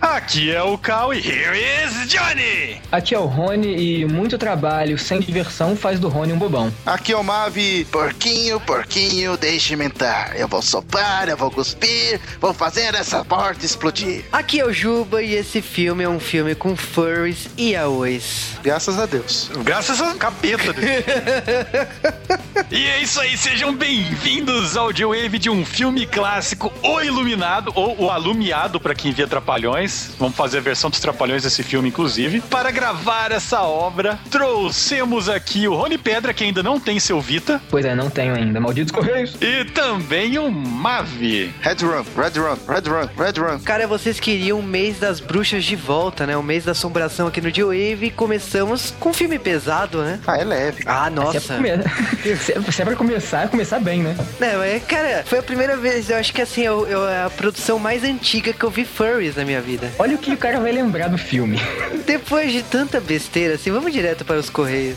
Aqui 0.00 0.50
é 0.50 0.62
o 0.62 0.78
Cal 0.78 1.12
e 1.12 1.18
here 1.18 1.58
is 1.58 2.08
Johnny! 2.08 2.80
Aqui 2.90 3.14
é 3.14 3.18
o 3.18 3.26
Rony 3.26 4.00
e 4.00 4.06
muito 4.06 4.38
trabalho 4.38 4.98
sem 4.98 5.20
diversão 5.20 5.76
faz 5.76 6.00
do 6.00 6.08
Rony 6.08 6.32
um 6.32 6.38
bobão. 6.38 6.72
Aqui 6.86 7.12
é 7.12 7.16
o 7.16 7.22
Mavi. 7.22 7.84
Porquinho, 7.84 8.58
porquinho, 8.60 9.36
deixe-me 9.36 9.84
entrar. 9.84 10.34
Eu 10.38 10.48
vou 10.48 10.62
soprar, 10.62 11.28
eu 11.28 11.36
vou 11.36 11.50
cuspir, 11.50 12.18
vou 12.40 12.54
fazer 12.54 12.94
essa 12.94 13.22
porta 13.22 13.66
explodir. 13.66 14.24
Aqui 14.32 14.60
é 14.60 14.64
o 14.64 14.72
Juba 14.72 15.22
e 15.22 15.34
esse 15.34 15.60
filme 15.60 16.02
é 16.02 16.08
um 16.08 16.18
filme 16.18 16.54
com 16.54 16.74
furries 16.74 17.50
e 17.58 17.76
aois. 17.76 18.58
Graças 18.62 18.98
a 18.98 19.04
Deus. 19.04 19.50
Graças 19.62 20.00
ao 20.00 20.14
capeta. 20.14 20.74
e 22.70 22.86
é 22.86 23.02
isso 23.02 23.20
aí, 23.20 23.36
sejam 23.36 23.74
bem-vindos 23.74 24.78
ao 24.78 24.94
J-Wave 24.94 25.38
de 25.38 25.50
um 25.50 25.62
filme 25.62 26.06
clássico, 26.06 26.72
O 26.82 27.02
Iluminado, 27.02 27.70
ou 27.74 28.00
O 28.00 28.10
Alumiado, 28.10 28.80
para 28.80 28.94
quem 28.94 29.12
via 29.12 29.26
Trapalhões. 29.26 29.89
Vamos 30.18 30.36
fazer 30.36 30.58
a 30.58 30.60
versão 30.60 30.90
dos 30.90 31.00
Trapalhões 31.00 31.42
desse 31.42 31.62
filme, 31.62 31.88
inclusive. 31.88 32.40
Para 32.42 32.70
gravar 32.70 33.32
essa 33.32 33.62
obra, 33.62 34.18
trouxemos 34.30 35.28
aqui 35.28 35.66
o 35.68 35.74
Rony 35.74 35.96
Pedra, 35.98 36.32
que 36.34 36.44
ainda 36.44 36.62
não 36.62 36.78
tem 36.80 36.98
seu 37.00 37.20
Vita. 37.20 37.60
Pois 37.70 37.84
é, 37.84 37.94
não 37.94 38.10
tenho 38.10 38.34
ainda, 38.34 38.60
malditos 38.60 38.92
correios. 38.92 39.36
E 39.40 39.64
também 39.66 40.38
o 40.38 40.50
Mavi. 40.50 41.54
Red 41.60 41.76
Run, 41.82 42.04
Red 42.16 42.38
Run, 42.40 42.56
Red 42.68 42.88
Run, 42.90 43.08
Red 43.24 43.40
Run. 43.40 43.58
Cara, 43.60 43.86
vocês 43.86 44.18
queriam 44.20 44.58
o 44.58 44.62
mês 44.62 44.98
das 44.98 45.20
bruxas 45.20 45.64
de 45.64 45.76
volta, 45.76 46.26
né? 46.26 46.36
O 46.36 46.42
mês 46.42 46.64
da 46.64 46.72
assombração 46.72 47.26
aqui 47.26 47.40
no 47.40 47.50
J-Wave 47.50 48.06
e 48.06 48.10
começamos 48.10 48.92
com 48.98 49.10
um 49.10 49.14
filme 49.14 49.38
pesado, 49.38 50.02
né? 50.02 50.18
Ah, 50.26 50.36
é 50.38 50.44
leve. 50.44 50.82
Ah, 50.86 51.04
Se 51.04 51.06
é, 51.06 51.10
nossa. 51.10 51.40
pra 51.40 51.56
come- 51.56 51.70
se 52.36 52.52
é- 52.52 52.60
se 52.72 52.82
é 52.82 52.84
pra 52.84 52.96
começar, 52.96 53.44
é 53.44 53.48
começar 53.48 53.78
bem, 53.80 54.02
né? 54.02 54.16
Não, 54.38 54.58
mas, 54.58 54.82
cara, 54.84 55.22
foi 55.26 55.38
a 55.38 55.42
primeira 55.42 55.76
vez, 55.76 56.10
eu 56.10 56.16
acho 56.16 56.32
que 56.32 56.42
assim, 56.42 56.62
eu, 56.62 56.86
eu- 56.86 57.08
é 57.08 57.24
a 57.24 57.30
produção 57.30 57.78
mais 57.78 58.02
antiga 58.04 58.52
que 58.52 58.64
eu 58.64 58.70
vi 58.70 58.84
furries 58.84 59.36
na 59.36 59.44
minha 59.44 59.60
vida. 59.60 59.79
Olha 59.98 60.16
o 60.16 60.18
que 60.18 60.32
o 60.32 60.36
cara 60.36 60.60
vai 60.60 60.72
lembrar 60.72 61.08
do 61.08 61.18
filme. 61.18 61.58
Depois 62.06 62.52
de 62.52 62.62
tanta 62.62 63.00
besteira, 63.00 63.54
assim, 63.54 63.70
vamos 63.70 63.92
direto 63.92 64.24
para 64.24 64.38
os 64.38 64.50
Correios. 64.50 64.96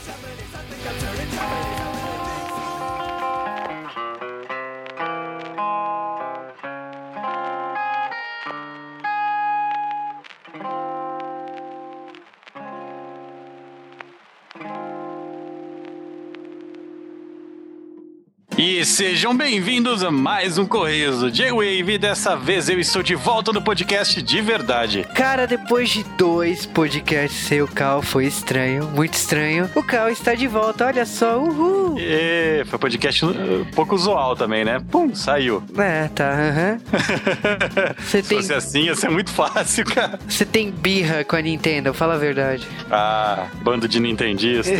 E 18.84 18.86
sejam 18.86 19.34
bem-vindos 19.34 20.04
a 20.04 20.12
mais 20.12 20.58
um 20.58 20.66
Correios 20.66 21.22
do 21.22 21.32
J-Wave. 21.32 21.98
Dessa 21.98 22.36
vez 22.36 22.68
eu 22.68 22.78
estou 22.78 23.02
de 23.02 23.16
volta 23.16 23.54
no 23.54 23.62
podcast 23.62 24.22
de 24.22 24.42
verdade. 24.42 25.08
Cara, 25.16 25.48
depois 25.48 25.90
de 25.90 26.04
dois 26.18 26.66
podcasts 26.66 27.48
sem 27.48 27.62
o 27.62 27.68
Cal, 27.70 28.02
foi 28.02 28.26
estranho, 28.26 28.90
muito 28.90 29.14
estranho. 29.14 29.70
O 29.74 29.82
Cal 29.82 30.10
está 30.10 30.36
de 30.36 30.48
volta, 30.48 30.86
olha 30.86 31.06
só, 31.06 31.40
uhul! 31.40 31.96
E 31.98 32.66
foi 32.66 32.78
podcast 32.78 33.26
um 33.26 33.64
pouco 33.74 33.96
usual 33.96 34.36
também, 34.36 34.66
né? 34.66 34.84
Pum, 34.92 35.16
saiu. 35.16 35.64
É, 35.78 36.10
tá, 36.10 36.30
aham. 36.30 36.80
Se 38.04 38.22
tem, 38.22 38.40
fosse 38.40 38.54
assim, 38.54 38.82
ia 38.82 38.96
ser 38.96 39.10
muito 39.10 39.32
fácil, 39.32 39.86
cara. 39.86 40.20
você 40.28 40.44
tem 40.44 40.70
birra 40.70 41.24
com 41.24 41.38
a 41.38 41.42
Nintendo, 41.42 41.94
fala 41.94 42.16
a 42.16 42.18
verdade. 42.18 42.68
Ah, 42.92 43.48
bando 43.62 43.88
de 43.88 44.02
nintendista. 44.02 44.74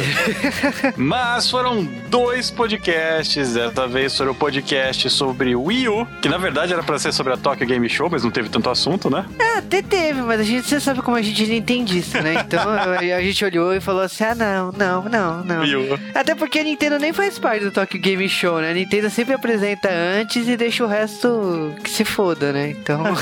Mas 0.98 1.50
foram 1.50 1.88
dois 2.10 2.52
podcasts. 2.52 3.54
Dessa 3.54 3.93
vez 3.94 4.18
foi 4.18 4.28
o 4.28 4.34
podcast 4.34 5.08
sobre 5.12 5.56
Wii 5.56 5.88
U, 5.88 6.08
que 6.20 6.28
na 6.28 6.38
verdade 6.38 6.74
era 6.74 6.82
pra 6.82 6.98
ser 6.98 7.14
sobre 7.14 7.34
a 7.34 7.38
Tokyo 7.38 7.68
Game 7.68 7.88
Show, 7.88 8.10
mas 8.10 8.24
não 8.24 8.32
teve 8.32 8.50
tanto 8.50 8.70
assunto, 8.70 9.08
né? 9.08 9.24
Ah, 9.40 9.60
até 9.60 9.84
teve, 9.84 10.22
mas 10.22 10.40
a 10.40 10.44
gente, 10.44 10.68
você 10.68 10.80
sabe 10.80 11.02
como 11.04 11.16
a 11.16 11.22
gente 11.22 11.44
é 11.44 11.48
nintendista, 11.48 12.22
né? 12.22 12.44
Então 12.46 12.62
a 12.68 13.14
a 13.14 13.22
gente 13.22 13.46
olhou 13.46 13.74
e 13.74 13.80
falou 13.80 14.02
assim: 14.02 14.24
ah, 14.24 14.36
não, 14.36 14.72
não, 14.72 15.04
não, 15.04 15.44
não. 15.44 15.62
Wii 15.62 15.76
U. 15.76 16.00
Até 16.16 16.34
porque 16.34 16.60
a 16.60 16.64
Nintendo 16.64 16.98
nem 16.98 17.14
faz 17.14 17.38
parte 17.38 17.64
do 17.64 17.72
Tokyo 17.72 18.00
Game 18.00 18.28
Show, 18.28 18.60
né? 18.60 18.72
A 18.72 18.74
Nintendo 18.74 19.10
sempre 19.10 19.36
apresenta 19.36 19.90
antes 19.92 20.48
e 20.48 20.58
deixa 20.58 20.84
o 20.84 20.88
resto 20.88 21.76
que 21.84 21.90
se 21.90 22.04
foda, 22.04 22.52
né? 22.52 22.72
Então. 22.72 23.04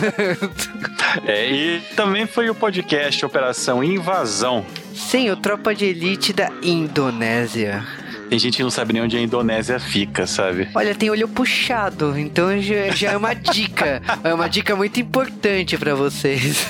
É, 1.25 1.51
e 1.51 1.81
também 1.93 2.25
foi 2.25 2.49
o 2.49 2.55
podcast 2.55 3.25
Operação 3.25 3.83
Invasão. 3.83 4.65
Sim, 4.93 5.29
o 5.29 5.35
Tropa 5.35 5.75
de 5.75 5.85
Elite 5.85 6.31
da 6.31 6.49
Indonésia. 6.63 7.85
Tem 8.31 8.39
gente 8.39 8.55
que 8.55 8.63
não 8.63 8.71
sabe 8.71 8.93
nem 8.93 9.01
onde 9.01 9.17
a 9.17 9.21
Indonésia 9.21 9.77
fica, 9.77 10.25
sabe? 10.25 10.69
Olha, 10.73 10.95
tem 10.95 11.09
olho 11.09 11.27
puxado, 11.27 12.17
então 12.17 12.61
já, 12.61 12.87
já 12.91 13.11
é 13.11 13.17
uma 13.17 13.33
dica. 13.33 14.01
É 14.23 14.33
uma 14.33 14.47
dica 14.47 14.75
muito 14.75 14.99
importante 14.99 15.77
pra 15.77 15.95
vocês. 15.95 16.67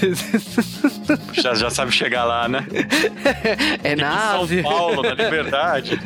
Já, 1.33 1.53
já 1.53 1.69
sabe 1.69 1.91
chegar 1.91 2.23
lá, 2.23 2.47
né? 2.47 2.65
É 3.83 3.95
na 3.95 4.31
São 4.31 4.41
Ásia. 4.43 4.63
Paulo, 4.63 5.03
na 5.03 5.13
Liberdade. 5.13 5.99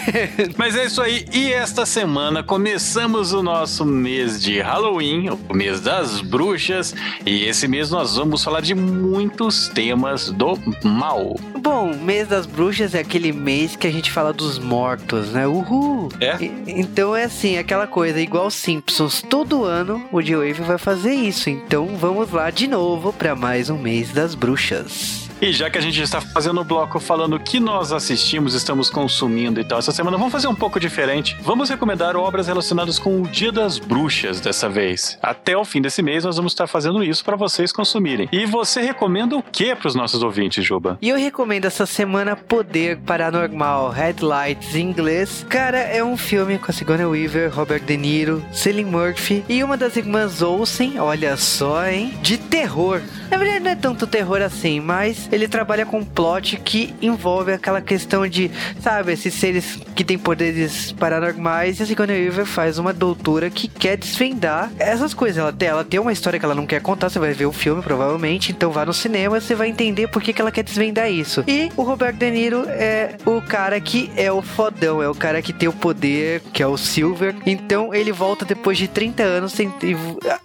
Mas 0.56 0.76
é 0.76 0.86
isso 0.86 1.02
aí. 1.02 1.26
E 1.32 1.52
esta 1.52 1.84
semana 1.84 2.42
começamos 2.42 3.32
o 3.32 3.42
nosso 3.42 3.84
mês 3.84 4.40
de 4.40 4.60
Halloween, 4.60 5.30
o 5.30 5.54
mês 5.54 5.80
das 5.80 6.20
bruxas. 6.20 6.94
E 7.26 7.44
esse 7.44 7.66
mês 7.66 7.90
nós 7.90 8.16
vamos 8.16 8.42
falar 8.42 8.60
de 8.60 8.74
muitos 8.74 9.68
temas 9.68 10.30
do 10.30 10.58
mal. 10.84 11.36
Bom, 11.58 11.94
mês 11.96 12.28
das 12.28 12.46
bruxas 12.46 12.94
é 12.94 13.00
aquele 13.00 13.32
mês 13.32 13.74
que 13.74 13.86
a 13.86 13.90
gente 13.90 14.10
fala 14.10 14.32
dos 14.32 14.58
mortos, 14.58 14.93
né? 15.32 15.46
Uhul! 15.46 16.08
É? 16.20 16.36
E- 16.42 16.52
Então 16.66 17.14
é 17.14 17.24
assim, 17.24 17.56
aquela 17.58 17.86
coisa, 17.86 18.20
igual 18.20 18.50
Simpsons, 18.50 19.22
todo 19.22 19.64
ano 19.64 20.04
o 20.12 20.20
J-Wave 20.20 20.62
vai 20.62 20.78
fazer 20.78 21.12
isso. 21.14 21.48
Então 21.50 21.96
vamos 21.96 22.30
lá 22.30 22.50
de 22.50 22.66
novo 22.66 23.12
pra 23.12 23.34
mais 23.34 23.70
um 23.70 23.78
mês 23.78 24.12
das 24.12 24.34
bruxas. 24.34 25.23
E 25.40 25.52
já 25.52 25.68
que 25.68 25.78
a 25.78 25.80
gente 25.80 26.00
está 26.00 26.20
fazendo 26.20 26.60
o 26.60 26.64
bloco 26.64 26.98
falando 26.98 27.36
o 27.36 27.40
que 27.40 27.60
nós 27.60 27.92
assistimos, 27.92 28.54
estamos 28.54 28.88
consumindo 28.88 29.60
e 29.60 29.64
tal, 29.64 29.78
essa 29.78 29.92
semana 29.92 30.16
vamos 30.16 30.32
fazer 30.32 30.48
um 30.48 30.54
pouco 30.54 30.80
diferente. 30.80 31.36
Vamos 31.42 31.68
recomendar 31.68 32.16
obras 32.16 32.46
relacionadas 32.46 32.98
com 32.98 33.20
o 33.20 33.26
Dia 33.26 33.52
das 33.52 33.78
Bruxas 33.78 34.40
dessa 34.40 34.68
vez. 34.68 35.18
Até 35.22 35.56
o 35.56 35.64
fim 35.64 35.82
desse 35.82 36.02
mês 36.02 36.24
nós 36.24 36.36
vamos 36.36 36.52
estar 36.52 36.66
fazendo 36.66 37.02
isso 37.02 37.24
para 37.24 37.36
vocês 37.36 37.72
consumirem. 37.72 38.28
E 38.32 38.46
você 38.46 38.80
recomenda 38.80 39.36
o 39.36 39.42
que 39.42 39.74
para 39.74 39.88
os 39.88 39.94
nossos 39.94 40.22
ouvintes, 40.22 40.64
Juba? 40.64 40.98
E 41.02 41.08
eu 41.08 41.16
recomendo 41.16 41.64
essa 41.66 41.84
semana 41.84 42.36
Poder 42.36 42.98
Paranormal, 42.98 43.90
Headlights 43.90 44.74
em 44.74 44.88
inglês. 44.88 45.44
Cara, 45.48 45.78
é 45.78 46.02
um 46.02 46.16
filme 46.16 46.58
com 46.58 46.70
a 46.70 46.74
Sigourney 46.74 47.06
Weaver, 47.06 47.54
Robert 47.54 47.82
De 47.84 47.96
Niro, 47.96 48.44
Cillian 48.52 48.86
Murphy 48.86 49.44
e 49.48 49.62
uma 49.62 49.76
das 49.76 49.96
irmãs 49.96 50.42
Olsen, 50.42 50.98
olha 50.98 51.36
só, 51.36 51.86
hein? 51.86 52.14
De 52.22 52.38
terror. 52.38 53.00
Na 53.30 53.36
verdade 53.36 53.60
não 53.60 53.70
é 53.70 53.76
tanto 53.76 54.06
terror 54.06 54.40
assim, 54.40 54.80
mas 54.80 55.23
ele 55.30 55.48
trabalha 55.48 55.86
com 55.86 55.98
um 55.98 56.04
plot 56.04 56.56
que 56.58 56.94
envolve 57.00 57.52
aquela 57.52 57.80
questão 57.80 58.26
de, 58.26 58.50
sabe, 58.80 59.12
esses 59.12 59.34
seres 59.34 59.78
que 59.94 60.04
têm 60.04 60.18
poderes 60.18 60.92
paranormais 60.92 61.78
e 61.78 61.82
a 61.82 61.86
Sigourney 61.86 62.24
Weaver 62.24 62.46
faz 62.46 62.78
uma 62.78 62.92
doutora 62.92 63.50
que 63.50 63.68
quer 63.68 63.96
desvendar 63.96 64.70
essas 64.78 65.14
coisas. 65.14 65.38
Ela 65.38 65.52
tem, 65.52 65.68
ela 65.68 65.84
tem 65.84 66.00
uma 66.00 66.12
história 66.12 66.38
que 66.38 66.44
ela 66.44 66.54
não 66.54 66.66
quer 66.66 66.80
contar, 66.80 67.08
você 67.08 67.18
vai 67.18 67.32
ver 67.32 67.46
o 67.46 67.52
filme 67.52 67.82
provavelmente, 67.82 68.52
então 68.52 68.70
vá 68.70 68.84
no 68.84 68.92
cinema 68.92 69.40
você 69.40 69.54
vai 69.54 69.68
entender 69.68 70.08
por 70.08 70.22
que, 70.22 70.32
que 70.32 70.40
ela 70.40 70.52
quer 70.52 70.62
desvendar 70.62 71.10
isso. 71.10 71.44
E 71.46 71.70
o 71.76 71.82
Robert 71.82 72.14
De 72.14 72.30
Niro 72.30 72.64
é 72.68 73.16
o 73.24 73.40
cara 73.40 73.80
que 73.80 74.10
é 74.16 74.30
o 74.30 74.42
fodão, 74.42 75.02
é 75.02 75.08
o 75.08 75.14
cara 75.14 75.42
que 75.42 75.52
tem 75.52 75.68
o 75.68 75.72
poder, 75.72 76.40
que 76.52 76.62
é 76.62 76.66
o 76.66 76.76
Silver. 76.76 77.34
Então 77.46 77.94
ele 77.94 78.12
volta 78.12 78.44
depois 78.44 78.78
de 78.78 78.88
30 78.88 79.22
anos 79.22 79.58
e 79.58 79.68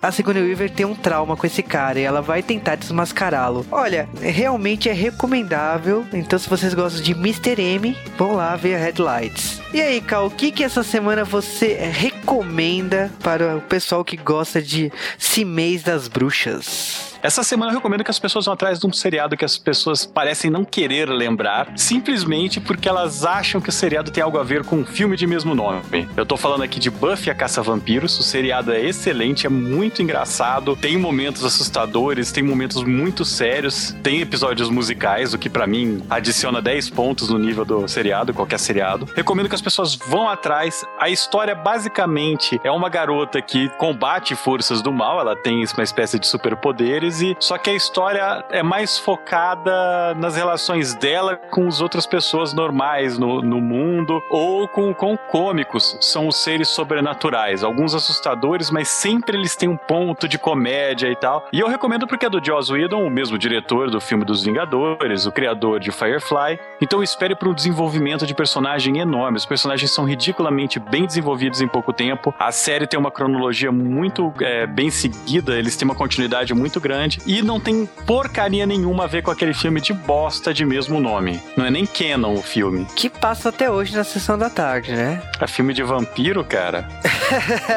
a 0.02 0.12
Sigourney 0.12 0.44
Weaver 0.44 0.70
tem 0.70 0.86
um 0.86 0.96
trauma 0.96 1.36
com 1.36 1.46
esse 1.46 1.62
cara 1.62 2.00
e 2.00 2.04
ela 2.04 2.22
vai 2.22 2.42
tentar 2.42 2.76
desmascará-lo. 2.76 3.66
Olha, 3.72 4.08
realmente 4.22 4.69
é 4.88 4.94
recomendável. 4.94 6.06
Então 6.14 6.38
se 6.38 6.50
vocês 6.50 6.74
gostam 6.74 7.02
de 7.02 7.14
Mr. 7.14 7.60
M, 7.62 7.98
vão 8.18 8.34
lá 8.34 8.56
ver 8.56 8.76
a 8.76 8.78
Headlights. 8.78 9.62
E 9.74 9.82
aí, 9.82 10.02
Cal, 10.02 10.28
o 10.28 10.32
que 10.32 10.52
que 10.52 10.64
essa 10.64 10.84
semana 10.84 11.24
você 11.24 11.74
recomenda 11.76 13.12
para 13.22 13.58
o 13.58 13.62
pessoal 13.62 14.04
que 14.04 14.18
gosta 14.18 14.62
de 14.62 14.92
Cimês 15.18 15.84
das 15.84 16.08
Bruxas? 16.08 17.09
Essa 17.22 17.44
semana 17.44 17.74
eu 17.74 17.76
recomendo 17.76 18.02
que 18.02 18.10
as 18.10 18.18
pessoas 18.18 18.46
vão 18.46 18.54
atrás 18.54 18.80
de 18.80 18.88
um 18.88 18.94
seriado 18.94 19.36
que 19.36 19.44
as 19.44 19.58
pessoas 19.58 20.06
parecem 20.06 20.50
não 20.50 20.64
querer 20.64 21.10
lembrar, 21.10 21.74
simplesmente 21.76 22.62
porque 22.62 22.88
elas 22.88 23.26
acham 23.26 23.60
que 23.60 23.68
o 23.68 23.74
seriado 23.74 24.10
tem 24.10 24.24
algo 24.24 24.38
a 24.38 24.44
ver 24.44 24.64
com 24.64 24.78
um 24.78 24.86
filme 24.86 25.18
de 25.18 25.28
mesmo 25.28 25.54
nome. 25.54 26.08
Eu 26.16 26.26
tô 26.26 26.38
falando 26.38 26.64
aqui 26.64 26.80
de 26.80 26.90
Buffy 26.90 27.30
a 27.30 27.36
Caça-Vampiros. 27.36 28.18
O 28.18 28.24
seriado 28.24 28.72
é 28.72 28.80
excelente, 28.82 29.46
é 29.46 29.50
muito 29.50 30.02
engraçado, 30.02 30.78
tem 30.78 30.98
momentos 30.98 31.44
assustadores, 31.44 32.32
tem 32.32 32.42
momentos 32.42 32.84
muito 32.84 33.26
sérios, 33.26 33.94
tem 34.02 34.22
episódios 34.22 34.70
musicais, 34.70 35.34
o 35.34 35.38
que 35.38 35.50
pra 35.50 35.68
mim 35.68 36.02
adiciona 36.10 36.62
10 36.62 36.90
pontos 36.92 37.28
no 37.28 37.38
nível 37.38 37.66
do 37.66 37.86
seriado, 37.86 38.34
qualquer 38.34 38.60
seriado. 38.60 39.06
Recomendo 39.14 39.50
que 39.50 39.56
as 39.56 39.62
pessoas 39.62 39.94
vão 39.94 40.30
atrás. 40.30 40.86
A 40.98 41.10
história 41.10 41.54
basicamente 41.54 42.62
é 42.64 42.72
uma 42.72 42.88
garota 42.88 43.42
que 43.42 43.68
combate 43.78 44.36
forças 44.36 44.82
do 44.82 44.94
mal, 44.94 45.20
ela 45.20 45.36
tem 45.36 45.66
uma 45.76 45.84
espécie 45.84 46.18
de 46.18 46.26
superpoderes 46.26 47.09
só 47.40 47.58
que 47.58 47.70
a 47.70 47.74
história 47.74 48.46
é 48.52 48.62
mais 48.62 48.98
focada 48.98 50.14
nas 50.16 50.36
relações 50.36 50.94
dela 50.96 51.36
com 51.50 51.68
as 51.68 51.82
outras 51.82 52.06
pessoas 52.06 52.54
normais 52.54 53.18
no, 53.18 53.42
no 53.42 53.60
mundo 53.60 54.22
ou 54.30 54.68
com, 54.68 54.94
com 54.94 55.18
cômicos. 55.18 55.98
São 56.02 56.28
os 56.28 56.36
seres 56.38 56.70
sobrenaturais, 56.70 57.64
alguns 57.64 57.96
assustadores, 57.96 58.70
mas 58.70 58.88
sempre 58.90 59.38
eles 59.38 59.56
têm 59.56 59.70
um 59.70 59.78
ponto 59.78 60.28
de 60.28 60.38
comédia 60.38 61.08
e 61.08 61.16
tal. 61.16 61.48
E 61.52 61.60
eu 61.60 61.68
recomendo 61.68 62.08
porque 62.08 62.26
é 62.26 62.30
do 62.30 62.44
Joss 62.44 62.72
Whedon, 62.72 63.06
o 63.06 63.10
mesmo 63.10 63.38
diretor 63.38 63.90
do 63.90 64.00
filme 64.00 64.24
dos 64.24 64.44
Vingadores, 64.44 65.26
o 65.26 65.32
criador 65.32 65.80
de 65.80 65.92
Firefly. 65.92 66.60
Então 66.82 67.02
espere 67.02 67.36
para 67.36 67.50
um 67.50 67.54
desenvolvimento 67.54 68.26
de 68.26 68.34
personagem 68.34 69.00
enorme. 69.00 69.38
Os 69.38 69.46
personagens 69.46 69.92
são 69.92 70.06
ridiculamente 70.06 70.80
bem 70.80 71.06
desenvolvidos 71.06 71.62
em 71.62 71.68
pouco 71.68 71.92
tempo. 71.92 72.34
A 72.38 72.52
série 72.52 72.88
tem 72.88 73.00
uma 73.00 73.12
cronologia 73.12 73.72
muito 73.72 74.34
é, 74.42 74.68
bem 74.68 74.90
seguida, 74.90 75.58
eles 75.58 75.76
têm 75.76 75.88
uma 75.88 75.96
continuidade 75.96 76.54
muito 76.54 76.80
grande 76.80 76.99
e 77.26 77.42
não 77.42 77.60
tem 77.60 77.86
porcaria 78.06 78.66
nenhuma 78.66 79.06
a 79.06 79.08
ver 79.08 79.22
com 79.22 79.32
aquele 79.32 79.54
filme 79.54 79.82
de 79.82 79.94
bosta 79.94 80.54
de 80.54 80.66
mesmo 80.66 81.00
nome. 81.00 81.40
Não 81.56 81.66
é 81.66 81.72
nem 81.72 81.86
canon 81.86 82.34
o 82.34 82.42
filme. 82.42 82.86
Que 82.96 83.10
passa 83.10 83.50
até 83.50 83.70
hoje 83.70 83.96
na 83.96 84.04
sessão 84.04 84.38
da 84.38 84.50
tarde, 84.50 84.92
né? 84.92 85.22
É 85.40 85.48
filme 85.48 85.74
de 85.74 85.84
vampiro, 85.84 86.44
cara. 86.44 86.88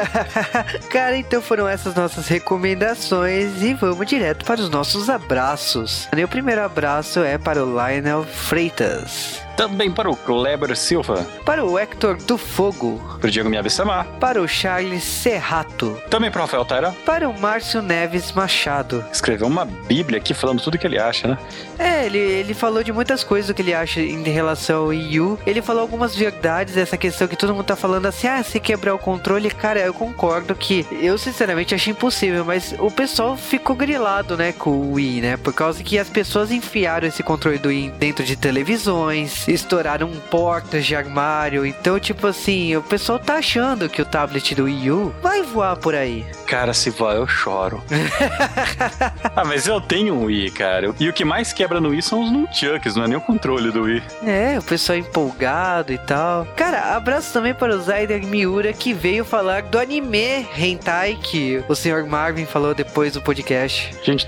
cara, 0.91 1.17
então 1.17 1.41
foram 1.41 1.67
essas 1.67 1.95
nossas 1.95 2.27
recomendações 2.27 3.61
e 3.61 3.73
vamos 3.73 4.05
direto 4.07 4.45
para 4.45 4.61
os 4.61 4.69
nossos 4.69 5.09
abraços. 5.09 6.07
Meu 6.15 6.27
primeiro 6.27 6.61
abraço 6.61 7.19
é 7.21 7.37
para 7.37 7.63
o 7.63 7.69
Lionel 7.69 8.23
Freitas. 8.23 9.41
Também 9.55 9.91
para 9.91 10.09
o 10.09 10.15
Kleber 10.15 10.75
Silva. 10.75 11.25
Para 11.45 11.63
o 11.63 11.77
Hector 11.77 12.17
do 12.17 12.37
Fogo. 12.37 12.99
Para 13.19 13.27
o 13.27 13.31
Diego 13.31 13.49
Miyabi-Samar. 13.49 14.05
Para 14.19 14.41
o 14.41 14.47
Charles 14.47 15.03
Serrato. 15.03 15.97
Também 16.09 16.31
para 16.31 16.39
o 16.39 16.41
Rafael 16.43 16.65
Taira. 16.65 16.95
Para 17.05 17.29
o 17.29 17.39
Márcio 17.39 17.81
Neves 17.81 18.31
Machado. 18.31 19.03
Escreveu 19.11 19.47
uma 19.47 19.65
bíblia 19.65 20.17
aqui 20.17 20.33
falando 20.33 20.61
tudo 20.61 20.77
que 20.77 20.87
ele 20.87 20.99
acha, 20.99 21.27
né? 21.27 21.37
É, 21.77 22.05
ele, 22.05 22.17
ele 22.17 22.53
falou 22.53 22.83
de 22.83 22.91
muitas 22.91 23.23
coisas 23.23 23.47
do 23.47 23.53
que 23.53 23.61
ele 23.61 23.73
acha 23.73 23.99
em 24.01 24.23
relação 24.23 24.81
ao 24.81 24.87
Wii 24.87 25.19
U. 25.19 25.39
Ele 25.45 25.61
falou 25.61 25.81
algumas 25.81 26.15
verdades, 26.15 26.77
essa 26.77 26.97
questão 26.97 27.27
que 27.27 27.35
todo 27.35 27.53
mundo 27.53 27.65
tá 27.65 27.75
falando 27.75 28.05
assim, 28.05 28.27
ah, 28.27 28.41
se 28.43 28.59
quebrar 28.59 28.95
o 28.95 28.99
controle, 28.99 29.49
cara, 29.49 29.79
eu 29.79 29.93
concordo 29.93 30.55
que 30.55 30.85
eu 30.91 31.17
sinceramente 31.17 31.75
achei 31.75 31.91
impossível, 31.91 32.43
mas 32.45 32.73
o 32.79 32.89
pessoal 32.89 33.35
ficou 33.35 33.75
grilado, 33.75 34.37
né, 34.37 34.51
com 34.51 34.71
o 34.71 34.93
Wii, 34.93 35.21
né? 35.21 35.37
Por 35.37 35.53
causa 35.53 35.83
que 35.83 35.97
as 35.97 36.09
pessoas 36.09 36.51
enfiaram 36.51 37.07
esse 37.07 37.21
controle 37.23 37.57
do 37.57 37.69
Wii 37.69 37.91
dentro 37.99 38.23
de 38.23 38.35
televisões, 38.35 39.42
estouraram 39.47 40.09
portas 40.29 40.85
de 40.85 40.95
armário. 40.95 41.65
Então, 41.65 41.99
tipo 41.99 42.27
assim, 42.27 42.75
o 42.75 42.81
pessoal 42.81 43.19
tá 43.19 43.35
achando 43.35 43.89
que 43.89 44.01
o 44.01 44.05
tablet 44.05 44.55
do 44.55 44.65
Wii 44.65 44.91
U 44.91 45.15
vai 45.21 45.41
voar 45.41 45.75
por 45.75 45.95
aí. 45.95 46.25
Cara, 46.47 46.73
se 46.73 46.89
voar, 46.89 47.15
eu 47.15 47.27
choro. 47.27 47.83
ah, 49.35 49.43
mas 49.45 49.67
eu 49.67 49.81
tenho 49.81 50.13
um 50.13 50.25
Wii, 50.25 50.51
cara. 50.51 50.93
E 50.99 51.09
o 51.09 51.13
que 51.13 51.25
mais 51.25 51.51
quebra 51.53 51.79
no 51.79 51.89
Wii 51.89 52.01
são 52.01 52.23
os 52.23 52.31
nunchucks, 52.31 52.95
não 52.95 53.05
é 53.05 53.07
nem 53.07 53.17
o 53.17 53.21
controle 53.21 53.71
do 53.71 53.83
Wii. 53.83 54.03
É, 54.23 54.57
o 54.59 54.63
pessoal 54.63 54.97
empolgado 54.97 55.91
e 55.91 55.97
tal. 55.97 56.45
Cara, 56.55 56.95
abraço 56.95 57.33
também 57.33 57.53
para 57.53 57.75
o 57.75 57.81
Zaider 57.81 58.25
Miura 58.25 58.73
que 58.73 58.93
veio 58.93 59.25
falar 59.25 59.63
do 59.63 59.79
anime 59.79 60.47
Hentai 60.57 61.17
que 61.21 61.63
o 61.67 61.75
Sr. 61.75 62.05
Marvin 62.07 62.45
falou 62.45 62.73
depois 62.73 63.13
do 63.13 63.21
podcast. 63.21 63.93
Gente, 64.03 64.27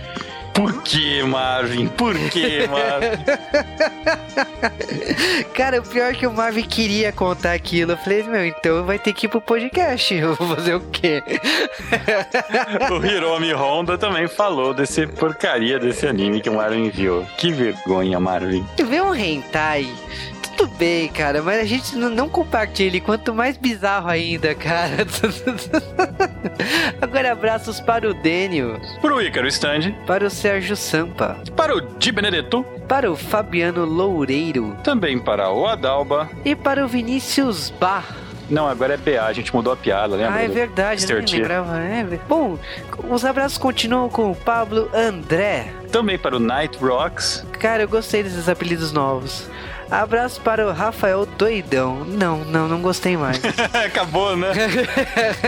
por 0.56 0.82
que, 0.84 1.22
Marvin? 1.22 1.88
Por 1.90 2.18
que, 2.30 2.66
Marvin? 2.66 3.24
Cara, 5.54 5.80
o 5.80 5.84
pior 5.84 6.12
é 6.12 6.14
que 6.14 6.26
o 6.26 6.32
Marvin 6.32 6.64
queria 6.64 7.12
contar 7.12 7.52
aquilo. 7.52 7.92
Eu 7.92 7.98
falei, 7.98 8.24
meu, 8.24 8.46
então 8.46 8.86
vai 8.86 8.98
ter 8.98 9.12
que 9.12 9.26
ir 9.26 9.30
pro 9.30 9.42
podcast. 9.42 10.14
Eu 10.14 10.34
vou 10.34 10.56
fazer 10.56 10.76
o 10.76 10.80
quê? 10.80 11.22
o 12.90 13.06
Hiromi 13.06 13.52
Honda 13.54 13.98
também 13.98 14.30
falou 14.30 14.74
desse 14.74 15.06
porcaria 15.06 15.78
desse 15.78 16.08
anime 16.08 16.40
que 16.40 16.50
o 16.50 16.56
Marvin 16.56 16.90
viu. 16.90 17.28
Que 17.38 17.52
vergonha, 17.52 18.18
Marvin. 18.18 18.66
Vê 18.78 19.02
um 19.02 19.14
hentai 19.14 19.94
tudo 20.56 20.72
bem, 20.78 21.08
cara, 21.10 21.42
mas 21.42 21.60
a 21.60 21.66
gente 21.66 21.96
não 21.96 22.30
compartilha, 22.30 23.00
quanto 23.02 23.34
mais 23.34 23.58
bizarro 23.58 24.08
ainda, 24.08 24.56
cara. 24.56 25.06
Agora 27.02 27.32
abraços 27.32 27.80
para 27.80 28.10
o 28.10 28.14
Dênio. 28.14 28.80
Para 29.02 29.16
o 29.16 29.22
Ícaro 29.22 29.48
Stand. 29.48 29.94
Para 30.08 30.26
o 30.26 30.30
Sérgio 30.30 30.76
Sampa. 30.76 31.38
Para 31.56 31.76
o 31.76 31.82
Di 31.82 32.12
Benedetto. 32.12 32.64
Para 32.88 33.12
o 33.12 33.16
Fabiano 33.16 33.86
Loureiro. 33.86 34.78
Também 34.84 35.20
para 35.20 35.52
o 35.52 35.68
Adalba. 35.68 36.30
E 36.44 36.56
para 36.56 36.86
o 36.86 36.88
Vinícius 36.88 37.70
Bar. 37.70 38.16
Não, 38.50 38.68
agora 38.68 38.94
é 38.94 38.98
BA, 38.98 39.26
a 39.26 39.34
gente 39.34 39.54
mudou 39.54 39.74
a 39.74 39.76
piada, 39.76 40.16
lembra? 40.16 40.36
Ah, 40.36 40.44
é 40.44 40.48
verdade, 40.48 41.12
eu 41.12 41.20
nem 41.20 41.40
lembrava. 41.40 41.80
É, 41.80 42.04
bom, 42.30 42.60
os 43.10 43.26
abraços 43.26 43.58
continuam 43.58 44.08
com 44.08 44.32
o 44.32 44.36
Pablo 44.36 44.88
André. 44.94 45.74
Também 45.92 46.18
para 46.18 46.36
o 46.36 46.40
Night 46.40 46.78
Rocks. 46.78 47.44
Cara, 47.60 47.84
eu 47.84 47.90
gostei 47.90 48.22
desses 48.22 48.48
apelidos 48.48 48.92
novos. 48.92 49.50
Abraço 49.90 50.42
para 50.42 50.68
o 50.68 50.72
Rafael 50.72 51.26
Doidão. 51.26 52.04
Não, 52.06 52.40
não, 52.46 52.68
não 52.68 52.82
gostei 52.82 53.16
mais. 53.18 53.40
Acabou, 53.74 54.36
né? 54.36 54.52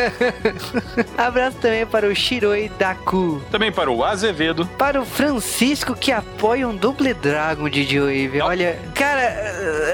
Abraço 1.17 1.57
também 1.57 1.85
para 1.85 2.07
o 2.07 2.15
Shiroi 2.15 2.71
Daku. 2.77 3.41
Também 3.51 3.71
para 3.71 3.91
o 3.91 4.03
Azevedo. 4.03 4.65
Para 4.77 5.01
o 5.01 5.05
Francisco 5.05 5.95
que 5.95 6.11
apoia 6.11 6.67
um 6.67 6.75
Double 6.75 7.13
Dragon 7.13 7.69
de 7.69 7.83
Joe 7.83 8.41
Olha, 8.41 8.79
cara. 8.93 9.33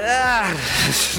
Ah, 0.06 0.52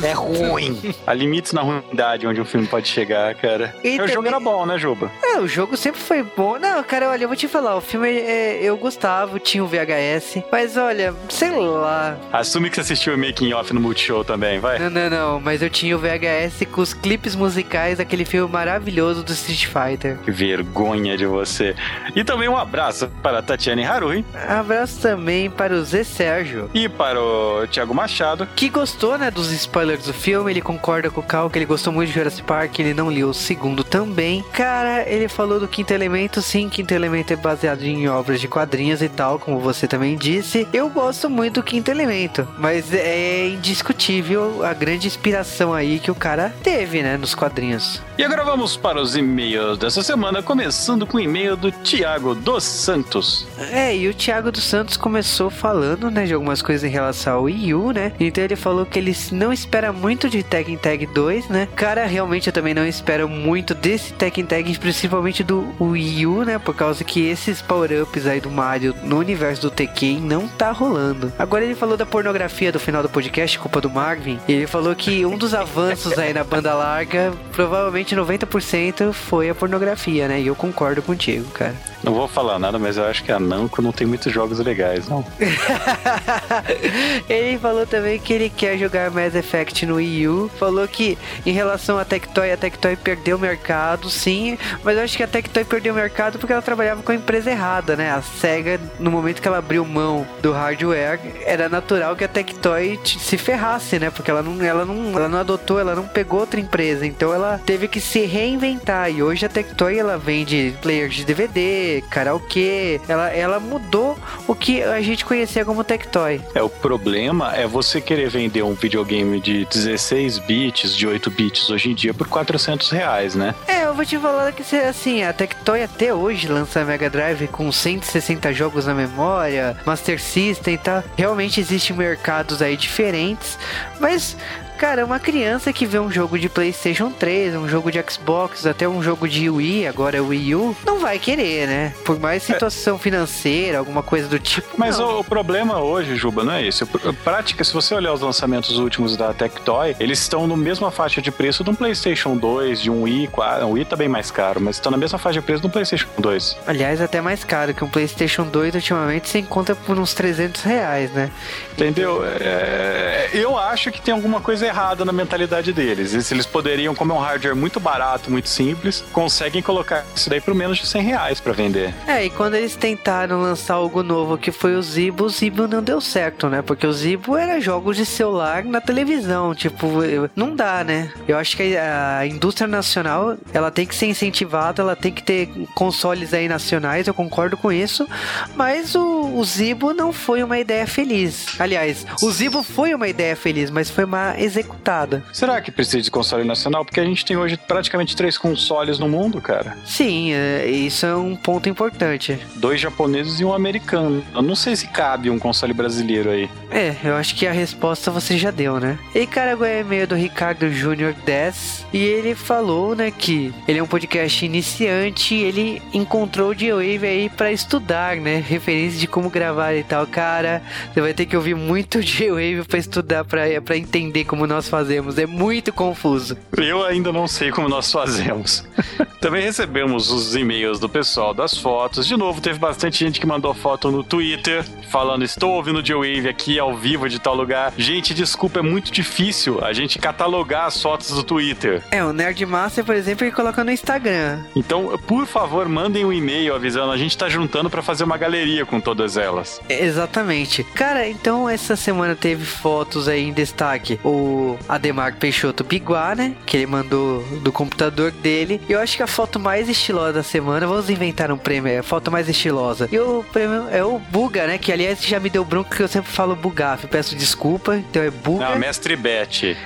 é 0.04 0.12
ruim. 0.12 0.94
Há 1.06 1.14
limites 1.14 1.54
na 1.54 1.62
ruindade 1.62 2.28
onde 2.28 2.40
um 2.42 2.46
filme 2.46 2.68
pode 2.68 2.88
chegar, 2.88 3.34
cara. 3.36 3.76
E 3.84 3.96
o 3.96 3.98
também... 3.98 4.14
jogo 4.14 4.28
era 4.28 4.40
bom, 4.40 4.66
né, 4.66 4.78
Juba? 4.78 5.12
É, 5.24 5.40
o 5.40 5.48
jogo 5.48 5.76
sempre 5.78 6.00
foi 6.02 6.24
bom. 6.24 6.58
Não, 6.60 6.84
cara, 6.84 7.10
olha, 7.10 7.24
eu 7.24 7.28
vou 7.28 7.38
te 7.38 7.48
falar, 7.48 7.76
o 7.76 7.82
filme 7.82 8.10
é, 8.10 8.60
eu 8.62 8.78
gostava, 8.78 9.40
tinha 9.40 9.64
o 9.64 9.68
VHS, 9.68 10.44
mas 10.52 10.78
olha, 10.78 11.14
sei 11.30 11.52
lá. 11.52 12.18
Assume 12.32 12.70
que 12.70 12.76
você 12.76 12.82
assistiu 12.82 13.15
o 13.16 13.18
making 13.18 13.54
off 13.54 13.74
no 13.74 13.80
Multishow 13.80 14.24
também, 14.24 14.60
vai? 14.60 14.80
Não, 14.80 14.90
não, 14.90 15.10
não, 15.10 15.40
mas 15.40 15.62
eu 15.62 15.70
tinha 15.70 15.96
o 15.96 16.00
VHS 16.00 16.68
com 16.72 16.82
os 16.82 16.94
clipes 16.94 17.36
musicais 17.36 17.98
daquele 17.98 18.26
filme 18.26 18.52
maravilhoso 18.52 19.24
do 19.24 19.32
Street 19.34 19.66
Fighter. 19.66 20.18
Que 20.24 20.32
vergonha 20.32 21.18
de 21.18 21.26
você. 21.26 21.76
E 22.16 22.24
também 22.24 22.48
um 22.48 22.58
abraço 22.58 23.08
para 23.22 23.40
a 23.40 23.42
Tatiane 23.42 23.86
Harui. 23.86 24.26
Abraço 24.48 25.02
também 25.02 25.50
para 25.50 25.74
o 25.74 25.84
Zé 25.84 26.04
Sérgio. 26.04 26.70
E 26.74 26.88
para 26.88 27.20
o 27.20 27.68
Thiago 27.68 27.94
Machado. 27.94 28.48
Que 28.56 28.70
gostou, 28.70 29.18
né, 29.18 29.32
dos 29.32 29.52
spoilers 29.52 30.06
do 30.06 30.14
filme, 30.14 30.52
ele 30.52 30.62
concorda 30.62 31.10
com 31.10 31.22
o 31.22 31.24
Cal, 31.24 31.50
que 31.50 31.58
ele 31.58 31.66
gostou 31.66 31.92
muito 31.92 32.10
de 32.10 32.16
Jurassic 32.16 32.46
Park, 32.46 32.80
ele 32.80 32.94
não 32.94 33.08
leu 33.08 33.30
o 33.30 33.34
segundo 33.34 33.84
também. 33.84 34.44
Cara, 34.54 35.08
ele 35.08 35.28
falou 35.28 35.60
do 35.60 35.68
Quinto 35.68 35.94
Elemento, 35.94 36.42
sim, 36.42 36.70
Quinto 36.70 36.94
Elemento 36.94 37.34
é 37.34 37.36
baseado 37.36 37.84
em 37.84 38.08
obras 38.08 38.40
de 38.40 38.48
quadrinhos 38.48 39.02
e 39.02 39.10
tal, 39.10 39.40
como 39.40 39.60
você 39.60 39.88
também 39.88 40.18
disse. 40.18 40.68
Eu 40.74 40.90
gosto 40.90 41.30
muito 41.30 41.56
do 41.56 41.64
Quinto 41.64 41.90
Elemento, 41.90 42.48
mas 42.58 42.94
é 42.94 43.05
indiscutível 43.48 44.66
a 44.66 44.74
grande 44.74 45.08
inspiração 45.08 45.74
aí 45.74 46.00
que 46.00 46.12
o 46.12 46.16
cara 46.16 46.54
teve, 46.64 47.02
né, 47.02 47.18
nos 47.18 47.36
quadrinhos. 47.36 48.02
E 48.18 48.24
agora 48.24 48.44
vamos 48.44 48.78
para 48.78 49.02
os 49.02 49.16
e-mails 49.16 49.78
dessa 49.78 50.02
semana, 50.02 50.42
começando 50.42 51.06
com 51.06 51.18
o 51.18 51.20
e-mail 51.20 51.56
do 51.56 51.72
Tiago 51.72 52.34
dos 52.34 52.64
Santos. 52.64 53.46
É, 53.72 53.96
e 53.96 54.08
o 54.08 54.14
Tiago 54.14 54.52
dos 54.52 54.64
Santos 54.64 54.98
começou 54.98 55.50
falando, 55.50 56.10
né, 56.10 56.26
de 56.26 56.34
algumas 56.34 56.62
coisas 56.62 56.84
em 56.84 56.92
relação 56.92 57.34
ao 57.34 57.44
Wii 57.44 57.74
U, 57.74 57.92
né? 57.92 58.12
Então 58.20 58.44
ele 58.44 58.56
falou 58.56 58.86
que 58.86 58.98
ele 58.98 59.16
não 59.32 59.52
espera 59.52 59.92
muito 59.92 60.30
de 60.30 60.42
Tekken 60.44 60.78
Tag 60.78 61.06
2, 61.08 61.50
né? 61.50 61.68
Cara, 61.76 62.06
realmente 62.06 62.48
eu 62.48 62.54
também 62.54 62.74
não 62.74 62.86
espero 62.86 63.28
muito 63.28 63.74
desse 63.74 64.14
Tekken 64.14 64.46
Tag, 64.46 64.80
principalmente 64.80 65.44
do 65.44 65.74
Wii 65.80 66.26
U, 66.26 66.44
né? 66.44 66.58
Por 66.58 66.76
causa 66.76 67.04
que 67.04 67.28
esses 67.28 67.62
power-ups 67.62 68.26
aí 68.26 68.40
do 68.40 68.50
Mario 68.50 68.96
no 69.04 69.18
universo 69.18 69.64
do 69.64 69.70
Tekken 69.70 70.22
não 70.22 70.48
tá 70.48 70.72
rolando. 70.72 71.32
Agora 71.38 71.64
ele 71.64 71.76
falou 71.76 71.98
da 71.98 72.06
pornografia 72.06 72.72
do 72.72 72.80
final 72.80 72.95
do 73.04 73.10
podcast, 73.10 73.58
culpa 73.60 73.82
do 73.82 73.90
Marvin, 73.90 74.40
e 74.48 74.54
ele 74.54 74.68
falou 74.68 74.96
que 74.96 75.26
um 75.26 75.38
dos 75.38 75.54
avanços 75.54 76.18
aí 76.18 76.34
na 76.34 76.44
banda 76.44 76.74
larga, 76.74 77.34
provavelmente 77.52 78.16
90% 78.16 79.14
foi 79.14 79.50
a 79.50 79.56
pornografia, 79.56 80.28
né? 80.28 80.42
E 80.42 80.48
eu 80.48 80.56
concordo 80.56 81.02
contigo, 81.02 81.46
cara. 81.52 81.76
Não 82.06 82.14
vou 82.14 82.28
falar 82.28 82.60
nada, 82.60 82.78
mas 82.78 82.98
eu 82.98 83.06
acho 83.06 83.24
que 83.24 83.32
a 83.32 83.40
Namco 83.40 83.82
não 83.82 83.92
tem 83.92 84.06
muitos 84.06 84.32
jogos 84.32 84.60
legais, 84.60 85.10
não. 85.10 85.26
ele 87.28 87.58
falou 87.58 87.88
também 87.88 88.20
que 88.20 88.32
ele 88.32 88.48
quer 88.48 88.78
jogar 88.78 89.10
Mass 89.10 89.34
Effect 89.34 89.88
no 89.88 89.96
Wii 89.96 90.28
U. 90.28 90.52
Falou 90.60 90.88
que 90.88 91.18
em 91.44 91.52
relação 91.52 91.98
a 91.98 92.06
Tectoy, 92.06 92.52
a 92.52 92.58
Tectoy 92.58 92.96
perdeu 92.96 93.38
o 93.38 93.40
mercado, 93.40 94.08
sim, 94.10 94.56
mas 94.84 94.98
eu 94.98 95.04
acho 95.04 95.18
que 95.18 95.24
a 95.24 95.28
Tectoy 95.28 95.64
perdeu 95.64 95.94
o 95.94 95.96
mercado 95.96 96.38
porque 96.38 96.54
ela 96.54 96.62
trabalhava 96.62 97.02
com 97.02 97.12
a 97.12 97.16
empresa 97.16 97.50
errada, 97.50 97.96
né? 97.96 98.12
A 98.12 98.22
SEGA, 98.22 98.80
no 99.00 99.10
momento 99.10 99.42
que 99.42 99.48
ela 99.48 99.58
abriu 99.58 99.84
mão 99.84 100.28
do 100.44 100.52
hardware, 100.52 101.20
era 101.44 101.68
natural 101.68 102.16
que 102.16 102.24
a 102.24 102.28
Tectoy 102.28 102.85
se 103.06 103.38
ferrasse, 103.38 104.00
né? 104.00 104.10
Porque 104.10 104.32
ela 104.32 104.42
não, 104.42 104.64
ela 104.64 104.86
não, 104.86 105.18
ela 105.18 105.30
não 105.30 105.40
adotou, 105.40 105.80
ela 105.80 105.96
não 105.96 106.08
pegou 106.08 106.40
outra 106.40 106.60
empresa, 106.60 107.06
então 107.06 107.34
ela 107.34 107.60
teve 107.66 107.88
que 107.88 108.00
se 108.00 108.26
reinventar. 108.26 109.12
E 109.12 109.22
hoje 109.22 109.46
a 109.46 109.50
Tectoy 109.50 109.98
ela 109.98 110.18
vende 110.18 110.76
players 110.82 111.16
de 111.16 111.26
DVD, 111.26 112.04
karaokê. 112.10 113.02
Ela, 113.08 113.30
ela 113.32 113.60
mudou 113.60 114.18
o 114.48 114.56
que 114.56 114.82
a 114.84 115.02
gente 115.02 115.26
conhecia 115.26 115.66
como 115.66 115.84
Tectoy. 115.84 116.42
É, 116.54 116.62
o 116.62 116.70
problema 116.70 117.56
é 117.56 117.68
você 117.68 118.00
querer 118.00 118.30
vender 118.30 118.64
um 118.64 118.74
videogame 118.74 119.16
game 119.16 119.40
de 119.40 119.66
16 119.66 120.40
bits, 120.40 120.96
de 120.96 121.08
8 121.08 121.32
bits 121.32 121.70
hoje 121.70 121.92
em 121.92 121.96
dia 121.96 122.14
por 122.14 122.28
400 122.28 122.90
reais, 122.90 123.36
né? 123.36 123.56
É, 123.68 123.86
eu 123.86 123.94
vou 123.94 124.06
te 124.06 124.18
falar 124.18 124.52
que 124.52 124.76
assim, 124.76 125.24
a 125.24 125.32
Tectoy 125.32 125.84
até 125.84 126.14
hoje 126.14 126.48
lança 126.48 126.82
a 126.82 126.86
Mega 126.86 127.10
Drive 127.10 127.48
com 127.48 127.72
160 127.72 128.52
jogos 128.54 128.86
na 128.86 128.94
memória, 128.94 129.78
Master 129.86 130.22
System 130.22 130.74
e 130.74 130.78
tal. 130.78 131.04
Realmente 131.16 131.60
existem 131.60 131.96
mercados 131.96 132.62
aí 132.62 132.75
diferentes, 132.78 133.58
mas 134.00 134.36
Cara, 134.78 135.06
uma 135.06 135.20
criança 135.20 135.72
que 135.72 135.86
vê 135.86 135.98
um 136.00 136.12
jogo 136.12 136.38
de 136.38 136.50
PlayStation 136.50 137.10
3, 137.10 137.56
um 137.56 137.68
jogo 137.68 137.92
de 137.92 138.04
Xbox, 138.10 138.66
até 138.66 138.88
um 138.88 139.02
jogo 139.02 139.28
de 139.28 139.50
Wii, 139.50 139.88
agora 139.88 140.22
Wii 140.22 140.56
U, 140.56 140.76
não 140.86 141.00
vai 141.00 141.18
querer, 141.18 141.68
né? 141.68 141.94
Por 142.04 142.20
mais 142.20 142.44
situação 142.44 142.96
é. 142.96 143.00
financeira, 143.00 143.80
alguma 143.80 144.04
coisa 144.04 144.28
do 144.28 144.38
tipo. 144.38 144.68
Mas 144.78 145.00
o, 145.00 145.20
o, 145.20 145.24
problema 145.24 145.80
hoje, 145.80 146.16
Juba, 146.16 146.44
não 146.44 146.54
é 146.54 146.66
esse. 146.66 146.86
Prática, 147.24 147.64
se 147.64 147.74
você 147.74 147.96
olhar 147.96 148.14
os 148.14 148.22
lançamentos 148.22 148.78
últimos 148.78 149.18
da 149.18 149.34
Tectoy, 149.34 149.96
eles 150.00 150.20
estão 150.20 150.46
na 150.46 150.56
mesma 150.56 150.92
faixa 150.92 151.22
de 151.22 151.32
preço 151.32 151.64
de 151.64 151.70
um 151.70 151.76
PlayStation 151.76 152.36
2, 152.36 152.82
de 152.82 152.92
um 152.92 153.04
Wii, 153.04 153.30
o 153.64 153.70
Wii 153.72 153.86
tá 153.86 153.96
bem 153.96 154.10
mais 154.10 154.30
caro, 154.30 154.60
mas 154.62 154.76
estão 154.76 154.92
na 154.92 154.98
mesma 154.98 155.18
faixa 155.18 155.40
de 155.40 155.46
preço 155.46 155.62
do 155.62 155.70
PlayStation 155.70 156.08
2. 156.18 156.58
Aliás, 156.68 157.02
até 157.02 157.22
mais 157.22 157.44
caro 157.44 157.74
que 157.74 157.84
um 157.84 157.90
PlayStation 157.90 158.44
2 158.44 158.76
ultimamente 158.76 159.30
se 159.30 159.40
encontra 159.40 159.76
por 159.76 159.98
uns 159.98 160.14
300 160.14 160.62
reais, 160.64 161.12
né? 161.12 161.32
Entendeu? 161.74 162.24
É, 162.40 163.30
eu 163.34 163.58
acho 163.58 163.92
que 163.92 164.02
tem 164.02 164.14
alguma 164.14 164.42
coisa 164.42 164.66
errada 164.66 164.75
na 165.06 165.12
mentalidade 165.12 165.72
deles. 165.72 166.14
E 166.14 166.22
se 166.22 166.34
eles 166.34 166.46
poderiam, 166.46 166.94
como 166.94 167.14
é 167.14 167.16
um 167.16 167.20
hardware 167.20 167.56
muito 167.56 167.80
barato, 167.80 168.30
muito 168.30 168.50
simples, 168.50 169.04
conseguem 169.12 169.62
colocar 169.62 170.06
isso 170.16 170.30
daí 170.30 170.42
por 170.42 170.54
menos 170.54 170.78
de 170.78 170.88
100 170.88 171.02
reais 171.02 171.40
pra 171.40 171.54
vender. 171.54 171.94
É, 172.08 172.26
e 172.26 172.30
quando 172.30 172.56
eles 172.56 172.76
tentaram 172.76 173.42
lançar 173.42 173.76
algo 173.76 174.04
novo, 174.04 174.38
que 174.38 174.52
foi 174.52 174.76
o 174.76 174.82
Zibo, 174.82 175.26
o 175.26 175.30
Zibo 175.30 175.68
não 175.68 175.82
deu 175.82 176.02
certo, 176.02 176.50
né? 176.50 176.62
Porque 176.62 176.86
o 176.86 176.94
Zibo 176.94 177.38
era 177.38 177.60
jogos 177.60 177.98
de 177.98 178.06
celular 178.06 178.64
na 178.64 178.82
televisão, 178.82 179.56
tipo, 179.56 179.88
não 180.36 180.56
dá, 180.56 180.84
né? 180.84 181.12
Eu 181.28 181.38
acho 181.38 181.56
que 181.56 181.76
a 181.78 182.26
indústria 182.26 182.68
nacional, 182.68 183.38
ela 183.54 183.72
tem 183.72 183.86
que 183.86 183.96
ser 183.96 184.08
incentivada, 184.08 184.82
ela 184.82 184.96
tem 184.96 185.12
que 185.12 185.24
ter 185.24 185.50
consoles 185.74 186.34
aí 186.34 186.48
nacionais, 186.48 187.08
eu 187.08 187.14
concordo 187.14 187.58
com 187.58 187.72
isso, 187.72 188.08
mas 188.56 188.96
o, 188.96 189.36
o 189.36 189.44
Zibo 189.44 189.94
não 189.94 190.12
foi 190.12 190.44
uma 190.44 190.60
ideia 190.60 190.86
feliz. 190.86 191.60
Aliás, 191.60 192.06
o 192.22 192.32
Zibo 192.32 192.62
foi 192.64 192.94
uma 192.94 193.08
ideia 193.08 193.36
feliz, 193.36 193.70
mas 193.70 193.90
foi 193.90 194.04
uma 194.04 194.36
executada. 194.56 195.24
Será 195.34 195.62
que 195.62 195.72
precisa 195.72 196.02
de 196.02 196.12
console 196.12 196.44
nacional? 196.44 196.86
Porque 196.86 197.00
a 197.00 197.06
gente 197.06 197.26
tem 197.26 197.36
hoje 197.38 197.58
praticamente 197.58 198.16
três 198.16 198.38
consoles 198.38 199.00
no 199.00 199.08
mundo, 199.08 199.42
cara. 199.42 199.78
Sim, 199.86 200.32
é, 200.34 200.66
isso 200.68 201.06
é 201.06 201.16
um 201.16 201.36
ponto 201.36 201.68
importante. 201.68 202.40
Dois 202.56 202.80
japoneses 202.80 203.40
e 203.40 203.46
um 203.46 203.54
americano. 203.54 204.24
Eu 204.34 204.42
não 204.42 204.56
sei 204.56 204.76
se 204.76 204.88
cabe 204.88 205.30
um 205.30 205.38
console 205.38 205.74
brasileiro 205.74 206.30
aí. 206.30 206.50
É, 206.72 206.96
eu 207.04 207.16
acho 207.16 207.36
que 207.36 207.46
a 207.48 207.52
resposta 207.52 208.10
você 208.12 208.38
já 208.38 208.52
deu, 208.52 208.80
né? 208.80 208.98
E 209.14 209.26
cara, 209.28 209.52
agora 209.52 209.70
é 209.70 209.84
meio 209.84 210.08
do 210.08 210.16
Ricardo 210.16 210.70
Júnior 210.72 211.14
10 211.26 211.86
e 211.94 211.98
ele 211.98 212.36
falou, 212.36 212.96
né, 212.96 213.12
que 213.12 213.54
ele 213.68 213.80
é 213.80 213.84
um 213.84 213.88
podcast 213.88 214.46
iniciante, 214.46 215.36
ele 215.36 215.82
encontrou 215.94 216.52
o 216.52 216.54
G-Wave 216.54 217.06
aí 217.06 217.30
para 217.30 217.52
estudar, 217.52 218.18
né, 218.18 218.44
referência 218.46 219.00
de 219.00 219.08
como 219.08 219.30
gravar 219.30 219.74
e 219.74 219.84
tal. 219.84 220.06
Cara, 220.06 220.62
você 220.94 221.02
vai 221.02 221.14
ter 221.14 221.26
que 221.26 221.36
ouvir 221.36 221.56
muito 221.56 222.02
G-Wave 222.02 222.64
para 222.68 222.80
estudar, 222.80 223.24
para 223.24 223.78
entender 223.78 224.26
como 224.26 224.45
nós 224.48 224.70
fazemos. 224.70 225.18
É 225.18 225.26
muito 225.26 225.72
confuso. 225.74 226.38
Eu 226.58 226.84
ainda 226.84 227.12
não 227.12 227.28
sei 227.28 227.52
como 227.52 227.70
nós 227.70 227.92
fazemos. 227.92 228.64
Também 229.20 229.42
recebemos 229.42 230.12
os 230.12 230.36
e-mails 230.36 230.80
do 230.80 230.88
pessoal 230.88 231.34
das 231.34 231.58
fotos. 231.58 232.06
De 232.06 232.16
novo, 232.16 232.40
teve 232.40 232.60
bastante 232.60 233.04
gente 233.04 233.20
que 233.20 233.26
mandou 233.26 233.54
foto 233.56 233.90
no 233.90 234.04
Twitter, 234.04 234.64
falando: 234.92 235.24
Estou 235.24 235.54
ouvindo 235.54 235.80
o 235.80 235.82
J-Wave 235.82 236.30
aqui 236.30 236.60
ao 236.60 236.76
vivo 236.78 237.10
de 237.10 237.18
tal 237.18 237.36
lugar. 237.36 237.74
Gente, 237.76 238.14
desculpa, 238.14 238.60
é 238.60 238.62
muito 238.62 238.92
difícil 238.92 239.64
a 239.64 239.74
gente 239.74 239.98
catalogar 239.98 240.66
as 240.66 240.80
fotos 240.80 241.10
do 241.10 241.24
Twitter. 241.24 241.82
É, 241.92 242.04
o 242.04 242.14
Nerdmaster, 242.14 242.86
por 242.86 242.94
exemplo, 242.96 243.26
ele 243.26 243.36
coloca 243.36 243.64
no 243.64 243.72
Instagram. 243.72 244.44
Então, 244.56 244.98
por 245.08 245.26
favor, 245.26 245.68
mandem 245.68 246.06
um 246.06 246.14
e-mail 246.14 246.54
avisando. 246.54 246.92
A 246.92 246.98
gente 246.98 247.18
tá 247.18 247.28
juntando 247.28 247.70
para 247.70 247.82
fazer 247.82 248.04
uma 248.04 248.18
galeria 248.18 248.66
com 248.66 248.80
todas 248.80 249.18
elas. 249.18 249.60
Exatamente. 249.68 250.64
Cara, 250.64 251.08
então 251.08 251.50
essa 251.50 251.76
semana 251.76 252.16
teve 252.16 252.46
fotos 252.46 253.08
aí 253.08 253.24
em 253.24 253.34
destaque. 253.34 254.00
O 254.04 254.35
Ademar 254.68 255.16
Peixoto 255.16 255.64
Biguá, 255.64 256.16
né? 256.16 256.36
Que 256.46 256.58
ele 256.58 256.68
mandou 256.68 257.24
do 257.42 257.52
computador 257.52 258.12
dele. 258.12 258.62
E 258.68 258.72
eu 258.72 258.80
acho 258.80 258.98
que 258.98 259.04
a 259.04 259.08
foto 259.08 259.40
mais 259.40 259.70
estilosa 259.70 260.14
da 260.14 260.24
semana, 260.24 260.68
vamos 260.68 260.90
inventar 260.90 261.32
um 261.32 261.38
prêmio, 261.38 261.72
é 261.72 261.80
a 261.80 261.84
foto 261.84 262.12
mais 262.12 262.30
estilosa. 262.30 262.88
E 262.92 263.00
o 263.00 263.24
prêmio 263.32 263.68
é 263.72 263.84
o 263.84 264.00
Buga, 264.00 264.48
né? 264.48 264.58
Que 264.58 264.72
aliás 264.72 265.04
já 265.04 265.20
me 265.20 265.30
deu 265.30 265.44
bronca 265.44 265.76
que 265.76 265.84
eu 265.84 265.88
sempre 265.88 266.12
falo 266.12 266.36
Bugaf. 266.36 266.88
Peço 266.88 267.16
desculpa, 267.16 267.78
então 267.78 268.02
é 268.02 268.10
Buga. 268.10 268.50
Não, 268.50 268.60
Mestre 268.60 268.96
Bet. 268.96 269.58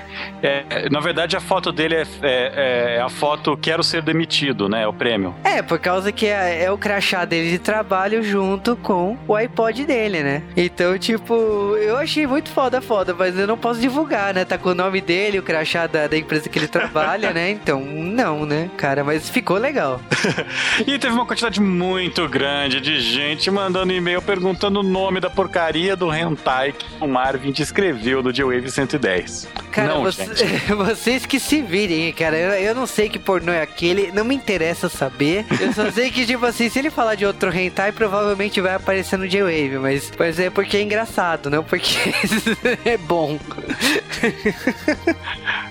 É, 0.42 0.90
na 0.90 1.00
verdade, 1.00 1.36
a 1.36 1.40
foto 1.40 1.72
dele 1.72 1.96
é, 1.96 2.04
é, 2.22 2.96
é, 2.98 3.02
a 3.02 3.10
foto 3.10 3.58
Quero 3.58 3.84
Ser 3.84 4.02
Demitido, 4.02 4.70
né? 4.70 4.84
É 4.84 4.88
o 4.88 4.94
prêmio. 4.94 5.36
É, 5.44 5.62
por 5.62 5.80
causa 5.80 6.12
que 6.12 6.26
é, 6.26 6.64
é, 6.64 6.72
o 6.72 6.78
crachá 6.78 7.26
dele 7.26 7.50
de 7.52 7.60
trabalho 7.60 8.24
junto 8.24 8.76
com 8.78 9.18
o 9.28 9.36
iPod 9.36 9.86
dele, 9.86 10.24
né? 10.24 10.44
Então, 10.56 10.98
tipo, 10.98 11.34
eu 11.78 11.98
achei 11.98 12.26
muito 12.26 12.50
foda, 12.50 12.82
foda, 12.82 13.14
mas 13.18 13.38
eu 13.38 13.48
não 13.48 13.58
posso 13.58 13.80
divulgar, 13.80 14.34
né? 14.34 14.46
Tá 14.46 14.58
com 14.60 14.70
o 14.70 14.76
nome 14.76 15.02
dele, 15.02 15.40
o 15.40 15.44
crachá 15.44 15.88
da, 15.88 16.08
da 16.08 16.18
empresa 16.18 16.50
que 16.50 16.60
ele 16.60 16.68
trabalha, 16.68 17.32
né? 17.32 17.50
Então, 17.50 17.82
não, 17.82 18.46
né, 18.46 18.70
cara? 18.78 19.04
Mas 19.04 19.30
ficou 19.30 19.58
legal. 19.58 20.02
e 20.86 20.98
teve 20.98 21.14
uma 21.14 21.26
quantidade 21.26 21.62
muito 21.62 22.28
grande 22.28 22.80
de 22.82 23.00
gente 23.00 23.50
mandando 23.50 23.92
e-mail 23.92 24.22
perguntando 24.22 24.80
o 24.80 24.84
nome 24.84 25.20
da 25.20 25.30
porcaria 25.30 25.96
do 25.96 26.14
hentai 26.14 26.74
que 26.74 26.86
o 27.00 27.08
Marvin 27.08 27.52
descreveu 27.52 28.22
do 28.22 28.32
J-Wave 28.32 28.70
110. 28.70 29.48
Cara, 29.72 29.96
não, 29.96 30.04
você, 30.04 30.26
vocês 30.76 31.26
que 31.26 31.40
se 31.40 31.62
virem, 31.62 32.12
cara. 32.14 32.38
Eu, 32.38 32.52
eu, 32.52 32.76
não 32.76 32.88
sei 32.88 33.10
que 33.10 33.20
pornô 33.20 33.52
é 33.52 33.62
aquele, 33.62 34.12
não 34.12 34.24
me 34.24 34.36
interessa 34.36 34.90
saber. 34.90 35.46
Eu 35.60 35.74
só 35.74 35.90
sei 35.92 36.10
que, 36.12 36.26
tipo 36.26 36.46
assim, 36.46 36.70
se 36.70 36.80
ele 36.80 36.90
falar 36.90 37.16
de 37.16 37.26
outro 37.26 37.56
hentai, 37.56 37.92
provavelmente 37.92 38.60
vai 38.62 38.76
aparecer 38.76 39.18
no 39.18 39.28
J-Wave, 39.28 39.78
mas, 39.80 40.12
mas 40.18 40.40
é 40.40 40.50
porque 40.50 40.78
é 40.78 40.82
engraçado, 40.82 41.50
não 41.50 41.64
porque 41.64 41.96
é 42.86 42.98
bom. 42.98 43.40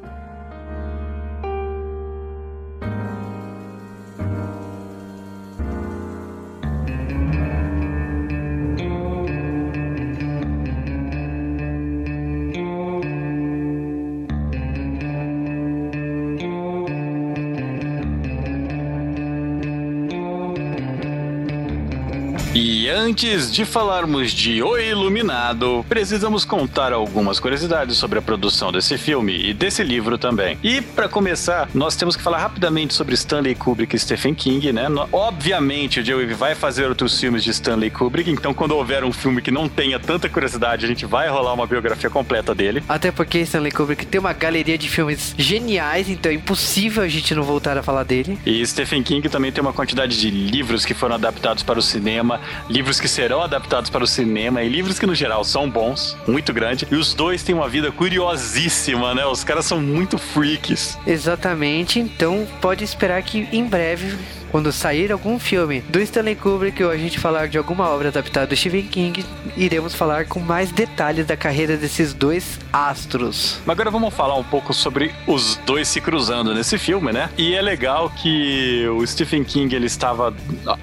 Antes 23.16 23.50
de 23.50 23.64
falarmos 23.64 24.30
de 24.30 24.62
O 24.62 24.76
Iluminado, 24.76 25.82
precisamos 25.88 26.44
contar 26.44 26.92
algumas 26.92 27.40
curiosidades 27.40 27.96
sobre 27.96 28.18
a 28.18 28.22
produção 28.22 28.70
desse 28.70 28.98
filme 28.98 29.34
e 29.34 29.54
desse 29.54 29.82
livro 29.82 30.18
também. 30.18 30.58
E 30.62 30.82
para 30.82 31.08
começar, 31.08 31.66
nós 31.72 31.96
temos 31.96 32.14
que 32.14 32.22
falar 32.22 32.36
rapidamente 32.36 32.92
sobre 32.92 33.14
Stanley 33.14 33.54
Kubrick 33.54 33.96
e 33.96 33.98
Stephen 33.98 34.34
King, 34.34 34.70
né? 34.70 34.86
Obviamente, 35.10 36.00
o 36.00 36.04
Joey 36.04 36.26
vai 36.34 36.54
fazer 36.54 36.88
outros 36.88 37.18
filmes 37.18 37.42
de 37.42 37.52
Stanley 37.52 37.88
Kubrick, 37.88 38.30
então 38.30 38.52
quando 38.52 38.72
houver 38.72 39.02
um 39.02 39.12
filme 39.12 39.40
que 39.40 39.50
não 39.50 39.66
tenha 39.66 39.98
tanta 39.98 40.28
curiosidade, 40.28 40.84
a 40.84 40.88
gente 40.88 41.06
vai 41.06 41.26
rolar 41.30 41.54
uma 41.54 41.66
biografia 41.66 42.10
completa 42.10 42.54
dele. 42.54 42.82
Até 42.86 43.10
porque 43.10 43.38
Stanley 43.38 43.72
Kubrick 43.72 44.04
tem 44.04 44.20
uma 44.20 44.34
galeria 44.34 44.76
de 44.76 44.90
filmes 44.90 45.34
geniais, 45.38 46.10
então 46.10 46.30
é 46.30 46.34
impossível 46.34 47.02
a 47.02 47.08
gente 47.08 47.34
não 47.34 47.42
voltar 47.42 47.78
a 47.78 47.82
falar 47.82 48.02
dele. 48.02 48.38
E 48.44 48.66
Stephen 48.66 49.02
King 49.02 49.26
também 49.30 49.50
tem 49.50 49.62
uma 49.62 49.72
quantidade 49.72 50.20
de 50.20 50.28
livros 50.30 50.84
que 50.84 50.92
foram 50.92 51.14
adaptados 51.14 51.62
para 51.62 51.78
o 51.78 51.82
cinema, 51.82 52.42
livros 52.68 52.96
livros 52.96 53.00
que 53.06 53.10
serão 53.10 53.40
adaptados 53.40 53.88
para 53.88 54.02
o 54.02 54.06
cinema 54.06 54.64
e 54.64 54.68
livros 54.68 54.98
que, 54.98 55.06
no 55.06 55.14
geral, 55.14 55.44
são 55.44 55.70
bons, 55.70 56.16
muito 56.26 56.52
grande. 56.52 56.88
E 56.90 56.96
os 56.96 57.14
dois 57.14 57.40
têm 57.44 57.54
uma 57.54 57.68
vida 57.68 57.92
curiosíssima, 57.92 59.14
né? 59.14 59.24
Os 59.24 59.44
caras 59.44 59.64
são 59.64 59.80
muito 59.80 60.18
freaks. 60.18 60.98
Exatamente, 61.06 62.00
então 62.00 62.44
pode 62.60 62.82
esperar 62.82 63.22
que 63.22 63.48
em 63.52 63.64
breve 63.64 64.18
quando 64.50 64.72
sair 64.72 65.12
algum 65.12 65.38
filme 65.38 65.80
do 65.88 66.00
Stanley 66.00 66.36
Kubrick 66.36 66.82
ou 66.82 66.90
a 66.90 66.96
gente 66.96 67.18
falar 67.18 67.48
de 67.48 67.58
alguma 67.58 67.88
obra 67.88 68.08
adaptada 68.08 68.46
do 68.46 68.56
Stephen 68.56 68.86
King, 68.86 69.24
iremos 69.56 69.94
falar 69.94 70.26
com 70.26 70.40
mais 70.40 70.70
detalhes 70.70 71.26
da 71.26 71.36
carreira 71.36 71.76
desses 71.76 72.12
dois 72.12 72.58
astros. 72.72 73.60
Mas 73.64 73.74
agora 73.74 73.90
vamos 73.90 74.14
falar 74.14 74.36
um 74.36 74.44
pouco 74.44 74.72
sobre 74.72 75.14
os 75.26 75.56
dois 75.66 75.88
se 75.88 76.00
cruzando 76.00 76.54
nesse 76.54 76.78
filme, 76.78 77.12
né? 77.12 77.30
E 77.36 77.54
é 77.54 77.62
legal 77.62 78.10
que 78.10 78.86
o 78.88 79.06
Stephen 79.06 79.44
King 79.44 79.74
ele 79.74 79.86
estava 79.86 80.34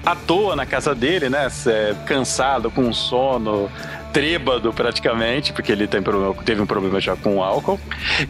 à 0.04 0.14
toa 0.14 0.54
na 0.56 0.66
casa 0.66 0.94
dele, 0.94 1.28
né? 1.28 1.48
Cansado, 2.06 2.70
com 2.70 2.92
sono, 2.92 3.70
trêbado 4.14 4.72
praticamente, 4.72 5.52
porque 5.52 5.72
ele 5.72 5.88
tem 5.88 6.00
teve 6.44 6.62
um 6.62 6.66
problema 6.66 7.00
já 7.00 7.16
com 7.16 7.38
o 7.38 7.42
álcool. 7.42 7.80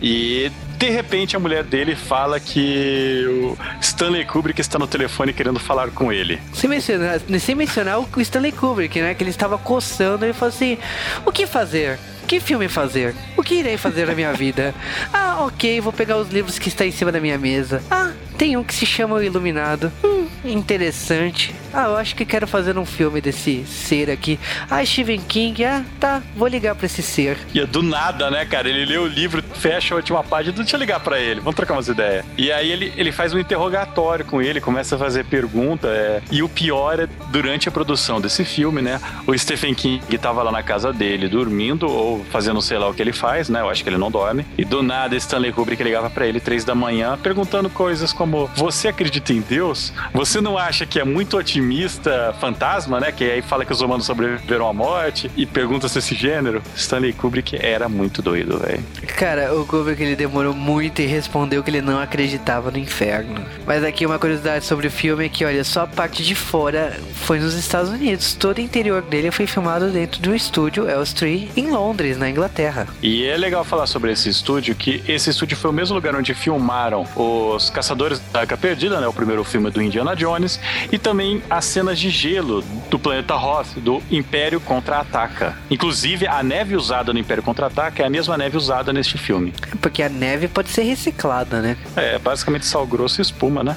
E 0.00 0.50
de 0.78 0.88
repente 0.88 1.36
a 1.36 1.38
mulher 1.38 1.62
dele 1.62 1.94
fala 1.94 2.40
que 2.40 3.24
o 3.28 3.58
Stanley 3.82 4.24
Kubrick 4.24 4.60
está 4.60 4.78
no 4.78 4.86
telefone 4.86 5.34
querendo 5.34 5.60
falar 5.60 5.90
com 5.90 6.10
ele. 6.10 6.40
Sem 6.54 6.70
mencionar, 6.70 7.20
sem 7.38 7.54
mencionar 7.54 8.00
o 8.00 8.20
Stanley 8.20 8.52
Kubrick, 8.52 8.98
né? 8.98 9.14
Que 9.14 9.22
ele 9.22 9.30
estava 9.30 9.58
coçando 9.58 10.24
e 10.24 10.32
falou 10.32 10.54
assim: 10.54 10.78
o 11.26 11.30
que 11.30 11.46
fazer? 11.46 11.98
Que 12.26 12.40
filme 12.40 12.66
fazer? 12.66 13.14
O 13.36 13.42
que 13.42 13.56
irei 13.56 13.76
fazer 13.76 14.06
na 14.06 14.14
minha 14.14 14.32
vida? 14.32 14.74
Ah, 15.12 15.44
ok, 15.44 15.82
vou 15.82 15.92
pegar 15.92 16.16
os 16.16 16.30
livros 16.30 16.58
que 16.58 16.68
estão 16.68 16.86
em 16.86 16.90
cima 16.90 17.12
da 17.12 17.20
minha 17.20 17.36
mesa. 17.36 17.82
Ah, 17.90 18.12
tem 18.36 18.56
um 18.56 18.64
que 18.64 18.74
se 18.74 18.86
chama 18.86 19.16
O 19.16 19.22
Iluminado. 19.22 19.92
Hum, 20.02 20.26
interessante. 20.44 21.54
Ah, 21.72 21.86
eu 21.86 21.96
acho 21.96 22.14
que 22.14 22.24
quero 22.24 22.46
fazer 22.46 22.78
um 22.78 22.84
filme 22.84 23.20
desse 23.20 23.64
ser 23.64 24.10
aqui. 24.10 24.38
Ah, 24.70 24.84
Stephen 24.84 25.20
King. 25.20 25.64
Ah, 25.64 25.84
tá, 25.98 26.22
vou 26.36 26.46
ligar 26.46 26.74
pra 26.74 26.86
esse 26.86 27.02
ser. 27.02 27.36
E 27.52 27.60
é 27.60 27.66
do 27.66 27.82
nada, 27.82 28.30
né, 28.30 28.44
cara? 28.44 28.68
Ele 28.68 28.84
lê 28.84 28.98
o 28.98 29.06
livro, 29.06 29.42
fecha 29.54 29.94
a 29.94 29.96
última 29.96 30.22
página, 30.22 30.56
deixa 30.56 30.76
eu 30.76 30.80
ligar 30.80 31.00
pra 31.00 31.18
ele, 31.18 31.40
vamos 31.40 31.56
trocar 31.56 31.74
umas 31.74 31.88
ideias. 31.88 32.24
E 32.36 32.52
aí 32.52 32.70
ele, 32.70 32.92
ele 32.96 33.10
faz 33.10 33.32
um 33.32 33.38
interrogatório 33.38 34.24
com 34.24 34.40
ele, 34.40 34.60
começa 34.60 34.96
a 34.96 34.98
fazer 34.98 35.24
pergunta. 35.24 35.88
É... 35.88 36.22
E 36.30 36.42
o 36.42 36.48
pior 36.48 37.00
é, 37.00 37.08
durante 37.30 37.68
a 37.68 37.72
produção 37.72 38.20
desse 38.20 38.44
filme, 38.44 38.82
né, 38.82 39.00
o 39.26 39.36
Stephen 39.36 39.74
King 39.74 40.18
tava 40.18 40.42
lá 40.42 40.52
na 40.52 40.62
casa 40.62 40.92
dele, 40.92 41.28
dormindo 41.28 41.90
ou 41.90 42.24
fazendo 42.30 42.60
sei 42.62 42.78
lá 42.78 42.88
o 42.88 42.94
que 42.94 43.02
ele 43.02 43.12
faz, 43.12 43.48
né? 43.48 43.60
Eu 43.60 43.68
acho 43.68 43.82
que 43.82 43.88
ele 43.88 43.98
não 43.98 44.10
dorme. 44.10 44.46
E 44.56 44.64
do 44.64 44.82
nada, 44.82 45.16
Stanley 45.16 45.52
Kubrick 45.52 45.82
ligava 45.82 46.08
para 46.08 46.26
ele 46.26 46.40
três 46.40 46.64
da 46.64 46.74
manhã, 46.74 47.18
perguntando 47.20 47.68
coisas 47.68 48.12
como: 48.12 48.33
Você 48.56 48.88
acredita 48.88 49.32
em 49.32 49.40
Deus? 49.40 49.92
Você 50.12 50.40
não 50.40 50.58
acha 50.58 50.84
que 50.86 50.98
é 50.98 51.04
muito 51.04 51.36
otimista 51.36 52.34
fantasma, 52.40 53.00
né? 53.00 53.12
Que 53.12 53.24
aí 53.24 53.42
fala 53.42 53.64
que 53.64 53.72
os 53.72 53.80
humanos 53.80 54.06
sobreviveram 54.06 54.68
à 54.68 54.72
morte 54.72 55.30
e 55.36 55.46
perguntas 55.46 55.92
desse 55.94 56.14
gênero. 56.14 56.62
Stanley 56.74 57.12
Kubrick 57.12 57.56
era 57.60 57.88
muito 57.88 58.20
doido, 58.20 58.58
velho. 58.58 58.82
Cara, 59.16 59.54
o 59.54 59.64
Kubrick 59.66 60.02
ele 60.02 60.16
demorou 60.16 60.54
muito 60.54 61.00
e 61.00 61.06
respondeu 61.06 61.62
que 61.62 61.70
ele 61.70 61.80
não 61.80 62.00
acreditava 62.00 62.70
no 62.70 62.78
inferno. 62.78 63.44
Mas 63.66 63.84
aqui 63.84 64.04
uma 64.04 64.18
curiosidade 64.18 64.64
sobre 64.64 64.88
o 64.88 64.90
filme 64.90 65.26
é 65.26 65.28
que, 65.28 65.44
olha, 65.44 65.64
só 65.64 65.82
a 65.82 65.86
parte 65.86 66.24
de 66.24 66.34
fora 66.34 66.98
foi 67.14 67.38
nos 67.38 67.54
Estados 67.54 67.90
Unidos. 67.90 68.34
Todo 68.34 68.58
o 68.58 68.60
interior 68.60 69.02
dele 69.02 69.30
foi 69.30 69.46
filmado 69.46 69.90
dentro 69.90 70.20
do 70.20 70.34
estúdio 70.34 70.88
Elstree 70.88 71.50
em 71.56 71.70
Londres, 71.70 72.16
na 72.16 72.28
Inglaterra. 72.28 72.86
E 73.02 73.24
é 73.24 73.36
legal 73.36 73.64
falar 73.64 73.86
sobre 73.86 74.12
esse 74.12 74.28
estúdio, 74.28 74.74
que 74.74 75.02
esse 75.06 75.30
estúdio 75.30 75.56
foi 75.56 75.70
o 75.70 75.74
mesmo 75.74 75.94
lugar 75.94 76.14
onde 76.14 76.34
filmaram 76.34 77.06
os 77.16 77.70
Caçadores 77.70 78.13
da 78.32 78.40
Arca 78.40 78.56
Perdida, 78.56 79.00
né? 79.00 79.06
O 79.06 79.12
primeiro 79.12 79.44
filme 79.44 79.70
do 79.70 79.82
Indiana 79.82 80.14
Jones, 80.14 80.60
e 80.90 80.98
também 80.98 81.42
as 81.48 81.64
cenas 81.64 81.98
de 81.98 82.10
gelo 82.10 82.62
do 82.90 82.98
planeta 82.98 83.34
Hoth, 83.34 83.78
do 83.78 84.02
Império 84.10 84.60
Contra-Ataca. 84.60 85.56
Inclusive, 85.70 86.26
a 86.26 86.42
neve 86.42 86.76
usada 86.76 87.12
no 87.12 87.18
Império 87.18 87.42
Contra-Ataca 87.42 88.02
é 88.02 88.06
a 88.06 88.10
mesma 88.10 88.36
neve 88.36 88.56
usada 88.56 88.92
neste 88.92 89.18
filme. 89.18 89.52
Porque 89.80 90.02
a 90.02 90.08
neve 90.08 90.48
pode 90.48 90.70
ser 90.70 90.82
reciclada, 90.82 91.60
né? 91.60 91.76
É, 91.96 92.18
basicamente 92.18 92.66
sal 92.66 92.86
grosso 92.86 93.20
e 93.20 93.22
espuma, 93.22 93.62
né? 93.62 93.76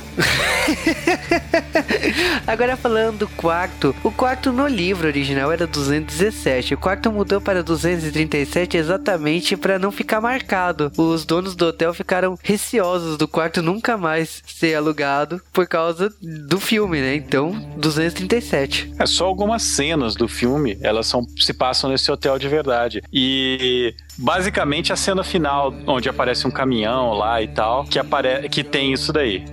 Agora 2.45 2.78
falando 2.78 3.19
do 3.19 3.28
quarto, 3.28 3.95
o 4.04 4.12
quarto 4.12 4.52
no 4.52 4.67
livro 4.67 5.08
original 5.08 5.52
era 5.52 5.67
217, 5.67 6.73
o 6.73 6.78
quarto 6.78 7.12
mudou 7.12 7.41
para 7.41 7.63
237 7.63 8.78
exatamente 8.78 9.58
para 9.58 9.80
não 9.80 9.91
ficar 9.91 10.21
marcado. 10.21 10.91
Os 10.97 11.26
donos 11.26 11.56
do 11.56 11.67
hotel 11.67 11.93
ficaram 11.93 12.38
receosos 12.43 13.17
do 13.17 13.28
quarto 13.28 13.62
nunca 13.62 13.97
mais 13.97 14.27
ser 14.46 14.76
alugado 14.76 15.42
por 15.52 15.68
causa 15.68 16.13
do 16.48 16.60
filme, 16.60 17.00
né? 17.00 17.16
Então, 17.16 17.52
237. 17.78 18.94
É 19.00 19.06
só 19.06 19.26
algumas 19.26 19.63
cenas 19.63 20.16
do 20.16 20.28
filme, 20.28 20.78
elas 20.82 21.08
são 21.08 21.26
se 21.38 21.54
passam 21.54 21.90
nesse 21.90 22.12
hotel 22.12 22.38
de 22.38 22.48
verdade. 22.48 23.02
E 23.12 23.94
basicamente 24.17 24.91
a 24.91 24.95
cena 24.95 25.23
final 25.23 25.73
onde 25.86 26.10
aparece 26.10 26.47
um 26.47 26.51
caminhão 26.51 27.13
lá 27.13 27.41
e 27.41 27.47
tal, 27.47 27.84
que 27.86 27.99
apare 27.99 28.49
que 28.49 28.63
tem 28.63 28.93
isso 28.93 29.13
daí. 29.13 29.45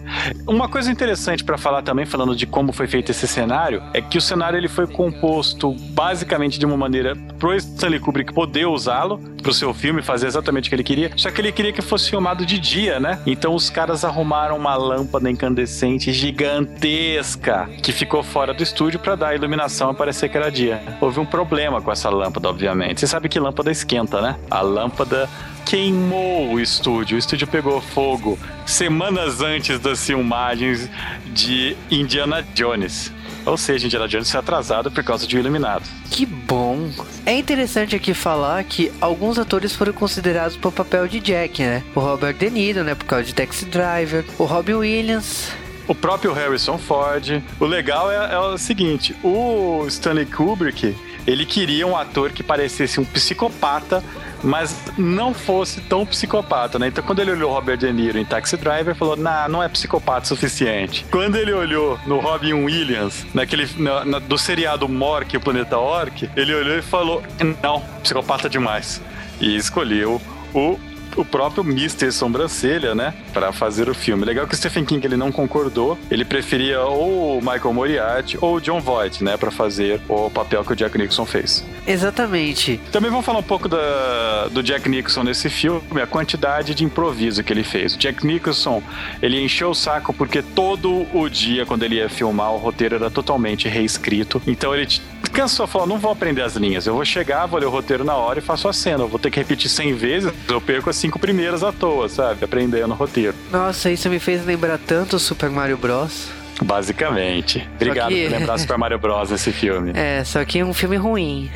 Uma 0.47 0.69
coisa 0.69 0.91
interessante 0.91 1.45
para 1.45 1.59
falar 1.59 1.83
também 1.83 2.07
falando 2.07 2.35
de 2.35 2.47
como 2.47 2.73
foi 2.73 2.87
feito 2.87 3.11
esse 3.11 3.27
cenário 3.27 3.83
é 3.93 4.01
que 4.01 4.19
o 4.19 4.21
cenário 4.21 4.57
ele 4.57 4.69
foi 4.69 4.87
composto 4.87 5.75
basicamente 5.91 6.59
de 6.59 6.67
uma 6.67 6.77
maneira 6.77 7.17
pro 7.39 7.55
Stanley 7.55 8.01
Kubrick 8.01 8.33
poder 8.33 8.67
usá-lo 8.67 9.19
pro 9.43 9.53
seu 9.53 9.75
filme, 9.75 10.01
fazer 10.01 10.27
exatamente 10.27 10.67
o 10.67 10.71
que 10.71 10.75
ele 10.75 10.83
queria, 10.83 11.11
só 11.17 11.31
que 11.31 11.41
ele 11.41 11.53
queria 11.53 11.73
que 11.73 11.83
fosse 11.83 12.09
filmado 12.09 12.47
de 12.47 12.59
dia, 12.59 12.99
né? 12.99 13.21
Então 13.27 13.55
os 13.55 13.69
caras 13.69 14.03
arrumaram 14.05 14.57
uma 14.57 14.75
lâmpada 14.75 15.31
incandescente 15.31 16.13
gigantesca 16.13 17.69
que 17.83 17.93
ficou 17.93 18.23
fora 18.23 18.55
do 18.55 18.63
estúdio 18.63 18.99
para 18.99 19.15
dar 19.15 19.29
a 19.29 19.35
iluminação 19.35 19.91
a 19.91 19.95
parecer 19.95 20.31
que 20.31 20.37
era 20.37 20.51
dia. 20.51 20.83
Houve 21.01 21.21
um 21.21 21.27
problema 21.27 21.83
com 21.83 21.93
essa 21.93 22.09
lâmpada, 22.09 22.49
obviamente. 22.49 23.01
Você 23.01 23.07
sabe 23.07 23.29
que 23.29 23.39
lâmpada 23.39 23.71
esquenta, 23.71 24.23
né? 24.23 24.37
A 24.55 24.61
lâmpada 24.61 25.29
queimou 25.67 26.53
o 26.53 26.61
estúdio. 26.61 27.17
O 27.17 27.19
estúdio 27.19 27.45
pegou 27.45 27.81
fogo 27.81 28.39
semanas 28.65 29.41
antes 29.41 29.81
das 29.81 30.07
filmagens 30.07 30.89
de 31.27 31.77
Indiana 31.91 32.41
Jones. 32.55 33.11
Ou 33.45 33.57
seja, 33.57 33.87
Indiana 33.87 34.07
Jones 34.07 34.31
foi 34.31 34.39
atrasado 34.39 34.93
por 34.93 35.03
causa 35.03 35.27
de 35.27 35.37
O 35.37 35.41
Iluminado. 35.41 35.83
Que 36.09 36.25
bom. 36.25 36.89
É 37.27 37.37
interessante 37.37 37.97
aqui 37.97 38.15
falar 38.15 38.63
que 38.63 38.93
alguns 39.01 39.41
atores 39.41 39.75
foram 39.75 39.93
considerados 39.93 40.57
para 40.57 40.69
o 40.69 40.73
papel 40.73 41.09
de 41.09 41.19
Jack, 41.19 41.61
né? 41.61 41.83
O 41.93 41.99
Robert 41.99 42.35
De 42.35 42.49
Niro, 42.49 42.85
né, 42.85 42.95
por 42.95 43.07
causa 43.07 43.25
de 43.25 43.35
Taxi 43.35 43.65
Driver, 43.65 44.25
o 44.39 44.45
Robin 44.45 44.75
Williams, 44.75 45.51
o 45.89 45.95
próprio 45.97 46.33
Harrison 46.33 46.79
Ford. 46.79 47.43
O 47.59 47.65
legal 47.65 48.11
é, 48.11 48.35
é, 48.35 48.39
o 48.39 48.57
seguinte: 48.57 49.15
o 49.23 49.85
Stanley 49.89 50.27
Kubrick 50.27 50.95
ele 51.27 51.47
queria 51.47 51.87
um 51.87 51.97
ator 51.97 52.31
que 52.31 52.43
parecesse 52.43 53.01
um 53.01 53.05
psicopata 53.05 54.03
mas 54.45 54.77
não 54.97 55.35
fosse 55.35 55.81
tão 55.81 56.05
psicopata, 56.07 56.79
né? 56.79 56.89
Então 56.89 57.03
quando 57.03 57.21
ele 57.21 57.33
olhou 57.33 57.53
Robert 57.53 57.79
De 57.79 57.93
Niro 57.93 58.19
em 58.19 58.25
Taxi 58.25 58.57
Driver, 58.57 58.95
falou, 58.95 59.17
nah, 59.17 59.49
não 59.49 59.63
é 59.63 59.69
psicopata 59.69 60.25
o 60.25 60.29
suficiente. 60.29 61.05
Quando 61.11 61.37
ele 61.37 61.53
olhou 61.53 61.99
no 62.07 62.21
Robin 62.21 62.53
Williams, 62.53 63.27
naquele 63.35 63.69
na, 63.77 64.05
na, 64.05 64.19
do 64.19 64.39
seriado 64.39 64.89
Mork, 64.89 65.37
o 65.37 65.41
Planeta 65.41 65.79
Orc, 65.79 66.29
ele 66.37 66.55
olhou 66.55 66.79
e 66.79 66.83
falou, 66.83 67.23
não, 67.63 67.81
psicopata 68.03 68.49
demais. 68.49 69.01
E 69.41 69.57
escolheu 69.57 70.21
o 70.55 70.79
o 71.17 71.25
próprio 71.25 71.65
Mr. 71.65 72.11
Sobrancelha, 72.13 72.95
né, 72.95 73.15
para 73.33 73.53
fazer 73.53 73.89
o 73.89 73.95
filme. 73.95 74.25
Legal 74.25 74.47
que 74.47 74.55
o 74.55 74.57
Stephen 74.57 74.85
King 74.85 75.07
ele 75.07 75.17
não 75.17 75.33
concordou, 75.33 75.99
ele 76.11 76.25
preferia 76.25 76.81
ou 76.81 77.39
o 77.39 77.41
Michael 77.41 77.73
Moriarty 77.73 78.39
ou 78.41 78.57
o 78.57 78.61
John 78.61 78.81
Voight, 78.81 79.23
né, 79.23 79.37
para 79.37 79.51
fazer 79.51 80.01
o 80.09 80.31
papel 80.31 80.65
que 80.65 80.73
o 80.73 80.77
Jack 80.77 80.97
Nixon 80.97 81.27
fez. 81.27 81.65
Exatamente. 81.87 82.81
Também 82.91 83.11
vamos 83.11 83.25
falar 83.25 83.39
um 83.39 83.45
pouco 83.45 83.69
da, 83.69 84.49
do 84.51 84.63
Jack 84.63 84.89
Nixon 84.89 85.23
nesse 85.23 85.51
filme, 85.51 86.01
a 86.03 86.07
quantidade 86.07 86.75
de 86.75 86.85
improviso 86.85 87.43
que 87.43 87.53
ele 87.53 87.65
fez. 87.65 87.95
O 87.95 87.99
Jack 87.99 88.27
Nixon, 88.27 88.83
ele 89.23 89.43
encheu 89.43 89.71
o 89.71 89.75
saco 89.75 90.13
porque 90.13 90.43
todo 90.43 91.07
o 91.13 91.29
dia, 91.29 91.67
quando 91.67 91.83
ele 91.83 91.97
ia 91.97 92.09
filmar, 92.09 92.53
o 92.53 92.59
roteiro 92.59 92.97
era 92.97 93.11
totalmente 93.11 93.69
reescrito. 93.69 94.41
Então 94.47 94.75
ele 94.75 94.87
cansou, 95.33 95.67
falou, 95.67 95.87
não 95.87 95.99
vou 95.99 96.13
aprender 96.13 96.43
as 96.43 96.55
linhas, 96.55 96.87
eu 96.87 96.95
vou 96.95 97.05
chegar, 97.05 97.47
vou 97.47 97.59
ler 97.59 97.67
o 97.67 97.71
roteiro 97.71 98.05
na 98.05 98.15
hora 98.15 98.39
e 98.39 98.43
faço 98.43 98.69
a 98.69 98.73
cena. 98.73 99.03
Eu 99.03 99.09
vou 99.09 99.19
ter 99.19 99.31
que 99.31 99.39
repetir 99.39 99.69
100 99.69 99.95
vezes, 99.95 100.33
eu 100.49 100.61
perco 100.61 100.89
as 100.89 100.97
cinco 101.05 101.19
primeiras 101.19 101.63
à 101.63 101.71
toa, 101.71 102.09
sabe? 102.09 102.47
Aprendendo 102.47 102.93
o 102.93 102.97
roteiro. 102.97 103.35
Nossa, 103.53 103.91
isso 103.91 104.09
me 104.09 104.19
fez 104.19 104.43
lembrar 104.47 104.79
tanto 104.79 105.19
Super 105.19 105.51
Mario 105.51 105.77
Bros. 105.77 106.31
Basicamente. 106.63 107.69
Obrigado 107.75 108.09
que... 108.09 108.25
por 108.29 108.39
lembrar 108.39 108.59
Super 108.59 108.79
Mario 108.79 108.99
Bros. 108.99 109.31
nesse 109.31 109.53
filme. 109.53 109.93
É, 109.95 110.23
só 110.25 110.45
que 110.45 110.59
é 110.59 110.65
um 110.65 110.75
filme 110.75 110.97
ruim. 110.97 111.51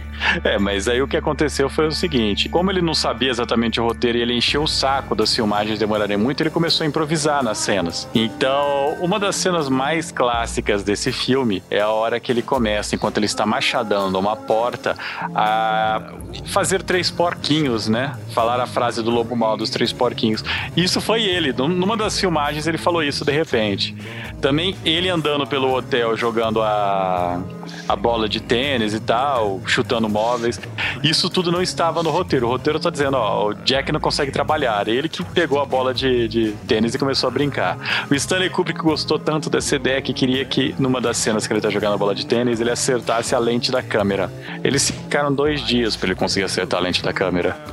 É, 0.44 0.58
mas 0.58 0.88
aí 0.88 1.00
o 1.00 1.06
que 1.06 1.16
aconteceu 1.16 1.68
foi 1.68 1.86
o 1.86 1.92
seguinte: 1.92 2.48
como 2.48 2.70
ele 2.70 2.82
não 2.82 2.94
sabia 2.94 3.30
exatamente 3.30 3.80
o 3.80 3.84
roteiro 3.84 4.18
e 4.18 4.22
ele 4.22 4.34
encheu 4.34 4.62
o 4.62 4.66
saco 4.66 5.14
das 5.14 5.34
filmagens 5.34 5.78
demorarem 5.78 6.16
muito, 6.16 6.42
ele 6.42 6.50
começou 6.50 6.84
a 6.84 6.88
improvisar 6.88 7.42
nas 7.42 7.58
cenas. 7.58 8.08
Então, 8.14 8.96
uma 9.00 9.18
das 9.18 9.36
cenas 9.36 9.68
mais 9.68 10.10
clássicas 10.10 10.82
desse 10.82 11.12
filme 11.12 11.62
é 11.70 11.80
a 11.80 11.88
hora 11.88 12.18
que 12.18 12.32
ele 12.32 12.42
começa, 12.42 12.94
enquanto 12.94 13.18
ele 13.18 13.26
está 13.26 13.46
machadando 13.46 14.18
uma 14.18 14.36
porta, 14.36 14.96
a 15.34 16.12
fazer 16.46 16.82
três 16.82 17.10
porquinhos, 17.10 17.88
né? 17.88 18.16
Falar 18.32 18.60
a 18.60 18.66
frase 18.66 19.02
do 19.02 19.10
lobo 19.10 19.36
mal 19.36 19.56
dos 19.56 19.70
três 19.70 19.92
porquinhos. 19.92 20.44
Isso 20.76 21.00
foi 21.00 21.22
ele. 21.22 21.52
Numa 21.52 21.96
das 21.96 22.18
filmagens 22.18 22.66
ele 22.66 22.78
falou 22.78 23.02
isso 23.02 23.24
de 23.24 23.32
repente. 23.32 23.96
Também 24.40 24.76
ele 24.90 25.08
andando 25.08 25.46
pelo 25.46 25.72
hotel 25.72 26.16
jogando 26.16 26.62
a, 26.62 27.40
a 27.88 27.96
bola 27.96 28.28
de 28.28 28.40
tênis 28.40 28.94
e 28.94 29.00
tal, 29.00 29.60
chutando 29.66 30.08
móveis. 30.08 30.60
Isso 31.02 31.28
tudo 31.28 31.52
não 31.52 31.62
estava 31.62 32.02
no 32.02 32.10
roteiro. 32.10 32.46
O 32.46 32.50
roteiro 32.50 32.78
está 32.78 32.90
dizendo, 32.90 33.16
ó, 33.16 33.48
o 33.48 33.54
Jack 33.54 33.92
não 33.92 34.00
consegue 34.00 34.30
trabalhar. 34.30 34.88
Ele 34.88 35.08
que 35.08 35.22
pegou 35.24 35.60
a 35.60 35.64
bola 35.64 35.92
de, 35.92 36.28
de 36.28 36.52
tênis 36.66 36.94
e 36.94 36.98
começou 36.98 37.28
a 37.28 37.30
brincar. 37.30 38.06
O 38.10 38.14
Stanley 38.14 38.50
Kubrick 38.50 38.80
gostou 38.80 39.18
tanto 39.18 39.50
dessa 39.50 39.76
ideia 39.76 40.00
que 40.00 40.12
queria 40.12 40.44
que, 40.44 40.74
numa 40.78 41.00
das 41.00 41.16
cenas 41.16 41.46
que 41.46 41.52
ele 41.52 41.58
está 41.58 41.70
jogando 41.70 41.94
a 41.94 41.98
bola 41.98 42.14
de 42.14 42.26
tênis, 42.26 42.60
ele 42.60 42.70
acertasse 42.70 43.34
a 43.34 43.38
lente 43.38 43.70
da 43.70 43.82
câmera. 43.82 44.32
Eles 44.64 44.90
ficaram 44.90 45.32
dois 45.32 45.66
dias 45.66 45.96
para 45.96 46.08
ele 46.08 46.14
conseguir 46.14 46.44
acertar 46.44 46.80
a 46.80 46.82
lente 46.82 47.02
da 47.02 47.12
câmera. 47.12 47.56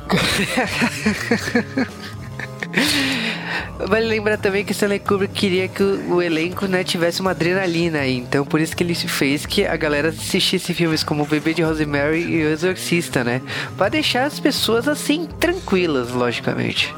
Vale 3.78 4.06
lembrar 4.06 4.38
também 4.38 4.64
que 4.64 4.72
Stanley 4.72 4.98
Kubrick 4.98 5.34
queria 5.34 5.68
que 5.68 5.82
o, 5.82 6.22
elenco 6.22 6.66
né, 6.66 6.82
tivesse 6.82 7.20
uma 7.20 7.32
adrenalina 7.32 8.00
aí. 8.00 8.16
Então 8.16 8.44
por 8.44 8.60
isso 8.60 8.74
que 8.74 8.82
ele 8.82 8.94
fez 8.94 9.44
que 9.44 9.66
a 9.66 9.76
galera 9.76 10.08
assistisse 10.08 10.72
filmes 10.72 11.04
como 11.04 11.22
O 11.22 11.26
Bebê 11.26 11.52
de 11.52 11.62
Rosemary 11.62 12.22
e 12.22 12.44
O 12.44 12.48
Exorcista, 12.48 13.22
né? 13.22 13.42
Pra 13.76 13.88
deixar 13.88 14.24
as 14.24 14.40
pessoas 14.40 14.88
assim 14.88 15.26
tranquilas, 15.38 16.10
logicamente. 16.10 16.94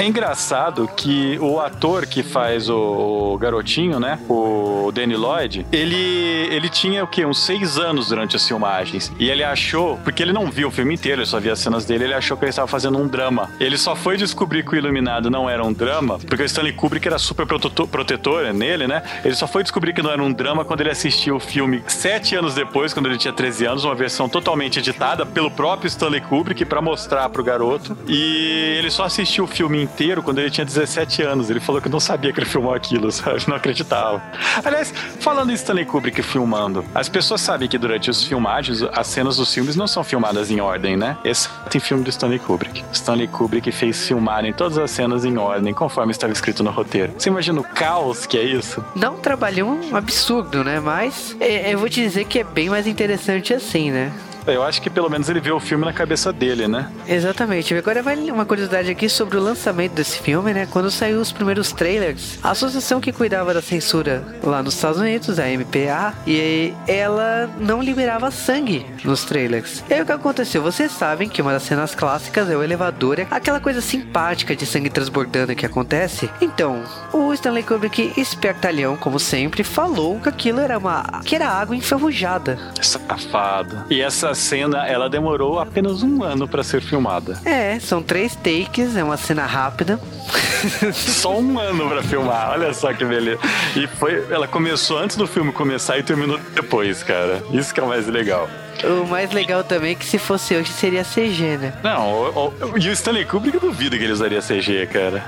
É 0.00 0.06
engraçado 0.06 0.88
que 0.96 1.38
o 1.40 1.60
ator 1.60 2.06
que 2.06 2.22
faz 2.22 2.70
o, 2.70 3.34
o 3.34 3.36
garotinho, 3.36 4.00
né? 4.00 4.18
O 4.30 4.90
Danny 4.90 5.14
Lloyd, 5.14 5.66
ele, 5.70 6.48
ele 6.50 6.70
tinha 6.70 7.04
o 7.04 7.06
quê? 7.06 7.26
Uns 7.26 7.40
seis 7.40 7.76
anos 7.76 8.08
durante 8.08 8.34
as 8.34 8.48
filmagens. 8.48 9.12
E 9.18 9.28
ele 9.28 9.44
achou, 9.44 9.98
porque 9.98 10.22
ele 10.22 10.32
não 10.32 10.50
viu 10.50 10.68
o 10.68 10.70
filme 10.70 10.94
inteiro, 10.94 11.20
ele 11.20 11.26
só 11.26 11.38
via 11.38 11.52
as 11.52 11.58
cenas 11.58 11.84
dele, 11.84 12.04
ele 12.04 12.14
achou 12.14 12.34
que 12.34 12.44
ele 12.44 12.48
estava 12.48 12.66
fazendo 12.66 12.96
um 12.96 13.06
drama. 13.06 13.50
Ele 13.60 13.76
só 13.76 13.94
foi 13.94 14.16
descobrir 14.16 14.64
que 14.64 14.72
o 14.72 14.74
Iluminado 14.74 15.28
não 15.28 15.50
era 15.50 15.62
um 15.62 15.70
drama, 15.70 16.18
porque 16.18 16.44
o 16.44 16.46
Stanley 16.46 16.72
Kubrick 16.72 17.06
era 17.06 17.18
super 17.18 17.44
protetor 17.46 18.54
nele, 18.54 18.86
né? 18.86 19.02
Ele 19.22 19.34
só 19.34 19.46
foi 19.46 19.62
descobrir 19.62 19.92
que 19.92 20.00
não 20.00 20.10
era 20.10 20.22
um 20.22 20.32
drama 20.32 20.64
quando 20.64 20.80
ele 20.80 20.90
assistiu 20.90 21.36
o 21.36 21.40
filme 21.40 21.82
sete 21.86 22.34
anos 22.34 22.54
depois, 22.54 22.94
quando 22.94 23.04
ele 23.04 23.18
tinha 23.18 23.34
13 23.34 23.66
anos, 23.66 23.84
uma 23.84 23.94
versão 23.94 24.30
totalmente 24.30 24.78
editada 24.78 25.26
pelo 25.26 25.50
próprio 25.50 25.88
Stanley 25.88 26.22
Kubrick 26.22 26.64
para 26.64 26.80
mostrar 26.80 27.28
pro 27.28 27.44
garoto. 27.44 27.98
E 28.08 28.76
ele 28.78 28.90
só 28.90 29.04
assistiu 29.04 29.44
o 29.44 29.46
filme 29.46 29.89
inteiro 29.90 30.22
quando 30.22 30.38
ele 30.38 30.50
tinha 30.50 30.64
17 30.64 31.22
anos. 31.22 31.50
Ele 31.50 31.60
falou 31.60 31.80
que 31.80 31.88
não 31.88 32.00
sabia 32.00 32.32
que 32.32 32.38
ele 32.38 32.46
filmou 32.46 32.72
aquilo, 32.72 33.10
sabe? 33.12 33.42
Não 33.46 33.56
acreditava. 33.56 34.22
Aliás, 34.64 34.92
falando 35.20 35.50
em 35.50 35.54
Stanley 35.54 35.84
Kubrick 35.84 36.22
filmando, 36.22 36.84
as 36.94 37.08
pessoas 37.08 37.40
sabem 37.40 37.68
que 37.68 37.76
durante 37.76 38.08
os 38.10 38.24
filmagens, 38.24 38.82
as 38.82 39.06
cenas 39.06 39.36
dos 39.36 39.52
filmes 39.52 39.76
não 39.76 39.86
são 39.86 40.04
filmadas 40.04 40.50
em 40.50 40.60
ordem, 40.60 40.96
né? 40.96 41.16
Esse 41.24 41.48
tem 41.68 41.80
filme 41.80 42.04
do 42.04 42.10
Stanley 42.10 42.38
Kubrick. 42.38 42.84
Stanley 42.92 43.28
Kubrick 43.28 43.70
fez 43.72 44.06
filmarem 44.06 44.52
todas 44.52 44.78
as 44.78 44.90
cenas 44.90 45.24
em 45.24 45.36
ordem, 45.36 45.74
conforme 45.74 46.12
estava 46.12 46.32
escrito 46.32 46.62
no 46.62 46.70
roteiro. 46.70 47.12
Você 47.18 47.28
imagina 47.28 47.60
o 47.60 47.64
caos 47.64 48.26
que 48.26 48.38
é 48.38 48.42
isso? 48.42 48.84
Dá 48.94 49.10
um 49.10 49.18
trabalho 49.18 49.66
um 49.66 49.96
absurdo, 49.96 50.62
né? 50.62 50.80
Mas 50.80 51.36
é, 51.40 51.72
eu 51.74 51.78
vou 51.78 51.88
te 51.88 52.00
dizer 52.00 52.24
que 52.24 52.38
é 52.38 52.44
bem 52.44 52.68
mais 52.68 52.86
interessante 52.86 53.52
assim, 53.52 53.90
né? 53.90 54.12
Eu 54.46 54.62
acho 54.62 54.80
que 54.80 54.90
pelo 54.90 55.08
menos 55.08 55.28
ele 55.28 55.40
vê 55.40 55.50
o 55.50 55.60
filme 55.60 55.84
na 55.84 55.92
cabeça 55.92 56.32
dele, 56.32 56.66
né? 56.66 56.90
Exatamente. 57.06 57.74
Agora 57.74 58.02
vai 58.02 58.16
uma 58.30 58.44
curiosidade 58.44 58.90
aqui 58.90 59.08
sobre 59.08 59.36
o 59.36 59.40
lançamento 59.40 59.92
desse 59.92 60.18
filme, 60.18 60.52
né? 60.52 60.66
Quando 60.70 60.90
saiu 60.90 61.20
os 61.20 61.32
primeiros 61.32 61.72
trailers, 61.72 62.38
a 62.42 62.50
associação 62.50 63.00
que 63.00 63.12
cuidava 63.12 63.54
da 63.54 63.62
censura 63.62 64.22
lá 64.42 64.62
nos 64.62 64.74
Estados 64.74 65.00
Unidos, 65.00 65.38
a 65.38 65.46
MPA, 65.46 66.14
e 66.26 66.72
ela 66.86 67.50
não 67.58 67.82
liberava 67.82 68.30
sangue 68.30 68.86
nos 69.04 69.24
trailers. 69.24 69.82
E 69.88 69.94
aí 69.94 70.02
o 70.02 70.06
que 70.06 70.12
aconteceu? 70.12 70.62
Vocês 70.62 70.90
sabem 70.92 71.28
que 71.28 71.42
uma 71.42 71.52
das 71.52 71.62
cenas 71.62 71.94
clássicas 71.94 72.48
é 72.50 72.56
o 72.56 72.62
elevador, 72.62 73.18
é 73.18 73.26
aquela 73.30 73.60
coisa 73.60 73.80
simpática 73.80 74.54
de 74.56 74.66
sangue 74.66 74.90
transbordando 74.90 75.54
que 75.54 75.66
acontece. 75.66 76.30
Então, 76.40 76.82
o 77.12 77.32
Stanley 77.34 77.62
Kubrick, 77.62 78.12
espertalhão, 78.16 78.96
como 78.96 79.18
sempre, 79.18 79.62
falou 79.62 80.18
que 80.20 80.28
aquilo 80.28 80.60
era 80.60 80.78
uma 80.78 81.20
que 81.24 81.34
era 81.34 81.48
água 81.48 81.76
enferrujada. 81.76 82.58
Safado. 82.80 83.84
E 83.90 84.00
essa 84.00 84.29
essa 84.30 84.34
cena, 84.34 84.86
ela 84.86 85.08
demorou 85.08 85.58
apenas 85.58 86.02
um 86.02 86.22
ano 86.22 86.46
para 86.46 86.62
ser 86.62 86.80
filmada. 86.80 87.38
É, 87.44 87.78
são 87.78 88.02
três 88.02 88.34
takes, 88.36 88.96
é 88.96 89.04
uma 89.04 89.16
cena 89.16 89.44
rápida. 89.46 90.00
só 90.92 91.38
um 91.38 91.58
ano 91.58 91.88
para 91.88 92.02
filmar, 92.02 92.50
olha 92.52 92.72
só 92.72 92.92
que 92.92 93.04
beleza. 93.04 93.40
E 93.76 93.86
foi, 93.86 94.24
ela 94.30 94.46
começou 94.46 94.98
antes 94.98 95.16
do 95.16 95.26
filme 95.26 95.52
começar 95.52 95.98
e 95.98 96.02
terminou 96.02 96.38
depois, 96.54 97.02
cara. 97.02 97.42
Isso 97.52 97.74
que 97.74 97.80
é 97.80 97.82
o 97.82 97.88
mais 97.88 98.06
legal. 98.06 98.48
O 98.84 99.06
mais 99.06 99.30
legal 99.30 99.62
também 99.64 99.92
é 99.92 99.94
que 99.94 100.04
se 100.04 100.18
fosse 100.18 100.54
hoje 100.54 100.72
seria 100.72 101.04
CG, 101.04 101.58
né? 101.58 101.72
Não, 101.82 102.08
o, 102.10 102.48
o, 102.48 102.78
e 102.78 102.88
o 102.88 102.92
Stanley 102.92 103.24
Kubrick 103.24 103.58
duvida 103.58 103.96
que 103.96 104.04
ele 104.04 104.12
usaria 104.12 104.40
CG, 104.40 104.86
cara. 104.86 105.24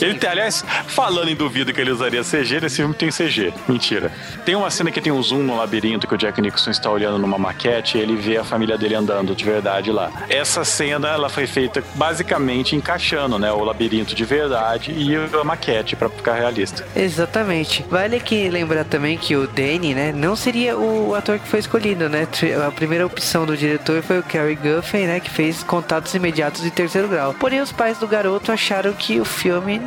Ele 0.00 0.14
tem, 0.14 0.30
aliás, 0.30 0.64
falando 0.86 1.28
em 1.28 1.34
duvido 1.34 1.72
que 1.72 1.80
ele 1.80 1.90
usaria 1.90 2.22
CG, 2.22 2.60
nesse 2.60 2.76
filme 2.76 2.94
tem 2.94 3.10
CG. 3.10 3.52
Mentira. 3.68 4.10
Tem 4.44 4.54
uma 4.54 4.70
cena 4.70 4.90
que 4.90 5.00
tem 5.00 5.12
um 5.12 5.22
zoom 5.22 5.42
no 5.42 5.56
labirinto 5.56 6.06
que 6.06 6.14
o 6.14 6.18
Jack 6.18 6.40
Nicholson 6.40 6.70
está 6.70 6.90
olhando 6.90 7.18
numa 7.18 7.38
maquete 7.38 7.98
e 7.98 8.00
ele 8.00 8.16
vê 8.16 8.38
a 8.38 8.44
família 8.44 8.78
dele 8.78 8.94
andando 8.94 9.34
de 9.34 9.44
verdade 9.44 9.92
lá. 9.92 10.10
Essa 10.28 10.64
cena, 10.64 11.08
ela 11.08 11.28
foi 11.28 11.46
feita 11.46 11.84
basicamente 11.94 12.74
encaixando, 12.74 13.38
né? 13.38 13.52
O 13.52 13.62
labirinto 13.62 14.14
de 14.14 14.24
verdade 14.24 14.92
e 14.92 15.14
a 15.14 15.44
maquete 15.44 15.94
para 15.94 16.08
ficar 16.08 16.34
realista. 16.34 16.86
Exatamente. 16.96 17.84
Vale 17.90 18.18
que 18.20 18.48
lembrar 18.48 18.84
também 18.84 19.18
que 19.18 19.36
o 19.36 19.46
Danny, 19.46 19.94
né, 19.94 20.12
não 20.12 20.34
seria 20.34 20.76
o 20.76 21.14
ator 21.14 21.38
que 21.38 21.46
foi 21.46 21.60
escolhido, 21.60 22.08
né? 22.08 22.26
A 22.66 22.70
primeira 22.70 22.95
opção 23.04 23.44
do 23.44 23.56
diretor 23.56 24.02
foi 24.02 24.18
o 24.18 24.22
Cary 24.22 24.54
Guffey, 24.54 25.06
né, 25.06 25.20
que 25.20 25.30
fez 25.30 25.62
Contatos 25.62 26.14
Imediatos 26.14 26.62
de 26.62 26.70
Terceiro 26.70 27.08
Grau. 27.08 27.34
Porém, 27.34 27.60
os 27.60 27.72
pais 27.72 27.98
do 27.98 28.06
garoto 28.06 28.52
acharam 28.52 28.92
que 28.92 29.20
o 29.20 29.24
filme 29.24 29.80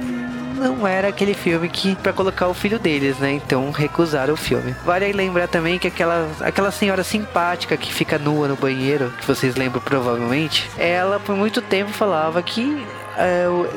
não 0.60 0.86
era 0.86 1.08
aquele 1.08 1.34
filme 1.34 1.70
que 1.70 1.96
para 1.96 2.12
colocar 2.12 2.48
o 2.48 2.54
filho 2.54 2.78
deles, 2.78 3.18
né? 3.18 3.32
Então 3.32 3.72
recusaram 3.72 4.34
o 4.34 4.38
filme. 4.38 4.76
Vale 4.86 5.12
lembrar 5.14 5.48
também 5.48 5.80
que 5.80 5.88
aquela, 5.88 6.30
aquela 6.42 6.70
senhora 6.70 7.04
simpática 7.04 7.78
que 7.78 7.94
fica 7.94 8.20
nua 8.20 8.48
no 8.48 8.56
banheiro, 8.56 9.12
que 9.18 9.26
vocês 9.26 9.56
lembram 9.56 9.82
provavelmente, 9.82 10.70
ela 10.78 11.20
por 11.20 11.36
muito 11.36 11.62
tempo 11.62 11.92
falava 11.92 12.44
que 12.44 12.86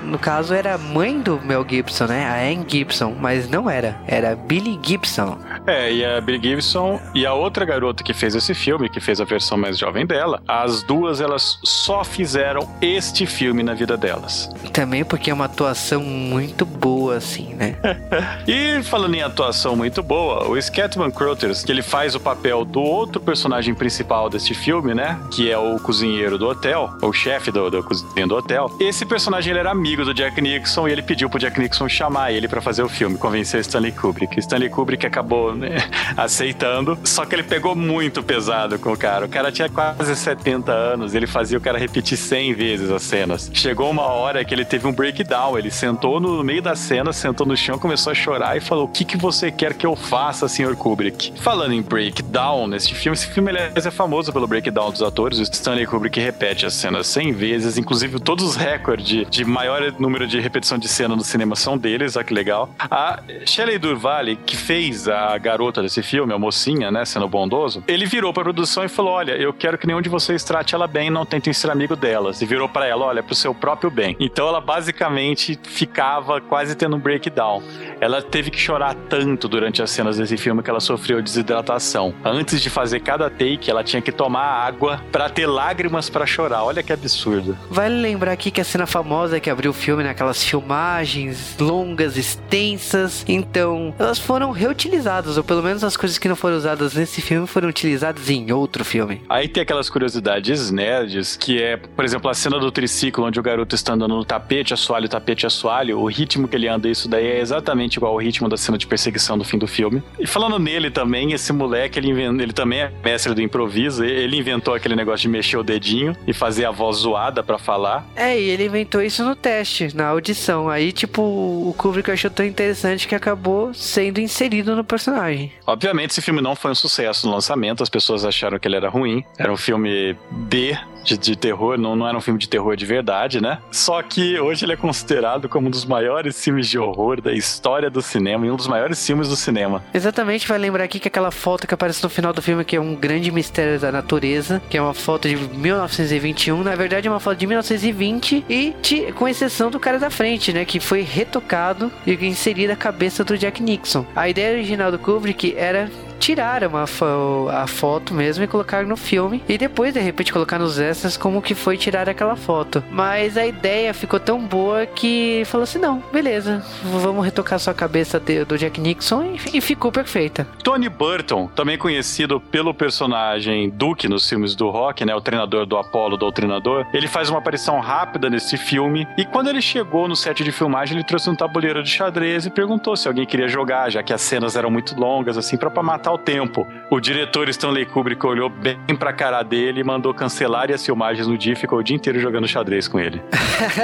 no 0.02 0.18
caso 0.18 0.55
era 0.55 0.74
a 0.74 0.78
mãe 0.78 1.20
do 1.20 1.40
Mel 1.40 1.66
Gibson, 1.68 2.07
né? 2.07 2.24
A 2.26 2.50
Anne 2.50 2.64
Gibson, 2.68 3.14
mas 3.18 3.48
não 3.48 3.68
era, 3.68 3.96
era 4.07 4.37
Billy 4.37 4.78
Gibson. 4.83 5.38
É, 5.66 5.92
e 5.92 6.05
a 6.05 6.20
Billy 6.20 6.40
Gibson 6.42 7.00
e 7.14 7.26
a 7.26 7.35
outra 7.35 7.64
garota 7.64 8.05
que 8.05 8.14
fez 8.14 8.35
esse 8.35 8.55
filme, 8.55 8.88
que 8.88 9.00
fez 9.00 9.20
a 9.20 9.24
versão 9.24 9.59
mais 9.59 9.78
jovem 9.78 10.07
dela, 10.07 10.42
as 10.46 10.83
duas 10.83 11.20
elas 11.20 11.59
só 11.64 12.05
fizeram 12.05 12.68
este 12.81 13.26
filme 13.26 13.62
na 13.62 13.74
vida 13.74 13.96
delas. 13.96 14.50
Também 14.72 15.05
porque 15.05 15.31
é 15.31 15.35
uma 15.35 15.46
atuação 15.46 16.02
muito 16.02 16.64
boa, 16.64 17.16
assim, 17.16 17.55
né? 17.55 17.76
e 18.46 18.83
falando 18.85 19.14
em 19.14 19.22
atuação 19.22 19.76
muito 19.76 20.02
boa, 20.02 20.48
o 20.48 20.61
Scatman 20.61 21.11
Crothers, 21.11 21.64
que 21.64 21.72
ele 21.72 21.83
faz 21.83 22.14
o 22.14 22.20
papel 22.20 22.64
do 22.64 22.81
outro 22.81 23.20
personagem 23.20 23.74
principal 23.74 24.31
deste 24.31 24.55
filme, 24.55 24.94
né? 24.94 25.18
Que 25.31 25.50
é 25.50 25.59
o 25.59 25.78
cozinheiro 25.78 26.38
do 26.38 26.48
hotel, 26.48 26.90
o 27.02 27.12
chefe 27.12 27.50
do, 27.50 27.83
cozinha 27.83 28.26
do 28.26 28.37
hotel. 28.37 28.70
Esse 28.81 29.05
personagem 29.05 29.31
personagem 29.32 29.50
ele 29.52 29.60
era 29.60 29.70
amigo 29.70 30.04
do 30.04 30.12
Jack 30.12 30.42
Nixon 30.42 30.86
e 30.86 30.92
ele 30.92 31.00
pediu 31.00 31.30
pro 31.30 31.38
Jack 31.38 31.58
Nixon 31.58 31.88
chamar 31.88 32.32
ele 32.32 32.46
para 32.46 32.60
fazer 32.60 32.82
o 32.82 32.88
filme, 32.88 33.16
convencer 33.16 33.60
Stanley 33.60 33.92
Kubrick. 33.92 34.38
Stanley 34.38 34.68
Kubrick 34.68 35.06
acabou 35.06 35.54
né, 35.54 35.88
aceitando, 36.16 36.98
só 37.02 37.24
que 37.24 37.34
ele 37.34 37.42
pegou 37.42 37.74
muito 37.74 38.22
pesado 38.22 38.78
com 38.78 38.92
o 38.92 38.96
cara. 38.96 39.24
O 39.24 39.28
cara 39.30 39.50
tinha 39.50 39.70
quase 39.70 40.14
70 40.14 40.70
anos, 40.70 41.14
ele 41.14 41.26
fazia 41.26 41.56
o 41.56 41.60
cara 41.62 41.78
repetir 41.78 42.18
100 42.18 42.52
vezes 42.52 42.90
as 42.90 43.02
cenas. 43.02 43.50
Chegou 43.54 43.90
uma 43.90 44.02
hora 44.02 44.44
que 44.44 44.52
ele 44.52 44.66
teve 44.66 44.86
um 44.86 44.92
breakdown, 44.92 45.58
ele 45.58 45.70
sentou 45.70 46.20
no 46.20 46.44
meio 46.44 46.60
da 46.60 46.76
cena, 46.76 47.10
sentou 47.10 47.46
no 47.46 47.56
chão, 47.56 47.78
começou 47.78 48.10
a 48.10 48.14
chorar 48.14 48.58
e 48.58 48.60
falou: 48.60 48.84
"O 48.84 48.88
que 48.88 49.02
que 49.02 49.16
você 49.16 49.50
quer 49.50 49.72
que 49.72 49.86
eu 49.86 49.96
faça, 49.96 50.46
Sr. 50.46 50.76
Kubrick?". 50.76 51.32
Falando 51.40 51.72
em 51.72 51.80
breakdown 51.80 52.66
nesse 52.66 52.92
filme, 52.92 53.16
esse 53.16 53.28
filme 53.28 53.48
aliás, 53.48 53.86
é 53.86 53.90
famoso 53.90 54.30
pelo 54.30 54.46
breakdown 54.46 54.90
dos 54.90 55.02
atores. 55.02 55.38
O 55.38 55.42
Stanley 55.42 55.86
Kubrick 55.86 56.20
repete 56.20 56.66
as 56.66 56.74
cenas 56.74 57.06
100 57.06 57.32
vezes, 57.32 57.78
inclusive 57.78 58.20
todos 58.20 58.44
os 58.44 58.56
recordes 58.56 59.21
de, 59.24 59.44
maior 59.44 59.92
número 59.98 60.26
de 60.26 60.40
repetição 60.40 60.78
de 60.78 60.88
cena 60.88 61.14
no 61.16 61.22
cinema 61.22 61.56
são 61.56 61.76
deles, 61.76 62.16
olha 62.16 62.24
que 62.24 62.35
legal. 62.35 62.74
A 62.78 63.20
Shelley 63.46 63.78
Durvale, 63.78 64.37
que 64.37 64.56
fez 64.56 65.08
a 65.08 65.37
garota 65.38 65.82
desse 65.82 66.02
filme, 66.02 66.32
a 66.32 66.38
mocinha, 66.38 66.90
né, 66.90 67.04
sendo 67.04 67.28
bondoso, 67.28 67.82
ele 67.87 68.06
virou 68.06 68.32
pra 68.32 68.42
produção 68.42 68.85
e 68.85 68.88
falou: 68.88 69.12
Olha, 69.12 69.32
eu 69.32 69.52
quero 69.52 69.78
que 69.78 69.87
nenhum 69.87 70.00
de 70.00 70.08
vocês 70.08 70.44
trate 70.44 70.74
ela 70.74 70.87
bem, 70.87 71.11
não 71.11 71.24
tentem 71.24 71.52
ser 71.52 71.70
amigo 71.70 71.96
delas. 71.96 72.40
E 72.40 72.46
virou 72.46 72.68
para 72.68 72.87
ela: 72.87 73.04
Olha, 73.04 73.22
pro 73.22 73.35
seu 73.35 73.54
próprio 73.54 73.90
bem. 73.90 74.16
Então 74.18 74.48
ela 74.48 74.61
basicamente 74.61 75.58
ficava 75.62 76.40
quase 76.40 76.74
tendo 76.74 76.96
um 76.96 76.98
breakdown. 76.98 77.62
Ela 78.00 78.22
teve 78.22 78.50
que 78.50 78.58
chorar 78.58 78.94
tanto 79.08 79.48
durante 79.48 79.82
as 79.82 79.90
cenas 79.90 80.16
desse 80.16 80.37
filme 80.37 80.62
que 80.62 80.70
ela 80.70 80.80
sofreu 80.80 81.22
desidratação. 81.22 82.14
Antes 82.24 82.61
de 82.61 82.70
fazer 82.70 83.00
cada 83.00 83.30
take, 83.30 83.70
ela 83.70 83.85
tinha 83.85 84.02
que 84.02 84.12
tomar 84.12 84.44
água 84.44 85.00
para 85.11 85.28
ter 85.28 85.46
lágrimas 85.46 86.11
para 86.11 86.26
chorar. 86.26 86.64
Olha 86.64 86.82
que 86.82 86.92
absurdo. 86.92 87.56
Vale 87.70 87.94
lembrar 87.94 88.32
aqui 88.32 88.50
que 88.50 88.61
a 88.61 88.64
cena 88.64 88.87
famosa 89.02 89.40
que 89.40 89.50
abriu 89.50 89.72
o 89.72 89.74
filme 89.74 90.04
naquelas 90.04 90.44
filmagens 90.44 91.56
longas, 91.58 92.16
extensas. 92.16 93.24
Então, 93.26 93.92
elas 93.98 94.16
foram 94.16 94.52
reutilizadas, 94.52 95.36
ou 95.36 95.42
pelo 95.42 95.60
menos 95.60 95.82
as 95.82 95.96
coisas 95.96 96.18
que 96.18 96.28
não 96.28 96.36
foram 96.36 96.56
usadas 96.56 96.94
nesse 96.94 97.20
filme 97.20 97.48
foram 97.48 97.68
utilizadas 97.68 98.30
em 98.30 98.52
outro 98.52 98.84
filme. 98.84 99.20
Aí 99.28 99.48
tem 99.48 99.60
aquelas 99.60 99.90
curiosidades 99.90 100.70
nerds, 100.70 101.36
que 101.36 101.60
é, 101.60 101.76
por 101.76 102.04
exemplo, 102.04 102.30
a 102.30 102.34
cena 102.34 102.60
do 102.60 102.70
triciclo, 102.70 103.24
onde 103.24 103.40
o 103.40 103.42
garoto 103.42 103.74
está 103.74 103.94
andando 103.94 104.14
no 104.14 104.24
tapete, 104.24 104.72
assoalho, 104.72 105.08
tapete, 105.08 105.46
assoalho. 105.46 105.98
O 105.98 106.06
ritmo 106.06 106.46
que 106.46 106.54
ele 106.54 106.68
anda, 106.68 106.88
isso 106.88 107.08
daí 107.08 107.26
é 107.26 107.40
exatamente 107.40 107.96
igual 107.96 108.12
ao 108.12 108.20
ritmo 108.20 108.48
da 108.48 108.56
cena 108.56 108.78
de 108.78 108.86
perseguição 108.86 109.36
do 109.36 109.42
fim 109.42 109.58
do 109.58 109.66
filme. 109.66 110.00
E 110.20 110.28
falando 110.28 110.60
nele 110.60 110.92
também, 110.92 111.32
esse 111.32 111.52
moleque, 111.52 111.98
ele, 111.98 112.12
ele 112.12 112.52
também 112.52 112.82
é 112.82 112.92
mestre 113.04 113.34
do 113.34 113.42
improviso. 113.42 114.04
Ele 114.04 114.36
inventou 114.36 114.74
aquele 114.74 114.94
negócio 114.94 115.22
de 115.22 115.28
mexer 115.28 115.56
o 115.56 115.64
dedinho 115.64 116.16
e 116.24 116.32
fazer 116.32 116.66
a 116.66 116.70
voz 116.70 116.98
zoada 116.98 117.42
para 117.42 117.58
falar. 117.58 118.06
É, 118.14 118.38
e 118.38 118.48
ele 118.48 118.64
isso 119.00 119.24
no 119.24 119.37
teste, 119.37 119.96
na 119.96 120.09
audição. 120.09 120.68
Aí, 120.68 120.92
tipo, 120.92 121.22
o 121.22 121.74
Kubrick 121.78 122.11
achou 122.11 122.31
tão 122.31 122.44
interessante 122.44 123.07
que 123.07 123.14
acabou 123.14 123.72
sendo 123.72 124.20
inserido 124.20 124.74
no 124.74 124.85
personagem. 124.85 125.52
Obviamente, 125.66 126.11
esse 126.11 126.20
filme 126.20 126.40
não 126.40 126.57
foi 126.57 126.72
um 126.72 126.74
sucesso 126.74 127.26
no 127.26 127.33
lançamento, 127.33 127.83
as 127.83 127.88
pessoas 127.88 128.24
acharam 128.24 128.59
que 128.59 128.66
ele 128.66 128.76
era 128.76 128.88
ruim. 128.88 129.24
Era 129.38 129.52
um 129.52 129.57
filme 129.57 130.16
B 130.31 130.76
de, 131.04 131.16
de, 131.16 131.36
terror, 131.36 131.78
não, 131.78 131.96
não 131.96 132.06
era 132.06 132.16
um 132.16 132.20
filme 132.20 132.38
de 132.38 132.48
terror 132.48 132.76
de 132.76 132.86
verdade, 132.86 133.40
né? 133.40 133.58
Só 133.70 134.02
que 134.02 134.38
hoje 134.38 134.64
ele 134.64 134.72
é 134.72 134.76
considerado 134.76 135.48
como 135.48 135.68
um 135.68 135.70
dos 135.70 135.84
maiores 135.84 136.42
filmes 136.42 136.68
de 136.68 136.78
horror 136.78 137.20
da 137.20 137.32
história 137.32 137.90
do 137.90 138.00
cinema 138.02 138.46
e 138.46 138.50
um 138.50 138.56
dos 138.56 138.66
maiores 138.66 139.04
filmes 139.04 139.28
do 139.28 139.36
cinema. 139.36 139.82
Exatamente, 139.92 140.46
vai 140.46 140.58
lembrar 140.58 140.84
aqui 140.84 140.98
que 140.98 141.08
aquela 141.08 141.30
foto 141.30 141.66
que 141.66 141.74
aparece 141.74 142.02
no 142.02 142.08
final 142.08 142.32
do 142.32 142.42
filme, 142.42 142.64
que 142.64 142.76
é 142.76 142.80
um 142.80 142.94
grande 142.94 143.30
mistério 143.30 143.78
da 143.78 143.90
natureza, 143.90 144.62
que 144.68 144.76
é 144.76 144.82
uma 144.82 144.94
foto 144.94 145.28
de 145.28 145.36
1921, 145.36 146.62
na 146.62 146.74
verdade 146.74 147.08
é 147.08 147.10
uma 147.10 147.20
foto 147.20 147.38
de 147.38 147.46
1920 147.46 148.44
e 148.48 148.74
com 149.14 149.28
exceção 149.28 149.70
do 149.70 149.80
cara 149.80 149.98
da 149.98 150.10
frente, 150.10 150.52
né? 150.52 150.64
Que 150.64 150.80
foi 150.80 151.02
retocado 151.02 151.90
e 152.06 152.12
inserido 152.26 152.72
a 152.72 152.76
cabeça 152.76 153.24
do 153.24 153.36
Jack 153.36 153.62
Nixon. 153.62 154.06
A 154.14 154.28
ideia 154.28 154.54
original 154.54 154.90
do 154.90 154.98
Kubrick 154.98 155.54
era 155.56 155.90
tiraram 156.22 156.76
a, 156.76 156.87
fo 156.87 157.48
a 157.50 157.66
foto 157.66 158.14
mesmo 158.14 158.44
e 158.44 158.46
colocaram 158.46 158.87
no 158.87 158.96
filme. 158.96 159.42
E 159.48 159.58
depois, 159.58 159.92
de 159.92 159.98
repente, 159.98 160.32
colocar 160.32 160.56
nos 160.56 160.78
extras 160.78 161.16
como 161.16 161.42
que 161.42 161.52
foi 161.52 161.76
tirar 161.76 162.08
aquela 162.08 162.37
foto. 162.37 162.82
Mas 162.90 163.37
a 163.37 163.44
ideia 163.44 163.92
ficou 163.92 164.20
tão 164.20 164.40
boa 164.40 164.87
que 164.87 165.42
falou 165.46 165.64
assim: 165.64 165.80
não, 165.80 166.00
beleza, 166.12 166.64
vamos 166.85 167.24
retocar 167.24 167.58
sua 167.58 167.74
cabeça 167.74 168.20
de, 168.20 168.44
do 168.44 168.56
Jack 168.56 168.80
Nixon 168.80 169.24
e, 169.24 169.58
e, 169.58 169.61
ficou 169.61 169.90
perfeita. 169.90 170.46
Tony 170.62 170.88
Burton, 170.88 171.48
também 171.48 171.76
conhecido 171.76 172.40
pelo 172.40 172.72
personagem 172.72 173.68
Duke 173.68 174.08
nos 174.08 174.28
filmes 174.28 174.54
do 174.54 174.70
rock, 174.70 175.04
né? 175.04 175.14
O 175.16 175.20
treinador 175.20 175.66
do 175.66 175.76
Apollo, 175.76 176.16
doutrinador, 176.16 176.87
ele 176.94 177.08
faz 177.08 177.30
uma 177.30 177.40
aparição 177.40 177.80
rápida 177.80 178.30
nesse 178.30 178.56
filme. 178.56 179.08
E 179.18 179.24
quando 179.24 179.48
ele 179.48 179.61
chegou 179.61 180.06
no 180.06 180.14
set 180.14 180.44
de 180.44 180.52
filmagem, 180.52 180.96
ele 180.96 181.04
trouxe 181.04 181.28
um 181.28 181.35
tabuleiro 181.35 181.82
de 181.82 181.90
xadrez 181.90 182.46
e 182.46 182.50
perguntou 182.50 182.96
se 182.96 183.08
alguém 183.08 183.26
queria 183.26 183.48
jogar, 183.48 183.90
já 183.90 184.04
que 184.04 184.12
as 184.12 184.20
cenas 184.20 184.54
eram 184.54 184.70
muito 184.70 184.94
longas, 184.98 185.37
assim, 185.37 185.56
para 185.56 185.82
matar 185.82 186.12
ao 186.12 186.18
tempo. 186.18 186.66
O 186.90 187.01
diretor 187.01 187.48
Stanley 187.48 187.87
Kubrick 187.87 188.25
olhou 188.27 188.48
bem 188.48 188.77
pra 188.98 189.12
cara 189.12 189.42
dele 189.42 189.81
e 189.81 189.85
mandou 189.85 190.12
cancelar 190.12 190.70
as 190.70 190.85
filmagens 190.85 191.27
no 191.27 191.37
dia 191.38 191.55
e 191.55 191.57
ficou 191.57 191.79
o 191.79 191.83
dia 191.83 191.96
inteiro 191.96 192.20
jogando 192.20 192.46
xadrez 192.46 192.87
com 192.87 193.01
ele. 193.01 193.20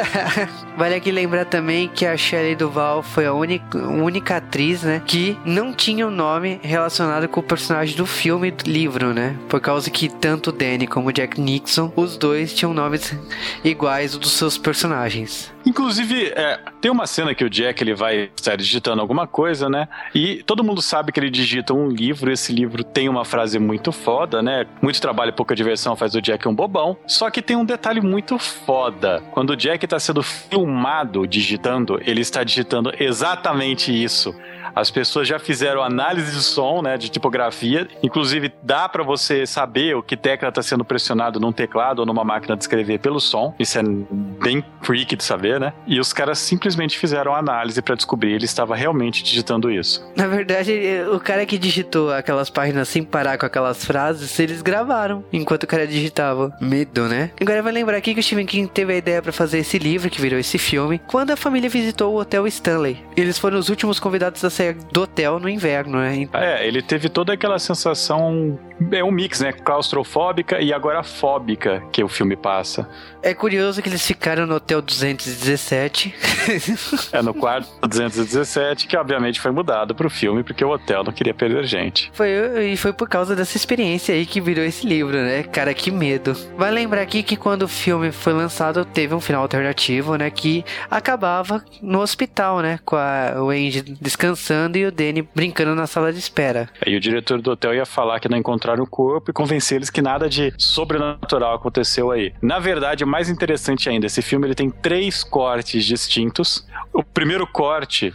vale 0.77 0.95
aqui 0.95 1.11
lembrar 1.11 1.47
também 1.47 1.89
que 1.89 2.05
a 2.05 2.17
Shelley 2.17 2.55
Duval 2.55 3.03
foi 3.03 3.27
a 3.27 3.33
única, 3.33 3.79
única 3.79 4.37
atriz, 4.37 4.83
né, 4.83 5.03
que 5.07 5.39
não 5.45 5.73
tinha 5.73 6.07
um 6.07 6.11
nome 6.11 6.61
relacionado 6.63 7.27
com 7.29 7.41
o 7.41 7.43
personagem 7.43 7.97
do 7.97 8.05
filme 8.07 8.51
do 8.51 8.71
livro, 8.71 9.15
né? 9.15 9.37
Por 9.49 9.61
causa 9.61 9.91
que 9.91 10.09
tanto 10.09 10.53
Danny 10.53 10.87
como 10.87 11.13
Jack 11.13 11.41
Nixon, 11.41 11.91
os 11.97 12.17
dois 12.17 12.53
tinham 12.53 12.75
nomes 12.75 13.17
iguais 13.65 14.17
dos 14.17 14.33
seus 14.33 14.59
personagens. 14.59 15.51
Inclusive, 15.65 16.33
é, 16.35 16.61
tem 16.81 16.91
uma 16.91 17.07
cena 17.07 17.35
que 17.35 17.45
o 17.45 17.51
Jack 17.51 17.83
ele 17.83 17.95
vai 17.95 18.31
estar 18.37 18.57
digitando 18.57 19.01
alguma 19.01 19.27
coisa, 19.27 19.69
né? 19.69 19.89
E 20.15 20.43
todo 20.45 20.65
mundo 20.65 20.81
sabe 20.81 21.13
que 21.13 21.21
ele 21.21 21.31
digita 21.31 21.75
um 21.75 21.89
livro. 21.89 22.31
Esse 22.31 22.53
livro 22.53 22.85
tem 22.85 23.09
uma 23.09 23.25
frase 23.25 23.59
muito 23.59 23.93
foda, 23.93 24.43
né? 24.43 24.67
Muito 24.81 25.01
trabalho 25.01 25.31
e 25.31 25.33
pouca 25.33 25.55
diversão 25.55 25.97
faz 25.97 26.15
o 26.15 26.23
Jack 26.23 26.47
um 26.49 26.55
bobão. 26.55 26.97
Só 27.07 27.31
que 27.31 27.43
tem 27.43 27.57
um 27.57 27.65
detalhe 27.65 28.01
muito 28.01 28.39
foda. 28.39 29.23
Quando 29.33 29.51
o 29.51 29.57
Jack 29.57 29.85
está 29.85 29.99
sendo 29.99 30.23
filmado 30.23 31.27
digitando, 31.27 32.01
ele 32.05 32.21
está 32.21 32.45
digitando 32.45 32.93
exatamente 32.99 33.93
isso. 33.93 34.35
As 34.75 34.91
pessoas 34.91 35.27
já 35.27 35.41
fizeram 35.41 35.83
análise 35.83 36.31
de 36.31 36.43
som, 36.43 36.83
né, 36.83 36.97
de 36.97 37.09
tipografia. 37.09 37.89
Inclusive, 38.03 38.53
dá 38.63 38.89
para 38.89 39.03
você 39.03 39.45
saber 39.45 39.97
o 39.97 40.03
que 40.03 40.17
tecla 40.17 40.51
está 40.51 40.63
sendo 40.63 40.85
pressionado 40.85 41.41
num 41.41 41.51
teclado 41.51 42.01
ou 42.01 42.07
numa 42.07 42.23
máquina 42.23 42.57
de 42.57 42.63
escrever 42.63 43.01
pelo 43.01 43.19
som. 43.19 43.55
Isso 43.59 43.79
é 43.79 43.83
bem 43.83 44.65
freak 44.83 45.17
de 45.17 45.25
saber, 45.25 45.59
né? 45.59 45.73
E 45.87 45.99
os 45.99 46.13
caras 46.13 46.39
simplesmente 46.39 46.68
fizeram 46.97 47.35
análise 47.35 47.81
para 47.83 47.95
descobrir 47.95 48.33
ele 48.33 48.45
estava 48.45 48.75
realmente 48.75 49.23
digitando 49.23 49.71
isso. 49.71 50.05
Na 50.17 50.27
verdade, 50.27 50.73
o 51.13 51.21
cara 51.21 51.45
que 51.45 51.59
digitou 51.59 52.13
aquelas 52.13 52.51
páginas 52.51 52.89
sem 52.89 53.03
parar 53.03 53.39
com 53.39 53.47
aquelas 53.47 53.85
frases, 53.85 54.39
eles 54.39 54.63
gravaram 54.63 55.25
enquanto 55.33 55.65
o 55.65 55.67
cara 55.67 55.87
digitava. 55.87 56.53
Medo, 56.61 57.09
né? 57.09 57.31
Agora 57.41 57.63
vai 57.63 57.73
lembrar 57.73 57.97
aqui 57.97 58.15
que 58.15 58.21
o 58.21 58.23
Stephen 58.23 58.47
King 58.47 58.71
teve 58.73 58.93
a 58.93 58.97
ideia 58.97 59.23
para 59.23 59.33
fazer 59.33 59.59
esse 59.59 59.79
livro 59.79 60.11
que 60.11 60.21
virou 60.21 60.39
esse 60.39 60.59
filme 60.59 61.01
quando 61.07 61.31
a 61.31 61.37
família 61.37 61.69
visitou 61.69 62.15
o 62.15 62.21
Hotel 62.21 62.47
Stanley. 62.47 62.99
Eles 63.17 63.39
foram 63.39 63.59
os 63.59 63.69
últimos 63.69 63.99
convidados 63.99 64.45
a 64.45 64.51
sair 64.51 64.77
do 64.93 65.03
hotel 65.03 65.39
no 65.39 65.49
inverno, 65.49 65.99
né? 65.99 66.29
É, 66.33 66.67
ele 66.67 66.83
teve 66.83 67.09
toda 67.09 67.33
aquela 67.33 67.59
sensação 67.59 68.59
é 68.93 69.03
um 69.03 69.11
mix, 69.11 69.41
né? 69.41 69.53
Claustrofóbica 69.53 70.61
e 70.61 70.73
agora 70.73 71.03
fóbica 71.03 71.83
que 71.93 72.03
o 72.03 72.09
filme 72.09 72.37
passa. 72.37 72.89
É 73.23 73.35
curioso 73.35 73.83
que 73.83 73.89
eles 73.89 74.07
ficaram 74.07 74.47
no 74.47 74.55
hotel 74.55 74.81
217. 74.81 76.15
é 77.13 77.23
no 77.23 77.35
quarto 77.35 77.69
217, 77.87 78.87
que 78.87 78.97
obviamente 78.97 79.41
foi 79.41 79.51
mudado 79.51 79.95
pro 79.95 80.09
filme, 80.09 80.43
porque 80.43 80.65
o 80.65 80.71
hotel 80.71 81.03
não 81.03 81.13
queria 81.13 81.35
perder 81.35 81.65
gente. 81.65 82.11
Foi, 82.15 82.31
e 82.73 82.77
foi 82.77 82.93
por 82.93 83.09
causa 83.09 83.35
dessa 83.35 83.57
experiência 83.57 84.15
aí 84.15 84.25
que 84.25 84.41
virou 84.41 84.65
esse 84.65 84.87
livro, 84.87 85.17
né? 85.17 85.43
Cara, 85.43 85.75
que 85.75 85.91
medo. 85.91 86.37
Vai 86.57 86.71
lembrar 86.71 87.03
aqui 87.03 87.23
que 87.23 87.37
quando 87.37 87.63
o 87.63 87.69
filme 87.69 88.13
foi 88.13 88.33
lançado, 88.33 88.85
teve 88.85 89.15
um 89.15 89.21
final 89.21 89.43
alternativo, 89.43 90.17
né? 90.17 90.31
Que 90.31 90.65
acabava 90.91 91.65
no 91.83 92.01
hospital, 92.01 92.61
né? 92.61 92.79
Com 92.85 92.97
a, 92.97 93.35
o 93.43 93.51
Andy 93.51 93.83
descansando 94.01 94.79
e 94.79 94.87
o 94.87 94.93
Danny 94.93 95.29
brincando 95.35 95.75
na 95.75 95.87
sala 95.87 96.13
de 96.13 96.19
espera. 96.19 96.69
E 96.87 96.97
o 96.97 97.01
diretor 97.01 97.41
do 97.41 97.51
hotel 97.51 97.75
ia 97.75 97.87
falar 97.87 98.21
que 98.21 98.29
não 98.29 98.39
encontraram 98.69 98.85
o 98.85 98.87
corpo 98.87 99.31
e 99.31 99.35
convencer 99.35 99.77
eles 99.77 99.91
que 99.91 100.03
nada 100.03 100.29
de 100.29 100.53
sobrenatural 100.59 101.55
aconteceu 101.55 102.11
aí. 102.11 102.33
Na 102.43 102.59
verdade, 102.59 103.05
mais 103.05 103.29
interessante 103.29 103.89
ainda, 103.89 104.07
esse 104.07 104.21
filme 104.21 104.47
ele 104.47 104.55
tem 104.55 104.71
três 104.71 105.25
cortes 105.25 105.85
distintos. 105.85 106.67
O 106.93 107.03
primeiro 107.03 107.47
corte 107.47 108.13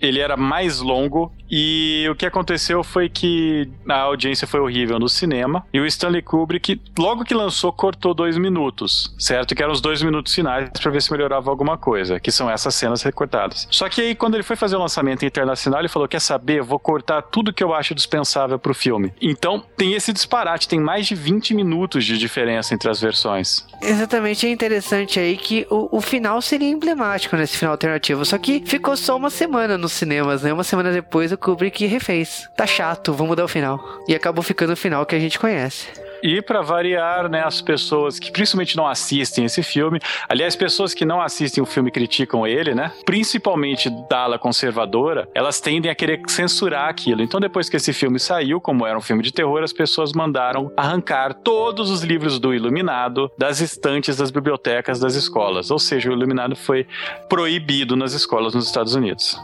ele 0.00 0.20
era 0.20 0.36
mais 0.36 0.80
longo 0.80 1.32
e 1.50 2.06
o 2.08 2.14
que 2.14 2.24
aconteceu 2.24 2.84
foi 2.84 3.08
que 3.08 3.68
a 3.88 4.00
audiência 4.02 4.46
foi 4.46 4.60
horrível 4.60 4.98
no 4.98 5.08
cinema 5.08 5.66
e 5.72 5.80
o 5.80 5.86
Stanley 5.86 6.22
Kubrick, 6.22 6.80
logo 6.96 7.24
que 7.24 7.34
lançou, 7.34 7.72
cortou 7.72 8.14
dois 8.14 8.38
minutos, 8.38 9.14
certo? 9.18 9.54
Que 9.54 9.62
eram 9.62 9.72
os 9.72 9.80
dois 9.80 10.02
minutos 10.02 10.32
finais 10.32 10.70
para 10.70 10.90
ver 10.90 11.02
se 11.02 11.10
melhorava 11.10 11.50
alguma 11.50 11.76
coisa, 11.76 12.20
que 12.20 12.30
são 12.30 12.48
essas 12.48 12.74
cenas 12.74 13.02
recortadas. 13.02 13.66
Só 13.70 13.88
que 13.88 14.00
aí, 14.00 14.14
quando 14.14 14.34
ele 14.34 14.44
foi 14.44 14.54
fazer 14.54 14.76
o 14.76 14.78
lançamento 14.78 15.24
internacional, 15.24 15.80
ele 15.80 15.88
falou: 15.88 16.06
Quer 16.06 16.20
saber? 16.20 16.62
Vou 16.62 16.78
cortar 16.78 17.22
tudo 17.22 17.52
que 17.52 17.64
eu 17.64 17.74
acho 17.74 17.94
dispensável 17.94 18.58
pro 18.58 18.74
filme. 18.74 19.12
Então, 19.20 19.62
tem 19.76 19.94
esse 19.94 20.12
disparate, 20.12 20.68
tem 20.68 20.78
mais 20.78 21.06
de 21.06 21.14
20 21.14 21.54
minutos 21.54 22.04
de 22.04 22.16
diferença 22.16 22.74
entre 22.74 22.88
as 22.88 23.00
versões. 23.00 23.66
Exatamente, 23.82 24.46
é 24.46 24.50
interessante 24.50 25.18
aí 25.18 25.36
que 25.36 25.66
o, 25.70 25.96
o 25.96 26.00
final 26.00 26.40
seria 26.42 26.68
emblemático 26.68 27.34
nesse 27.36 27.56
final 27.56 27.72
alternativo, 27.72 28.24
só 28.24 28.36
que 28.36 28.62
ficou 28.66 28.96
só 28.96 29.16
uma 29.16 29.30
semana 29.30 29.78
nos 29.78 29.92
cinemas, 29.92 30.42
né? 30.42 30.52
Uma 30.52 30.64
semana 30.64 30.92
depois 30.92 31.32
o 31.32 31.38
Kubrick 31.38 31.86
refez. 31.86 32.48
Tá 32.54 32.66
chato, 32.66 33.12
vamos 33.12 33.30
mudar 33.30 33.44
o 33.44 33.48
final. 33.48 33.80
E 34.06 34.14
acabou 34.14 34.42
ficando 34.42 34.74
o 34.74 34.76
final 34.76 35.06
que 35.06 35.14
a 35.14 35.18
gente 35.18 35.38
conhece. 35.38 35.86
E 36.22 36.42
para 36.42 36.62
variar, 36.62 37.28
né, 37.28 37.42
as 37.44 37.60
pessoas 37.60 38.18
que 38.18 38.30
principalmente 38.30 38.76
não 38.76 38.86
assistem 38.86 39.44
esse 39.44 39.62
filme, 39.62 40.00
aliás, 40.28 40.54
pessoas 40.54 40.94
que 40.94 41.04
não 41.04 41.20
assistem 41.20 41.62
o 41.62 41.66
filme 41.66 41.90
criticam 41.90 42.46
ele, 42.46 42.74
né? 42.74 42.92
Principalmente 43.04 43.90
da 44.08 44.20
ala 44.20 44.38
conservadora, 44.38 45.28
elas 45.34 45.60
tendem 45.60 45.90
a 45.90 45.94
querer 45.94 46.20
censurar 46.26 46.88
aquilo. 46.88 47.22
Então, 47.22 47.40
depois 47.40 47.68
que 47.68 47.76
esse 47.76 47.92
filme 47.92 48.18
saiu, 48.18 48.60
como 48.60 48.86
era 48.86 48.96
um 48.96 49.02
filme 49.02 49.22
de 49.22 49.32
terror, 49.32 49.62
as 49.62 49.72
pessoas 49.72 50.12
mandaram 50.12 50.70
arrancar 50.76 51.34
todos 51.34 51.90
os 51.90 52.02
livros 52.02 52.38
do 52.38 52.54
Iluminado 52.54 53.30
das 53.38 53.60
estantes 53.60 54.16
das 54.16 54.30
bibliotecas 54.30 55.00
das 55.00 55.14
escolas. 55.14 55.70
Ou 55.70 55.78
seja, 55.78 56.10
o 56.10 56.12
Iluminado 56.12 56.54
foi 56.56 56.86
proibido 57.28 57.96
nas 57.96 58.12
escolas 58.12 58.54
nos 58.54 58.66
Estados 58.66 58.94
Unidos. 58.94 59.38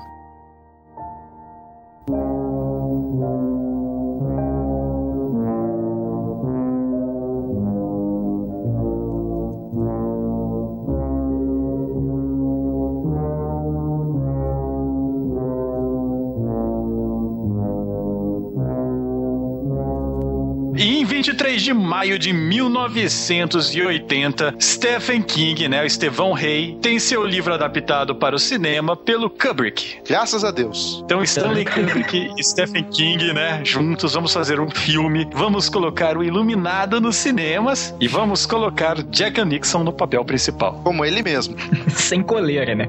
E 20.78 21.00
em 21.00 21.04
23 21.04 21.60
de 21.62 21.72
maio 21.72 22.18
de 22.18 22.34
1980, 22.34 24.56
Stephen 24.60 25.22
King, 25.22 25.68
né, 25.68 25.82
o 25.82 25.86
Estevão 25.86 26.34
Rey, 26.34 26.76
tem 26.82 26.98
seu 26.98 27.24
livro 27.24 27.54
adaptado 27.54 28.14
para 28.14 28.36
o 28.36 28.38
cinema 28.38 28.94
pelo 28.94 29.30
Kubrick. 29.30 30.00
Graças 30.06 30.44
a 30.44 30.50
Deus. 30.50 31.02
Então 31.04 31.22
Stanley 31.22 31.64
Kubrick 31.64 32.30
e 32.36 32.44
Stephen 32.44 32.84
King, 32.84 33.32
né, 33.32 33.62
juntos 33.64 34.12
vamos 34.12 34.34
fazer 34.34 34.60
um 34.60 34.68
filme, 34.68 35.26
vamos 35.32 35.70
colocar 35.70 36.18
o 36.18 36.22
Iluminado 36.22 37.00
nos 37.00 37.16
cinemas 37.16 37.94
e 37.98 38.06
vamos 38.06 38.44
colocar 38.44 39.02
Jack 39.04 39.42
Nixon 39.44 39.82
no 39.82 39.92
papel 39.92 40.22
principal. 40.26 40.82
Como 40.84 41.06
ele 41.06 41.22
mesmo. 41.22 41.56
Sem 41.88 42.22
coleira, 42.22 42.74
né? 42.74 42.86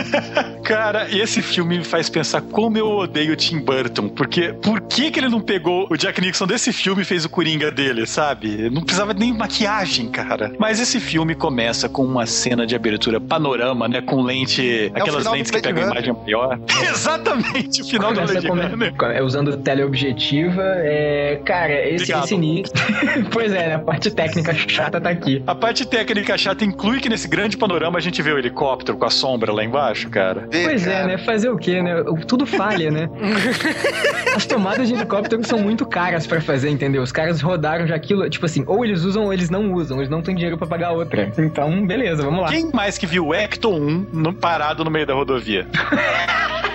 Cara, 0.64 1.06
e 1.10 1.20
esse 1.20 1.42
filme 1.42 1.76
me 1.78 1.84
faz 1.84 2.08
pensar 2.08 2.40
como 2.40 2.78
eu 2.78 2.88
odeio 2.88 3.36
Tim 3.36 3.58
Burton, 3.58 4.08
porque 4.08 4.54
por 4.54 4.80
que 4.80 5.10
que 5.10 5.20
ele 5.20 5.28
não 5.28 5.40
pegou 5.40 5.86
o 5.90 5.96
Jack 5.96 6.20
Nixon 6.20 6.46
desse 6.46 6.72
filme 6.72 7.04
fez 7.10 7.24
o 7.24 7.28
Coringa 7.28 7.72
dele, 7.72 8.06
sabe? 8.06 8.70
Não 8.70 8.82
precisava 8.82 9.12
nem 9.12 9.32
maquiagem, 9.32 10.08
cara. 10.08 10.52
Mas 10.60 10.78
esse 10.78 11.00
filme 11.00 11.34
começa 11.34 11.88
com 11.88 12.04
uma 12.04 12.24
cena 12.24 12.64
de 12.64 12.76
abertura 12.76 13.20
panorama, 13.20 13.88
né, 13.88 14.00
com 14.00 14.22
lente, 14.22 14.92
é 14.94 15.00
aquelas 15.00 15.26
lentes 15.26 15.50
que 15.50 15.60
pegam 15.60 15.82
a 15.82 15.86
imagem 15.86 16.14
maior. 16.14 16.60
Exatamente, 16.88 17.82
o 17.82 17.84
final 17.84 18.14
Começa 18.14 18.34
da 18.34 18.40
Blade 18.52 18.92
come... 18.96 19.12
é, 19.12 19.22
Usando 19.24 19.56
teleobjetiva, 19.56 20.62
é... 20.62 21.40
cara, 21.44 21.84
esse, 21.88 22.12
esse 22.12 22.34
início... 22.36 22.72
pois 23.32 23.52
é, 23.52 23.70
né? 23.70 23.74
a 23.74 23.80
parte 23.80 24.08
técnica 24.12 24.54
chata 24.54 25.00
tá 25.00 25.10
aqui. 25.10 25.42
A 25.48 25.54
parte 25.54 25.84
técnica 25.84 26.38
chata 26.38 26.64
inclui 26.64 27.00
que 27.00 27.08
nesse 27.08 27.26
grande 27.26 27.56
panorama 27.56 27.98
a 27.98 28.00
gente 28.00 28.22
vê 28.22 28.30
o 28.30 28.38
helicóptero 28.38 28.96
com 28.96 29.04
a 29.04 29.10
sombra 29.10 29.52
lá 29.52 29.64
embaixo, 29.64 30.08
cara. 30.10 30.48
Pois 30.48 30.86
é, 30.86 31.06
né? 31.08 31.18
Fazer 31.18 31.48
o 31.48 31.56
quê, 31.56 31.82
né? 31.82 32.04
Tudo 32.28 32.46
falha, 32.46 32.88
né? 32.88 33.08
As 34.36 34.46
tomadas 34.46 34.86
de 34.86 34.94
helicóptero 34.94 35.44
são 35.44 35.58
muito 35.58 35.84
caras 35.84 36.24
para 36.24 36.40
fazer, 36.40 36.70
entendeu? 36.70 36.99
Os 37.02 37.12
caras 37.12 37.40
rodaram 37.40 37.86
já 37.86 37.94
aquilo, 37.94 38.28
tipo 38.28 38.46
assim, 38.46 38.64
ou 38.66 38.84
eles 38.84 39.02
usam 39.02 39.24
ou 39.24 39.32
eles 39.32 39.50
não 39.50 39.72
usam, 39.72 39.98
eles 39.98 40.08
não 40.08 40.22
têm 40.22 40.34
dinheiro 40.34 40.56
para 40.56 40.66
pagar 40.66 40.92
outra. 40.92 41.32
Então, 41.38 41.86
beleza, 41.86 42.22
vamos 42.22 42.42
lá. 42.42 42.48
Quem 42.48 42.70
mais 42.72 42.98
que 42.98 43.06
viu 43.06 43.28
o 43.28 43.34
Ecto 43.34 43.70
1 43.70 44.06
no, 44.12 44.32
parado 44.32 44.84
no 44.84 44.90
meio 44.90 45.06
da 45.06 45.14
rodovia? 45.14 45.66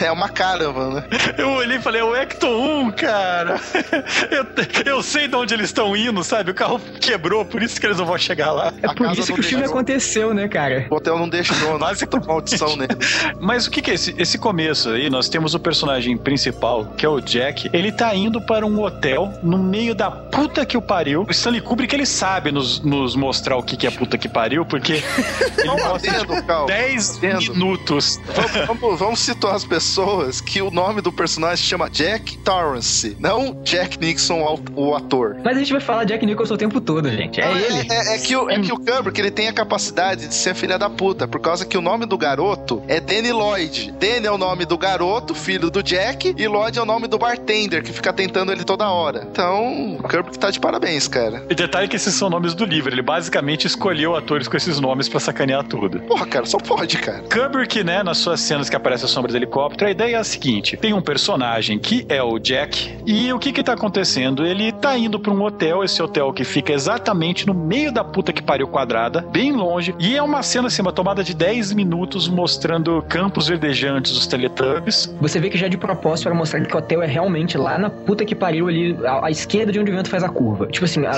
É 0.00 0.12
uma 0.12 0.28
caramba, 0.28 0.90
né? 0.90 1.04
Eu 1.36 1.50
olhei 1.50 1.78
e 1.78 1.80
falei, 1.80 2.00
é 2.00 2.04
o 2.04 2.14
Ecto 2.14 2.46
1, 2.46 2.90
cara. 2.92 3.60
Eu, 4.30 4.46
eu 4.84 5.02
sei 5.02 5.28
de 5.28 5.36
onde 5.36 5.54
eles 5.54 5.66
estão 5.66 5.96
indo, 5.96 6.22
sabe? 6.24 6.50
O 6.50 6.54
carro 6.54 6.80
quebrou, 7.00 7.44
por 7.44 7.62
isso 7.62 7.80
que 7.80 7.86
eles 7.86 7.98
não 7.98 8.06
vão 8.06 8.18
chegar 8.18 8.52
lá. 8.52 8.72
É 8.82 8.92
por 8.92 9.10
isso 9.12 9.32
que 9.32 9.40
o 9.40 9.42
filme 9.42 9.64
aconteceu, 9.64 10.32
né, 10.34 10.48
cara? 10.48 10.86
O 10.90 10.96
hotel 10.96 11.18
não 11.18 11.28
deixou, 11.28 11.78
Basicamente. 11.78 12.26
maldição 12.26 12.76
nele. 12.76 12.96
Mas 13.40 13.66
o 13.66 13.70
que, 13.70 13.82
que 13.82 13.90
é 13.90 13.94
esse, 13.94 14.14
esse 14.18 14.38
começo 14.38 14.90
aí? 14.90 15.08
Nós 15.10 15.28
temos 15.28 15.54
o 15.54 15.58
personagem 15.58 16.16
principal, 16.16 16.86
que 16.96 17.04
é 17.04 17.08
o 17.08 17.20
Jack. 17.20 17.70
Ele 17.72 17.92
tá 17.92 18.14
indo 18.14 18.40
para 18.40 18.66
um 18.66 18.82
hotel 18.82 19.32
no 19.42 19.58
meio 19.58 19.94
da 19.94 20.10
puta 20.10 20.64
que 20.66 20.76
o 20.76 20.82
pariu. 20.82 21.24
O 21.28 21.30
Stanley 21.30 21.60
Kubrick, 21.60 21.94
ele 21.94 22.06
sabe 22.06 22.50
nos, 22.50 22.80
nos 22.80 23.14
mostrar 23.14 23.56
o 23.56 23.62
que, 23.62 23.76
que 23.76 23.86
é 23.86 23.90
puta 23.90 24.18
que 24.18 24.28
pariu, 24.28 24.64
porque 24.64 25.02
ele 25.58 25.70
mostra 25.82 26.18
tipo, 26.18 26.66
10 26.66 27.20
minutos. 27.20 28.20
Vamos, 28.34 28.66
vamos, 28.80 28.98
vamos 28.98 29.20
situar 29.20 29.54
as 29.54 29.63
pessoas 29.64 30.40
que 30.40 30.60
o 30.62 30.70
nome 30.70 31.00
do 31.00 31.12
personagem 31.12 31.56
se 31.56 31.62
chama 31.64 31.88
Jack 31.90 32.38
Torrance, 32.38 33.16
não 33.18 33.62
Jack 33.62 33.98
Nixon, 33.98 34.60
o 34.74 34.94
ator. 34.94 35.36
Mas 35.44 35.56
a 35.56 35.58
gente 35.58 35.72
vai 35.72 35.80
falar 35.80 36.04
Jack 36.04 36.24
Nicholson 36.24 36.54
o 36.54 36.58
tempo 36.58 36.80
todo, 36.80 37.10
gente. 37.10 37.40
É, 37.40 37.44
é 37.44 37.52
ele. 37.52 37.92
É, 37.92 38.14
é, 38.14 38.18
que 38.18 38.36
o, 38.36 38.50
é 38.50 38.58
que 38.60 38.72
o 38.72 38.76
Kubrick 38.76 39.20
ele 39.20 39.30
tem 39.30 39.48
a 39.48 39.52
capacidade 39.52 40.28
de 40.28 40.34
ser 40.34 40.54
filha 40.54 40.78
da 40.78 40.88
puta, 40.88 41.26
por 41.26 41.40
causa 41.40 41.64
que 41.64 41.76
o 41.76 41.80
nome 41.80 42.06
do 42.06 42.16
garoto 42.16 42.82
é 42.88 43.00
Danny 43.00 43.32
Lloyd. 43.32 43.92
Danny 43.92 44.26
é 44.26 44.30
o 44.30 44.38
nome 44.38 44.64
do 44.64 44.76
garoto, 44.76 45.34
filho 45.34 45.70
do 45.70 45.82
Jack, 45.82 46.34
e 46.36 46.48
Lloyd 46.48 46.78
é 46.78 46.82
o 46.82 46.86
nome 46.86 47.08
do 47.08 47.18
bartender, 47.18 47.82
que 47.82 47.92
fica 47.92 48.12
tentando 48.12 48.52
ele 48.52 48.64
toda 48.64 48.88
hora. 48.88 49.26
Então, 49.30 49.96
o 49.96 50.02
Kubrick 50.02 50.38
tá 50.38 50.50
de 50.50 50.60
parabéns, 50.60 51.08
cara. 51.08 51.44
E 51.48 51.54
detalhe 51.54 51.88
que 51.88 51.96
esses 51.96 52.14
são 52.14 52.30
nomes 52.30 52.54
do 52.54 52.64
livro. 52.64 52.92
Ele 52.92 53.02
basicamente 53.02 53.66
escolheu 53.66 54.14
atores 54.16 54.48
com 54.48 54.56
esses 54.56 54.80
nomes 54.80 55.08
para 55.08 55.20
sacanear 55.20 55.64
tudo. 55.64 56.00
Porra, 56.00 56.26
cara, 56.26 56.46
só 56.46 56.58
pode, 56.58 56.98
cara. 56.98 57.24
Kubrick, 57.32 57.82
né, 57.82 58.02
nas 58.02 58.18
suas 58.18 58.40
cenas 58.40 58.68
que 58.68 58.76
aparece 58.76 59.04
a 59.04 59.08
sombra 59.08 59.30
do 59.30 59.38
helicóptero, 59.54 59.88
a 59.88 59.90
ideia 59.90 60.16
é 60.16 60.18
a 60.18 60.24
seguinte: 60.24 60.76
tem 60.76 60.92
um 60.92 61.00
personagem 61.00 61.78
que 61.78 62.04
é 62.08 62.22
o 62.22 62.38
Jack, 62.38 62.98
e 63.06 63.32
o 63.32 63.38
que 63.38 63.52
que 63.52 63.62
tá 63.62 63.74
acontecendo? 63.74 64.44
Ele 64.44 64.72
tá 64.72 64.98
indo 64.98 65.18
para 65.18 65.32
um 65.32 65.42
hotel, 65.42 65.84
esse 65.84 66.02
hotel 66.02 66.32
que 66.32 66.44
fica 66.44 66.72
exatamente 66.72 67.46
no 67.46 67.54
meio 67.54 67.92
da 67.92 68.02
puta 68.02 68.32
que 68.32 68.42
pariu 68.42 68.66
quadrada, 68.66 69.20
bem 69.32 69.52
longe, 69.52 69.94
e 69.98 70.16
é 70.16 70.22
uma 70.22 70.42
cena 70.42 70.66
assim, 70.66 70.82
uma 70.82 70.92
tomada 70.92 71.22
de 71.22 71.34
10 71.34 71.72
minutos 71.72 72.28
mostrando 72.28 73.02
campos 73.08 73.48
verdejantes 73.48 74.12
dos 74.12 74.26
Teletubbies. 74.26 75.14
Você 75.20 75.38
vê 75.38 75.48
que 75.48 75.56
já 75.56 75.66
é 75.66 75.68
de 75.68 75.78
propósito 75.78 76.24
para 76.24 76.34
mostrar 76.34 76.60
que 76.64 76.74
o 76.74 76.78
hotel 76.78 77.02
é 77.02 77.06
realmente 77.06 77.56
lá 77.56 77.78
na 77.78 77.90
puta 77.90 78.24
que 78.24 78.34
pariu 78.34 78.68
ali, 78.68 78.96
à, 79.04 79.26
à 79.26 79.30
esquerda 79.30 79.70
de 79.70 79.78
onde 79.78 79.90
o 79.90 79.94
vento 79.94 80.08
faz 80.08 80.24
a 80.24 80.28
curva. 80.28 80.66
Tipo 80.66 80.84
assim, 80.84 81.04
a, 81.06 81.12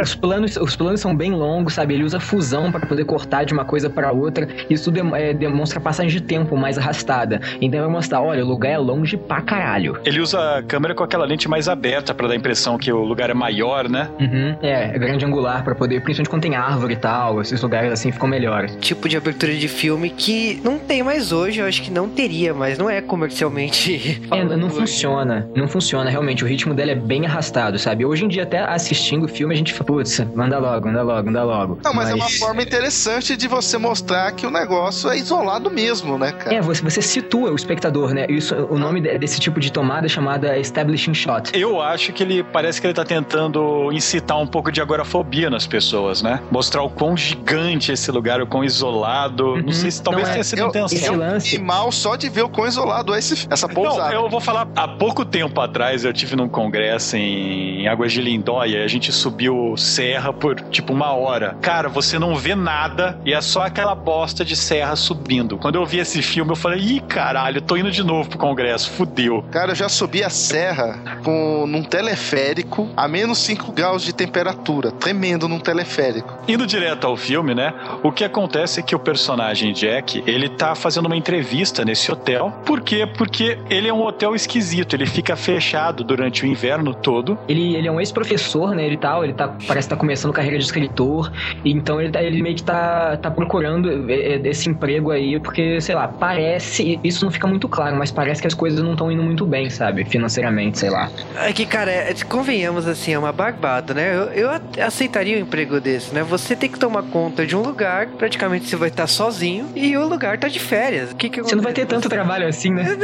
os, 0.00 0.14
planos, 0.14 0.56
os 0.56 0.74
planos 0.74 1.00
são 1.00 1.14
bem 1.14 1.32
longos, 1.32 1.74
sabe? 1.74 1.94
Ele 1.94 2.04
usa 2.04 2.18
fusão 2.18 2.72
para 2.72 2.86
poder 2.86 3.04
cortar 3.04 3.44
de 3.44 3.52
uma 3.52 3.64
coisa 3.64 3.88
para 3.88 4.10
outra. 4.12 4.48
Isso 4.68 4.92
é, 5.14 5.32
demonstra 5.32 5.80
passagem 5.80 6.10
de 6.10 6.20
tempo 6.20 6.56
mais 6.56 6.78
arrastada. 6.78 7.40
Então 7.60 7.80
vai 7.80 7.90
mostrar, 7.90 8.20
olha, 8.20 8.44
o 8.44 8.48
lugar 8.48 8.70
é 8.70 8.78
longe 8.78 9.16
pra 9.16 9.40
caralho. 9.40 9.98
Ele 10.04 10.20
usa 10.20 10.58
a 10.58 10.62
câmera 10.62 10.94
com 10.94 11.02
aquela 11.02 11.24
lente 11.24 11.48
mais 11.48 11.68
aberta 11.68 12.14
para 12.14 12.28
dar 12.28 12.34
a 12.34 12.36
impressão 12.36 12.78
que 12.78 12.92
o 12.92 13.02
lugar 13.02 13.30
é 13.30 13.34
maior, 13.34 13.88
né? 13.88 14.08
Uhum, 14.20 14.56
é, 14.62 14.94
é 14.94 14.98
grande 14.98 15.24
angular 15.24 15.64
pra 15.64 15.74
poder, 15.74 16.02
principalmente 16.02 16.30
quando 16.30 16.42
tem 16.42 16.56
árvore 16.56 16.94
e 16.94 16.96
tal, 16.96 17.40
esses 17.40 17.60
lugares 17.60 17.92
assim 17.92 18.10
ficam 18.10 18.28
melhores. 18.28 18.76
Tipo 18.80 19.08
de 19.08 19.16
abertura 19.16 19.54
de 19.54 19.68
filme 19.68 20.10
que 20.10 20.60
não 20.64 20.78
tem 20.78 21.02
mais 21.02 21.32
hoje, 21.32 21.60
eu 21.60 21.66
acho 21.66 21.82
que 21.82 21.90
não 21.90 22.08
teria, 22.08 22.54
mas 22.54 22.78
não 22.78 22.88
é 22.88 23.00
comercialmente. 23.00 24.20
É, 24.32 24.42
não 24.44 24.70
funciona, 24.70 25.46
não 25.54 25.68
funciona 25.68 26.08
realmente. 26.08 26.42
O 26.42 26.46
ritmo 26.46 26.72
dela 26.72 26.92
é 26.92 26.94
bem 26.94 27.26
arrastado, 27.26 27.78
sabe? 27.78 28.04
Hoje 28.04 28.24
em 28.24 28.28
dia, 28.28 28.44
até 28.44 28.60
assistindo 28.60 29.24
o 29.24 29.28
filme, 29.28 29.52
a 29.52 29.56
gente 29.56 29.72
fala, 29.74 29.84
putz, 29.84 30.20
manda 30.34 30.58
logo, 30.58 30.86
manda 30.86 31.02
logo, 31.02 31.26
manda 31.26 31.44
logo. 31.44 31.78
Não, 31.84 31.92
mas, 31.92 32.10
é 32.10 32.14
uma 32.14 32.28
forma 32.30 32.62
interessante 32.62 33.36
de 33.36 33.48
você 33.48 33.76
mostrar 33.76 34.32
que 34.32 34.46
o 34.46 34.50
negócio 34.50 35.10
é 35.10 35.18
isolado 35.18 35.70
mesmo, 35.70 36.16
né, 36.16 36.32
cara? 36.32 36.56
É, 36.56 36.60
você, 36.60 36.82
você 36.82 37.02
situa 37.02 37.31
o 37.40 37.54
espectador, 37.54 38.12
né? 38.14 38.26
Isso, 38.28 38.54
o 38.70 38.78
nome 38.78 39.00
de- 39.00 39.18
desse 39.18 39.38
tipo 39.40 39.58
de 39.60 39.70
tomada 39.72 40.06
é 40.06 40.08
chamada 40.08 40.58
establishing 40.58 41.14
shot. 41.14 41.50
Eu 41.58 41.80
acho 41.80 42.12
que 42.12 42.22
ele 42.22 42.42
parece 42.42 42.80
que 42.80 42.86
ele 42.86 42.94
tá 42.94 43.04
tentando 43.04 43.90
incitar 43.92 44.38
um 44.38 44.46
pouco 44.46 44.70
de 44.70 44.80
agorafobia 44.80 45.48
nas 45.50 45.66
pessoas, 45.66 46.22
né? 46.22 46.40
Mostrar 46.50 46.82
o 46.82 46.90
quão 46.90 47.16
gigante 47.16 47.90
é 47.90 47.94
esse 47.94 48.10
lugar, 48.10 48.40
o 48.40 48.46
quão 48.46 48.64
isolado. 48.64 49.52
Uhum. 49.54 49.62
Não 49.62 49.72
sei 49.72 49.90
se 49.90 50.02
talvez 50.02 50.24
Não, 50.24 50.30
é- 50.30 50.34
tenha 50.34 50.44
sido 50.44 50.58
eu- 50.60 50.68
intenção. 50.68 50.98
Esse 50.98 51.10
lance. 51.10 51.56
E 51.56 51.58
mal 51.58 51.90
só 51.92 52.16
de 52.16 52.28
ver 52.28 52.42
o 52.42 52.48
quão 52.48 52.66
isolado 52.66 53.14
é 53.14 53.18
esse, 53.18 53.46
essa 53.50 53.66
Não, 53.66 53.74
pousada. 53.74 54.14
eu 54.14 54.28
vou 54.28 54.40
falar, 54.40 54.68
há 54.76 54.88
pouco 54.88 55.24
tempo 55.24 55.60
atrás 55.60 56.04
eu 56.04 56.12
tive 56.12 56.36
num 56.36 56.48
congresso 56.48 57.16
em 57.16 57.86
Águas 57.88 58.12
de 58.12 58.20
Lindóia 58.20 58.78
e 58.80 58.82
a 58.84 58.88
gente 58.88 59.12
subiu 59.12 59.74
serra 59.76 60.32
por 60.32 60.60
tipo 60.60 60.92
uma 60.92 61.12
hora. 61.12 61.56
Cara, 61.60 61.88
você 61.88 62.18
não 62.18 62.36
vê 62.36 62.54
nada 62.54 63.18
e 63.24 63.32
é 63.32 63.40
só 63.40 63.62
aquela 63.62 63.94
bosta 63.94 64.44
de 64.44 64.56
serra 64.56 64.96
subindo. 64.96 65.56
Quando 65.58 65.76
eu 65.76 65.86
vi 65.86 65.98
esse 65.98 66.22
filme, 66.22 66.50
eu 66.52 66.56
falei, 66.56 66.80
ih, 66.80 67.00
caralho, 67.22 67.62
tô 67.62 67.76
indo 67.76 67.88
de 67.88 68.02
novo 68.02 68.28
pro 68.28 68.36
congresso, 68.36 68.90
fudeu. 68.90 69.44
Cara, 69.52 69.70
eu 69.70 69.74
já 69.76 69.88
subi 69.88 70.24
a 70.24 70.28
serra 70.28 70.98
com, 71.22 71.64
num 71.68 71.84
teleférico 71.84 72.90
a 72.96 73.06
menos 73.06 73.38
5 73.38 73.70
graus 73.70 74.02
de 74.02 74.12
temperatura. 74.12 74.90
Tremendo 74.90 75.46
num 75.46 75.60
teleférico. 75.60 76.36
Indo 76.48 76.66
direto 76.66 77.06
ao 77.06 77.16
filme, 77.16 77.54
né? 77.54 77.72
O 78.02 78.10
que 78.10 78.24
acontece 78.24 78.80
é 78.80 78.82
que 78.82 78.92
o 78.96 78.98
personagem 78.98 79.72
Jack, 79.72 80.24
ele 80.26 80.48
tá 80.48 80.74
fazendo 80.74 81.06
uma 81.06 81.16
entrevista 81.16 81.84
nesse 81.84 82.10
hotel. 82.10 82.52
Por 82.66 82.80
quê? 82.80 83.06
Porque 83.06 83.56
ele 83.70 83.86
é 83.86 83.94
um 83.94 84.02
hotel 84.02 84.34
esquisito, 84.34 84.94
ele 84.94 85.06
fica 85.06 85.36
fechado 85.36 86.02
durante 86.02 86.42
o 86.42 86.46
inverno 86.46 86.92
todo. 86.92 87.38
Ele, 87.48 87.76
ele 87.76 87.86
é 87.86 87.92
um 87.92 88.00
ex-professor, 88.00 88.74
né? 88.74 88.84
Ele 88.84 88.96
tal, 88.96 89.22
ele 89.22 89.32
tá, 89.32 89.46
parece 89.68 89.86
que 89.86 89.94
tá 89.94 89.96
começando 89.96 90.32
carreira 90.32 90.58
de 90.58 90.64
escritor. 90.64 91.30
Então 91.64 92.00
ele, 92.00 92.10
tá- 92.10 92.20
ele 92.22 92.42
meio 92.42 92.56
que 92.56 92.64
tá, 92.64 93.16
tá 93.16 93.30
procurando 93.30 94.10
é, 94.10 94.34
é, 94.34 94.48
esse 94.48 94.68
emprego 94.68 95.12
aí, 95.12 95.38
porque, 95.38 95.80
sei 95.80 95.94
lá, 95.94 96.08
parece. 96.08 96.98
Isso 97.04 97.11
não 97.20 97.30
fica 97.30 97.46
muito 97.46 97.68
claro, 97.68 97.96
mas 97.96 98.10
parece 98.10 98.40
que 98.40 98.46
as 98.46 98.54
coisas 98.54 98.80
não 98.82 98.92
estão 98.92 99.10
indo 99.10 99.22
muito 99.22 99.44
bem, 99.44 99.68
sabe? 99.68 100.04
Financeiramente, 100.04 100.78
sei 100.78 100.90
lá. 100.90 101.10
É 101.36 101.52
que, 101.52 101.66
cara, 101.66 101.90
é- 101.90 102.14
convenhamos 102.28 102.86
assim, 102.86 103.12
é 103.12 103.18
uma 103.18 103.32
barbada, 103.32 103.92
né? 103.92 104.14
Eu, 104.14 104.22
eu 104.32 104.50
aceitaria 104.84 105.36
um 105.36 105.40
emprego 105.40 105.80
desse, 105.80 106.14
né? 106.14 106.22
Você 106.22 106.54
tem 106.54 106.70
que 106.70 106.78
tomar 106.78 107.02
conta 107.02 107.44
de 107.46 107.56
um 107.56 107.62
lugar, 107.62 108.06
praticamente 108.06 108.66
você 108.68 108.76
vai 108.76 108.88
estar 108.88 109.06
sozinho, 109.06 109.68
e 109.74 109.96
o 109.96 110.06
lugar 110.06 110.38
tá 110.38 110.48
de 110.48 110.58
férias. 110.60 111.10
O 111.12 111.16
que 111.16 111.28
que 111.28 111.42
Você 111.42 111.54
não 111.56 111.62
vai 111.62 111.72
ter 111.72 111.86
tanto 111.86 112.08
trabalho 112.08 112.46
assim, 112.46 112.70
né? 112.70 112.96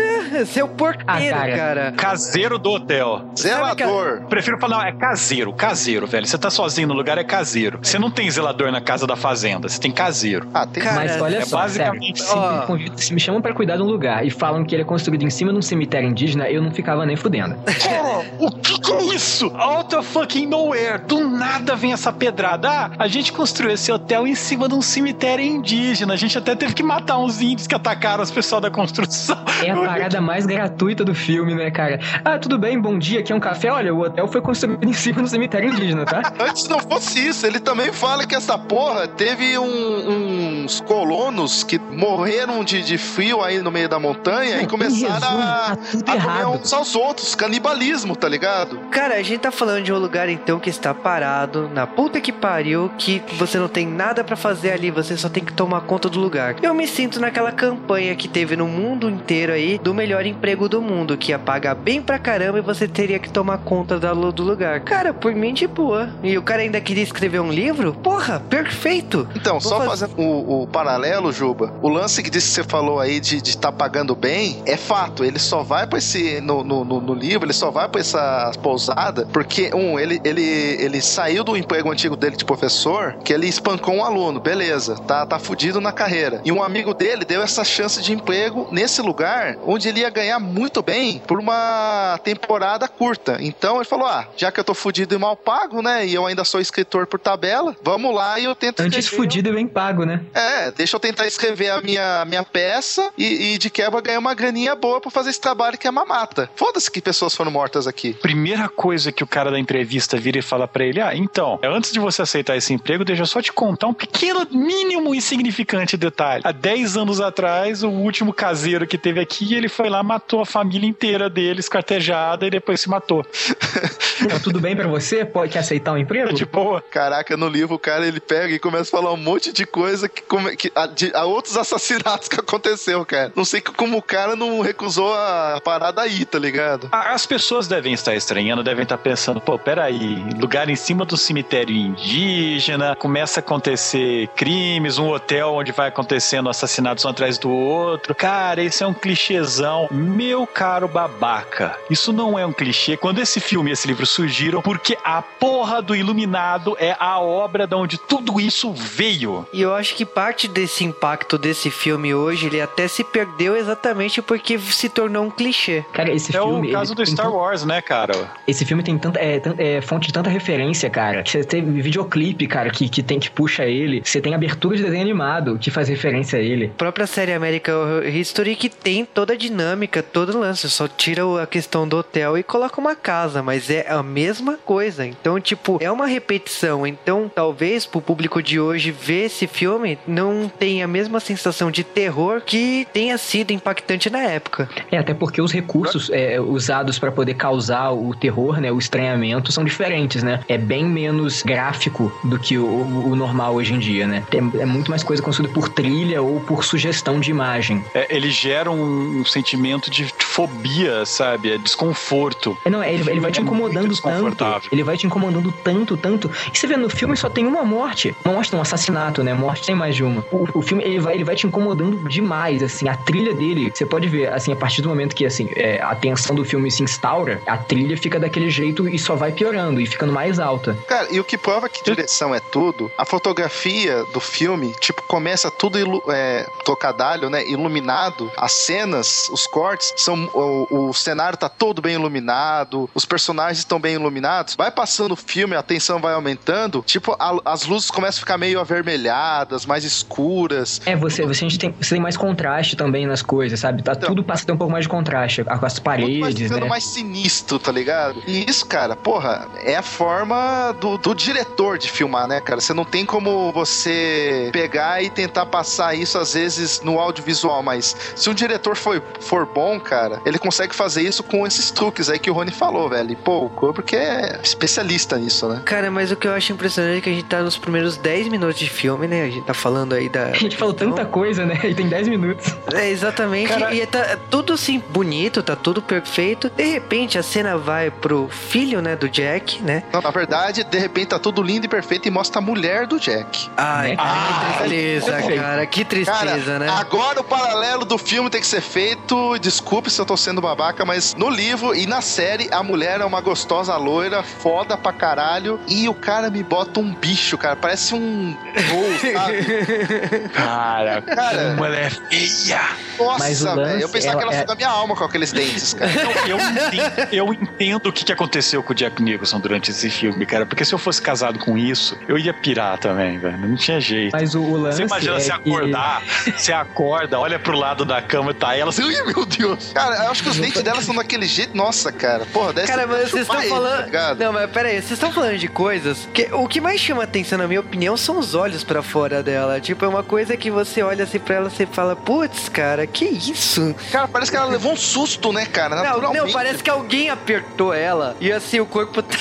Você 0.45 0.61
é 0.61 0.65
o 0.65 0.69
porteiro, 0.69 1.05
Ah, 1.07 1.41
cara. 1.41 1.57
cara. 1.57 1.93
Caseiro 1.97 2.59
do 2.59 2.71
hotel. 2.71 3.25
Zelador. 3.39 4.23
Prefiro 4.29 4.59
falar, 4.59 4.77
não, 4.79 4.85
é 4.87 4.93
caseiro, 4.93 5.53
caseiro, 5.53 6.07
velho. 6.07 6.27
Você 6.27 6.39
tá 6.39 6.51
sozinho 6.51 6.89
no 6.89 6.95
lugar, 6.95 7.19
é 7.19 7.25
caseiro. 7.25 7.79
Você 7.83 7.99
não 7.99 8.11
tem 8.11 8.31
zelador 8.31 8.71
na 8.71 8.81
casa 8.81 9.07
da 9.07 9.17
fazenda, 9.17 9.69
você 9.69 9.81
tem 9.81 9.91
caseiro. 9.91 10.47
Ah, 10.55 10.67
tem 10.67 10.83
Cara, 10.83 10.97
Mas 10.97 11.21
olha 11.21 11.39
é 11.39 11.41
só, 11.45 11.59
basicamente- 11.59 12.21
sério, 12.23 12.33
se, 12.33 12.39
Ó. 12.39 12.61
me 12.61 12.67
convidam- 12.67 12.99
se 12.99 13.15
me 13.15 13.21
chamam 13.21 13.41
pra 13.43 13.53
cuidar 13.53 13.77
de 13.77 13.83
um 13.83 13.87
lugar 13.87 13.98
e 14.25 14.31
falam 14.31 14.65
que 14.65 14.75
ele 14.75 14.83
é 14.83 14.85
construído 14.85 15.23
em 15.25 15.31
cima 15.31 15.53
de 15.53 15.59
um 15.59 15.63
cemitério 15.63 16.09
indígena, 16.09 16.49
eu 16.51 16.63
não 16.63 16.71
ficava 16.71 17.05
nem 17.07 17.17
fudendo. 17.17 17.57
Cara, 17.83 18.25
o 18.39 18.51
que 18.51 18.81
que 18.81 18.93
é 18.93 19.03
isso? 19.15 19.51
Out 19.57 19.95
of 19.97 20.09
fucking 20.09 20.47
nowhere. 20.47 20.99
Do 21.07 21.29
nada 21.29 21.75
vem 21.77 21.93
essa 21.93 22.13
pedrada. 22.13 22.69
Ah, 22.71 22.91
a 22.99 23.09
gente 23.09 23.33
construiu 23.33 23.73
esse 23.73 23.91
hotel 23.91 24.27
em 24.27 24.35
cima 24.35 24.69
de 24.69 24.75
um 24.75 24.83
cemitério 24.83 25.45
indígena. 25.45 26.13
A 26.15 26.17
gente 26.17 26.37
até 26.37 26.55
teve 26.55 26.75
que 26.75 26.83
matar 26.83 27.19
uns 27.19 27.41
índios 27.41 27.67
que 27.67 27.75
atacaram 27.75 28.23
os 28.23 28.31
pessoal 28.31 28.61
da 28.61 28.71
construção. 28.71 29.37
É 29.65 29.71
a 29.71 29.77
parada 29.81 30.21
mais 30.21 30.47
gratuita 30.47 31.05
do 31.05 31.15
filme, 31.15 31.55
né, 31.55 31.71
cara? 31.71 31.99
Ah, 32.25 32.39
tudo 32.39 32.59
bem, 32.59 32.81
bom 32.81 32.99
dia, 32.99 33.21
aqui 33.21 33.33
é 33.33 33.37
um 33.37 33.41
café. 33.41 33.71
Olha, 33.71 33.95
o 33.95 34.01
hotel 34.01 34.29
foi 34.29 34.41
construído 34.41 34.85
em 34.87 34.93
cima 34.93 35.23
do 35.23 35.29
cemitério 35.29 35.71
indígena, 35.71 36.05
tá? 36.05 36.33
Antes 36.41 36.69
não 36.69 36.79
fosse 36.81 37.27
isso, 37.27 37.47
ele 37.47 37.61
também 37.61 37.93
fala 37.93 38.27
que 38.27 38.35
essa 38.35 38.57
porra 38.59 39.07
teve 39.09 39.59
um- 39.59 40.65
uns 40.65 40.81
colonos 40.81 41.63
que 41.65 41.79
morreram 41.79 42.63
de, 42.65 42.83
de 42.83 42.99
frio 42.99 43.43
aí 43.43 43.61
no 43.61 43.71
meio 43.71 43.88
da 43.89 43.99
montanha 43.99 44.63
e 44.63 44.67
começaram 44.67 45.15
resumo, 45.15 45.43
a, 45.43 45.77
tá 46.05 46.13
a 46.13 46.21
comer 46.21 46.47
uns 46.47 46.73
aos 46.73 46.95
outros. 46.95 47.35
Canibalismo, 47.35 48.15
tá 48.15 48.29
ligado? 48.29 48.79
Cara, 48.91 49.15
a 49.17 49.23
gente 49.23 49.41
tá 49.41 49.51
falando 49.51 49.83
de 49.85 49.93
um 49.93 49.99
lugar 49.99 50.29
então 50.29 50.59
que 50.59 50.71
está 50.71 50.93
parado, 50.95 51.69
na 51.73 51.87
puta 51.87 52.21
que 52.21 52.33
pariu, 52.33 52.91
que 52.99 53.23
você 53.37 53.59
não 53.59 53.69
tem 53.69 53.87
nada 53.87 54.23
pra 54.23 54.37
fazer 54.37 54.73
ali, 54.73 54.91
você 54.91 55.17
só 55.17 55.29
tem 55.29 55.45
que 55.45 55.53
tomar 55.53 55.81
conta 55.83 56.09
do 56.09 56.19
lugar. 56.21 56.57
Eu 56.63 56.75
me 56.75 56.87
sinto 56.87 57.21
naquela 57.21 57.53
campanha 57.53 58.15
que 58.15 58.29
teve 58.29 58.57
no 58.57 58.67
mundo 58.67 59.09
inteiro 59.09 59.53
aí 59.53 59.79
do 59.79 59.95
melhor 59.95 60.27
emprego 60.27 60.69
do 60.69 60.81
mundo, 60.83 61.17
que 61.17 61.31
ia 61.33 61.39
pagar 61.39 61.75
bem 61.75 62.03
pra 62.03 62.19
caramba 62.19 62.59
e 62.59 62.63
você 62.63 62.87
teria 62.87 63.19
que 63.19 63.31
tomar 63.31 63.59
conta 63.59 63.99
da, 63.99 64.13
do 64.13 64.43
lugar. 64.43 64.81
Cara, 64.81 65.13
por 65.15 65.35
mim 65.35 65.55
de 65.55 65.67
boa. 65.67 66.11
E 66.23 66.37
o 66.37 66.43
cara 66.43 66.63
ainda 66.63 66.81
queria 66.81 67.03
escrever 67.03 67.41
um 67.41 67.51
livro? 67.51 67.93
Porra, 67.95 68.41
perfeito! 68.49 69.27
Então, 69.35 69.59
Vou 69.59 69.71
só 69.71 69.79
fazer- 69.85 70.09
fazendo 70.09 70.21
o, 70.21 70.63
o 70.63 70.67
paralelo, 70.67 71.33
Juba, 71.33 71.73
o 71.83 71.89
lance 71.89 72.23
que 72.23 72.31
disse 72.31 72.49
que 72.49 72.55
você 72.55 72.65
falou 72.65 73.01
aí 73.01 73.21
de 73.21 73.37
estar 73.39 73.73
pagando 73.79 74.15
bem 74.15 74.63
é 74.67 74.77
fato. 74.77 75.25
Ele 75.25 75.39
só 75.39 75.63
vai 75.63 75.87
pra 75.87 75.99
esse. 75.99 76.41
No, 76.41 76.65
no, 76.65 76.85
no- 76.85 77.19
livro, 77.19 77.47
ele 77.47 77.53
só 77.53 77.71
vai 77.71 77.89
pra 77.89 78.01
essa 78.01 78.53
pousada 78.63 79.27
porque, 79.33 79.71
um, 79.75 79.99
ele, 79.99 80.21
ele, 80.25 80.43
ele 80.43 81.01
saiu 81.01 81.43
do 81.43 81.57
emprego 81.57 81.91
antigo 81.91 82.15
dele 82.17 82.37
de 82.37 82.45
professor, 82.45 83.15
que 83.25 83.33
ele 83.33 83.47
espancou 83.49 83.95
um 83.95 84.05
aluno, 84.05 84.39
beleza, 84.39 84.95
tá, 85.01 85.27
tá 85.27 85.39
fudido 85.39 85.81
na 85.81 85.91
carreira. 85.91 86.41
E 86.45 86.53
um 86.53 86.63
amigo 86.63 86.95
dele 86.95 87.25
deu 87.25 87.43
essa 87.43 87.65
chance 87.65 88.01
de 88.03 88.13
emprego 88.13 88.69
nesse 88.71 89.01
lugar 89.03 89.57
onde 89.67 89.89
ele 89.89 90.01
ia 90.01 90.11
ganhar 90.11 90.39
muito 90.39 90.83
bem 90.83 91.21
por 91.27 91.39
uma 91.41 92.19
temporada 92.23 92.87
curta. 92.89 93.39
Então 93.41 93.77
ele 93.77 93.85
falou: 93.85 94.07
ah, 94.07 94.29
já 94.37 94.51
que 94.53 94.61
eu 94.61 94.65
tô 94.65 94.75
fudido 94.75 95.15
e 95.15 95.19
mal 95.19 95.37
pago, 95.37 95.83
né? 95.83 96.07
E 96.07 96.15
eu 96.15 96.27
ainda 96.27 96.45
sou 96.45 96.61
escritor 96.61 97.07
por 97.07 97.19
tabela, 97.19 97.75
vamos 97.83 98.15
lá 98.15 98.39
e 98.39 98.45
eu 98.45 98.55
tento 98.55 98.81
Antes 98.81 98.99
escrever 99.07 99.23
fudido 99.23 99.49
e 99.49 99.53
bem 99.53 99.67
pago, 99.67 100.05
né? 100.05 100.21
é, 100.35 100.71
deixa 100.71 100.97
eu 100.97 101.01
tentar 101.01 101.27
escrever 101.27 101.71
a 101.71 101.81
minha, 101.81 102.25
minha 102.25 102.43
peça 102.43 103.11
e, 103.17 103.55
e 103.55 103.59
de 103.59 103.68
quebra 103.71 104.01
ganhar 104.01 104.19
uma 104.19 104.35
graninha 104.35 104.75
boa 104.75 105.01
pra 105.01 105.11
fazer 105.11 105.31
esse 105.31 105.41
trabalho 105.41 105.79
que 105.79 105.87
é 105.87 105.91
mamata. 105.91 106.51
Foda-se 106.55 106.91
que 106.91 107.01
pessoas 107.01 107.35
foram 107.35 107.51
mortas 107.51 107.87
aqui. 107.87 108.15
Primeira 108.15 108.69
coisa 108.69 109.13
que 109.13 109.25
o 109.25 109.27
cara 109.27 109.51
da 109.51 109.59
entrevista 109.59 110.17
vira 110.17 110.39
e 110.39 110.43
fala 110.43 110.67
pra 110.67 110.85
ele: 110.85 111.01
Ah, 111.01 111.15
então, 111.15 111.59
antes 111.63 111.93
de 111.93 112.01
você 112.01 112.23
aceitar 112.23 112.57
esse 112.57 112.73
emprego, 112.73 113.05
deixa 113.05 113.23
eu 113.23 113.27
só 113.27 113.41
te 113.41 113.53
contar 113.53 113.87
um 113.87 113.95
pequeno, 113.95 114.47
mínimo, 114.51 115.15
insignificante 115.15 115.97
detalhe. 115.97 116.43
Há 116.45 116.53
10 116.53 116.97
anos 116.97 117.21
atrás, 117.21 117.83
o 117.83 117.91
último 117.91 118.33
caseiro 118.33 118.87
que 118.87 118.99
teve 118.99 119.21
aqui, 119.21 119.55
ele 119.55 119.69
foi 119.69 119.89
lá, 119.89 120.03
matou 120.03 120.41
a 120.41 120.47
família 120.47 120.89
inteira 120.89 121.29
dele, 121.29 121.61
escartejada, 121.61 122.47
e 122.47 122.51
depois 122.51 122.81
se 122.81 122.89
matou. 122.89 123.25
Então, 124.21 124.41
tudo 124.41 124.61
bem 124.61 124.75
pra 124.75 124.89
você? 124.89 125.25
Pode 125.25 125.57
aceitar 125.57 125.93
um 125.93 125.99
emprego? 125.99 126.33
De 126.35 126.45
boa. 126.45 126.83
Caraca, 126.83 127.37
no 127.37 127.49
livro 127.49 127.77
o 127.77 127.79
cara 127.79 128.07
ele 128.07 128.19
pega 128.19 128.53
e 128.53 128.59
começa 128.59 128.85
a 128.85 129.01
falar 129.01 129.13
um 129.13 129.17
monte 129.17 129.53
de 129.53 129.65
coisa 129.65 130.09
que, 130.09 130.23
que 130.57 130.73
a, 130.75 130.87
de, 130.87 131.13
a 131.15 131.25
outros 131.25 131.57
assassinatos 131.57 132.29
que 132.29 132.41
aconteceu, 132.41 133.05
cara. 133.07 133.33
Não 133.37 133.45
sei 133.45 133.58
que- 133.61 133.73
como 133.73 133.97
o 133.99 134.03
cara 134.03 134.35
não 134.37 134.61
recusou 134.61 135.15
a 135.15 135.61
parada 135.63 136.03
aí, 136.03 136.25
tá 136.25 136.39
ligado? 136.39 136.89
As 136.93 137.27
pessoas 137.27 137.67
devem 137.69 137.93
estar 137.93 138.15
estranhando, 138.15 138.63
devem 138.63 138.83
estar 138.83 138.99
pensando, 138.99 139.41
pô, 139.41 139.59
peraí, 139.59 140.17
lugar 140.41 140.69
em 140.69 140.77
cima 140.77 141.05
do 141.05 141.17
cemitério 141.17 141.75
indígena, 141.75 142.97
começa 142.97 143.41
a 143.41 143.43
acontecer 143.43 144.29
crimes, 144.37 144.99
um 144.99 145.09
hotel 145.09 145.55
onde 145.55 145.73
vai 145.73 145.89
acontecendo 145.89 146.49
assassinatos 146.49 147.05
um 147.05 147.09
atrás 147.09 147.39
do 147.39 147.51
outro. 147.51 148.15
Cara, 148.15 148.63
isso 148.63 148.83
é 148.83 148.87
um 148.87 148.95
clichêzão. 148.95 149.89
Meu 149.91 150.47
caro 150.47 150.89
babaca, 150.89 151.77
isso 151.91 152.13
não 152.13 152.39
é 152.39 152.45
um 152.47 152.53
clichê. 152.53 152.97
Quando 152.97 153.21
esse 153.21 153.41
filme 153.41 153.71
e 153.71 153.73
esse 153.73 153.87
livro 153.87 154.07
surgiram, 154.07 154.63
porque 154.63 154.97
a 155.05 155.21
porra 155.23 155.81
do 155.83 155.95
Iluminado 155.95 156.77
é 156.79 156.97
a 156.99 157.21
obra 157.21 157.67
de 157.67 157.75
onde 157.75 157.99
tudo 157.99 158.41
isso 158.41 158.73
veio. 158.73 159.47
E 159.53 159.61
eu 159.63 159.75
acho 159.75 159.95
que 159.95 160.05
parte 160.05 160.49
desse 160.49 160.85
impacto 160.85 161.37
desse 161.39 161.71
filme 161.71 162.15
hoje, 162.15 162.47
ele 162.47 162.61
até 162.61 162.89
se 162.89 163.05
perdeu 163.05 163.38
exatamente 163.57 164.21
porque 164.23 164.59
se 164.59 164.89
tornou 164.89 165.25
um 165.25 165.31
clichê. 165.31 165.85
Cara, 165.93 166.11
esse 166.13 166.35
É 166.37 166.41
filme. 166.41 166.69
o 166.69 166.73
caso 166.73 166.95
do 166.95 167.05
tem 167.05 167.13
Star 167.15 167.33
Wars, 167.33 167.65
né, 167.65 167.81
cara? 167.81 168.31
Esse 168.47 168.65
filme 168.65 168.83
tem 168.83 168.97
tanta. 168.99 169.19
É, 169.21 169.41
é 169.59 169.81
fonte 169.81 170.07
de 170.09 170.13
tanta 170.13 170.31
referência, 170.31 170.89
cara. 170.91 171.23
que 171.23 171.31
Você 171.31 171.45
tem 171.45 171.65
videoclipe, 171.65 172.47
cara, 172.47 172.71
que, 172.71 172.89
que 172.89 173.03
tem 173.03 173.19
que 173.19 173.31
puxa 173.31 173.65
ele. 173.65 174.03
Você 174.05 174.21
tem 174.21 174.35
abertura 174.35 174.77
de 174.77 174.83
desenho 174.83 175.03
animado 175.03 175.59
que 175.59 175.71
faz 175.71 175.89
referência 175.89 176.39
a 176.39 176.43
ele. 176.43 176.67
A 176.75 176.79
própria 176.79 177.07
série 177.07 177.33
American 177.33 178.03
History 178.05 178.57
que 178.57 178.69
tem 178.69 179.05
toda 179.05 179.33
a 179.33 179.37
dinâmica, 179.37 180.03
todo 180.03 180.35
o 180.37 180.41
lance, 180.41 180.69
só 180.71 180.87
tira 180.89 181.23
a 181.43 181.47
questão 181.47 181.87
do 181.87 181.97
hotel 181.99 182.37
e 182.39 182.43
coloca 182.43 182.81
uma 182.81 182.95
casa, 182.95 183.43
mas 183.43 183.71
é 183.71 183.87
a 183.89 184.03
mesma 184.03 184.59
coisa. 184.65 185.07
Então, 185.07 185.41
tipo, 185.41 185.79
é 185.81 185.91
uma 185.91 186.07
repetição. 186.07 186.87
Então, 186.87 187.31
talvez 187.33 187.87
pro 187.87 188.01
público 188.01 188.43
de 188.43 188.59
hoje 188.61 188.91
ver 188.91 189.27
esse 189.27 189.47
filme 189.47 189.99
não 190.07 190.49
tem 190.49 190.83
a 190.83 190.87
mesma 190.89 191.21
sensação 191.21 191.71
de 191.71 191.85
terror 191.85 192.41
que 192.45 192.87
tenha 192.93 193.19
sido 193.29 193.53
impactante 193.53 194.09
na 194.09 194.23
época. 194.23 194.69
É, 194.91 194.99
até 194.99 195.13
porque 195.13 195.41
os 195.43 195.53
recursos 195.53 196.11
é, 196.11 196.41
usados 196.41 196.99
para 196.99 197.13
poder 197.13 197.35
causar 197.35 197.91
o 197.93 198.15
terror, 198.15 198.61
né, 198.61 198.73
o 198.73 198.79
estranhamento, 198.79 199.53
são 199.53 199.65
diferentes, 199.65 200.23
né? 200.23 200.41
É 200.49 200.57
bem 200.57 200.85
menos 200.85 201.43
gráfico 201.43 202.13
do 202.25 202.39
que 202.39 202.57
o, 202.57 202.67
o 202.67 203.15
normal 203.15 203.55
hoje 203.55 203.75
em 203.75 203.79
dia, 203.79 204.07
né? 204.07 204.25
É, 204.33 204.63
é 204.63 204.67
muito 204.67 204.91
mais 204.91 205.03
coisa 205.03 205.23
construída 205.23 205.53
por 205.53 205.69
trilha 205.69 206.23
ou 206.23 206.41
por 206.41 206.65
sugestão 206.65 207.21
de 207.21 207.31
imagem. 207.31 207.85
É, 207.95 208.07
ele 208.15 208.31
gera 208.31 208.71
um, 208.71 209.21
um 209.21 209.25
sentimento 209.25 209.91
de 209.91 210.13
fobia, 210.39 211.05
sabe? 211.05 211.51
É 211.51 211.59
desconforto. 211.59 212.57
É, 212.65 212.71
não, 212.71 212.85
ele, 212.85 213.11
ele 213.11 213.19
vai 213.19 213.33
te 213.33 213.41
É 213.41 213.43
incomodando 213.43 213.75
tanto. 213.75 213.89
desconfortável. 213.89 214.69
Ele 214.71 214.85
vai 214.85 214.97
te 214.97 215.05
incomodando 215.05 215.51
tanto, 215.51 215.97
tanto. 215.97 216.31
E 216.53 216.57
você 216.57 216.65
vê, 216.69 216.77
no 216.77 216.89
filme 216.89 217.17
só 217.17 217.29
tem 217.29 217.45
uma 217.45 217.65
morte. 217.65 218.15
Uma 218.25 218.35
morte 218.35 218.53
não, 218.53 218.61
um 218.61 218.63
assassinato, 218.63 219.25
né? 219.25 219.35
Morte 219.35 219.67
tem 219.67 219.75
mais 219.75 219.97
de 219.97 220.05
uma. 220.05 220.25
O, 220.31 220.47
o 220.55 220.63
filme, 220.63 220.85
ele 220.85 221.01
vai, 221.01 221.15
ele 221.15 221.25
vai 221.25 221.35
te 221.35 221.45
incomodando 221.45 222.09
demais, 222.09 222.63
assim. 222.63 222.89
A 222.89 222.95
trilha 222.95 223.35
dele, 223.35 223.73
você 223.75 223.85
pode 223.85 224.09
ver, 224.09 224.33
assim, 224.33 224.53
a 224.53 224.57
partir 224.57 224.81
do 224.81 224.89
momento 224.89 225.17
que, 225.17 225.27
assim, 225.27 225.49
é, 225.57 225.83
a 225.83 225.97
tensão 225.97 226.37
do 226.37 226.45
filme 226.45 226.71
se 226.71 226.85
instaura, 226.85 227.43
a 227.45 227.57
trilha 227.59 227.97
fica 227.97 228.21
daquele 228.21 228.49
jeito 228.49 228.89
e 228.89 228.97
só 228.97 229.17
vai 229.17 229.33
piorando 229.33 229.81
e 229.81 229.87
ficando 229.87 230.13
mais 230.13 230.39
alta. 230.39 230.79
Cara, 230.87 231.09
e 231.11 231.19
o 231.19 231.25
que 231.25 231.37
prova 231.37 231.69
que 231.69 231.83
direção 231.83 232.33
é 232.33 232.39
tudo, 232.39 232.93
a 232.97 233.05
fotografia 233.05 234.05
do 234.13 234.21
filme, 234.21 234.73
tipo, 234.79 235.03
começa 235.03 235.51
tudo 235.51 235.79
é, 236.13 236.49
tocadalho, 236.65 237.29
né? 237.29 237.45
Iluminado. 237.45 238.31
As 238.37 238.53
cenas, 238.53 239.29
os 239.31 239.45
cortes, 239.49 239.93
são. 239.97 240.28
O, 240.35 240.89
o 240.89 240.95
cenário 240.95 241.39
tá 241.39 241.49
todo 241.49 241.81
bem 241.83 241.95
iluminado, 241.95 242.89
os 242.95 243.05
personagens 243.05 243.59
estão 243.59 243.81
bem 243.81 243.95
iluminados. 243.95 244.55
Vai 244.57 244.71
passando 244.71 245.13
o 245.13 245.17
filme, 245.17 245.57
a 245.57 245.63
tensão 245.63 246.01
vai 246.01 246.15
aumentando, 246.15 246.83
tipo, 246.87 247.17
a- 247.19 247.39
as 247.45 247.65
luzes 247.65 247.91
começam 247.91 248.19
a 248.19 248.21
ficar 248.21 248.39
meio 248.39 248.61
avermelhadas, 248.61 249.65
mais 249.67 249.85
escuras. 249.85 250.81
É, 250.87 250.97
você, 250.97 251.25
você, 251.27 251.45
a 251.45 251.49
gente 251.49 251.59
tem, 251.59 251.71
você 251.81 251.95
tem 251.95 252.01
mais 252.03 252.17
contraste 252.17 252.77
também 252.77 253.07
nas 253.07 253.23
coisas, 253.23 253.59
sabe? 253.61 253.83
Tá, 253.83 253.93
Então. 253.93 254.09
tudo 254.09 254.25
passa 254.25 254.43
a 254.43 254.47
ter 254.47 254.53
um 254.53 254.57
pouco 254.57 254.73
mais 254.73 254.85
de 254.85 254.89
contraste. 254.89 255.45
Com 255.45 255.67
as 255.67 255.79
paredes, 255.79 256.43
ficando 256.49 256.63
né? 256.65 256.69
mais 256.69 256.85
sinistro, 256.85 257.59
tá 257.59 257.73
ligado? 257.73 258.23
E 258.27 258.49
isso, 258.49 258.67
cara, 258.67 258.95
porra, 258.97 259.47
é 259.63 259.77
a 259.77 259.83
forma 259.83 260.73
do, 260.81 260.99
do 260.99 261.15
diretor 261.15 261.79
de 261.79 261.91
filmar, 261.91 262.27
né, 262.29 262.41
cara? 262.41 262.61
Você 262.61 262.73
não 262.75 262.85
tem 262.85 263.05
como 263.05 263.53
você 263.53 264.51
pegar 264.53 265.03
e 265.03 265.11
tentar 265.11 265.47
passar 265.47 265.95
isso, 265.95 266.19
às 266.19 266.35
vezes, 266.35 266.81
no 266.83 266.99
audiovisual, 266.99 267.63
mas 267.63 267.97
se 268.15 268.29
um 268.31 268.35
diretor 268.35 268.77
for, 268.77 269.03
for 269.21 269.47
bom, 269.47 269.79
cara, 269.81 270.18
ele 270.25 270.39
consegue 270.39 270.75
fazer 270.75 271.03
isso 271.03 271.23
com 271.23 271.47
esses 271.47 271.71
truques 271.71 272.09
aí 272.09 272.19
que 272.19 272.31
o 272.31 272.35
Rony 272.35 272.51
falou, 272.51 272.89
velho. 272.89 273.11
E, 273.13 273.17
pô, 273.17 273.45
o 273.45 273.49
Kubrick 273.51 273.95
é 273.97 274.39
especialista 274.43 275.17
nisso, 275.17 275.49
né? 275.49 275.63
Cara, 275.65 275.91
mas 275.91 276.11
o 276.13 276.17
que 276.17 276.27
eu 276.27 276.33
acho 276.33 276.53
impressionante 276.53 276.99
é 276.99 277.01
que 277.01 277.11
a 277.11 277.13
gente 277.13 277.25
tá 277.27 277.41
nos 277.43 277.57
primeiros 277.59 277.97
10 277.97 278.29
minutos 278.29 278.59
de 278.59 278.69
filme, 278.69 279.07
né? 279.07 279.23
A 279.25 279.31
gente 279.31 279.45
tá 279.45 279.55
falando 279.55 279.95
aí 279.95 280.09
da. 280.09 280.27
A 280.39 280.41
gente 280.41 280.57
falou 280.57 280.73
tanta 280.75 281.05
coisa, 281.05 281.45
né? 281.47 281.59
E 281.65 281.75
tem 281.75 281.89
10 281.89 282.09
minutos. 282.09 282.55
É, 282.73 282.89
exatamente. 282.89 283.49
Cara- 283.49 283.75
E 283.75 283.85
tá 283.87 284.17
tudo 284.31 284.53
assim, 284.53 284.83
bonito, 284.91 285.43
tá 285.43 285.57
tudo 285.57 285.81
perfeito. 285.83 286.51
De 286.51 286.65
repente 286.65 287.19
a 287.19 287.23
cena 287.23 287.57
vai 287.59 287.91
pro 287.91 288.29
filho, 288.29 288.81
né, 288.81 288.95
do 288.97 289.09
Jack, 289.09 289.63
né? 289.63 289.83
Não, 289.93 290.01
na 290.01 290.11
verdade, 290.11 290.65
de 290.65 290.79
repente 290.79 291.09
tá 291.09 291.19
tudo 291.19 291.43
lindo 291.43 291.67
e 291.67 291.69
perfeito 291.69 292.07
e 292.07 292.11
mostra 292.11 292.39
a 292.39 292.43
mulher 292.43 292.87
do 292.87 292.99
Jack. 293.01 293.49
Ai, 293.57 293.95
Ah, 293.99 294.55
que 294.63 294.69
tristeza, 294.69 295.23
cara. 295.37 295.67
Que 295.67 295.85
tristeza, 295.85 296.19
Cara, 296.45 296.59
né? 296.61 296.69
agora 296.69 297.21
o 297.21 297.25
paralelo 297.25 297.85
do 297.85 297.99
filme 297.99 298.31
tem 298.31 298.41
que 298.41 298.47
ser 298.47 298.61
feito. 298.61 299.39
Desculpe 299.39 299.91
se 299.91 300.01
eu 300.01 300.07
tô 300.09 300.17
sendo 300.17 300.41
babaca, 300.41 300.87
mas 300.87 301.15
no 301.15 301.29
livro 301.29 301.75
e 301.75 301.87
na 301.87 302.01
série, 302.01 302.49
a 302.51 302.63
mulher 302.63 303.01
é 303.01 303.05
uma 303.05 303.21
gostosa 303.21 303.77
loira, 303.77 304.23
foda 304.23 304.75
pra 304.77 304.91
caralho. 304.91 305.61
E 305.69 305.87
o 305.87 305.93
cara 305.95 306.31
me 306.31 306.43
bota 306.43 306.81
um 306.81 306.95
bicho, 306.95 307.37
cara. 307.37 307.55
Parece 307.55 307.95
um 307.95 308.35
gol, 308.71 308.89
sabe? 309.13 310.29
Cara, 310.31 311.03
Cara. 311.03 311.51
como 311.51 311.65
ela 311.67 311.77
é 311.77 311.91
feia. 311.91 312.61
Nossa, 312.99 313.25
lance 313.25 313.45
velho. 313.45 313.81
Eu 313.83 313.89
pensava 313.91 314.15
é- 314.15 314.17
que 314.19 314.23
ela 314.25 314.35
é- 314.35 314.41
suga 314.41 314.55
minha 314.55 314.69
alma 314.71 314.97
com 314.97 315.05
aqueles 315.05 315.31
dentes, 315.31 315.75
cara. 315.75 315.91
Eu, 316.27 316.39
eu 316.39 316.39
entendo, 316.39 317.09
eu 317.13 317.33
entendo 317.35 317.87
o 317.89 317.93
que, 317.93 318.05
que 318.05 318.13
aconteceu 318.13 318.63
com 318.63 318.73
o 318.73 318.75
Jack 318.75 319.03
Nicholson 319.03 319.39
durante 319.41 319.71
esse 319.71 319.91
filme, 319.91 320.25
cara. 320.25 320.47
Porque 320.47 320.65
se 320.65 320.73
eu 320.75 320.79
fosse 320.79 321.03
casado 321.03 321.39
com 321.39 321.57
isso, 321.59 321.97
eu 322.09 322.19
ia 322.19 322.33
pirar 322.33 322.79
também, 322.79 323.19
velho. 323.19 323.37
Não 323.39 323.57
tinha 323.57 323.79
jeito. 323.81 324.13
Mas 324.13 324.35
o, 324.35 324.41
o 324.43 324.57
lance 324.57 324.79
Você 324.79 324.83
imagina 324.85 325.17
é 325.17 325.21
se 325.21 325.27
que- 325.27 325.33
acordar, 325.37 326.03
você 326.37 326.53
acorda, 326.53 327.19
olha 327.21 327.39
pro 327.39 327.57
lado 327.59 327.85
da 327.85 328.01
cama 328.01 328.31
e 328.31 328.35
tá 328.35 328.57
ela 328.57 328.71
assim, 328.71 328.83
ai 328.85 329.03
meu 329.13 329.27
Deus. 329.27 329.73
Cara, 329.75 329.88
eu 329.95 330.11
acho 330.11 330.23
que 330.23 330.29
os 330.29 330.37
dentes 330.37 330.63
dela 330.63 330.81
são 330.83 330.95
daquele 330.95 331.27
jeito. 331.27 331.57
Nossa, 331.57 331.91
cara. 331.93 332.25
Porra, 332.27 332.53
deve 332.53 332.67
Cara, 332.69 332.83
ser 332.83 332.89
mas 332.89 333.11
vocês 333.11 333.23
estão 333.23 333.37
tá 333.37 333.49
falando. 333.49 333.85
ligado? 333.85 334.19
não, 334.19 334.33
mas 334.33 334.51
pera 334.51 334.69
aí, 334.69 334.75
vocês 334.77 334.93
estão 334.93 335.13
falando 335.13 335.39
de 335.39 335.49
coisas 335.49 336.09
que 336.13 336.29
o 336.33 336.47
que 336.49 336.61
mais 336.61 336.81
chama 336.81 337.03
atenção, 337.05 337.39
na 337.39 337.47
minha 337.49 337.61
opinião, 337.61 337.97
são 337.97 338.19
os 338.19 338.35
olhos 338.35 338.65
pra 338.65 338.83
fora 338.83 339.23
dela. 339.23 339.61
Tipo, 339.61 339.85
é 339.85 339.89
uma 339.89 340.03
coisa 340.03 340.37
que 340.37 340.51
você 340.51 340.83
olha 340.83 341.05
assim 341.05 341.19
pra 341.19 341.37
ela 341.37 341.53
e 341.59 341.67
fala, 341.67 341.95
putz, 341.97 342.49
cara, 342.49 342.87
que 342.87 343.05
isso? 343.05 343.75
Cara, 343.91 344.09
parece 344.09 344.31
que 344.31 344.37
ela 344.37 344.47
levou 344.47 344.73
um 344.73 344.77
susto, 344.77 345.33
né, 345.33 345.47
cara? 345.47 345.77
Não, 345.77 345.83
Naturalmente. 345.85 346.25
não, 346.27 346.33
parece 346.33 346.63
que 346.63 346.71
alguém 346.71 347.11
apertou 347.11 347.73
ela 347.75 348.17
e 348.21 348.31
assim 348.33 348.61
o 348.61 348.67
corpo 348.67 349.03
tá. 349.03 349.17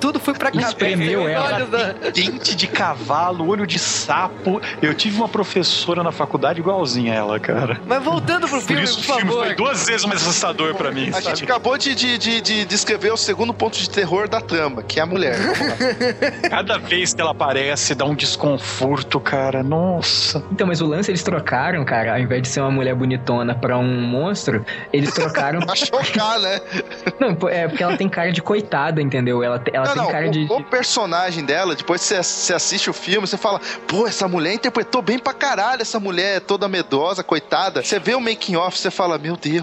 tudo 0.00 0.18
foi 0.20 0.34
pra 0.34 0.50
cabeça. 0.50 0.68
Espremeu 0.70 1.28
ela. 1.28 1.64
da- 1.66 1.92
Dente 2.10 2.54
de 2.54 2.66
cavalo, 2.66 3.46
olho 3.48 3.66
de 3.66 3.78
sapo. 3.78 4.60
Eu 4.82 4.94
tive 4.94 5.16
uma 5.16 5.28
professora 5.28 6.02
na 6.02 6.12
faculdade 6.12 6.60
igualzinha 6.60 7.12
a 7.12 7.16
ela, 7.16 7.40
cara. 7.40 7.80
Mas 7.86 8.02
voltando 8.02 8.48
pro 8.48 8.58
Por 8.60 8.66
filme, 8.66 8.82
isso 8.84 9.02
por 9.02 9.14
o 9.14 9.16
filme 9.18 9.30
favor. 9.32 9.46
foi 9.46 9.54
duas 9.64 9.86
vezes 9.86 10.04
mais 10.04 10.20
assustador 10.20 10.74
pra 10.74 10.92
mim. 10.92 11.08
A 11.08 11.12
sabe? 11.14 11.24
gente 11.24 11.44
acabou 11.44 11.78
de, 11.78 11.94
de, 11.94 12.18
de, 12.18 12.40
de 12.40 12.64
descrever 12.66 13.12
o 13.12 13.16
segundo 13.16 13.54
ponto 13.54 13.78
de 13.78 13.88
terror 13.88 14.28
da 14.28 14.40
trama, 14.40 14.82
que 14.82 15.00
é 15.00 15.02
a 15.02 15.06
mulher. 15.06 15.38
Cada 16.50 16.76
vez 16.76 17.14
que 17.14 17.20
ela 17.20 17.30
aparece, 17.30 17.94
dá 17.94 18.04
um 18.04 18.14
desconforto, 18.14 19.18
cara. 19.18 19.62
Nossa. 19.62 20.44
Então, 20.52 20.66
mas 20.66 20.82
o 20.82 20.86
lance 20.86 21.10
eles 21.10 21.22
trocaram, 21.22 21.82
cara, 21.84 22.12
ao 22.12 22.18
invés 22.18 22.42
de 22.42 22.48
ser 22.48 22.60
uma 22.60 22.70
mulher 22.70 22.94
bonitona 22.94 23.54
pra 23.54 23.78
um 23.78 24.02
monstro, 24.02 24.64
eles 24.92 25.12
trocaram. 25.12 25.60
Pra 25.64 25.74
chocar, 25.74 26.38
né? 26.40 26.60
não, 27.18 27.48
é 27.48 27.66
porque 27.66 27.82
ela 27.82 27.96
tem 27.96 28.08
cara 28.08 28.30
de 28.30 28.42
coitada, 28.42 29.00
entendeu? 29.00 29.42
Ela, 29.42 29.62
ela 29.72 29.86
não, 29.86 29.94
tem 29.94 30.02
não, 30.02 30.10
cara 30.10 30.28
o, 30.28 30.30
de. 30.30 30.46
o 30.50 30.62
personagem 30.62 31.44
dela, 31.44 31.74
depois 31.74 32.02
que 32.02 32.08
você, 32.08 32.22
você 32.22 32.52
assiste 32.52 32.90
o 32.90 32.92
filme, 32.92 33.26
você 33.26 33.38
fala, 33.38 33.60
pô, 33.86 34.06
essa 34.06 34.28
mulher 34.28 34.52
interpretou 34.52 35.00
bem 35.00 35.18
pra 35.18 35.32
caralho, 35.32 35.80
essa 35.80 35.98
mulher 35.98 36.36
é 36.36 36.40
toda 36.40 36.68
medrosa, 36.68 37.22
coitada. 37.24 37.82
Você 37.82 37.98
vê 37.98 38.14
o 38.14 38.20
making 38.20 38.56
off, 38.56 38.78
você 38.78 38.90
fala, 38.90 39.16
meu 39.16 39.36
Deus, 39.36 39.53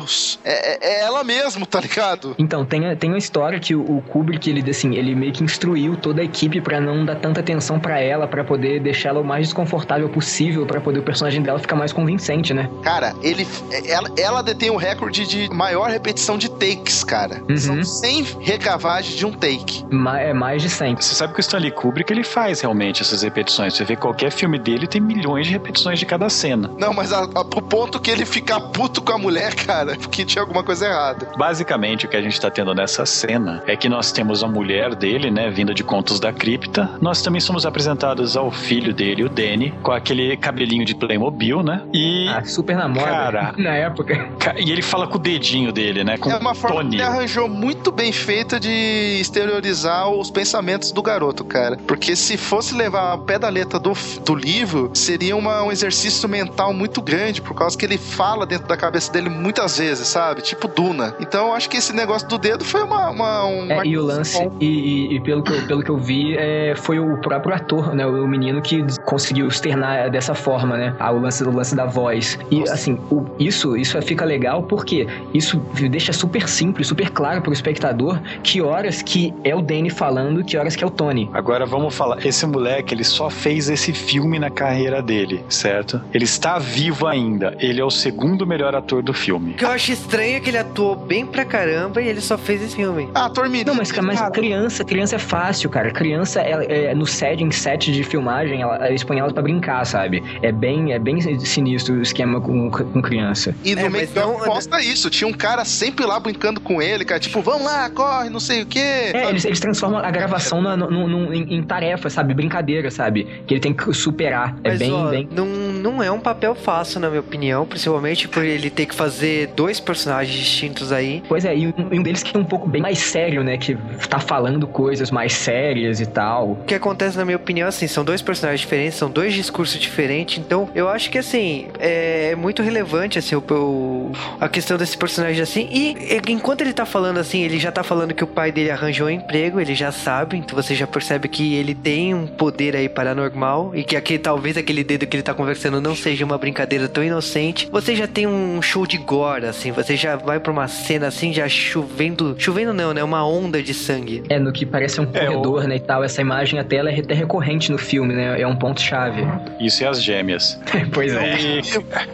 é, 0.44 0.74
é- 0.74 0.78
é 0.82 1.02
ela 1.02 1.24
mesmo, 1.24 1.66
tá 1.66 1.80
ligado? 1.80 2.36
Então, 2.38 2.66
tem, 2.66 2.96
tem 2.96 3.10
uma 3.10 3.18
história 3.18 3.60
que 3.60 3.76
o, 3.76 3.82
o 3.98 4.02
Kubrick, 4.02 4.50
ele, 4.50 4.70
assim, 4.70 4.96
ele 4.96 5.16
meio 5.16 5.32
que 5.32 5.44
instruiu 5.44 5.96
toda 5.96 6.22
a 6.22 6.26
equipe 6.26 6.62
pra 6.62 6.80
não 6.80 7.06
dar 7.06 7.16
tanta 7.16 7.40
atenção 7.40 7.80
pra 7.80 8.00
ela, 8.00 8.28
pra 8.28 8.44
poder 8.44 8.80
deixá-la 8.82 9.20
o 9.20 9.24
mais 9.24 9.48
desconfortável 9.48 10.10
possível, 10.10 10.66
pra 10.66 10.80
poder 10.82 11.00
o 11.00 11.04
personagem 11.04 11.42
dela 11.42 11.60
ficar 11.60 11.76
mais 11.76 11.92
convincente, 11.94 12.54
né? 12.54 12.70
Cara, 12.84 13.14
ele, 13.22 13.48
ela, 13.86 14.10
ela 14.18 14.42
detém 14.42 14.70
o 14.70 14.76
recorde 14.78 15.26
de 15.28 15.50
maior 15.54 15.90
repetição 15.90 16.38
de 16.38 16.50
takes, 16.50 17.04
cara. 17.04 17.42
Uhum. 17.50 17.58
São 17.58 17.84
100 17.84 18.24
recavagens 18.42 19.16
de 19.16 19.26
um 19.26 19.32
take. 19.32 19.84
Ma- 19.90 20.20
é 20.20 20.34
mais 20.34 20.62
de 20.62 20.70
100. 20.70 20.96
Você 20.98 21.16
sabe 21.16 21.34
que 21.34 21.40
o 21.40 21.42
Stanley 21.42 21.72
Kubrick 21.72 22.12
ele 22.12 22.24
faz 22.24 22.62
realmente 22.62 23.02
essas 23.02 23.24
repetições. 23.24 23.74
Você 23.74 23.84
vê 23.84 23.96
qualquer 23.96 24.32
filme 24.32 24.60
dele 24.60 24.88
tem 24.88 25.02
milhões 25.02 25.48
de 25.48 25.54
repetições 25.54 26.00
de 26.00 26.06
cada 26.06 26.30
cena. 26.30 26.70
Não, 26.78 26.94
mas 26.94 27.12
a, 27.14 27.24
a, 27.24 27.44
pro 27.46 27.62
ponto 27.62 28.00
que 28.00 28.10
ele 28.12 28.26
fica 28.26 28.60
puto 28.60 29.02
com 29.02 29.12
a 29.14 29.18
mulher, 29.18 29.56
cara, 29.66 29.81
porque 30.00 30.24
tinha 30.26 30.42
alguma 30.42 30.64
coisa 30.64 30.86
errada. 30.88 31.28
Basicamente, 31.38 32.06
o 32.06 32.10
que 32.10 32.16
a 32.18 32.22
gente 32.22 32.40
tá 32.40 32.50
tendo 32.50 32.74
nessa 32.74 33.06
cena 33.06 33.64
é 33.68 33.76
que 33.76 33.90
nós 33.90 34.12
temos 34.12 34.44
a 34.44 34.48
mulher 34.48 34.96
dele, 34.96 35.30
né, 35.32 35.50
vinda 35.50 35.74
de 35.74 35.84
Contos 35.84 36.20
da 36.20 36.32
Cripta. 36.32 36.90
Nós 37.02 37.22
também 37.22 37.42
somos 37.42 37.66
apresentados 37.66 38.36
ao 38.38 38.52
filho 38.52 38.94
dele, 38.94 39.24
o 39.24 39.30
Danny, 39.30 39.72
com 39.82 39.92
aquele 39.92 40.36
cabelinho 40.38 40.86
de 40.86 40.96
Playmobil, 40.96 41.64
né? 41.64 41.82
E, 41.94 42.28
Ah, 42.30 42.44
super 42.44 42.76
na 42.76 42.88
moda. 42.88 43.06
Cara. 43.08 43.54
Na 43.58 43.72
época. 43.76 44.30
ca- 44.40 44.56
e 44.58 44.72
ele 44.72 44.82
fala 44.82 45.08
com 45.08 45.16
o 45.18 45.20
dedinho 45.20 45.72
dele, 45.72 46.04
né? 46.04 46.18
Com 46.18 46.30
É 46.32 46.38
uma 46.38 46.54
forma 46.56 46.78
Tony. 46.78 46.90
que 46.92 46.96
ele 46.98 47.04
arranjou 47.04 47.48
muito 47.50 47.92
bem 47.92 48.12
feita 48.12 48.60
de 48.60 49.18
exteriorizar 49.20 50.10
os 50.10 50.30
pensamentos 50.30 50.92
do 50.92 51.02
garoto, 51.02 51.44
cara. 51.44 51.78
Porque 51.88 52.16
se 52.16 52.38
fosse 52.38 52.76
levar 52.76 53.14
a 53.14 53.18
pé 53.18 53.40
da 53.40 53.50
letra 53.50 53.80
do, 53.80 53.94
do 54.26 54.36
livro, 54.36 54.92
seria 54.94 55.36
uma- 55.36 55.64
um 55.64 55.72
exercício 55.72 56.28
mental 56.30 56.74
muito 56.74 57.02
grande, 57.02 57.42
por 57.42 57.54
causa 57.56 57.78
que 57.78 57.86
ele 57.86 57.98
fala 57.98 58.46
dentro 58.46 58.68
da 58.68 58.78
cabeça 58.78 59.12
dele 59.12 59.30
muitas 59.30 59.71
vezes, 59.78 60.08
sabe? 60.08 60.42
Tipo 60.42 60.68
Duna. 60.68 61.16
Então 61.20 61.48
eu 61.48 61.54
acho 61.54 61.70
que 61.70 61.78
esse 61.78 61.94
negócio 61.94 62.28
do 62.28 62.38
dedo 62.38 62.64
foi 62.64 62.84
uma. 62.84 63.10
uma 63.10 63.46
um 63.46 63.72
É, 63.72 63.86
e 63.86 63.98
o 63.98 64.04
lance, 64.04 64.38
e, 64.60 64.66
e- 64.66 65.16
e 65.16 65.20
pelo, 65.22 65.44
que 65.44 65.52
eu, 65.54 65.62
pelo 65.68 65.84
que 65.84 65.90
eu 65.90 65.98
vi, 65.98 66.36
é, 66.38 66.74
foi 66.76 67.00
o 67.00 67.18
próprio 67.18 67.56
ator, 67.56 67.94
né? 67.96 68.06
O 68.06 68.28
menino 68.28 68.62
que 68.62 68.84
conseguiu 69.06 69.48
externar 69.48 70.10
dessa 70.10 70.34
forma, 70.36 70.78
né? 70.78 70.96
Ah, 71.00 71.12
o 71.12 71.20
lance, 71.20 71.44
o 71.44 71.52
lance 71.52 71.76
da 71.76 71.86
voz. 71.86 72.38
E 72.50 72.64
assim, 72.70 72.98
o- 73.10 73.26
isso, 73.40 73.76
isso 73.78 74.00
fica 74.02 74.26
legal 74.26 74.64
porque 74.64 75.08
isso 75.34 75.58
deixa 75.90 76.14
super 76.14 76.48
simples, 76.48 76.88
super 76.88 77.10
claro 77.10 77.42
pro 77.42 77.52
espectador 77.54 78.20
que 78.44 78.62
horas 78.62 79.02
que 79.02 79.34
é 79.44 79.56
o 79.56 79.62
Danny 79.62 79.90
falando, 79.90 80.44
que 80.44 80.58
horas 80.58 80.76
que 80.76 80.84
é 80.84 80.88
o 80.88 80.92
Tony. 80.92 81.30
Agora 81.34 81.66
vamos 81.66 81.96
falar. 81.96 82.26
Esse 82.26 82.46
moleque, 82.46 82.94
ele 82.94 83.04
só 83.04 83.30
fez 83.30 83.70
esse 83.70 83.94
filme 83.94 84.40
na 84.40 84.50
carreira 84.50 85.02
dele, 85.02 85.44
certo? 85.50 86.02
Ele 86.14 86.24
está 86.26 86.58
vivo 86.60 87.08
ainda. 87.08 87.56
Ele 87.60 87.80
é 87.82 87.86
o 87.86 87.90
segundo 87.90 88.46
melhor 88.46 88.76
ator 88.76 89.02
do 89.02 89.14
filme. 89.14 89.54
Que 89.62 89.66
eu 89.66 89.70
acho 89.70 89.92
estranho 89.92 90.38
é 90.38 90.40
que 90.40 90.50
ele 90.50 90.58
atuou 90.58 90.96
bem 90.96 91.24
pra 91.24 91.46
caramba 91.46 92.02
e 92.02 92.08
ele 92.08 92.20
só 92.20 92.36
fez 92.36 92.64
esse 92.64 92.76
filme. 92.76 93.08
Ah, 93.14 93.26
ator 93.26 93.48
mirim. 93.48 93.64
Não, 93.68 93.76
mas, 93.76 93.92
mas 93.92 94.20
criança, 94.32 94.84
criança 94.84 95.18
é 95.18 95.20
fácil, 95.20 95.70
cara. 95.70 95.92
Criança, 95.92 96.42
ela, 96.42 96.64
é, 96.64 96.96
no 96.96 97.06
set, 97.06 97.44
em 97.44 97.52
set 97.52 97.92
de 97.92 98.04
filmagem, 98.04 98.64
ela, 98.64 98.88
eles 98.90 99.04
põem 99.04 99.20
elas 99.20 99.32
pra 99.34 99.44
brincar, 99.44 99.86
sabe? 99.86 100.24
É 100.42 100.52
bem, 100.52 100.94
é 100.94 100.98
bem 100.98 101.22
sinistro 101.42 101.94
o 101.94 102.02
esquema 102.02 102.42
com, 102.42 102.72
com 102.72 103.02
criança. 103.04 103.54
E 103.64 103.76
no 103.76 103.82
É, 103.82 103.90
meio 103.90 104.08
mas 104.08 104.16
não- 104.16 104.44
mostra 104.48 104.82
isso. 104.84 105.12
Tinha 105.12 105.28
um 105.28 105.34
cara 105.34 105.64
sempre 105.64 106.08
lá 106.08 106.20
brincando 106.20 106.60
com 106.60 106.82
ele, 106.82 107.06
cara. 107.06 107.20
Tipo, 107.20 107.40
vamos 107.44 107.64
lá, 107.66 107.88
corre, 107.92 108.32
não 108.32 108.40
sei 108.40 108.64
o 108.64 108.66
quê. 108.66 108.80
É, 109.14 109.30
eles, 109.30 109.46
eles 109.46 109.60
transformam 109.60 110.00
a 110.00 110.10
gravação 110.10 110.60
na- 110.60 110.76
no- 110.76 110.90
no- 111.08 111.32
em, 111.36 111.58
em 111.58 111.62
tarefa, 111.62 112.10
sabe? 112.10 112.34
Brincadeira, 112.34 112.90
sabe? 112.90 113.28
Que 113.46 113.54
ele 113.54 113.62
tem 113.62 113.74
que 113.74 113.94
superar. 113.94 114.56
É 114.64 114.70
Mas, 114.70 114.80
bem, 114.80 114.92
ó, 114.92 115.10
bem. 115.12 115.30
Não, 115.32 115.46
não 115.82 116.02
é 116.02 116.12
um 116.12 116.20
papel 116.20 116.56
fácil, 116.56 117.00
na 117.00 117.10
minha 117.10 117.20
opinião, 117.20 117.66
principalmente 117.66 118.28
por 118.28 118.44
ele 118.44 118.70
ter 118.70 118.86
que 118.86 118.96
fazer 118.96 119.48
dois 119.56 119.80
personagens 119.80 120.38
distintos 120.38 120.92
aí. 120.92 121.24
Pois 121.28 121.44
é, 121.46 121.56
e 121.56 121.68
um, 121.68 122.02
deles 122.02 122.24
que 122.24 122.36
é 122.36 122.40
um 122.40 122.44
pouco 122.46 122.68
bem 122.68 122.82
mais 122.82 123.00
sério, 123.00 123.44
né? 123.44 123.58
Que 123.58 123.76
tá 124.10 124.20
falando 124.20 124.68
coisas 124.68 125.12
mais 125.12 125.34
sérias 125.34 126.00
e 126.00 126.06
tal. 126.06 126.52
O 126.52 126.56
que 126.66 126.76
acontece, 126.76 127.18
na 127.18 127.26
minha 127.26 127.38
opinião, 127.38 127.68
assim, 127.68 127.88
são 127.88 128.04
dois 128.06 128.22
personagens 128.22 128.62
diferentes, 128.62 128.98
são 128.98 129.10
dois 129.10 129.34
discursos 129.34 129.80
diferentes, 129.80 130.38
então 130.38 130.70
eu 130.76 130.88
acho 130.88 131.10
que, 131.10 131.18
assim, 131.18 131.68
é 131.80 132.36
muito 132.36 132.62
relevante, 132.62 133.18
assim, 133.20 133.36
o, 133.36 133.44
o- 133.50 134.12
a 134.40 134.48
questão 134.48 134.78
desse 134.78 134.98
personagem, 134.98 135.42
assim, 135.42 135.68
e 135.72 135.92
e 136.12 136.32
enquanto 136.32 136.62
ele 136.62 136.74
tá 136.74 136.86
falando, 136.86 137.18
assim, 137.18 137.42
ele 137.44 137.58
já 137.60 137.72
tá 137.72 137.84
falando 137.84 138.14
que 138.14 138.24
o 138.24 138.28
pai 138.28 138.52
dele 138.52 138.70
arranjou 138.72 139.08
um 139.08 139.10
emprego, 139.10 139.60
ele 139.60 139.74
já 139.76 139.92
sabe, 139.92 140.38
então 140.38 140.56
você 140.56 140.76
já 140.76 140.86
percebe 140.86 141.28
que 141.28 141.56
ele 141.56 141.74
tem 141.74 142.14
um 142.14 142.28
poder 142.28 142.76
aí 142.76 142.88
paranormal, 142.90 143.72
e 143.76 143.84
que 143.84 143.96
aqui, 143.96 144.18
talvez 144.18 144.58
aquele 144.58 144.84
dedo 144.84 145.06
que 145.08 145.16
ele 145.16 145.24
tá 145.24 145.34
conversando 145.34 145.71
não 145.80 145.96
seja 145.96 146.26
uma 146.26 146.38
brincadeira 146.38 146.88
tão 146.90 147.04
inocente. 147.04 147.70
Você 147.72 147.96
já 147.96 148.08
tem 148.08 148.28
um 148.28 148.62
show 148.62 148.86
de 148.86 148.98
gore, 148.98 149.46
assim, 149.46 149.72
você 149.72 149.96
já 149.96 150.16
vai 150.16 150.40
pra 150.40 150.52
uma 150.52 150.68
cena, 150.68 151.08
assim, 151.08 151.32
já 151.32 151.48
chovendo, 151.48 152.36
chovendo 152.38 152.74
não, 152.74 152.94
né, 152.94 153.04
uma 153.04 153.26
onda 153.26 153.62
de 153.62 153.74
sangue. 153.74 154.24
É, 154.30 154.40
no 154.40 154.52
que 154.52 154.66
parece 154.66 155.00
um 155.00 155.04
É, 155.14 155.26
corredor, 155.26 155.68
né, 155.68 155.76
e 155.78 155.80
tal. 155.80 156.04
Essa 156.04 156.22
imagem 156.22 156.60
até 156.60 156.78
ela 156.78 156.90
é 156.92 157.00
até 157.00 157.14
recorrente 157.14 157.72
no 157.72 157.78
filme, 157.78 158.14
né? 158.14 158.42
É 158.42 158.48
um 158.48 158.56
ponto-chave. 158.56 159.22
Isso 159.60 159.84
e 159.84 159.86
as 159.86 160.02
gêmeas. 160.04 160.60
pois 160.94 161.14
é. 161.14 161.38
E- 161.38 161.62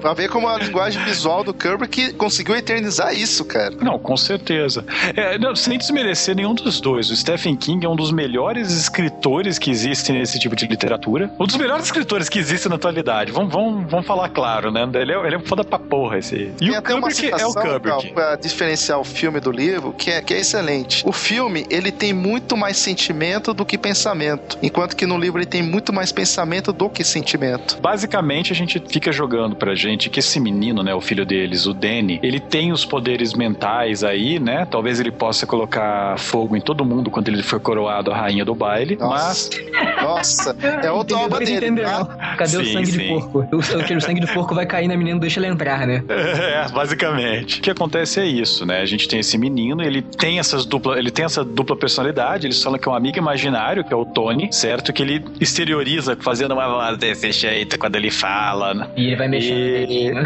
Pra 0.01 0.13
ver 0.13 0.29
como 0.29 0.47
a 0.47 0.57
linguagem 0.57 1.01
visual 1.03 1.43
do 1.43 1.53
Kubrick 1.53 2.13
conseguiu 2.13 2.55
eternizar 2.55 3.13
isso, 3.13 3.43
cara. 3.45 3.73
Não, 3.81 3.97
com 3.97 4.15
certeza. 4.17 4.83
É, 5.15 5.37
não, 5.37 5.55
sem 5.55 5.77
desmerecer 5.77 6.35
nenhum 6.35 6.53
dos 6.53 6.79
dois. 6.81 7.09
O 7.09 7.15
Stephen 7.15 7.55
King 7.55 7.85
é 7.85 7.89
um 7.89 7.95
dos 7.95 8.11
melhores 8.11 8.71
escritores 8.71 9.57
que 9.59 9.69
existem 9.71 10.17
nesse 10.19 10.39
tipo 10.39 10.55
de 10.55 10.67
literatura. 10.67 11.29
Um 11.39 11.45
dos 11.45 11.55
melhores 11.55 11.85
escritores 11.85 12.27
que 12.29 12.39
existem 12.39 12.69
na 12.69 12.75
atualidade. 12.75 13.31
Vamos, 13.31 13.46
vamos, 13.49 13.89
vamos 13.89 14.05
falar 14.05 14.29
claro, 14.29 14.71
né? 14.71 14.87
Ele 14.93 15.11
é, 15.13 15.25
ele 15.27 15.35
é 15.35 15.39
foda 15.39 15.63
pra 15.63 15.79
porra 15.79 16.17
esse. 16.17 16.35
E 16.35 16.51
Tem 16.57 16.69
o 16.71 16.77
até 16.77 16.93
uma 16.93 17.09
Kubrick 17.09 17.25
é 17.31 17.35
o 17.35 17.37
citação 17.49 17.73
Kubrick. 17.73 18.13
pra 18.13 18.35
diferenciar 18.35 18.99
o 18.99 19.03
filme 19.03 19.39
do 19.39 19.51
livro, 19.51 19.93
que 19.93 20.11
é, 20.11 20.21
que 20.21 20.33
é 20.33 20.39
excelente. 20.39 21.03
O 21.05 21.11
filme, 21.11 21.65
ele 21.69 21.91
tem 21.91 22.13
muito 22.13 22.55
mais 22.57 22.77
sentimento 22.77 23.53
do 23.53 23.65
que 23.65 23.77
pensamento, 23.77 24.57
enquanto 24.61 24.95
que 24.95 25.05
no 25.05 25.17
livro 25.17 25.39
ele 25.39 25.45
tem 25.45 25.61
muito 25.63 25.91
mais 25.93 26.11
pensamento 26.11 26.71
do 26.73 26.89
que 26.89 27.03
sentimento. 27.03 27.79
Basicamente, 27.81 28.51
a 28.51 28.55
gente 28.55 28.81
fica 28.89 29.11
jogando 29.11 29.55
pra 29.55 29.75
gente 29.75 30.09
que 30.09 30.19
esse 30.19 30.39
menino, 30.39 30.83
né, 30.83 30.93
o 30.93 31.01
filho 31.01 31.25
deles, 31.25 31.65
o 31.65 31.73
Danny, 31.73 32.19
ele 32.23 32.39
tem 32.39 32.71
os 32.71 32.85
poderes 32.85 33.33
mentais 33.33 34.03
aí, 34.03 34.39
né? 34.39 34.65
Talvez 34.69 34.99
ele 34.99 35.11
possa 35.11 35.45
colocar 35.45 36.17
fogo 36.19 36.55
em 36.55 36.61
todo 36.61 36.83
mundo 36.85 37.09
quando 37.09 37.27
ele 37.29 37.43
for 37.43 37.59
coroado 37.59 38.11
a 38.11 38.17
rainha 38.17 38.43
do 38.45 38.55
baile, 38.55 38.97
mas 38.99 39.49
Nossa, 40.01 40.53
nossa, 40.53 40.57
é 40.83 40.91
outra 40.91 41.17
obra 41.17 41.45
dele. 41.45 41.81
Tá? 41.81 42.35
Cadê 42.37 42.57
o 42.57 42.65
Sim, 42.65 42.73
sangue 42.73 42.85
de 42.91 42.97
sim. 42.97 43.07
Porco? 43.45 43.55
O, 43.55 43.59
o, 43.93 43.97
o 43.97 44.01
sangue 44.01 44.19
de 44.21 44.27
porco 44.33 44.53
vai 44.55 44.65
cair 44.65 44.87
na 44.87 44.95
menina, 44.95 45.15
não 45.15 45.19
deixa 45.19 45.39
ela 45.39 45.47
entrar, 45.47 45.85
né? 45.87 46.03
É, 46.37 46.67
basicamente. 46.71 47.59
O 47.59 47.61
que 47.61 47.69
acontece 47.71 48.19
é 48.19 48.25
isso, 48.25 48.65
né? 48.65 48.81
A 48.81 48.85
gente 48.85 49.07
tem 49.07 49.19
esse 49.19 49.37
menino, 49.37 49.81
ele 49.81 50.01
tem 50.01 50.39
essas 50.39 50.65
dupla, 50.65 50.97
ele 50.97 51.11
tem 51.11 51.25
essa 51.25 51.43
dupla 51.43 51.75
personalidade, 51.75 52.47
eles 52.47 52.61
falam 52.61 52.79
que 52.79 52.87
é 52.87 52.91
um 52.91 52.95
amigo 52.95 53.17
imaginário, 53.17 53.83
que 53.83 53.93
é 53.93 53.95
o 53.95 54.05
Tony, 54.05 54.51
certo? 54.51 54.91
Que 54.93 55.01
ele 55.01 55.23
exterioriza 55.39 56.17
fazendo 56.19 56.53
uma 56.53 56.67
voz 56.67 56.97
desse 56.97 57.31
jeito 57.31 57.77
quando 57.79 57.95
ele 57.95 58.09
fala, 58.11 58.73
né? 58.73 58.87
E 58.95 59.07
ele 59.07 59.15
vai 59.15 59.27
mexendo 59.27 59.57
E- 59.59 59.79
dedinho. 59.79 60.13
né? 60.15 60.23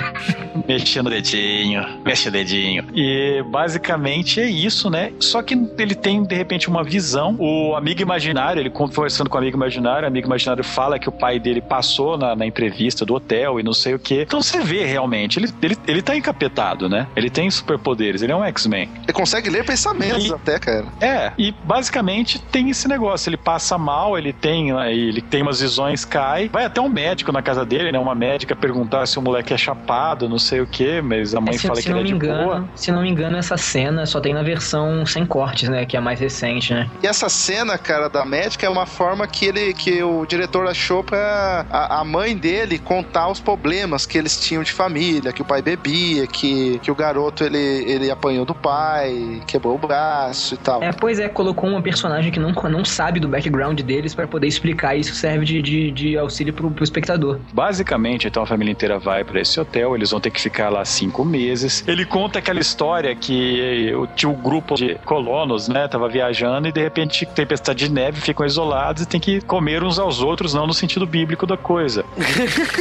Mexendo 0.68 1.08
o 1.08 1.10
dedinho, 1.10 1.84
mexe 2.06 2.30
o 2.30 2.32
dedinho. 2.32 2.86
E 2.94 3.42
basicamente 3.50 4.40
é 4.40 4.48
isso, 4.50 4.90
né? 4.90 5.12
Só 5.20 5.42
que 5.42 5.58
ele 5.78 5.96
tem, 5.96 6.24
de 6.24 6.36
repente, 6.36 6.68
uma 6.70 6.84
visão. 6.84 7.36
O 7.40 7.76
amigo 7.76 8.02
imaginário, 8.02 8.60
ele 8.62 8.70
conversando 8.70 9.30
com 9.30 9.38
o 9.38 9.40
amigo 9.40 9.58
imaginário, 9.58 10.04
o 10.06 10.08
amigo 10.08 10.28
imaginário 10.28 10.64
fala 10.64 11.00
que 11.00 11.10
o 11.10 11.12
pai 11.12 11.40
dele 11.40 11.62
passou 11.62 12.18
na, 12.18 12.36
na 12.36 12.46
entrevista 12.46 13.01
do 13.06 13.14
hotel 13.16 13.60
e 13.60 13.64
não 13.64 13.74
sei 13.74 13.94
o 13.94 14.00
quê. 14.00 14.24
Então 14.26 14.42
você 14.42 14.60
vê 14.62 14.86
realmente, 14.86 15.38
ele, 15.40 15.50
ele, 15.62 15.78
ele 15.88 16.02
tá 16.02 16.16
encapetado, 16.16 16.88
né? 16.90 17.08
Ele 17.16 17.30
tem 17.30 17.50
superpoderes, 17.50 18.22
ele 18.22 18.32
é 18.32 18.36
um 18.36 18.44
X-Men. 18.46 18.90
Ele 19.04 19.14
consegue 19.14 19.50
ler 19.50 19.66
pensamentos 19.66 20.26
E- 20.26 20.34
até, 20.34 20.60
cara. 20.60 20.86
É, 21.00 21.32
e 21.38 21.54
basicamente 21.64 22.40
tem 22.40 22.70
esse 22.70 22.88
negócio. 22.88 23.30
Ele 23.30 23.38
passa 23.38 23.78
mal, 23.78 24.18
ele 24.18 24.34
tem, 24.34 24.70
ele 24.90 25.22
tem 25.22 25.42
umas 25.42 25.60
visões, 25.62 26.06
cai. 26.06 26.50
Vai 26.50 26.66
até 26.66 26.80
um 26.82 26.90
médico 26.90 27.32
na 27.32 27.42
casa 27.42 27.66
dele, 27.66 27.92
né? 27.92 28.00
Uma 28.00 28.16
médica 28.16 28.56
perguntar 28.56 29.06
se 29.08 29.18
o 29.18 29.22
moleque 29.22 29.54
é 29.54 29.58
chapado, 29.58 30.30
não 30.30 30.40
sei 30.40 30.62
o 30.62 30.68
quê, 30.68 31.02
mas 31.02 31.34
a 31.36 31.42
mãe 31.42 31.56
É, 31.56 31.58
se, 31.58 31.68
fala 31.68 31.76
se 31.78 31.84
que 31.84 31.90
não 31.90 32.00
ele 32.00 32.10
é 32.10 32.14
me 32.14 32.20
de 32.20 32.26
engano, 32.26 32.44
boa. 32.46 32.70
se 32.76 32.92
não 32.92 33.02
me 33.02 33.10
engano, 33.10 33.38
essa 33.38 33.58
cena 33.58 34.06
só 34.06 34.20
tem 34.20 34.34
na 34.34 34.44
versão 34.44 35.06
sem 35.06 35.26
cortes, 35.26 35.70
né? 35.70 35.86
Que 35.86 35.96
é 35.96 36.00
a 36.00 36.02
mais 36.02 36.20
recente, 36.20 36.74
né? 36.74 36.90
E 37.02 37.08
essa 37.08 37.30
cena, 37.30 37.78
cara, 37.78 38.10
da 38.10 38.26
médica 38.26 38.66
é 38.66 38.70
uma 38.70 38.86
forma 38.86 39.28
que 39.28 39.46
ele, 39.46 39.74
que 39.74 40.02
o 40.04 40.26
diretor 40.26 40.68
achou 40.68 41.04
pra 41.04 41.66
a, 41.70 42.00
a 42.02 42.04
mãe 42.04 42.36
dele 42.38 42.78
contar 42.92 43.30
os 43.30 43.40
problemas 43.40 44.06
que 44.06 44.18
eles 44.18 44.38
tinham 44.38 44.62
de 44.64 44.72
família, 44.74 45.32
que 45.32 45.42
o 45.42 45.46
pai 45.46 45.62
bebia, 45.62 46.28
que, 46.28 46.78
que 46.80 46.92
o 46.92 46.96
garoto 46.96 47.42
ele, 47.42 47.58
ele 47.58 48.12
apanhou 48.12 48.44
do 48.44 48.54
pai, 48.54 49.42
quebrou 49.48 49.76
o 49.76 49.78
braço 49.78 50.56
e 50.56 50.58
tal. 50.58 50.84
É, 50.84 50.92
pois 50.92 51.18
é, 51.18 51.30
colocou 51.30 51.70
uma 51.70 51.82
personagem 51.82 52.34
que 52.34 52.40
não, 52.40 52.52
não 52.52 52.84
sabe 52.84 53.18
do 53.22 53.30
background 53.30 53.80
deles 53.80 54.14
pra 54.14 54.28
poder 54.28 54.48
explicar 54.48 54.94
isso 54.98 55.16
serve 55.16 55.46
de, 55.46 55.62
de, 55.62 55.92
de 55.92 56.18
auxílio 56.18 56.54
pro, 56.54 56.70
pro 56.70 56.84
espectador. 56.84 57.40
Basicamente, 57.54 58.28
então 58.28 58.44
a 58.44 58.46
família 58.46 58.74
inteira 58.74 59.00
vai 59.00 59.24
pra 59.24 59.40
esse 59.40 59.58
hotel, 59.58 59.96
eles 59.96 60.12
vão 60.12 60.20
ter 60.20 60.30
que 60.32 60.42
ficar 60.42 60.68
lá 60.70 60.84
cinco 60.84 61.24
meses. 61.24 61.86
Ele 61.88 62.04
conta 62.04 62.40
aquela 62.40 62.60
história 62.60 63.16
que 63.16 63.94
o- 63.96 64.06
tinha 64.08 64.30
um 64.30 64.36
grupo 64.36 64.76
de 64.76 64.96
colonos, 65.06 65.70
né, 65.70 65.88
tava 65.88 66.10
viajando 66.10 66.68
e 66.68 66.74
de 66.74 66.82
repente 66.82 67.26
tempestade 67.26 67.86
de 67.88 67.90
neve, 67.94 68.20
ficam 68.20 68.46
isolados 68.46 69.04
e 69.04 69.06
tem 69.06 69.20
que 69.20 69.40
comer 69.40 69.82
uns 69.82 69.98
aos 69.98 70.22
outros, 70.22 70.54
não 70.54 70.68
no 70.68 70.74
sentido 70.74 71.06
bíblico 71.06 71.48
da 71.48 71.56
coisa. 71.56 72.04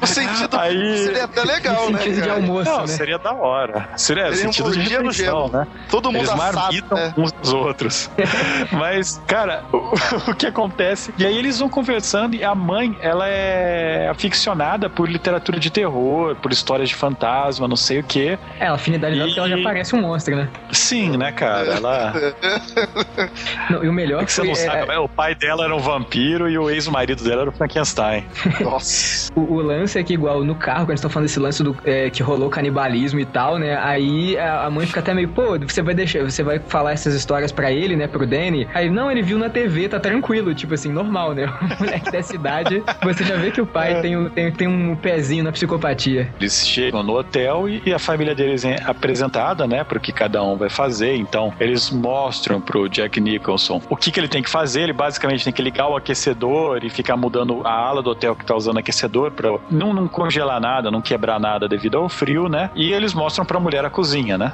O 0.00 0.06
sentido 0.06 0.56
Aí- 0.58 0.98
seria 0.98 1.24
até 1.24 1.42
legal, 1.44 1.90
né? 1.90 1.98
sentido 1.98 2.22
de 2.22 2.30
almoço, 2.30 2.70
Não, 2.70 2.80
né? 2.82 2.86
seria 2.86 3.18
da 3.18 3.32
hora. 3.34 3.88
Seria, 3.96 4.32
Seria 4.32 4.48
um 4.48 4.52
sentido 4.52 4.70
de 4.72 4.82
dia 4.84 4.98
no 5.02 5.08
refeição, 5.10 5.48
gelo. 5.48 5.52
né? 5.58 5.66
Todo 5.90 6.06
mundo 6.12 6.18
Eles 6.22 6.30
assado, 6.30 6.56
marmitam 6.56 6.98
né? 6.98 7.14
uns 7.16 7.32
dos 7.32 7.52
outros. 7.52 8.10
Mas, 8.72 9.20
cara, 9.26 9.64
o, 9.72 9.94
o 10.30 10.34
que 10.34 10.46
acontece? 10.46 11.12
E 11.18 11.26
aí 11.26 11.36
eles 11.36 11.58
vão 11.58 11.68
conversando 11.68 12.34
e 12.36 12.44
a 12.44 12.54
mãe, 12.54 12.96
ela 13.00 13.28
é 13.28 14.08
aficionada 14.08 14.88
por 14.88 15.08
literatura 15.08 15.58
de 15.58 15.70
terror, 15.70 16.36
por 16.36 16.52
histórias 16.52 16.88
de 16.88 16.94
fantasma, 16.94 17.66
não 17.66 17.76
sei 17.76 18.00
o 18.00 18.04
quê. 18.04 18.38
É, 18.60 18.66
a 18.66 18.74
afinidade 18.74 19.14
dela 19.14 19.24
é 19.24 19.28
porque 19.28 19.40
ela 19.40 19.48
já 19.48 19.58
E- 19.58 19.62
parece 19.64 19.96
um 19.96 20.00
monstro, 20.00 20.36
né? 20.36 20.48
Sim, 20.70 21.16
né, 21.16 21.32
cara? 21.32 21.74
Ela. 21.74 22.12
Não, 23.70 23.84
e 23.84 23.88
o 23.88 23.92
melhor 23.92 24.22
É 24.22 24.26
que 24.26 24.32
você 24.32 24.40
foi, 24.42 24.46
não 24.48 24.52
é, 24.52 24.56
sabe, 24.80 24.92
é, 24.92 24.98
o 24.98 25.08
pai 25.08 25.34
dela 25.34 25.64
era 25.64 25.74
um 25.74 25.78
vampiro 25.78 26.48
e 26.48 26.58
o 26.58 26.70
ex-marido 26.70 27.22
dela 27.22 27.42
era 27.42 27.50
o 27.50 27.52
Frankenstein. 27.52 28.26
Nossa. 28.60 29.30
O, 29.34 29.54
o 29.54 29.62
lance 29.62 29.87
é 29.96 30.02
que, 30.02 30.14
igual 30.14 30.42
no 30.44 30.54
carro, 30.56 30.80
quando 30.86 30.90
eles 30.90 30.98
estão 31.00 31.10
falando 31.10 31.26
desse 31.28 31.38
lance 31.38 31.62
do 31.62 31.76
é, 31.84 32.10
que 32.10 32.22
rolou 32.22 32.50
canibalismo 32.50 33.20
e 33.20 33.24
tal, 33.24 33.58
né? 33.58 33.76
Aí 33.80 34.36
a, 34.36 34.64
a 34.66 34.70
mãe 34.70 34.86
fica 34.86 34.98
até 35.00 35.14
meio, 35.14 35.28
pô, 35.28 35.56
você 35.58 35.82
vai 35.82 35.94
deixar, 35.94 36.24
você 36.24 36.42
vai 36.42 36.58
falar 36.58 36.92
essas 36.92 37.14
histórias 37.14 37.52
pra 37.52 37.70
ele, 37.70 37.94
né? 37.94 38.06
Pro 38.08 38.26
Danny. 38.26 38.66
Aí, 38.74 38.90
não, 38.90 39.10
ele 39.10 39.22
viu 39.22 39.38
na 39.38 39.48
TV, 39.48 39.88
tá 39.88 40.00
tranquilo, 40.00 40.54
tipo 40.54 40.74
assim, 40.74 40.90
normal, 40.90 41.34
né? 41.34 41.46
O 41.78 41.84
moleque 41.84 42.10
dessa 42.10 42.34
idade, 42.34 42.82
você 43.02 43.22
já 43.24 43.36
vê 43.36 43.50
que 43.50 43.60
o 43.60 43.66
pai 43.66 44.00
tem, 44.00 44.16
um- 44.16 44.28
tem, 44.28 44.50
tem 44.50 44.66
um 44.68 44.96
pezinho 44.96 45.44
na 45.44 45.52
psicopatia. 45.52 46.28
Eles 46.40 46.66
chegam 46.66 47.02
no 47.02 47.14
hotel 47.16 47.68
e, 47.68 47.82
e 47.86 47.94
a 47.94 47.98
família 47.98 48.34
deles 48.34 48.64
é 48.64 48.76
apresentada, 48.84 49.66
né, 49.66 49.84
pro 49.84 50.00
que 50.00 50.12
cada 50.12 50.42
um 50.42 50.56
vai 50.56 50.68
fazer. 50.68 51.14
Então, 51.14 51.52
eles 51.60 51.90
mostram 51.90 52.60
pro 52.60 52.88
Jack 52.88 53.20
Nicholson 53.20 53.80
o 53.88 53.96
que, 53.96 54.10
que 54.10 54.18
ele 54.18 54.28
tem 54.28 54.42
que 54.42 54.50
fazer. 54.50 54.82
Ele 54.82 54.92
basicamente 54.92 55.44
tem 55.44 55.52
que 55.52 55.62
ligar 55.62 55.88
o 55.88 55.96
aquecedor 55.96 56.84
e 56.84 56.90
ficar 56.90 57.16
mudando 57.16 57.60
a 57.64 57.72
ala 57.72 58.02
do 58.02 58.10
hotel 58.10 58.34
que 58.34 58.44
tá 58.44 58.54
usando 58.56 58.78
aquecedor 58.78 59.30
pra 59.30 59.56
não, 59.78 59.94
não 59.94 60.08
congelar 60.08 60.60
nada, 60.60 60.90
não 60.90 61.00
quebrar 61.00 61.38
nada 61.40 61.68
devido 61.68 61.96
ao 61.98 62.08
frio, 62.08 62.48
né? 62.48 62.70
E 62.74 62.92
eles 62.92 63.14
mostram 63.14 63.44
pra 63.44 63.58
mulher 63.60 63.84
a 63.84 63.90
cozinha, 63.90 64.36
né? 64.36 64.52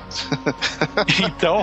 então, 1.24 1.62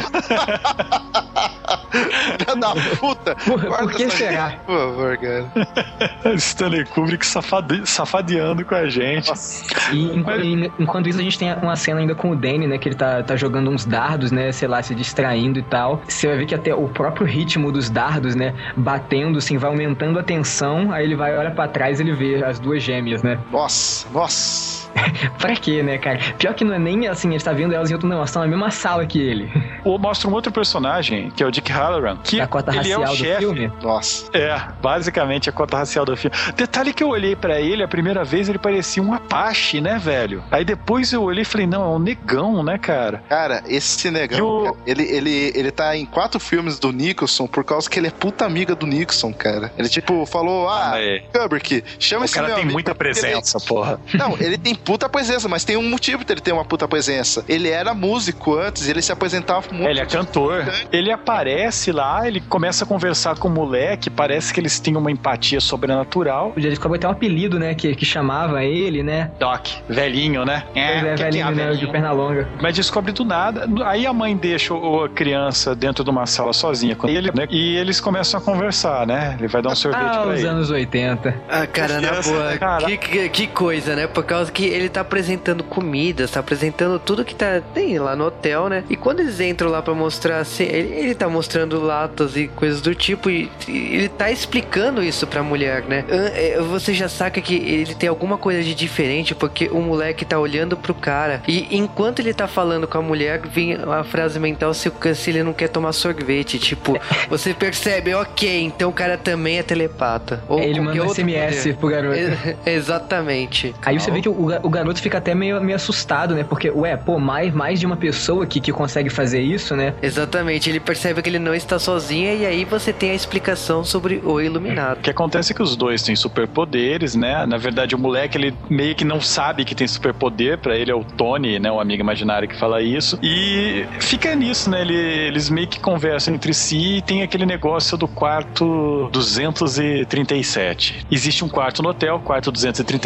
da 2.59 2.73
puta. 2.99 3.35
Por, 3.35 3.59
por 3.63 3.91
que 3.93 4.09
será? 4.09 4.53
Por 4.65 4.77
favor, 4.77 5.17
cara. 5.17 5.51
Stanley 6.35 6.85
Kubrick 6.85 7.25
safade- 7.25 7.87
safadeando 7.87 8.63
com 8.65 8.75
a 8.75 8.87
gente. 8.89 9.29
Nossa. 9.29 9.63
E 9.93 10.05
enqu- 10.15 10.31
e 10.41 10.71
enquanto 10.79 11.07
isso, 11.09 11.19
a 11.19 11.23
gente 11.23 11.37
tem 11.37 11.53
uma 11.55 11.75
cena 11.75 11.99
ainda 11.99 12.15
com 12.15 12.31
o 12.31 12.35
Danny, 12.35 12.67
né? 12.67 12.77
Que 12.77 12.89
ele 12.89 12.95
tá, 12.95 13.23
tá 13.23 13.35
jogando 13.35 13.69
uns 13.69 13.85
dardos, 13.85 14.31
né? 14.31 14.51
Sei 14.51 14.67
lá, 14.67 14.81
se 14.81 14.93
distraindo 14.95 15.59
e 15.59 15.63
tal. 15.63 16.01
Você 16.07 16.27
vai 16.27 16.37
ver 16.37 16.45
que 16.45 16.55
até 16.55 16.73
o 16.73 16.87
próprio 16.87 17.25
ritmo 17.25 17.71
dos 17.71 17.89
dardos, 17.89 18.35
né? 18.35 18.53
Batendo, 18.75 19.37
assim, 19.37 19.57
vai 19.57 19.69
aumentando 19.69 20.19
a 20.19 20.23
tensão. 20.23 20.91
Aí 20.91 21.05
ele 21.05 21.15
vai, 21.15 21.37
olha 21.37 21.51
pra 21.51 21.67
trás 21.67 21.99
ele 21.99 22.13
vê 22.13 22.43
as 22.43 22.59
duas 22.59 22.81
gêmeas, 22.83 23.23
né? 23.23 23.37
Nossa, 23.51 24.07
nossa. 24.11 24.81
Pra 25.39 25.55
quê, 25.55 25.81
né, 25.81 25.97
cara? 25.97 26.19
Pior 26.37 26.53
que 26.53 26.63
não 26.65 26.73
é 26.73 26.79
nem 26.79 27.07
assim, 27.07 27.29
ele 27.33 27.39
tá 27.41 27.53
vendo 27.53 27.73
elas 27.73 27.89
em 27.89 27.93
outro. 27.93 28.07
Não, 28.09 28.17
elas 28.17 28.29
estão 28.29 28.41
na 28.41 28.47
mesma 28.47 28.69
sala 28.71 29.05
que 29.05 29.19
ele. 29.19 29.49
Ou 29.85 29.97
mostra 29.97 30.29
um 30.29 30.33
outro 30.33 30.51
personagem, 30.51 31.31
que 31.31 31.41
é 31.41 31.45
o 31.45 31.49
Dick 31.51 31.71
Halloran, 31.71 32.17
que 32.23 32.37
Da 32.37 32.45
cota 32.45 32.71
ele 32.71 32.79
é 32.91 32.95
racial 32.95 33.01
o 33.01 33.05
do 33.07 33.15
chefe. 33.15 33.39
filme. 33.39 33.71
Nossa. 33.81 34.25
É, 34.33 34.61
basicamente 34.81 35.49
a 35.49 35.53
cota 35.53 35.77
racial 35.77 36.05
do 36.05 36.15
filme. 36.15 36.35
Detalhe 36.55 36.93
que 36.93 37.01
eu 37.03 37.07
olhei 37.09 37.35
pra 37.35 37.59
ele 37.59 37.81
a 37.81 37.87
primeira 37.87 38.23
vez, 38.23 38.47
ele 38.49 38.59
parecia 38.59 39.01
um 39.01 39.13
Apache, 39.13 39.79
né, 39.81 39.97
velho? 39.97 40.43
Aí 40.51 40.63
depois 40.65 41.11
eu 41.13 41.23
olhei 41.23 41.41
e 41.41 41.45
falei, 41.45 41.65
não, 41.65 41.83
é 41.83 41.95
um 41.95 41.99
negão, 41.99 42.61
né, 42.61 42.77
cara? 42.77 43.23
Cara, 43.29 43.63
esse 43.67 44.11
negão, 44.11 44.45
o- 44.45 44.63
cara, 44.65 44.75
ele, 44.85 45.03
ele, 45.03 45.51
ele 45.55 45.71
tá 45.71 45.95
em 45.97 46.05
quatro 46.05 46.39
filmes 46.39 46.77
do 46.77 46.91
Nicholson 46.91 47.47
por 47.47 47.63
causa 47.63 47.89
que 47.89 47.97
ele 47.97 48.07
é 48.07 48.11
puta 48.11 48.45
amiga 48.45 48.75
do 48.75 48.85
Nixon, 48.85 49.33
cara. 49.33 49.71
Ele, 49.77 49.89
tipo, 49.89 50.25
falou, 50.27 50.69
ah, 50.69 50.93
É. 50.95 51.21
Kubrick, 51.33 51.83
chama 51.97 52.23
O 52.23 52.25
esse 52.25 52.35
cara 52.35 52.47
meu 52.47 52.55
tem 52.57 52.63
amigo 52.65 52.73
muita 52.75 52.91
ele- 52.91 52.97
presença, 53.41 53.59
porra. 53.67 53.99
Não, 54.13 54.37
ele 54.39 54.57
tem 54.57 54.75
puta 54.75 55.09
presença, 55.09 55.47
mas 55.47 55.63
tem 55.63 55.77
um 55.77 55.89
motivo 55.89 56.23
dele 56.23 56.41
ter 56.41 56.51
uma 56.51 56.63
puta 56.65 56.87
presença. 56.87 57.43
Ele 57.47 57.69
era 57.69 57.93
músico 57.93 58.55
antes, 58.57 58.87
ele 58.87 59.01
se 59.01 59.11
apresentava 59.11 59.65
muito. 59.71 59.89
Ele 59.89 59.99
é 59.99 60.05
cantor. 60.05 60.65
Ele 60.91 61.11
aparece 61.11 61.91
lá, 61.91 62.27
ele 62.27 62.39
começa 62.41 62.83
a 62.83 62.87
conversar 62.87 63.37
com 63.37 63.47
o 63.47 63.51
moleque, 63.51 64.09
parece 64.09 64.53
que 64.53 64.59
eles 64.59 64.79
têm 64.79 64.95
uma 64.95 65.11
empatia 65.11 65.59
sobrenatural. 65.59 66.53
Ele 66.55 66.71
ficou 66.75 66.93
até 66.93 67.07
um 67.07 67.11
apelido, 67.11 67.59
né? 67.59 67.73
Que, 67.73 67.95
que 67.95 68.05
chamava 68.05 68.63
ele, 68.63 69.03
né? 69.03 69.31
Doc, 69.39 69.67
velhinho, 69.89 70.45
né? 70.45 70.63
É, 70.75 70.81
o 70.81 71.15
que 71.15 71.15
que 71.15 71.23
velhinho, 71.23 71.47
é, 71.47 71.51
né? 71.51 71.63
De 71.63 71.69
velhinho? 71.71 71.91
perna 71.91 72.11
longa. 72.11 72.47
Mas 72.61 72.75
descobre 72.75 73.11
do 73.11 73.25
nada. 73.25 73.67
Aí 73.85 74.05
a 74.05 74.13
mãe 74.13 74.35
deixa 74.35 74.73
o- 74.73 75.03
a 75.03 75.09
criança 75.09 75.75
dentro 75.75 76.03
de 76.03 76.09
uma 76.09 76.25
sala 76.25 76.53
sozinha 76.53 76.95
com 76.95 77.07
ele, 77.07 77.31
né? 77.33 77.47
E 77.49 77.75
eles 77.77 77.99
começam 77.99 78.39
a 78.39 78.43
conversar, 78.43 79.05
né? 79.07 79.35
Ele 79.39 79.47
vai 79.47 79.61
dar 79.61 79.69
um 79.71 79.75
sorvete 79.75 80.01
Ah, 80.03 80.21
pra 80.21 80.27
os 80.33 80.39
ele. 80.39 80.47
anos 80.47 80.69
80. 80.69 81.35
Ah, 81.49 81.65
cara, 81.67 81.99
na 82.01 82.21
boa, 82.21 82.49
né, 82.51 82.57
cara? 82.57 82.85
que, 82.85 82.97
que, 82.97 83.29
que 83.31 83.47
coisa, 83.47 83.95
né? 83.95 84.07
Por 84.07 84.23
causa 84.23 84.51
que 84.51 84.65
ele 84.65 84.89
tá 84.89 85.01
apresentando 85.01 85.63
comidas, 85.63 86.31
tá 86.31 86.39
apresentando 86.39 86.99
tudo 86.99 87.23
que 87.25 87.33
tá 87.35 87.61
tem 87.73 87.97
lá 87.99 88.15
no 88.15 88.25
hotel, 88.25 88.67
né? 88.69 88.83
E 88.89 88.95
quando 88.95 89.19
eles 89.21 89.39
entram 89.39 89.69
lá 89.69 89.81
pra 89.81 89.93
mostrar, 89.93 90.39
assim, 90.39 90.63
ele, 90.63 90.93
ele 90.93 91.15
tá 91.15 91.27
mostrando 91.29 91.79
latas 91.81 92.35
e 92.35 92.47
coisas 92.47 92.81
do 92.81 92.93
tipo, 92.93 93.29
e, 93.29 93.49
e 93.67 93.95
ele 93.95 94.09
tá 94.09 94.29
explicando 94.31 95.01
isso 95.03 95.25
pra 95.27 95.41
mulher, 95.43 95.83
né? 95.83 96.03
É, 96.09 96.59
Você 96.61 96.93
já 96.93 97.07
saca 97.09 97.39
que 97.41 97.55
ele 97.55 97.95
tem 97.95 98.09
alguma 98.09 98.37
coisa 98.37 98.61
de 98.63 98.73
diferente, 98.75 99.33
porque 99.33 99.67
o 99.71 99.81
moleque 99.81 100.25
tá 100.25 100.37
olhando 100.39 100.75
pro 100.77 100.93
cara, 100.93 101.41
e 101.47 101.67
enquanto 101.77 102.19
ele 102.19 102.33
tá 102.33 102.47
falando 102.47 102.87
com 102.87 102.97
a 102.97 103.01
mulher, 103.01 103.41
vem 103.47 103.73
a 103.75 104.03
frase 104.03 104.39
mental 104.39 104.73
se, 104.73 104.89
o- 104.89 105.15
se 105.15 105.29
ele 105.29 105.43
não 105.43 105.53
quer 105.53 105.69
tomar 105.69 105.93
sorvete, 105.93 106.59
tipo, 106.59 106.97
você 107.29 107.53
percebe, 107.53 108.13
ok, 108.13 108.61
então 108.63 108.89
o 108.89 108.93
cara 108.93 109.17
também 109.17 109.59
é 109.59 109.63
telepata. 109.63 110.43
Ou 110.47 110.59
ele 110.59 110.79
qualquer 110.81 110.99
manda 110.99 111.13
SMS 111.13 111.57
poder. 111.63 111.77
pro 111.77 111.89
garoto. 111.89 112.11
É, 112.65 112.71
exatamente. 113.11 113.75
Aí 113.85 113.99
você 113.99 114.09
vê 114.11 114.21
que 114.21 114.29
o, 114.29 114.33
o 114.63 114.69
garoto 114.69 115.01
fica 115.01 115.17
até 115.17 115.35
meio, 115.35 115.61
meio 115.61 115.75
assustado, 115.75 116.33
né? 116.33 116.43
Porque, 116.43 116.69
ué, 116.69 116.95
pô, 116.95 117.19
mais, 117.19 117.53
mais 117.53 117.79
de 117.79 117.85
uma 117.85 117.97
pessoa 117.97 118.45
que, 118.45 118.59
que 118.59 118.71
consegue 118.71 119.09
fazer 119.09 119.41
isso, 119.41 119.75
né? 119.75 119.93
Exatamente, 120.01 120.69
ele 120.69 120.79
percebe 120.79 121.21
que 121.21 121.29
ele 121.29 121.39
não 121.39 121.53
está 121.53 121.77
sozinho 121.77 122.33
e 122.37 122.45
aí 122.45 122.65
você 122.65 122.93
tem 122.93 123.11
a 123.11 123.15
explicação 123.15 123.83
sobre 123.83 124.21
o 124.23 124.31
O 124.33 124.41
iluminado. 124.41 125.01
que 125.01 125.09
acontece 125.09 125.51
é 125.51 125.55
que 125.55 125.61
os 125.61 125.75
dois 125.75 126.01
têm 126.03 126.15
superpoderes, 126.15 127.15
né? 127.15 127.45
Na 127.45 127.57
verdade, 127.57 127.95
o 127.95 127.99
moleque, 127.99 128.37
ele 128.37 128.53
meio 128.69 128.95
que 128.95 129.03
não 129.03 129.19
sabe 129.19 129.65
que 129.65 129.75
tem 129.75 129.87
superpoder. 129.87 130.57
Pra 130.59 130.75
ele 130.75 130.91
é 130.91 130.95
o 130.95 131.03
Tony, 131.03 131.59
né? 131.59 131.71
O 131.71 131.79
amigo 131.79 132.01
imaginário 132.01 132.47
que 132.47 132.55
fala 132.57 132.81
isso. 132.81 133.19
E 133.21 133.85
fica 133.99 134.33
nisso, 134.35 134.69
né? 134.69 134.81
Ele- 134.81 134.95
eles 134.95 135.49
meio 135.49 135.67
que 135.67 135.79
conversam 135.79 136.33
entre 136.33 136.53
si 136.53 136.97
e 136.97 137.01
tem 137.01 137.21
aquele 137.23 137.45
negócio 137.45 137.97
do 137.97 138.07
quarto 138.07 139.09
237. 139.11 141.05
Existe 141.11 141.43
um 141.43 141.49
quarto 141.49 141.81
no 141.83 141.89
hotel, 141.89 142.19
quarto 142.19 142.51
237, 142.51 143.00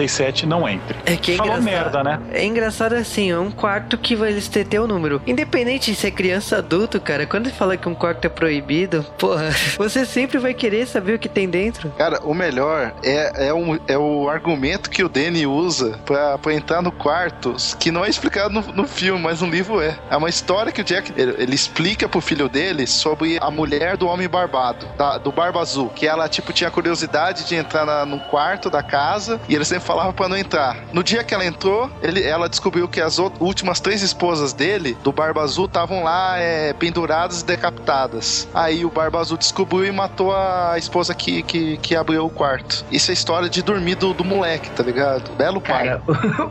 não 0.45 0.67
entre. 0.67 0.97
É 1.05 1.15
que 1.15 1.33
é 1.33 1.35
Falou 1.37 1.57
engraçado. 1.57 1.83
merda, 1.83 2.03
né? 2.03 2.19
É 2.33 2.43
engraçado 2.45 2.93
assim, 2.93 3.31
é 3.31 3.39
um 3.39 3.51
quarto 3.51 3.97
que 3.97 4.15
vai 4.15 4.29
eles 4.31 4.47
ter, 4.47 4.65
o 4.79 4.87
número. 4.87 5.21
Independente 5.25 5.91
de 5.91 5.97
ser 5.97 6.11
criança 6.11 6.55
ou 6.55 6.59
adulto, 6.59 6.99
cara, 6.99 7.25
quando 7.25 7.47
ele 7.47 7.55
fala 7.55 7.77
que 7.77 7.87
um 7.87 7.95
quarto 7.95 8.25
é 8.25 8.29
proibido, 8.29 9.03
porra, 9.17 9.49
você 9.77 10.05
sempre 10.05 10.37
vai 10.37 10.53
querer 10.53 10.85
saber 10.87 11.13
o 11.15 11.19
que 11.19 11.29
tem 11.29 11.49
dentro. 11.49 11.89
Cara, 11.97 12.19
o 12.23 12.33
melhor 12.33 12.93
é, 13.03 13.47
é, 13.47 13.53
um, 13.53 13.79
é 13.87 13.97
o 13.97 14.29
argumento 14.29 14.89
que 14.89 15.03
o 15.03 15.09
Danny 15.09 15.45
usa 15.45 15.99
pra, 16.05 16.37
pra 16.37 16.53
entrar 16.53 16.81
no 16.81 16.91
quarto, 16.91 17.55
que 17.79 17.91
não 17.91 18.03
é 18.03 18.09
explicado 18.09 18.53
no, 18.53 18.61
no 18.73 18.87
filme, 18.87 19.21
mas 19.21 19.41
no 19.41 19.49
livro 19.49 19.81
é. 19.81 19.95
É 20.09 20.17
uma 20.17 20.29
história 20.29 20.71
que 20.71 20.81
o 20.81 20.83
Jack 20.83 21.13
ele, 21.15 21.35
ele 21.37 21.55
explica 21.55 22.07
pro 22.09 22.19
filho 22.21 22.49
dele 22.49 22.85
sobre 22.87 23.37
a 23.41 23.49
mulher 23.51 23.95
do 23.97 24.07
homem 24.07 24.27
barbado, 24.27 24.85
da- 24.97 25.17
do 25.17 25.31
Barba 25.31 25.61
Azul, 25.61 25.89
que 25.89 26.07
ela, 26.07 26.27
tipo, 26.27 26.51
tinha 26.51 26.69
curiosidade 26.71 27.45
de 27.47 27.55
entrar 27.55 27.85
na, 27.85 28.05
no 28.05 28.19
quarto 28.19 28.69
da 28.69 28.81
casa 28.83 29.39
e 29.47 29.55
ele 29.55 29.63
sempre 29.65 29.84
falava 29.85 30.11
pra 30.11 30.27
não 30.27 30.35
entrar. 30.35 30.77
No 30.91 31.03
dia 31.03 31.23
que 31.23 31.33
ela 31.33 31.45
entrou, 31.45 31.89
ele, 32.01 32.23
ela 32.23 32.49
descobriu 32.49 32.87
que 32.87 32.99
as 32.99 33.17
últimas 33.17 33.79
três 33.79 34.01
esposas 34.01 34.51
dele, 34.51 34.97
do 35.03 35.11
Barba 35.11 35.41
Azul, 35.41 35.65
estavam 35.65 36.03
lá 36.03 36.37
é, 36.37 36.73
penduradas 36.73 37.41
e 37.41 37.45
decapitadas. 37.45 38.47
Aí 38.53 38.83
o 38.83 38.89
Barba 38.89 39.19
Azul 39.19 39.37
descobriu 39.37 39.85
e 39.85 39.91
matou 39.91 40.35
a 40.35 40.75
esposa 40.77 41.13
que, 41.13 41.43
que, 41.43 41.77
que 41.77 41.95
abriu 41.95 42.25
o 42.25 42.29
quarto. 42.29 42.83
Isso 42.91 43.11
é 43.11 43.13
história 43.13 43.47
de 43.47 43.61
dormir 43.61 43.95
do, 43.95 44.13
do 44.13 44.23
moleque, 44.23 44.69
tá 44.71 44.83
ligado? 44.83 45.31
Belo 45.35 45.61
pai. 45.61 45.85
Cara, 45.85 46.01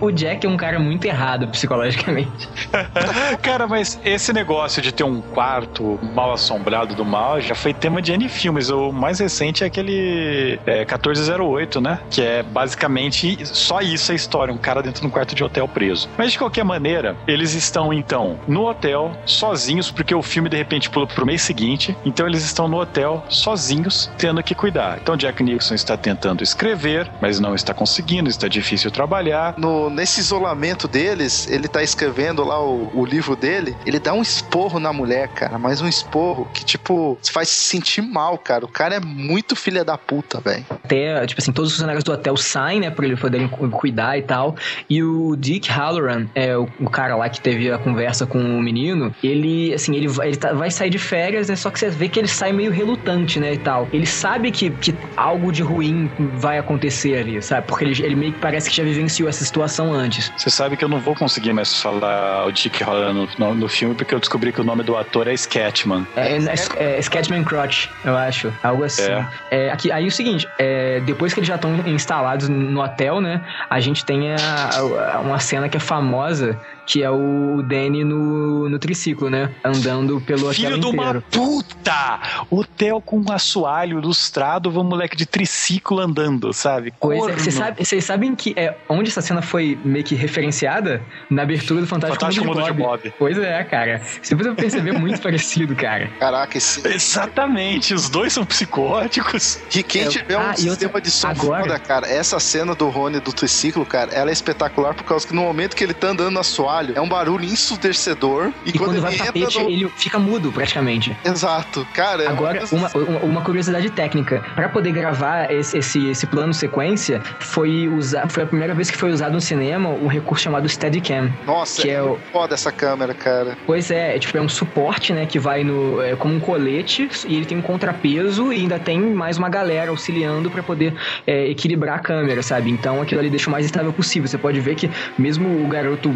o, 0.01 0.07
o 0.07 0.13
Jack 0.13 0.47
é 0.47 0.49
um 0.49 0.57
cara 0.57 0.79
muito 0.79 1.05
errado 1.05 1.49
psicologicamente. 1.49 2.49
Cara, 3.43 3.67
mas 3.67 3.99
esse 4.05 4.33
negócio 4.33 4.81
de 4.81 4.93
ter 4.93 5.05
um 5.05 5.21
quarto 5.21 5.99
mal 6.15 6.33
assombrado 6.33 6.95
do 6.95 7.05
mal 7.05 7.41
já 7.41 7.55
foi 7.55 7.75
tema 7.75 8.01
de 8.01 8.13
N 8.13 8.29
filmes. 8.29 8.71
O 8.71 8.93
mais 8.93 9.19
recente 9.19 9.65
é 9.65 9.67
aquele 9.67 10.59
é, 10.67 10.79
1408, 10.79 11.81
né? 11.81 11.99
Que 12.11 12.23
é 12.23 12.43
basicamente 12.43 13.24
só 13.45 13.81
isso 13.81 14.13
a 14.13 14.15
história: 14.15 14.53
um 14.53 14.59
cara 14.59 14.83
dentro 14.83 15.01
de 15.01 15.07
um 15.07 15.11
quarto 15.11 15.35
de 15.35 15.43
hotel 15.43 15.67
preso. 15.69 16.09
Mas 16.17 16.33
de 16.33 16.39
qualquer 16.39 16.65
maneira, 16.65 17.17
eles 17.27 17.55
estão 17.55 17.93
então 17.93 18.39
no 18.47 18.69
hotel, 18.69 19.13
sozinhos, 19.25 19.91
porque 19.91 20.15
o 20.15 20.23
filme 20.23 20.49
de 20.49 20.57
repente 20.57 20.91
pula 20.91 21.07
pro 21.07 21.27
mês 21.27 21.43
seguinte. 21.43 21.97
Então 22.05 22.27
eles 22.27 22.45
estão 22.45 22.69
no 22.69 22.79
hotel, 22.79 23.25
sozinhos, 23.29 24.11
tendo 24.19 24.43
que 24.43 24.55
cuidar. 24.55 24.99
Então 25.01 25.17
Jack 25.17 25.43
Nixon 25.43 25.75
está 25.75 25.97
tentando 25.97 26.43
escrever, 26.43 27.11
mas 27.21 27.41
não 27.41 27.55
está 27.55 27.73
conseguindo, 27.73 28.29
está 28.29 28.49
difícil 28.49 28.91
trabalhar. 28.91 29.55
No, 29.59 29.91
nesse 29.91 30.21
isolamento 30.21 30.89
deles, 30.89 31.49
ele 31.49 31.69
tá 31.69 31.83
escrevendo 31.83 32.45
lá 32.45 32.63
o, 32.63 32.91
o 32.95 33.05
livro 33.05 33.37
dele, 33.37 33.77
ele 33.87 33.99
dá 33.99 34.13
um 34.13 34.23
esporro 34.23 34.79
na 34.79 34.93
mulher, 34.93 35.29
cara, 35.29 35.59
mas 35.59 35.81
um 35.81 35.89
esporro 35.89 36.49
que, 36.53 36.65
tipo, 36.65 37.19
faz 37.33 37.49
se 37.49 37.67
sentir 37.67 38.03
mal, 38.03 38.39
cara. 38.39 38.65
O 38.65 38.69
cara 38.69 38.97
é 38.97 39.01
muito 39.01 39.57
filha 39.57 39.85
da 39.85 39.97
puta, 39.97 40.41
velho. 40.41 40.65
Até, 40.71 41.27
tipo 41.27 41.41
assim, 41.41 41.53
todos 41.53 41.71
os 41.71 41.77
funcionários 41.77 42.05
do 42.05 42.13
hotel 42.13 42.37
saem, 42.37 42.81
né, 42.81 42.91
pra 42.91 43.05
ele 43.07 43.14
poderem 43.17 43.49
cu- 43.49 43.69
cuidar 43.71 44.19
e 44.19 44.23
tal. 44.23 44.57
E 44.89 45.03
o 45.03 45.37
Dick 45.37 45.71
Halloran, 45.71 46.27
é 46.35 46.57
o, 46.57 46.69
o 46.79 46.91
cara 46.91 47.17
lá 47.17 47.29
que 47.29 47.41
teve 47.41 47.71
a 47.71 47.79
conversa 47.79 48.27
com 48.27 48.39
o 48.39 48.63
menino, 48.63 49.13
ele, 49.23 49.73
assim, 49.75 49.95
ele, 49.97 50.09
vai, 50.09 50.29
ele 50.29 50.37
tá- 50.37 50.53
vai 50.53 50.71
sair 50.71 50.91
de 50.91 50.99
férias, 50.99 51.49
né, 51.49 51.57
só 51.57 51.71
que 51.71 51.79
você 51.79 51.91
vê 51.91 52.09
que 52.09 52.19
ele 52.19 52.29
sai 52.29 52.53
meio 52.53 52.71
relutante, 52.71 53.39
né, 53.41 53.53
e 53.55 53.59
tal. 53.59 53.89
Ele 53.93 54.07
sabe 54.07 54.51
que, 54.51 54.71
que 54.71 54.95
algo 55.17 55.53
de 55.53 55.63
ruim 55.63 56.11
vai 56.19 56.59
acontecer 56.59 57.17
ali, 57.19 57.41
sabe? 57.43 57.67
Porque 57.67 57.85
ele, 57.85 58.03
ele 58.05 58.15
meio 58.15 58.33
que 58.33 58.39
parece 58.41 58.71
que 58.71 58.77
já 58.77 58.83
vivenciou 58.85 59.29
essa 59.29 59.45
situação 59.45 59.93
antes. 59.93 60.33
Você 60.37 60.51
sabe 60.51 60.77
que 60.77 60.85
eu 60.85 60.89
não 60.89 60.99
vou 60.99 61.15
conseguir 61.15 61.53
mais 61.53 61.81
falar 61.81 62.47
o 62.47 62.53
Dick 62.53 62.83
Halloran 62.83 63.13
no, 63.13 63.29
no, 63.39 63.55
no 63.55 63.69
filme 63.69 63.95
porque 63.95 64.15
eu 64.15 64.21
descobri 64.21 64.53
que 64.53 64.61
o 64.61 64.65
nome 64.65 64.83
do 64.83 64.97
ator 64.97 65.29
é 65.29 65.35
Sketchman. 65.35 66.07
É, 66.17 66.37
é, 66.37 66.97
é 66.97 66.99
Sketchman 67.01 67.45
Crotch, 67.45 67.87
eu 68.05 68.17
acho. 68.17 68.53
Algo 68.63 68.85
assim. 68.85 69.03
É. 69.03 69.27
É, 69.51 69.71
aqui, 69.71 69.91
aí 69.93 70.07
o 70.07 70.11
seguinte, 70.11 70.49
é, 70.59 71.01
depois 71.01 71.33
que 71.33 71.41
eles 71.41 71.49
já 71.49 71.57
estão 71.57 71.75
instalados 71.87 72.49
no 72.49 72.81
hotel, 72.83 73.04
né? 73.21 73.41
A 73.69 73.81
gente 73.81 74.05
tem 74.05 74.33
a- 74.33 74.71
a- 75.17 75.21
uma 75.21 75.39
cena 75.39 75.69
que 75.69 75.77
é 75.77 75.81
famosa, 75.81 76.59
que 76.87 77.03
é 77.03 77.11
o 77.11 77.63
Danny 77.63 78.05
no, 78.05 78.69
no 78.69 78.79
triciclo, 78.79 79.31
né? 79.31 79.51
Andando 79.65 80.21
pelo 80.21 80.53
Filho 80.53 80.69
hotel 80.77 80.79
de 80.81 80.87
uma 80.97 81.23
puta! 81.31 82.21
Hotel 82.51 83.01
com 83.01 83.19
um 83.21 83.33
assoalho 83.33 83.99
ilustrado, 83.99 84.69
um 84.71 84.85
moleque 84.85 85.17
de 85.17 85.27
triciclo 85.27 86.01
andando, 86.01 86.53
sabe? 86.53 86.89
É, 86.89 86.93
Corno. 86.99 87.35
vocês 87.39 87.55
sabem, 87.55 87.85
vocês 87.85 88.05
sabem 88.05 88.35
que 88.35 88.53
é 88.57 88.77
onde 88.89 89.11
essa 89.11 89.21
cena 89.23 89.41
foi 89.43 89.79
meio 89.85 90.05
que 90.05 90.15
referenciada? 90.15 91.03
Na 91.31 91.43
abertura 91.43 91.81
do 91.81 91.87
Fantástico, 91.87 92.21
Fantástico 92.21 92.47
Mundo 92.47 92.57
de 92.57 92.61
Mundo 92.63 92.73
de 92.73 92.83
Bob. 92.83 93.03
Bob. 93.03 93.15
Pois 93.19 93.39
é, 93.39 93.63
cara. 93.65 94.03
Você 94.23 94.35
pode 94.37 94.55
perceber 94.55 94.93
muito 94.93 95.21
parecido, 95.23 95.75
cara. 95.75 96.09
Caraca, 96.19 96.57
esse. 96.59 96.87
Exatamente, 96.87 97.95
os 97.95 98.09
dois 98.09 98.33
são 98.33 98.45
psicóticos. 98.45 99.59
E 99.75 99.83
quem 99.83 100.03
É, 100.03 100.09
tiver 100.09 100.35
ah, 100.35 100.49
um 100.49 100.53
e 100.53 100.57
sistema 100.59 100.89
outra- 100.95 101.01
de 101.01 101.11
som 101.11 101.29
agora- 101.29 101.63
foda, 101.63 101.79
cara, 101.79 102.07
essa 102.09 102.39
cena 102.39 102.75
do 102.75 102.89
Rony 102.89 103.21
do 103.21 103.33
triciclo, 103.33 103.85
cara, 103.87 104.13
ela 104.13 104.31
é 104.31 104.33
espetacular 104.33 104.95
por 104.95 105.05
causa 105.05 105.27
que 105.27 105.35
no 105.35 105.43
momento 105.43 105.75
que 105.75 105.83
ele 105.85 105.95
tá 105.95 106.09
andando 106.09 106.31
na 106.33 106.41
assoalho, 106.41 106.74
assoalho, 106.75 106.93
é 106.97 107.01
um 107.01 107.09
barulho 107.09 107.45
ensurdecedor. 107.45 108.53
E, 108.65 108.71
E 108.71 108.73
quando, 108.73 108.91
quando, 108.91 109.01
vai 109.01 109.13
ele 109.13 109.19
pro 109.23 109.27
tapete, 109.27 109.59
no... 109.63 109.71
ele 109.71 109.89
fica 109.97 110.19
mudo 110.19 110.53
praticamente. 110.53 111.17
Exato, 111.25 111.87
cara. 111.93 112.25
é 112.25 112.29
Agora, 112.29 112.59
coisa 112.59 112.75
uma, 112.77 112.87
assim. 112.87 112.99
uma, 112.99 113.21
uma 113.21 113.41
curiosidade 113.43 113.91
técnica. 113.91 114.43
Pra 114.55 114.69
poder 114.69 114.93
gravar 114.93 115.51
esse, 115.53 115.79
esse, 115.79 116.09
esse 116.09 116.27
plano 116.27 116.53
sequência, 116.55 117.21
foi, 117.41 117.89
usa, 117.89 118.27
foi 118.29 118.43
a 118.43 118.47
primeira 118.47 118.75
vez 118.75 118.91
que 118.91 118.97
foi 118.97 119.11
usado 119.11 119.33
no 119.33 119.41
cinema 119.41 119.89
um 119.89 120.07
recurso 120.07 120.45
chamado 120.45 120.69
Steadicam. 120.69 121.31
Nossa, 121.47 121.83
que 121.83 121.91
é, 121.91 121.95
é 121.95 122.03
o- 122.03 122.19
foda 122.33 122.55
essa 122.55 122.73
câmera, 122.73 123.15
cara. 123.15 123.57
Pois 123.67 123.91
é, 123.91 124.17
é, 124.17 124.19
tipo, 124.19 124.37
é 124.37 124.41
um 124.41 124.49
suporte, 124.49 125.13
né, 125.13 125.27
que 125.27 125.39
vai 125.39 125.65
no, 125.65 126.01
é, 126.03 126.17
como 126.17 126.35
um 126.35 126.41
colete, 126.41 127.09
e 127.27 127.37
ele 127.37 127.45
tem 127.47 127.57
um 127.59 127.63
contrapeso 127.63 128.53
e 128.53 128.57
ainda 128.61 128.79
tem 128.79 129.01
mais 129.01 129.39
uma 129.39 129.49
galera 129.49 129.91
auxiliando 129.91 130.51
pra 130.51 130.63
poder 130.63 130.95
é, 131.27 131.49
equilibrar 131.49 131.97
a 131.97 131.99
câmera, 131.99 132.43
sabe? 132.43 132.71
Então 132.71 133.01
aquilo 133.01 133.21
ali 133.21 133.31
deixa 133.31 133.49
o 133.49 133.53
mais 133.53 133.65
estável 133.67 133.93
possível. 133.93 134.29
Você 134.29 134.39
pode 134.39 134.61
ver 134.61 134.75
que 134.75 134.91
mesmo 135.19 135.65
o 135.65 135.69
garoto 135.69 136.15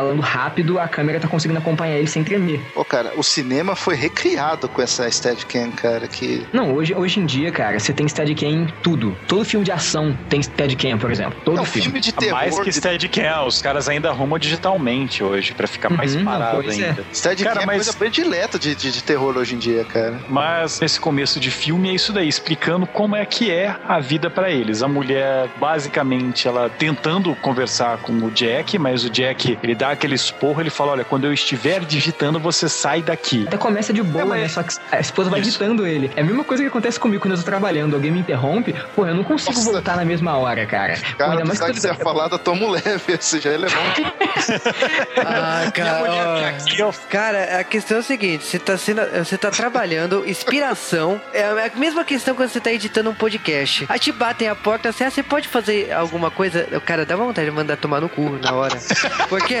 pedalando 0.00 0.22
rápido, 0.22 0.78
a 0.78 0.88
câmera 0.88 1.20
tá 1.20 1.28
conseguindo 1.28 1.58
acompanhar 1.58 1.96
ele 1.98 2.06
sem 2.06 2.24
tremer. 2.24 2.60
Pô, 2.74 2.84
cara, 2.84 3.12
o 3.16 3.22
cinema 3.22 3.76
foi 3.76 3.94
recriado 3.94 4.68
com 4.68 4.80
essa 4.80 5.08
Steadicam, 5.10 5.70
cara, 5.72 6.08
que... 6.08 6.46
Não, 6.52 6.72
hoje, 6.74 6.94
hoje 6.94 7.20
em 7.20 7.26
dia, 7.26 7.52
cara, 7.52 7.78
você 7.78 7.92
tem 7.92 8.08
Steadicam 8.08 8.46
em 8.48 8.66
tudo. 8.82 9.16
Todo 9.26 9.44
filme 9.44 9.64
de 9.64 9.72
ação 9.72 10.16
tem 10.28 10.42
Steadicam, 10.42 10.98
por 10.98 11.10
exemplo. 11.10 11.38
Todo 11.44 11.58
É 11.58 11.60
um 11.60 11.64
filme. 11.64 11.84
filme 11.84 12.00
de 12.00 12.12
terror. 12.12 12.34
Mais 12.34 12.58
que 12.58 12.72
Steadicam, 12.72 13.46
os 13.46 13.60
caras 13.60 13.88
ainda 13.88 14.08
arrumam 14.08 14.38
digitalmente 14.38 15.22
hoje, 15.22 15.52
pra 15.54 15.66
ficar 15.66 15.90
mais 15.90 16.14
Uhum, 16.14 16.24
parado 16.24 16.70
é. 16.70 16.72
ainda. 16.74 17.06
Steadicam 17.12 17.52
Cara, 17.52 17.62
é 17.62 17.66
mas- 17.66 17.76
coisa 17.76 17.92
predileta 17.92 18.58
de, 18.58 18.74
de, 18.74 18.90
de 18.92 19.02
terror 19.04 19.36
hoje 19.36 19.54
em 19.54 19.58
dia, 19.58 19.84
cara. 19.84 20.20
Mas 20.28 20.80
nesse 20.80 20.98
começo 20.98 21.38
de 21.38 21.50
filme 21.50 21.90
é 21.90 21.94
isso 21.94 22.12
daí, 22.12 22.28
explicando 22.28 22.86
como 22.86 23.14
é 23.16 23.24
que 23.26 23.50
é 23.50 23.74
a 23.86 24.00
vida 24.00 24.30
pra 24.30 24.50
eles. 24.50 24.82
A 24.82 24.88
mulher, 24.88 25.48
basicamente, 25.58 26.46
ela 26.48 26.70
tentando 26.70 27.34
conversar 27.36 27.98
com 27.98 28.12
o 28.24 28.30
Jack, 28.30 28.78
mas 28.78 29.04
o 29.04 29.10
Jack, 29.10 29.58
ele 29.62 29.74
dá 29.74 29.89
aquele 29.92 30.14
esporro, 30.14 30.60
ele 30.60 30.70
fala: 30.70 30.92
Olha, 30.92 31.04
quando 31.04 31.24
eu 31.26 31.32
estiver 31.32 31.80
digitando, 31.84 32.38
você 32.38 32.68
sai 32.68 33.02
daqui. 33.02 33.44
Até 33.46 33.56
começa 33.56 33.92
de 33.92 34.02
boa, 34.02 34.22
É, 34.22 34.24
mas- 34.26 34.40
né? 34.42 34.48
Só 34.48 34.62
que 34.62 34.74
a 34.90 35.00
esposa 35.00 35.30
vai 35.30 35.40
Isso. 35.40 35.50
irritando 35.50 35.86
ele. 35.86 36.10
É 36.16 36.20
a 36.20 36.24
mesma 36.24 36.44
coisa 36.44 36.62
que 36.62 36.68
acontece 36.68 36.98
comigo 36.98 37.22
quando 37.22 37.32
eu 37.32 37.38
tô 37.38 37.44
trabalhando. 37.44 37.94
Alguém 37.94 38.10
me 38.10 38.20
interrompe, 38.20 38.74
pô, 38.94 39.06
eu 39.06 39.14
não 39.14 39.24
consigo 39.24 39.52
Nossa. 39.54 39.70
voltar 39.72 39.96
na 39.96 40.04
mesma 40.04 40.36
hora, 40.36 40.66
cara. 40.66 40.96
Cara, 41.18 41.44
mais 41.44 41.60
que 41.60 41.72
você 41.72 41.88
ia 41.88 41.94
falar 41.94 42.28
da 42.28 42.38
Tomo 42.38 42.68
Leve, 42.70 43.16
você 43.18 43.40
já 43.40 43.50
ia 43.50 43.58
levar 43.58 43.78
um... 43.78 43.90
Ah, 45.24 45.70
cara. 45.72 46.54
ó, 46.86 46.92
Cara, 47.08 47.60
a 47.60 47.64
questão 47.64 47.98
é 47.98 48.00
o 48.00 48.02
seguinte: 48.02 48.44
você 48.44 48.58
tá, 48.58 48.76
sendo, 48.76 49.02
você 49.24 49.36
tá 49.36 49.50
trabalhando, 49.50 50.24
inspiração. 50.28 51.20
É 51.32 51.42
a 51.42 51.70
mesma 51.78 52.04
questão 52.04 52.34
quando 52.34 52.48
você 52.48 52.60
tá 52.60 52.72
editando 52.72 53.10
um 53.10 53.14
podcast. 53.14 53.86
Aí 53.88 53.98
te 53.98 54.12
batem 54.12 54.48
a 54.48 54.54
porta 54.54 54.88
assim, 54.88 55.04
ah, 55.04 55.10
você 55.10 55.22
pode 55.22 55.48
fazer 55.48 55.92
alguma 55.92 56.30
coisa? 56.30 56.66
O 56.72 56.80
cara 56.80 57.04
dá 57.04 57.16
vontade 57.16 57.48
de 57.48 57.54
mandar 57.54 57.76
tomar 57.76 58.00
no 58.00 58.08
cu 58.08 58.38
na 58.42 58.52
hora. 58.54 58.78
Porque 59.28 59.60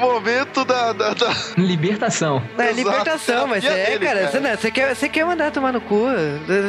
momento 0.00 0.64
da... 0.64 0.92
da, 0.92 1.14
da- 1.14 1.34
Libertação. 1.56 2.42
é 2.58 2.72
libertação, 2.72 3.46
mas 3.46 3.64
é, 3.64 3.86
dele, 3.86 4.04
cara. 4.06 4.18
cara. 4.20 4.30
Você, 4.30 4.40
não, 4.40 4.50
você, 4.50 4.70
quer, 4.70 4.94
você 4.96 5.08
quer 5.08 5.24
mandar 5.24 5.50
tomar 5.50 5.72
no 5.72 5.80
cu. 5.80 6.06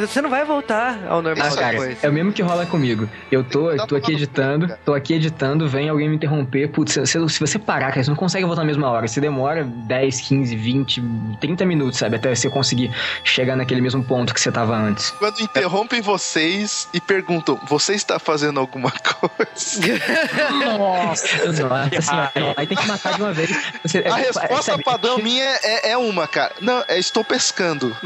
Você 0.00 0.20
não 0.20 0.30
vai 0.30 0.44
voltar 0.44 0.98
ao 1.08 1.22
normal 1.22 1.48
Ah, 1.50 1.56
cara, 1.56 1.70
depois. 1.72 2.04
é 2.04 2.08
o 2.08 2.12
mesmo 2.12 2.32
que 2.32 2.42
rola 2.42 2.66
comigo. 2.66 3.08
Eu 3.30 3.42
tô, 3.44 3.70
eu 3.70 3.76
Tá 3.78 3.86
tô 3.86 3.96
aqui 3.96 4.12
editando, 4.12 4.68
cu, 4.68 4.74
tô 4.84 4.94
aqui 4.94 5.14
editando, 5.14 5.68
vem 5.68 5.88
alguém 5.88 6.08
me 6.08 6.16
interromper. 6.16 6.68
Putz, 6.68 6.92
se, 6.92 7.28
se 7.28 7.40
você 7.40 7.58
parar, 7.58 7.90
cara, 7.90 8.02
você 8.04 8.10
não 8.10 8.16
consegue 8.16 8.44
voltar 8.44 8.62
na 8.62 8.66
mesma 8.66 8.88
hora. 8.88 9.08
Você 9.08 9.20
demora 9.20 9.64
10, 9.64 10.20
15, 10.20 10.54
20, 10.56 11.02
30 11.40 11.64
minutos, 11.64 11.98
sabe? 11.98 12.16
Até 12.16 12.34
você 12.34 12.48
conseguir 12.50 12.90
chegar 13.24 13.56
naquele 13.56 13.80
mesmo 13.80 14.02
ponto 14.04 14.32
que 14.34 14.40
você 14.40 14.52
tava 14.52 14.76
antes. 14.76 15.10
Quando 15.12 15.40
interrompem 15.40 16.00
vocês 16.00 16.88
e 16.92 17.00
perguntam, 17.00 17.58
você 17.68 17.94
está 17.94 18.18
fazendo 18.18 18.60
alguma 18.60 18.90
coisa? 19.20 19.80
Nossa, 20.78 21.26
nossa 21.46 22.02
senhora. 22.02 22.54
Aí 22.56 22.66
tem 22.66 22.76
que 22.76 22.86
matar 22.86 23.14
de 23.14 23.21
uma 23.22 23.32
vez. 23.32 23.50
Você, 23.84 23.98
A 23.98 24.18
é, 24.20 24.22
resposta 24.26 24.72
sabe, 24.72 24.84
padrão 24.84 25.18
minha 25.18 25.44
é, 25.62 25.90
é 25.92 25.96
uma, 25.98 26.26
cara. 26.28 26.52
Não, 26.60 26.84
é 26.88 26.98
estou 26.98 27.24
pescando. 27.24 27.96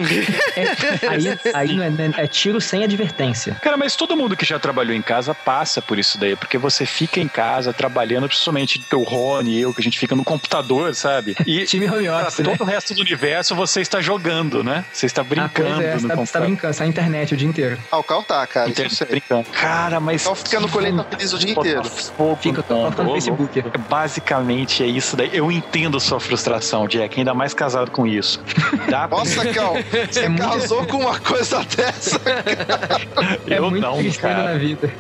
é- 0.57 1.09
aí 1.09 1.39
aí 1.55 1.73
não 1.77 1.83
é, 1.83 1.89
é- 1.89 2.25
é 2.25 2.27
tiro 2.27 2.61
sem 2.61 2.85
advertência. 2.85 3.55
Cara, 3.63 3.77
mas 3.77 3.97
todo 3.97 4.17
mundo 4.17 4.37
que 4.37 4.45
já 4.45 4.59
trabalhou 4.59 4.95
em 4.95 5.03
casa 5.03 5.35
passa 5.35 5.81
por 5.83 5.99
isso 5.99 6.19
daí, 6.19 6.37
porque 6.37 6.59
você 6.59 6.87
fica 6.87 7.21
em 7.21 7.29
casa 7.29 7.73
trabalhando, 7.73 8.27
principalmente 8.29 8.83
o 8.93 9.03
Rony 9.03 9.53
e 9.59 9.61
eu, 9.63 9.73
que 9.75 9.81
a 9.81 9.85
gente 9.85 9.99
fica 9.99 10.15
no 10.15 10.25
computador, 10.25 10.95
sabe? 10.95 11.37
E 11.47 11.65
Time 11.65 11.89
home 11.89 12.05
pra 12.07 12.23
office, 12.27 12.39
né? 12.39 12.45
todo 12.57 12.61
o 12.63 12.65
resto 12.65 12.95
do 12.95 13.01
universo 13.01 13.55
você 13.55 13.81
está 13.81 14.01
jogando, 14.01 14.63
né? 14.65 14.85
Você 14.93 15.07
está 15.07 15.23
Ah, 15.23 15.25
brincando 15.25 15.83
é, 15.83 15.95
no 15.95 16.01
você 16.01 16.09
tá, 16.09 16.09
você 16.09 16.09
tá 16.09 16.17
computador. 16.17 16.47
brincando, 16.49 16.73
você 16.75 16.79
tá 16.79 16.85
na 16.85 16.91
internet 16.91 17.35
o 17.35 17.37
dia 17.37 17.49
inteiro. 17.49 17.79
Ah, 17.91 17.99
o 17.99 18.03
Cal 18.05 18.23
tá, 18.23 18.47
cara. 18.47 18.67
Isso 18.71 18.73
Internet 18.81 18.95
sei. 18.97 19.07
brincando. 19.07 19.45
Cara, 19.51 20.01
mas. 20.01 20.23
Só 20.23 20.35
fica 20.35 20.61
no 20.61 20.69
coleta 20.69 21.05
feliz 21.11 21.33
o 21.33 21.39
dia 21.39 21.51
inteiro. 21.53 21.85
Fogo 21.85 22.37
Fica, 22.41 22.63
tô 22.63 22.91
no. 22.91 23.13
Facebook. 23.13 23.63
Basicamente 23.89 24.83
é 24.83 24.87
isso 24.87 25.06
daí. 25.15 25.29
Eu 25.33 25.53
entendo 25.53 26.01
sua 26.01 26.19
frustração, 26.19 26.89
Jack, 26.89 27.19
ainda 27.21 27.35
mais 27.35 27.53
casado 27.53 27.91
com 27.91 28.07
isso. 28.07 28.41
Dá 28.89 29.07
pra... 29.07 29.19
Nossa, 29.19 29.45
Cal, 29.53 29.75
você 30.11 30.21
É 30.21 30.29
muito- 30.29 30.43
casou 30.49 30.87
com 30.87 30.97
uma 30.97 31.19
coisa 31.21 31.63
dessa. 31.77 32.19
É 33.49 33.59
eu 33.59 33.71
muito 33.71 33.81
não, 33.83 33.97
tristeza 33.99 34.35
cara. 34.35 34.53
na 34.53 34.59
vida. 34.59 34.93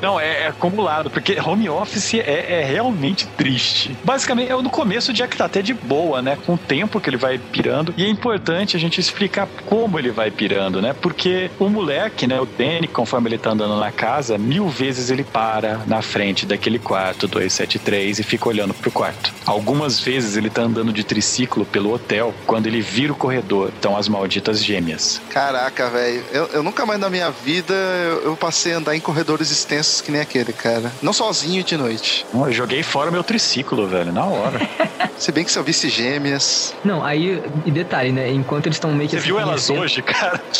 Não, 0.00 0.18
é, 0.18 0.42
é 0.42 0.46
acumulado, 0.48 1.10
porque 1.10 1.38
home 1.40 1.68
office 1.68 2.14
é, 2.14 2.60
é 2.60 2.64
realmente 2.64 3.26
triste. 3.28 3.96
Basicamente, 4.04 4.50
é 4.50 4.54
no 4.62 4.70
começo 4.70 5.10
o 5.10 5.14
Jack 5.14 5.36
tá 5.36 5.44
até 5.46 5.62
de 5.62 5.72
boa, 5.74 6.20
né? 6.22 6.36
Com 6.46 6.54
o 6.54 6.58
tempo 6.58 7.00
que 7.00 7.08
ele 7.10 7.16
vai 7.16 7.38
pirando. 7.38 7.92
E 7.96 8.04
é 8.04 8.08
importante 8.08 8.76
a 8.76 8.80
gente 8.80 9.00
explicar 9.00 9.48
como 9.66 9.98
ele 9.98 10.10
vai 10.10 10.30
pirando, 10.30 10.80
né? 10.82 10.92
Porque 10.92 11.50
o 11.58 11.68
moleque, 11.68 12.26
né? 12.26 12.40
O 12.40 12.46
Danny, 12.46 12.86
conforme 12.86 13.28
ele 13.30 13.38
tá 13.38 13.50
andando 13.50 13.78
na 13.78 13.90
casa, 13.92 14.36
mil 14.38 14.68
vezes 14.68 15.10
ele 15.10 15.24
para 15.24 15.80
na 15.86 16.02
frente 16.02 16.44
daquele 16.46 16.78
quarto 16.78 17.26
273 17.28 18.18
e 18.18 18.22
fica 18.22 18.48
olhando 18.48 18.74
pro 18.74 18.90
quarto. 18.90 19.21
Algumas 19.46 20.00
vezes 20.00 20.36
ele 20.36 20.50
tá 20.50 20.62
andando 20.62 20.92
de 20.92 21.04
triciclo 21.04 21.64
pelo 21.64 21.92
hotel. 21.92 22.34
Quando 22.46 22.66
ele 22.66 22.80
vira 22.80 23.12
o 23.12 23.16
corredor, 23.16 23.68
estão 23.68 23.96
as 23.96 24.08
malditas 24.08 24.62
gêmeas. 24.62 25.20
Caraca, 25.30 25.88
velho. 25.90 26.24
Eu, 26.32 26.46
eu 26.46 26.62
nunca 26.62 26.86
mais 26.86 27.00
na 27.00 27.10
minha 27.10 27.30
vida 27.30 27.74
eu, 27.74 28.22
eu 28.24 28.36
passei 28.36 28.72
a 28.72 28.78
andar 28.78 28.96
em 28.96 29.00
corredores 29.00 29.50
extensos 29.50 30.00
que 30.00 30.10
nem 30.10 30.20
aquele, 30.20 30.52
cara. 30.52 30.92
Não 31.02 31.12
sozinho 31.12 31.64
de 31.64 31.76
noite. 31.76 32.24
Eu 32.32 32.52
joguei 32.52 32.82
fora 32.82 33.10
meu 33.10 33.24
triciclo, 33.24 33.86
velho, 33.86 34.12
na 34.12 34.24
hora. 34.24 34.60
Se 35.16 35.32
bem 35.32 35.44
que 35.44 35.50
se 35.52 35.58
eu 35.58 35.64
visse 35.64 35.88
gêmeas. 35.88 36.74
Não, 36.84 37.04
aí, 37.04 37.42
e 37.64 37.70
detalhe, 37.70 38.12
né? 38.12 38.30
Enquanto 38.30 38.66
eles 38.66 38.76
estão 38.76 38.92
meio 38.92 39.08
que 39.08 39.16
Você 39.16 39.22
viu 39.22 39.38
elas 39.38 39.66
conhecendo- 39.66 39.80
hoje, 39.80 40.02
cara? 40.02 40.40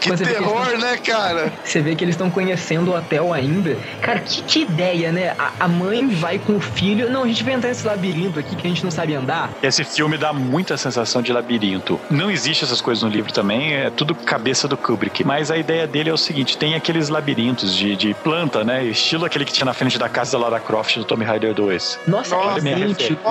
Que 0.00 0.10
vê 0.14 0.24
que 0.24 0.30
terror, 0.32 0.78
né, 0.78 0.96
cara? 0.98 1.52
Você 1.64 1.80
vê 1.80 1.94
que 1.96 2.04
eles 2.04 2.14
estão 2.14 2.30
conhecendo 2.30 2.90
o 2.90 2.96
hotel 2.96 3.32
ainda. 3.32 3.76
Cara, 4.00 4.20
que, 4.20 4.42
que 4.42 4.60
ideia, 4.62 5.10
né? 5.12 5.34
A, 5.38 5.52
a 5.60 5.68
mãe 5.68 6.06
vai 6.08 6.38
com 6.38 6.56
o 6.56 6.60
filho. 6.60 7.10
Não, 7.10 7.24
a 7.24 7.26
gente 7.26 7.42
vai 7.42 7.54
entrar 7.54 7.68
nesse 7.68 7.86
labirinto 7.86 8.38
aqui 8.38 8.54
que 8.56 8.66
a 8.66 8.70
gente 8.70 8.84
não 8.84 8.90
sabe 8.90 9.14
andar. 9.14 9.50
Esse 9.62 9.84
filme 9.84 10.16
dá 10.16 10.32
muita 10.32 10.76
sensação 10.76 11.20
de 11.22 11.32
labirinto. 11.32 12.00
Não 12.10 12.30
existe 12.30 12.64
essas 12.64 12.80
coisas 12.80 13.02
no 13.02 13.08
livro 13.10 13.32
também, 13.32 13.74
é 13.74 13.90
tudo 13.90 14.14
cabeça 14.14 14.68
do 14.68 14.76
Kubrick. 14.76 15.24
Mas 15.24 15.50
a 15.50 15.56
ideia 15.56 15.86
dele 15.86 16.10
é 16.10 16.12
o 16.12 16.18
seguinte: 16.18 16.56
tem 16.56 16.74
aqueles 16.74 17.08
labirintos 17.08 17.74
de, 17.74 17.96
de 17.96 18.14
planta, 18.14 18.64
né? 18.64 18.84
Estilo 18.84 19.24
aquele 19.24 19.44
que 19.44 19.52
tinha 19.52 19.64
na 19.66 19.74
frente 19.74 19.98
da 19.98 20.08
casa 20.08 20.32
da 20.32 20.38
Lara 20.38 20.60
Croft 20.60 20.96
do 20.98 21.04
Tomb 21.04 21.24
Raider 21.24 21.54
2. 21.54 22.00
Nossa, 22.06 22.36
Nossa, 22.36 22.58
é. 22.58 22.62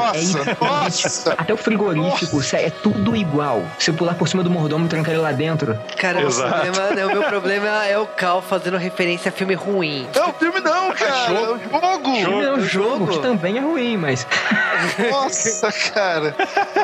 Nossa, 0.05 0.17
é 0.17 0.21
idêntico. 0.23 0.65
nossa. 0.65 1.33
Até 1.37 1.53
o 1.53 1.57
frigorífico, 1.57 2.41
cê- 2.43 2.57
é 2.57 2.69
tudo 2.69 3.15
igual. 3.15 3.63
Se 3.79 3.89
eu 3.89 3.93
pular 3.93 4.13
por 4.15 4.27
cima 4.27 4.43
do 4.43 4.49
mordomo 4.49 4.85
e 4.85 4.89
trancar 4.89 5.13
ele 5.13 5.21
lá 5.21 5.31
dentro. 5.31 5.77
Cara, 5.97 6.19
o, 6.19 6.27
Exato. 6.27 6.49
problema, 6.53 6.89
né, 6.91 7.05
o 7.05 7.09
meu 7.09 7.23
problema 7.23 7.85
é 7.85 7.97
o 7.97 8.05
Cal 8.05 8.41
fazendo 8.41 8.77
referência 8.77 9.29
a 9.29 9.31
filme 9.31 9.53
ruim. 9.53 10.07
Não, 10.15 10.33
filme 10.33 10.59
não, 10.61 10.91
cara. 10.91 11.15
É 11.15 11.27
jogo. 11.27 11.53
o 11.53 11.59
jogo. 11.59 12.15
Jogo. 12.15 12.41
Não, 12.41 12.53
o 12.53 12.57
o 12.57 12.61
jogo, 12.65 13.07
que 13.07 13.19
também 13.19 13.57
é 13.57 13.61
ruim, 13.61 13.97
mas. 13.97 14.25
Nossa, 15.11 15.71
cara. 15.93 16.35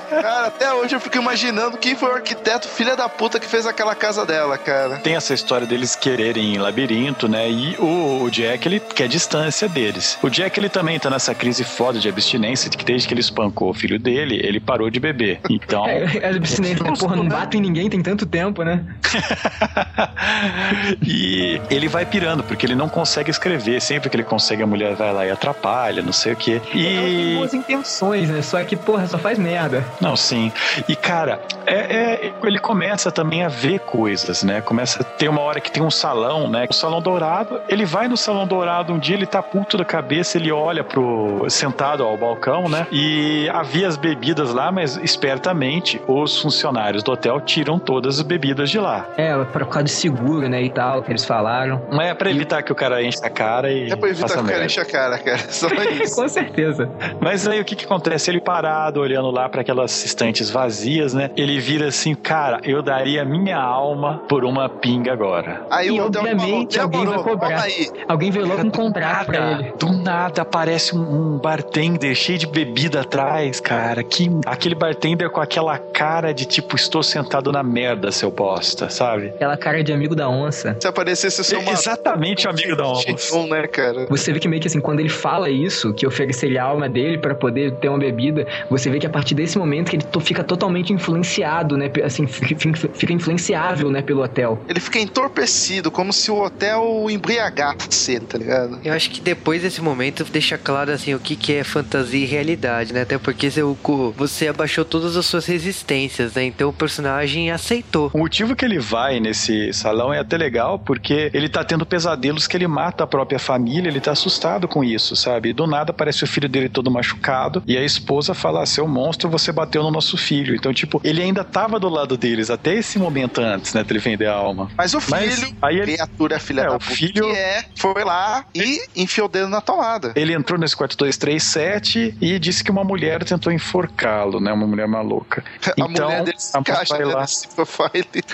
Cara, 0.09 0.47
até 0.47 0.74
hoje 0.74 0.95
eu 0.95 0.99
fico 0.99 1.17
imaginando 1.17 1.78
quem 1.78 1.95
foi 1.95 2.09
o 2.09 2.13
arquiteto 2.13 2.67
filha 2.67 2.95
da 2.95 3.07
puta 3.09 3.39
que 3.39 3.47
fez 3.47 3.65
aquela 3.65 3.95
casa 3.95 4.26
dela, 4.26 4.57
cara. 4.57 4.97
Tem 4.97 5.15
essa 5.15 5.34
história 5.34 5.65
deles 5.67 5.95
quererem 5.95 6.57
labirinto, 6.57 7.28
né? 7.28 7.49
E 7.49 7.76
o, 7.80 8.24
o 8.24 8.32
Jack, 8.32 8.67
ele 8.67 8.80
quer 8.80 9.07
distância 9.07 9.67
deles. 9.67 10.17
O 10.22 10.30
Jack, 10.30 10.59
ele 10.59 10.69
também 10.69 10.99
tá 10.99 11.09
nessa 11.09 11.34
crise 11.34 11.63
foda 11.63 11.99
de 11.99 12.07
abstinência, 12.09 12.69
de 12.69 12.78
que 12.78 12.86
desde 12.86 13.07
que 13.12 13.14
ele 13.14 13.20
espancou 13.20 13.70
o 13.70 13.74
filho 13.74 13.99
dele, 13.99 14.39
ele 14.41 14.57
parou 14.57 14.89
de 14.89 14.99
beber. 14.99 15.41
Então. 15.49 15.86
É, 15.91 16.18
é 16.18 16.30
abstinência, 16.30 16.84
né? 16.84 16.93
Porra, 16.97 17.16
não 17.16 17.28
bato 17.28 17.57
em 17.57 17.62
ninguém 17.62 17.89
tem 17.89 18.01
tanto 18.01 18.26
tempo, 18.26 18.64
né? 18.64 18.84
e 21.05 21.62
ele 21.70 21.88
vai 21.88 22.05
pirando, 22.05 22.43
porque 22.43 22.66
ele 22.66 22.76
não 22.76 22.88
consegue 22.88 23.30
escrever. 23.30 23.82
Sempre 23.82 24.09
que 24.09 24.16
ele 24.16 24.24
consegue, 24.24 24.64
a 24.64 24.68
mulher 24.68 24.95
vai 24.95 25.14
lá 25.14 25.26
e 25.26 25.32
atrapalha, 25.32 26.01
não 26.01 26.14
sei 26.14 26.34
o 26.34 26.36
quê. 26.36 26.53
Ela 26.53 26.72
tem 26.74 27.34
E. 27.34 27.36
boas 27.36 27.53
intenções, 27.53 28.30
né? 28.30 28.41
Só 28.41 28.64
que, 28.64 28.76
porra, 28.76 29.07
só 29.07 29.18
faz 29.18 29.38
merda. 29.38 29.84
Não, 29.99 30.16
sim. 30.16 30.51
E, 30.88 30.95
cara, 30.95 31.41
é, 31.66 32.28
é- 32.28 32.34
ele 32.43 32.59
começa 32.59 33.12
também 33.12 33.43
a 33.43 33.49
ver 33.49 33.80
coisas, 33.80 34.43
né? 34.43 34.62
Começa 34.62 35.01
a 35.01 35.03
ter 35.03 35.28
uma 35.28 35.41
hora 35.41 35.59
que 35.59 35.72
tem 35.72 35.84
um 35.84 35.91
salão, 35.91 36.49
né? 36.49 36.68
O 36.70 36.74
salão 36.74 37.01
dourado. 37.01 37.59
Ele 37.68 37.86
vai 37.86 38.07
no 38.07 38.16
salão 38.16 38.47
dourado 38.47 38.93
um 38.93 38.99
dia, 38.99 39.16
ele 39.16 39.26
tá 39.26 39.41
puto 39.41 39.78
da 39.78 39.86
cabeça, 39.86 40.38
ele 40.38 40.51
olha 40.51 40.84
pro. 40.84 41.45
sentado 41.49 42.03
ao 42.03 42.16
balcão, 42.18 42.70
né? 42.70 42.88
E 42.91 43.01
E 43.04 43.49
havia 43.49 43.88
as 43.88 43.97
bebidas 43.97 44.54
lá, 44.54 44.72
mas 44.72 44.95
espertamente 44.97 45.99
os 46.08 46.39
funcionários 46.39 47.02
do 47.02 47.12
hotel 47.12 47.41
tiram 47.41 47.80
todas 47.80 48.20
as 48.20 48.22
bebidas 48.22 48.70
de 48.70 48.78
lá. 48.78 49.08
É, 49.18 49.36
por 49.45 49.66
causa 49.66 49.86
de 49.86 49.89
seguro, 49.89 50.47
né, 50.47 50.62
e 50.62 50.70
tal, 50.70 51.02
que 51.02 51.12
eles 51.12 51.26
falaram. 51.26 51.82
Não 51.91 51.99
é 51.99 52.14
pra 52.14 52.30
evitar 52.30 52.62
que 52.62 52.72
o 52.72 52.76
cara 52.76 53.02
enche 53.02 53.18
a 53.24 53.30
cara 53.30 53.72
e. 53.72 53.89
É 53.91 53.95
pra 53.95 54.08
evitar 54.08 54.30
que 54.30 54.39
o 54.39 54.45
cara 54.45 54.66
enche 54.66 54.80
a 54.80 54.86
cara, 54.86 55.18
cara. 55.18 55.39
Só 55.49 55.68
isso. 55.99 56.16
Com 56.16 56.30
certeza. 56.30 56.88
Mas 57.20 57.47
aí 57.47 57.60
o 57.60 57.66
que 57.66 57.76
que 57.76 57.86
acontece? 57.86 58.30
Ele 58.30 58.39
parado, 58.39 58.99
olhando 58.99 59.32
lá 59.32 59.49
para 59.49 59.62
aquelas 59.62 60.06
estantes 60.06 60.52
vazias, 60.52 61.16
né? 61.16 61.32
Ele 61.36 61.60
vira 61.60 61.88
assim, 61.88 62.14
cara, 62.14 62.60
eu 62.64 62.84
daria 62.84 63.26
minha 63.26 63.58
alma 63.58 64.22
por 64.30 64.45
uma 64.45 64.70
pinga 64.70 65.12
agora. 65.12 65.66
Aí 65.72 65.88
E 65.88 65.91
o 65.99 66.06
hotel 66.06 66.22
obviamente 66.22 66.76
falou, 66.78 66.86
alguém 66.86 67.06
vai 67.06 67.18
"Demorou, 67.18 67.24
cobrar." 67.24 67.66
Alguém 68.08 68.30
veio 68.32 68.45
logo 68.47 68.62
um 68.62 68.70
contrato 68.70 69.26
pra 69.26 69.52
ele. 69.54 69.74
do 69.80 69.91
nada 69.91 70.43
aparece 70.43 70.95
um, 70.95 70.99
um 71.36 71.38
bartender 71.39 72.14
cheio 72.14 72.38
de 72.38 72.45
bebida 72.45 72.81
atrás, 73.00 73.60
cara. 73.60 74.04
Que 74.04 74.30
aquele 74.46 74.76
bartender 74.76 75.30
com 75.30 75.42
aquela 75.42 75.78
cara 75.78 76.34
de 76.34 76.46
tipo, 76.46 76.76
estou 76.76 77.04
sentado 77.04 77.52
na 77.52 77.64
merda, 77.64 78.12
seu 78.12 78.32
bosta, 78.32 78.90
sabe? 78.90 79.28
Aquela 79.28 79.58
cara 79.58 79.84
de 79.84 79.92
amigo 79.94 80.16
da 80.16 80.30
onça. 80.30 80.76
Se 80.80 80.88
aparecesse 80.88 81.42
o 81.42 81.44
seu 81.44 81.60
É 81.60 81.72
exatamente 81.72 82.48
o 82.48 82.50
amigo 82.50 82.76
da 82.76 82.88
onça. 82.88 83.02
Chifão, 83.02 83.48
né, 83.48 83.68
cara? 83.68 84.08
Você 84.10 84.34
vê 84.34 84.40
que 84.40 84.48
meio 84.48 84.62
que 84.62 84.68
assim, 84.68 84.82
quando 84.82 85.00
ele 85.00 85.10
fala 85.10 85.50
isso, 85.50 85.94
que 85.94 86.06
ofereceria 86.06 86.64
a 86.64 86.66
alma 86.66 86.88
dele 86.90 87.18
pra 87.18 87.36
poder 87.36 87.76
ter 87.76 87.90
uma 87.90 88.00
bebida, 88.00 88.48
você 88.70 88.90
vê 88.90 89.00
que 89.00 89.06
a 89.06 89.10
partir 89.10 89.36
desse 89.36 89.58
momento 89.58 89.90
que 89.90 89.98
ele 89.98 90.06
fica 90.22 90.44
totalmente 90.44 90.94
influenciado, 90.94 91.78
né? 91.78 91.92
Assim, 92.04 92.28
fica, 92.28 93.14
influenciável, 93.14 93.90
né, 93.92 94.02
pelo 94.02 94.24
hotel. 94.24 94.60
Ele 94.68 94.80
fica 94.80 95.00
entorpecido, 95.00 95.92
como 95.92 96.12
se 96.14 96.32
o 96.32 96.42
hotel 96.42 97.08
embriagasse 97.10 98.14
ele, 98.14 98.26
tá 98.26 98.38
ligado? 98.38 98.80
Eu 98.84 98.94
acho 98.94 99.10
que 99.10 99.22
depois 99.22 99.62
desse 99.62 99.82
momento 99.82 100.24
deixa 100.24 100.58
claro 100.58 100.92
assim 100.92 101.14
o 101.14 101.20
que, 101.20 101.36
que 101.36 101.54
é 101.54 101.64
fantasia 101.64 102.24
e 102.24 102.26
realidade, 102.26 102.70
né? 102.91 103.01
Até 103.01 103.17
porque 103.17 103.49
você, 103.49 103.61
o- 103.63 103.78
você 104.15 104.47
abaixou 104.47 104.84
todas 104.86 105.15
as 105.17 105.26
suas 105.26 105.45
resistências, 105.45 106.34
né? 106.34 106.43
Então 106.45 106.69
o 106.69 106.74
personagem 106.74 107.51
aceitou. 107.51 108.09
O 108.13 108.17
motivo 108.19 108.55
que 108.55 108.63
ele 108.65 108.80
vai 108.80 109.19
nesse 109.19 109.72
salão 109.74 110.13
é 110.13 110.19
até 110.19 110.38
legal, 110.38 110.80
porque 110.80 111.30
ele 111.34 111.49
tá 111.49 111.63
tendo 111.63 111.86
pesadelos 111.86 112.47
que 112.47 112.55
ele 112.57 112.67
mata 112.67 113.03
a 113.03 113.07
própria 113.07 113.39
família, 113.39 113.89
ele 113.89 113.99
tá 113.99 114.11
assustado 114.11 114.67
com 114.67 114.84
isso, 114.84 115.15
sabe? 115.15 115.49
E 115.49 115.53
do 115.53 115.67
nada 115.67 115.91
aparece 115.91 116.24
o 116.24 116.28
filho 116.28 116.47
dele 116.49 116.69
todo 116.69 116.89
machucado, 116.91 117.63
e 117.67 117.78
a 117.78 117.84
esposa 117.84 118.34
fala: 118.34 118.65
seu 118.65 118.88
monstro, 118.88 119.30
você 119.30 119.51
bateu 119.51 119.84
no 119.84 119.91
nosso 119.91 120.17
filho. 120.17 120.55
Então, 120.55 120.74
tipo, 120.74 121.01
ele 121.03 121.22
ainda 121.22 121.43
tava 121.43 121.80
do 121.80 121.89
lado 121.89 122.15
deles 122.17 122.49
até 122.49 122.76
esse 122.76 122.97
momento 122.99 123.39
antes, 123.41 123.74
né, 123.74 123.84
dele 123.84 123.99
vender 123.99 124.28
a 124.28 124.34
alma. 124.34 124.69
Mas 124.78 124.93
o 124.93 124.99
Mas 125.09 125.39
filho, 125.39 125.55
aí 125.61 125.78
ele- 125.80 125.93
criatura 125.93 126.39
filha 126.39 126.61
É, 126.61 126.67
da 126.67 126.76
o 126.76 126.80
puta 126.80 126.91
filho- 126.95 127.26
que 127.26 127.32
é, 127.36 127.65
foi 127.76 128.03
lá 128.03 128.45
e 128.55 128.82
enfiou 128.95 129.28
o 129.28 129.30
dedo 129.30 129.47
na 129.49 129.61
tomada. 129.61 130.13
Ele 130.15 130.34
entrou 130.34 130.59
nesse 130.59 130.76
quarto 130.76 130.95
237 130.97 132.15
e 132.22 132.39
disse 132.39 132.61
que 132.62 132.72
uma 132.72 132.84
mulher 132.84 133.24
tentou 133.24 133.51
enforcá-lo, 133.51 134.39
né? 134.39 134.51
Uma 134.51 134.68
mulher 134.68 134.88
maluca. 134.88 135.43
a 135.66 135.72
Então, 135.72 135.88
mulher 135.89 136.24
dele 136.24 136.39
se 136.39 136.57
encaixa 136.57 136.95
vai 136.97 137.05
lá. 137.05 137.26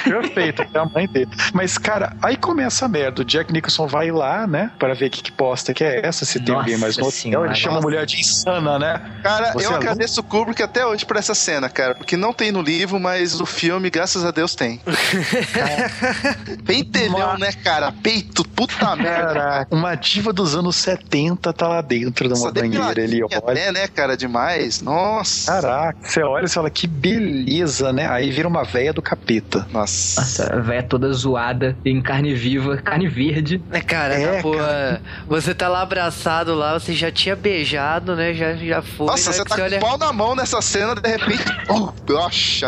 Perfeito, 0.03 0.61
até 0.61 0.79
a 0.79 0.85
mãe 0.85 1.07
dele. 1.07 1.29
Mas, 1.53 1.77
cara, 1.77 2.15
aí 2.21 2.35
começa 2.37 2.85
a 2.85 2.87
merda. 2.87 3.21
O 3.21 3.25
Jack 3.25 3.51
Nicholson 3.51 3.87
vai 3.87 4.11
lá, 4.11 4.45
né? 4.47 4.71
Para 4.79 4.93
ver 4.93 5.09
que, 5.09 5.21
que 5.21 5.31
posta 5.31 5.73
que 5.73 5.83
é 5.83 6.05
essa, 6.05 6.25
se 6.25 6.39
tem 6.39 6.53
Nossa 6.53 6.59
alguém 6.61 6.77
mais 6.77 6.97
no 6.97 7.03
hotel. 7.03 7.11
senhora, 7.19 7.47
Ele 7.47 7.55
chama 7.55 7.77
a 7.77 7.81
mulher 7.81 8.05
de 8.05 8.19
insana, 8.19 8.77
né? 8.79 9.01
Cara, 9.23 9.53
Você 9.53 9.67
eu 9.67 9.71
é 9.71 9.75
agradeço 9.75 10.21
o 10.21 10.23
Kubrick 10.23 10.61
até 10.61 10.85
hoje 10.85 11.05
por 11.05 11.15
essa 11.17 11.33
cena, 11.35 11.69
cara. 11.69 11.95
Porque 11.95 12.15
não 12.17 12.33
tem 12.33 12.51
no 12.51 12.61
livro, 12.61 12.99
mas 12.99 13.39
o 13.39 13.45
filme, 13.45 13.89
graças 13.89 14.25
a 14.25 14.31
Deus, 14.31 14.55
tem. 14.55 14.79
Pentelhão, 16.65 17.37
né, 17.37 17.51
cara? 17.51 17.91
Peito, 17.91 18.43
puta 18.47 18.95
merda. 18.95 19.33
Caraca, 19.33 19.75
uma 19.75 19.95
diva 19.95 20.33
dos 20.33 20.55
anos 20.55 20.75
70 20.77 21.53
tá 21.53 21.67
lá 21.67 21.81
dentro 21.81 22.27
de 22.27 22.33
uma 22.39 22.51
banheira. 22.51 23.01
Ele 23.01 23.23
olha. 23.23 23.37
até, 23.37 23.71
né, 23.71 23.87
cara? 23.87 24.16
Demais. 24.17 24.81
Nossa. 24.81 25.51
Caraca, 25.51 25.97
você 26.01 26.21
olha 26.23 26.45
e 26.45 26.49
fala, 26.49 26.69
que 26.69 26.87
beleza, 26.87 27.93
né? 27.93 28.07
Aí 28.09 28.31
vira 28.31 28.47
uma 28.47 28.63
véia 28.63 28.91
do 28.93 29.01
capeta. 29.01 29.67
Nossa. 29.71 30.21
Nossa, 30.21 30.53
a 30.53 30.59
véia 30.59 30.83
toda 30.83 31.11
zoada, 31.13 31.77
em 31.85 32.01
carne 32.01 32.33
viva, 32.33 32.77
carne 32.77 33.07
verde. 33.07 33.61
É, 33.71 33.79
cara, 33.81 34.13
É, 34.15 34.35
na 34.37 34.41
boa, 34.41 35.01
você 35.27 35.53
tá 35.53 35.67
lá 35.67 35.81
abraçado 35.81 36.53
lá, 36.55 36.73
você 36.77 36.93
já 36.93 37.11
tinha 37.11 37.35
beijado, 37.35 38.15
né? 38.15 38.33
Já, 38.33 38.55
já 38.55 38.81
foi. 38.81 39.07
Nossa, 39.07 39.31
você 39.31 39.43
tá 39.43 39.55
que 39.55 39.61
com 39.61 39.61
olha- 39.67 39.77
o 39.77 39.81
pau 39.81 39.97
na 39.97 40.11
mão 40.11 40.35
nessa 40.35 40.61
cena, 40.61 40.95
de 40.95 41.09
repente. 41.09 41.43
Oh, 41.69 41.91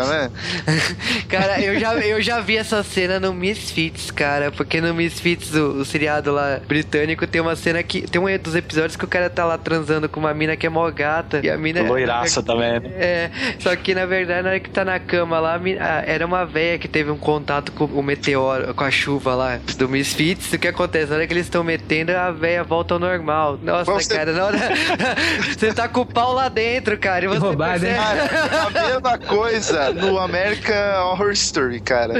né? 0.06 0.30
Cara, 1.28 1.58
eu 1.60 1.78
já, 1.80 1.94
eu 1.94 2.20
já 2.20 2.40
vi 2.40 2.56
essa 2.58 2.82
cena 2.82 3.18
no 3.18 3.32
Misfits, 3.32 4.10
cara. 4.10 4.50
Porque 4.52 4.78
no 4.80 4.92
Misfits, 4.94 5.54
o, 5.54 5.78
o 5.80 5.84
seriado 5.84 6.30
lá 6.32 6.60
britânico, 6.68 7.26
tem 7.26 7.40
uma 7.40 7.56
cena 7.56 7.82
que. 7.82 8.02
Tem 8.02 8.20
um 8.20 8.38
dos 8.38 8.54
episódios 8.54 8.96
que 8.96 9.04
o 9.04 9.08
cara 9.08 9.30
tá 9.30 9.44
lá 9.44 9.56
transando 9.56 10.08
com 10.08 10.20
uma 10.20 10.34
mina 10.34 10.54
que 10.56 10.66
é 10.66 10.70
mó 10.70 10.88
gata. 10.90 11.39
E 11.42 11.50
a 11.50 11.56
mina. 11.56 11.82
Loiraça 11.82 12.42
também, 12.42 12.80
né? 12.80 12.90
É, 12.96 13.30
só 13.58 13.74
que 13.76 13.94
na 13.94 14.06
verdade, 14.06 14.42
na 14.42 14.50
hora 14.50 14.60
que 14.60 14.70
tá 14.70 14.84
na 14.84 14.98
cama 14.98 15.38
lá, 15.38 15.54
a 15.54 15.58
mi- 15.58 15.78
a- 15.78 16.04
era 16.06 16.24
uma 16.26 16.44
véia 16.44 16.78
que 16.78 16.88
teve 16.88 17.10
um 17.10 17.16
contato 17.16 17.72
com 17.72 17.84
o 17.84 18.02
meteoro, 18.02 18.72
com 18.74 18.84
a 18.84 18.90
chuva 18.90 19.34
lá 19.34 19.58
do 19.76 19.88
Misfits. 19.88 20.52
O 20.52 20.58
que 20.58 20.68
acontece? 20.68 21.10
Na 21.10 21.16
hora 21.16 21.26
que 21.26 21.32
eles 21.32 21.46
estão 21.46 21.62
metendo, 21.64 22.12
a 22.12 22.30
véia 22.30 22.62
volta 22.64 22.94
ao 22.94 23.00
normal. 23.00 23.58
Nossa, 23.62 23.90
Você- 23.92 24.14
cara, 24.14 24.32
na 24.32 24.44
hora. 24.44 24.58
você 25.58 25.72
tá 25.72 25.88
com 25.88 26.00
o 26.00 26.06
pau 26.06 26.32
lá 26.32 26.48
dentro, 26.48 26.96
cara. 26.98 27.24
E 27.24 27.28
você 27.28 27.38
roubada, 27.38 27.86
hein? 27.88 27.94
percebe- 27.94 28.28
Cara, 28.50 28.66
a 28.66 28.70
mesma 28.70 29.18
coisa 29.18 29.92
no 29.92 30.18
American 30.18 31.06
Horror 31.10 31.32
Story, 31.32 31.80
cara. 31.80 32.14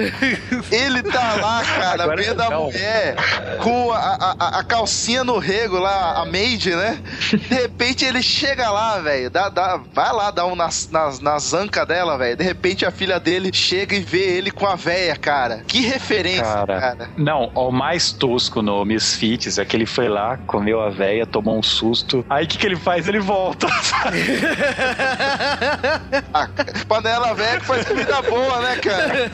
Ele 0.70 1.02
tá 1.02 1.34
lá, 1.40 1.62
cara, 1.64 2.02
Agora 2.04 2.22
vendo 2.22 2.40
a 2.42 2.50
mulher 2.50 3.16
com 3.62 3.92
a, 3.92 4.36
a, 4.38 4.58
a 4.60 4.64
calcinha 4.64 5.24
no 5.24 5.38
rego 5.38 5.78
lá, 5.78 6.20
a 6.20 6.24
maid, 6.24 6.70
né? 6.74 6.98
De 7.30 7.54
repente 7.54 8.04
ele 8.04 8.22
chega 8.22 8.70
lá, 8.70 8.98
velho, 8.98 9.09
dá, 9.30 9.48
dá, 9.48 9.80
vai 9.92 10.12
lá 10.12 10.30
dar 10.30 10.46
um 10.46 10.54
nas, 10.54 10.88
nas, 10.90 11.20
nas 11.20 11.52
ancas 11.54 11.86
dela, 11.86 12.16
velho. 12.16 12.36
De 12.36 12.44
repente 12.44 12.84
a 12.84 12.90
filha 12.90 13.18
dele 13.18 13.50
chega 13.52 13.94
e 13.94 14.00
vê 14.00 14.36
ele 14.36 14.50
com 14.50 14.66
a 14.66 14.74
véia, 14.76 15.16
cara. 15.16 15.62
Que 15.66 15.80
referência, 15.80 16.44
Cara. 16.44 16.80
cara. 16.80 17.10
Não, 17.16 17.50
o 17.54 17.70
mais 17.70 18.12
tosco 18.12 18.62
no 18.62 18.84
Misfits 18.84 19.58
é 19.58 19.64
que 19.64 19.76
ele 19.76 19.86
foi 19.86 20.08
lá, 20.08 20.36
comeu 20.46 20.80
a 20.80 20.90
véia, 20.90 21.26
tomou 21.26 21.58
um 21.58 21.62
susto. 21.62 22.24
Aí 22.28 22.44
o 22.44 22.48
que, 22.48 22.58
que 22.58 22.66
ele 22.66 22.76
faz? 22.76 23.08
Ele 23.08 23.20
volta. 23.20 23.66
A 26.32 26.48
panela 26.86 27.34
velha 27.34 27.60
que 27.60 27.66
faz 27.66 27.86
comida 27.86 28.22
boa, 28.22 28.60
né, 28.60 28.76
cara? 28.76 29.30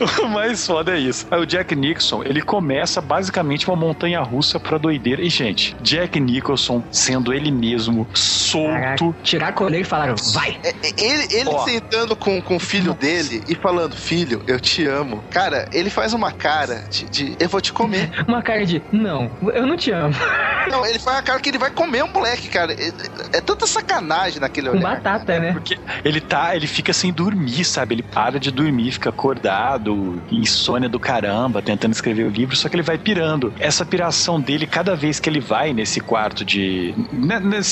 o 0.22 0.28
mais 0.28 0.66
foda 0.66 0.96
é 0.96 0.98
isso. 0.98 1.26
Aí 1.30 1.40
o 1.40 1.46
Jack 1.46 1.74
Nixon, 1.74 2.22
ele 2.24 2.42
começa 2.42 3.00
basicamente 3.00 3.66
uma 3.68 3.76
montanha 3.76 4.20
russa 4.20 4.58
pra 4.58 4.78
doideira. 4.78 5.22
E, 5.22 5.28
gente, 5.28 5.76
Jack 5.80 6.18
Nicholson 6.20 6.82
sendo 6.90 7.32
ele 7.32 7.50
mesmo, 7.50 7.81
solto. 8.14 8.72
Caraca, 8.72 9.16
tirar 9.22 9.48
a 9.48 9.52
coleira 9.52 9.86
e 9.86 9.88
falaram, 9.88 10.14
vai! 10.32 10.58
É, 10.62 10.68
é, 10.70 10.92
Ele, 10.96 11.26
ele 11.30 11.50
Ó. 11.50 11.64
sentando 11.64 12.16
com, 12.16 12.40
com 12.40 12.56
o 12.56 12.60
filho 12.60 12.94
dele 12.94 13.42
e 13.48 13.54
falando, 13.54 13.96
filho, 13.96 14.42
eu 14.46 14.60
te 14.60 14.86
amo. 14.86 15.22
Cara, 15.30 15.66
ele 15.72 15.90
faz 15.90 16.12
uma 16.12 16.32
cara 16.32 16.84
de, 16.90 17.08
de, 17.08 17.36
eu 17.38 17.48
vou 17.48 17.60
te 17.60 17.72
comer. 17.72 18.10
Uma 18.28 18.42
cara 18.42 18.64
de, 18.64 18.82
não, 18.92 19.30
eu 19.54 19.66
não 19.66 19.76
te 19.76 19.90
amo. 19.90 20.14
Não, 20.70 20.86
ele 20.86 20.98
faz 21.00 21.18
a 21.18 21.22
cara 21.22 21.40
que 21.40 21.48
ele 21.48 21.58
vai 21.58 21.70
comer 21.72 22.04
um 22.04 22.12
moleque, 22.12 22.48
cara. 22.48 22.72
É, 22.72 22.92
é 23.36 23.40
tanta 23.40 23.66
sacanagem 23.66 24.40
naquele 24.40 24.70
Com 24.70 24.76
olhar. 24.76 24.94
batata, 24.94 25.38
né? 25.40 25.52
Porque 25.52 25.76
ele 26.04 26.20
tá, 26.20 26.54
ele 26.54 26.68
fica 26.68 26.92
sem 26.92 27.12
dormir, 27.12 27.64
sabe? 27.64 27.96
Ele 27.96 28.02
para 28.02 28.38
de 28.38 28.52
dormir, 28.52 28.92
fica 28.92 29.10
acordado, 29.10 30.22
insônia 30.30 30.88
do 30.88 31.00
caramba, 31.00 31.60
tentando 31.60 31.92
escrever 31.92 32.24
o 32.24 32.30
livro, 32.30 32.54
só 32.56 32.68
que 32.68 32.76
ele 32.76 32.82
vai 32.82 32.96
pirando. 32.96 33.52
Essa 33.58 33.84
piração 33.84 34.40
dele, 34.40 34.66
cada 34.66 34.94
vez 34.94 35.18
que 35.18 35.28
ele 35.28 35.40
vai 35.40 35.72
nesse 35.72 36.00
quarto 36.00 36.44
de. 36.44 36.94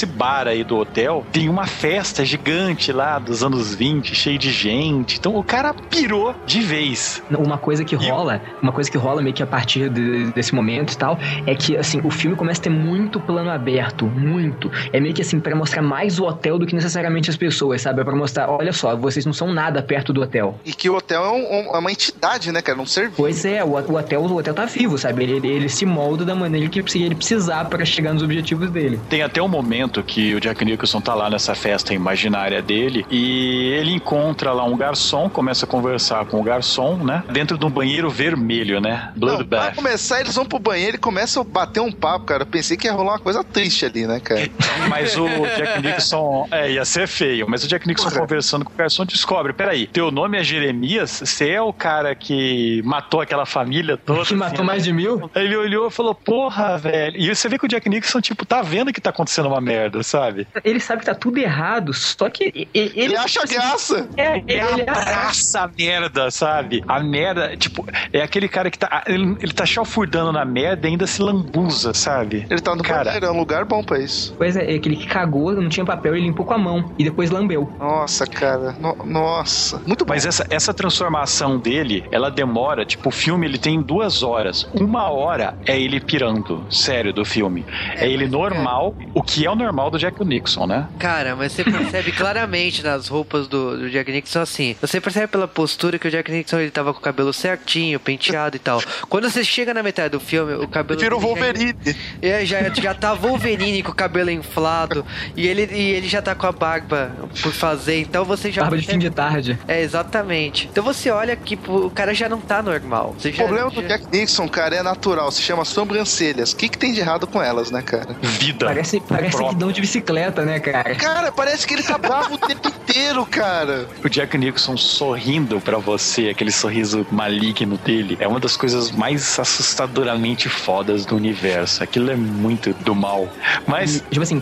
Ne- 0.01 0.07
nesse 0.07 0.07
bar 0.07 0.47
aí 0.49 0.65
do 0.65 0.77
hotel, 0.79 1.27
tem 1.33 1.49
uma 1.49 1.67
festa 1.67 2.25
gigante 2.25 2.93
lá 2.93 3.19
dos 3.19 3.43
anos 3.43 3.75
20, 3.75 4.15
cheio 4.15 4.39
de 4.39 4.51
gente. 4.51 5.19
Então 5.19 5.35
o 5.37 5.45
cara 5.45 5.75
pirou 5.75 6.35
de 6.47 6.61
vez. 6.61 7.23
Uma 7.31 7.59
coisa 7.59 7.85
que 7.85 7.95
rola, 7.95 8.41
uma 8.63 8.73
coisa 8.73 8.91
que 8.91 8.97
rola 8.97 9.21
meio 9.21 9.35
que 9.35 9.43
a 9.43 9.47
partir 9.47 9.89
de- 9.91 10.33
desse 10.33 10.55
momento 10.55 10.93
e 10.93 10.97
tal, 10.97 11.19
é 11.47 11.55
que 11.55 11.77
assim, 11.77 12.01
o 12.05 12.11
filme 12.11 12.37
começa 12.37 12.61
a 12.61 12.65
ter 12.65 12.71
muito 12.71 13.21
plano 13.21 13.51
aberto, 13.51 14.07
muito. 14.07 14.71
É 14.93 15.01
meio 15.01 15.13
que 15.15 15.21
assim, 15.23 15.39
pra 15.41 15.55
mostrar 15.55 15.83
mais 15.83 16.19
o 16.19 16.25
hotel 16.25 16.59
do 16.59 16.67
que 16.67 16.75
necessariamente 16.75 17.29
as 17.29 17.37
pessoas, 17.37 17.83
sabe? 17.83 18.01
É 18.01 18.05
pra 18.05 18.15
mostrar, 18.17 18.49
olha 18.51 18.73
só, 18.73 18.97
vocês 18.97 19.27
não 19.27 19.33
são 19.33 19.53
nada 19.53 19.83
perto 19.83 20.13
do 20.13 20.23
hotel. 20.23 20.59
E 20.65 20.73
que 20.73 20.89
o 20.89 20.95
hotel 20.97 21.25
é, 21.25 21.31
um- 21.31 21.61
um- 21.71 21.77
é 21.77 21.79
uma 21.79 21.93
entidade, 21.93 22.53
né, 22.53 22.63
cara? 22.63 22.81
Um 22.81 22.87
ser 22.87 23.03
vivo. 23.05 23.15
Pois 23.17 23.45
é, 23.45 23.63
o, 23.65 23.69
o 23.71 23.97
hotel, 23.97 24.23
o 24.23 24.37
hotel 24.37 24.55
tá 24.55 24.65
vivo, 24.65 24.97
sabe? 24.97 25.25
Ele, 25.25 25.33
ele, 25.37 25.49
ele 25.49 25.69
se 25.69 25.85
molda 25.85 26.25
da 26.25 26.35
maneira 26.35 26.69
que 26.69 26.79
ele 26.99 27.15
precisar 27.15 27.65
para 27.67 27.85
chegar 27.85 28.13
nos 28.15 28.23
objetivos 28.23 28.71
dele. 28.71 29.01
Tem 29.09 29.23
até 29.23 29.43
um 29.43 29.49
momento 29.49 29.80
que 29.89 30.35
o 30.35 30.41
Jack 30.41 30.65
Nicholson 30.65 31.01
tá 31.01 31.15
lá 31.15 31.31
nessa 31.31 31.55
festa 31.55 31.95
imaginária 31.95 32.61
dele 32.61 33.07
e 33.11 33.71
ele 33.73 33.93
encontra 33.93 34.53
lá 34.53 34.65
um 34.65 34.77
garçom, 34.77 35.29
começa 35.29 35.65
a 35.65 35.69
conversar 35.69 36.25
com 36.27 36.41
o 36.41 36.43
garçom, 36.43 36.97
né? 36.97 37.23
Dentro 37.31 37.57
de 37.57 37.65
um 37.65 37.71
banheiro 37.71 38.11
vermelho, 38.11 38.81
né? 38.81 39.13
Não, 39.15 39.21
pra 39.21 39.37
Bloodbath. 39.37 39.75
começar, 39.77 40.21
eles 40.21 40.35
vão 40.35 40.45
pro 40.45 40.59
banheiro 40.59 40.97
e 40.97 40.99
começam 40.99 41.43
a 41.43 41.45
bater 41.45 41.81
um 41.81 41.93
papo, 41.93 42.27
cara. 42.27 42.43
Eu 42.43 42.47
pensei 42.47 42.77
que 42.77 42.87
ia 42.87 42.93
rolar 42.93 43.13
uma 43.13 43.19
coisa 43.19 43.43
triste 43.43 43.87
ali, 43.87 44.07
né, 44.07 44.21
cara? 44.21 44.49
Mas 44.89 45.17
o 45.17 45.27
Jack 45.27 45.83
Nixon, 45.83 46.49
é, 46.51 46.73
ia 46.73 46.85
ser 46.85 47.07
feio, 47.07 47.49
mas 47.49 47.65
o 47.65 47.69
Jack 47.69 47.87
Nixon 47.87 48.11
conversando 48.11 48.65
com 48.65 48.73
o 48.73 48.77
garçom 48.77 49.05
descobre, 49.05 49.53
peraí, 49.53 49.87
teu 49.87 50.11
nome 50.11 50.39
é 50.39 50.45
Jeremias? 50.45 51.21
Você 51.25 51.51
é 51.51 51.61
o 51.61 51.73
cara 51.73 52.15
que 52.15 52.83
matou 52.85 53.21
aquela 53.21 53.47
família 53.47 53.97
toda. 53.97 54.25
Que 54.25 54.35
matou 54.35 54.55
assim, 54.59 54.65
mais 54.65 54.85
de 54.85 54.93
mil? 54.93 55.31
Aí 55.35 55.45
ele 55.45 55.57
olhou 55.57 55.89
e 55.89 55.91
falou, 55.91 56.15
porra, 56.15 56.79
velho. 56.79 57.17
E 57.17 57.35
você 57.35 57.49
vê 57.49 57.59
que 57.59 57.65
o 57.65 57.69
Jack 57.69 57.89
Nixon, 57.89 58.21
tipo, 58.21 58.45
tá 58.45 58.63
vendo 58.63 58.93
que 58.93 59.01
tá 59.01 59.11
acontecendo 59.11 59.47
uma 59.47 59.61
merda, 59.61 59.70
sabe? 60.03 60.47
Ele 60.65 60.81
sabe 60.81 61.01
que 61.01 61.07
tá 61.07 61.15
tudo 61.15 61.39
errado, 61.39 61.93
só 61.95 62.29
que 62.29 62.45
ele, 62.75 62.93
Ele 62.95 63.17
acha 63.17 63.45
graça. 63.47 64.09
É, 64.17 64.37
Ele 64.37 64.61
ele 64.81 64.83
abraça 64.83 65.61
a 65.63 65.71
merda, 65.79 66.31
sabe? 66.31 66.83
A 66.87 67.01
merda, 67.01 67.57
tipo, 67.57 67.87
é 68.13 68.23
aquele 68.23 68.49
cara 68.49 68.71
que 68.71 68.79
tá. 68.79 69.05
Ele, 69.07 69.37
ele 69.41 69.53
tá 69.53 69.65
chafurdando 69.67 70.33
na 70.33 70.45
merda 70.45 70.87
e 70.87 70.91
ainda 70.91 71.07
se 71.07 71.23
lambuza, 71.23 71.93
sabe? 71.95 72.47
Ele 72.51 72.61
tá 72.61 72.75
no 72.75 72.83
Cara. 72.83 73.05
banheiro, 73.05 73.27
é 73.27 73.31
um 73.31 73.39
lugar 73.39 73.65
bom 73.65 73.83
pra 73.83 73.99
isso. 73.99 74.35
Pois 74.37 74.57
é, 74.57 74.75
aquele 74.75 74.97
que 74.97 75.07
cagou, 75.07 75.53
não 75.53 75.69
tinha 75.69 75.85
papel, 75.85 76.15
ele 76.17 76.27
limpou 76.27 76.45
com 76.47 76.55
a 76.55 76.59
mão 76.59 76.93
e 76.99 77.05
depois 77.05 77.31
lambeu. 77.31 77.73
Nossa, 77.79 78.27
cara. 78.27 78.75
No- 78.79 78.97
nossa. 79.05 79.81
Muito 79.87 80.05
bom. 80.05 80.13
Mas 80.13 80.27
essa, 80.27 80.47
essa 80.51 80.73
transformação 80.75 81.59
dele, 81.59 82.05
ela 82.11 82.31
demora, 82.31 82.85
tipo, 82.85 83.09
o 83.09 83.13
filme 83.13 83.47
ele 83.47 83.59
tem 83.59 83.81
duas 83.81 84.23
horas. 84.23 84.67
Uma 84.75 85.11
hora 85.11 85.55
é 85.67 85.79
ele 85.81 86.01
pirando, 86.01 86.67
sério, 86.71 87.13
do 87.13 87.25
filme. 87.25 87.65
É, 87.97 88.09
ele 88.09 88.27
normal, 88.29 88.95
o 89.15 89.23
que 89.23 89.47
é 89.47 89.51
o 89.51 89.55
normal 89.61 89.91
do 89.91 89.99
Jack 89.99 90.25
Nixon, 90.25 90.67
né? 90.67 90.87
Cara, 90.99 91.37
mas 91.37 91.53
você 91.53 91.65
percebe 91.65 92.13
claramente 92.17 92.83
nas 92.83 93.09
roupas 93.09 93.47
do, 93.49 93.77
do 93.77 93.91
Jack 93.91 94.11
Nixon 94.11 94.41
assim. 94.41 94.77
Você 94.81 95.01
percebe 95.01 95.27
pela 95.29 95.47
postura 95.49 95.99
que 95.99 96.09
o 96.09 96.11
Jack 96.11 96.31
Nixon 96.31 96.59
ele 96.59 96.71
tava 96.71 96.93
com 96.93 96.99
o 96.99 97.03
cabelo 97.03 97.33
certinho, 97.33 97.99
penteado 98.01 98.57
e 98.57 98.59
tal. 98.59 98.83
Quando 99.09 99.31
você 99.31 99.45
chega 99.45 99.73
na 99.75 99.83
metade 99.83 100.11
do 100.11 100.21
filme, 100.21 100.55
o 100.55 100.69
cabelo. 100.69 101.01
Vira 101.01 101.17
o 101.17 101.19
dele 101.21 101.31
já- 101.31 101.35
Wolverine. 101.37 101.97
É, 102.23 102.45
já, 102.45 102.69
já 102.75 102.95
tá 102.95 103.15
Wolverine 103.15 103.83
com 103.83 103.93
o 103.93 103.95
cabelo 103.95 104.31
inflado. 104.31 105.05
E 105.37 105.47
ele, 105.47 105.69
e 105.73 105.91
ele 105.91 106.09
já 106.09 106.21
tá 106.23 106.35
com 106.35 106.47
a 106.47 106.53
barba 106.53 107.13
por 107.43 107.53
fazer. 107.53 108.01
Então 108.01 108.25
você 108.25 108.51
já. 108.51 108.63
Barba 108.63 108.79
de 108.79 108.87
fim 108.87 108.99
de 108.99 109.11
tarde. 109.11 109.59
É, 109.69 109.81
exatamente. 109.81 110.69
Então 110.71 110.83
você 110.83 111.11
olha 111.11 111.37
que 111.37 111.57
pô, 111.57 111.87
o 111.87 111.91
cara 111.91 112.15
já 112.15 112.29
não 112.29 112.41
tá 112.41 112.63
normal. 112.63 113.15
Você 113.19 113.29
O 113.29 113.33
já, 113.33 113.45
problema 113.45 113.71
do 113.71 113.83
já- 113.83 113.89
Jack 113.89 114.07
Nixon, 114.13 114.49
cara, 114.49 114.77
é 114.77 114.83
natural. 114.83 115.31
Se 115.31 115.43
chama 115.43 115.65
sobrancelhas. 115.65 116.53
O 116.53 116.57
que, 116.57 116.69
que 116.69 116.79
tem 116.79 116.93
de 116.93 117.01
errado 117.01 117.27
com 117.27 117.43
elas, 117.43 117.71
né, 117.71 117.83
cara? 117.83 118.15
Vida. 118.23 118.67
Parece, 118.67 119.01
parece 119.01 119.37
guidão 119.51 119.71
de 119.73 119.81
bicicleta, 119.81 120.45
né, 120.45 120.59
cara? 120.61 120.95
Cara, 120.95 121.33
parece 121.33 121.67
que 121.67 121.75
ele 121.75 121.83
tá 121.83 121.99
bravo 121.99 122.35
o 122.35 122.39
tempo 122.39 122.69
inteiro, 122.69 123.25
cara. 123.27 123.87
O 124.05 124.09
Jack 124.09 124.37
Nixon 124.39 124.77
sorrindo 124.77 125.61
pra 125.61 125.79
você, 125.79 126.29
aquele 126.29 126.51
sorriso 126.53 127.07
maligno 127.11 127.77
dele, 127.79 128.17
é 128.21 128.27
uma 128.27 128.41
das 128.41 128.57
coisas 128.57 128.91
mais 128.91 129.39
assustadoramente 129.39 130.49
fodas 130.49 131.05
do 131.07 131.17
universo. 131.17 131.83
Aquilo 131.83 132.11
é 132.11 132.17
muito 132.17 132.73
do 132.85 132.95
mal. 132.95 133.29
Mas 133.67 134.03
Tipo 134.11 134.23
assim, 134.23 134.41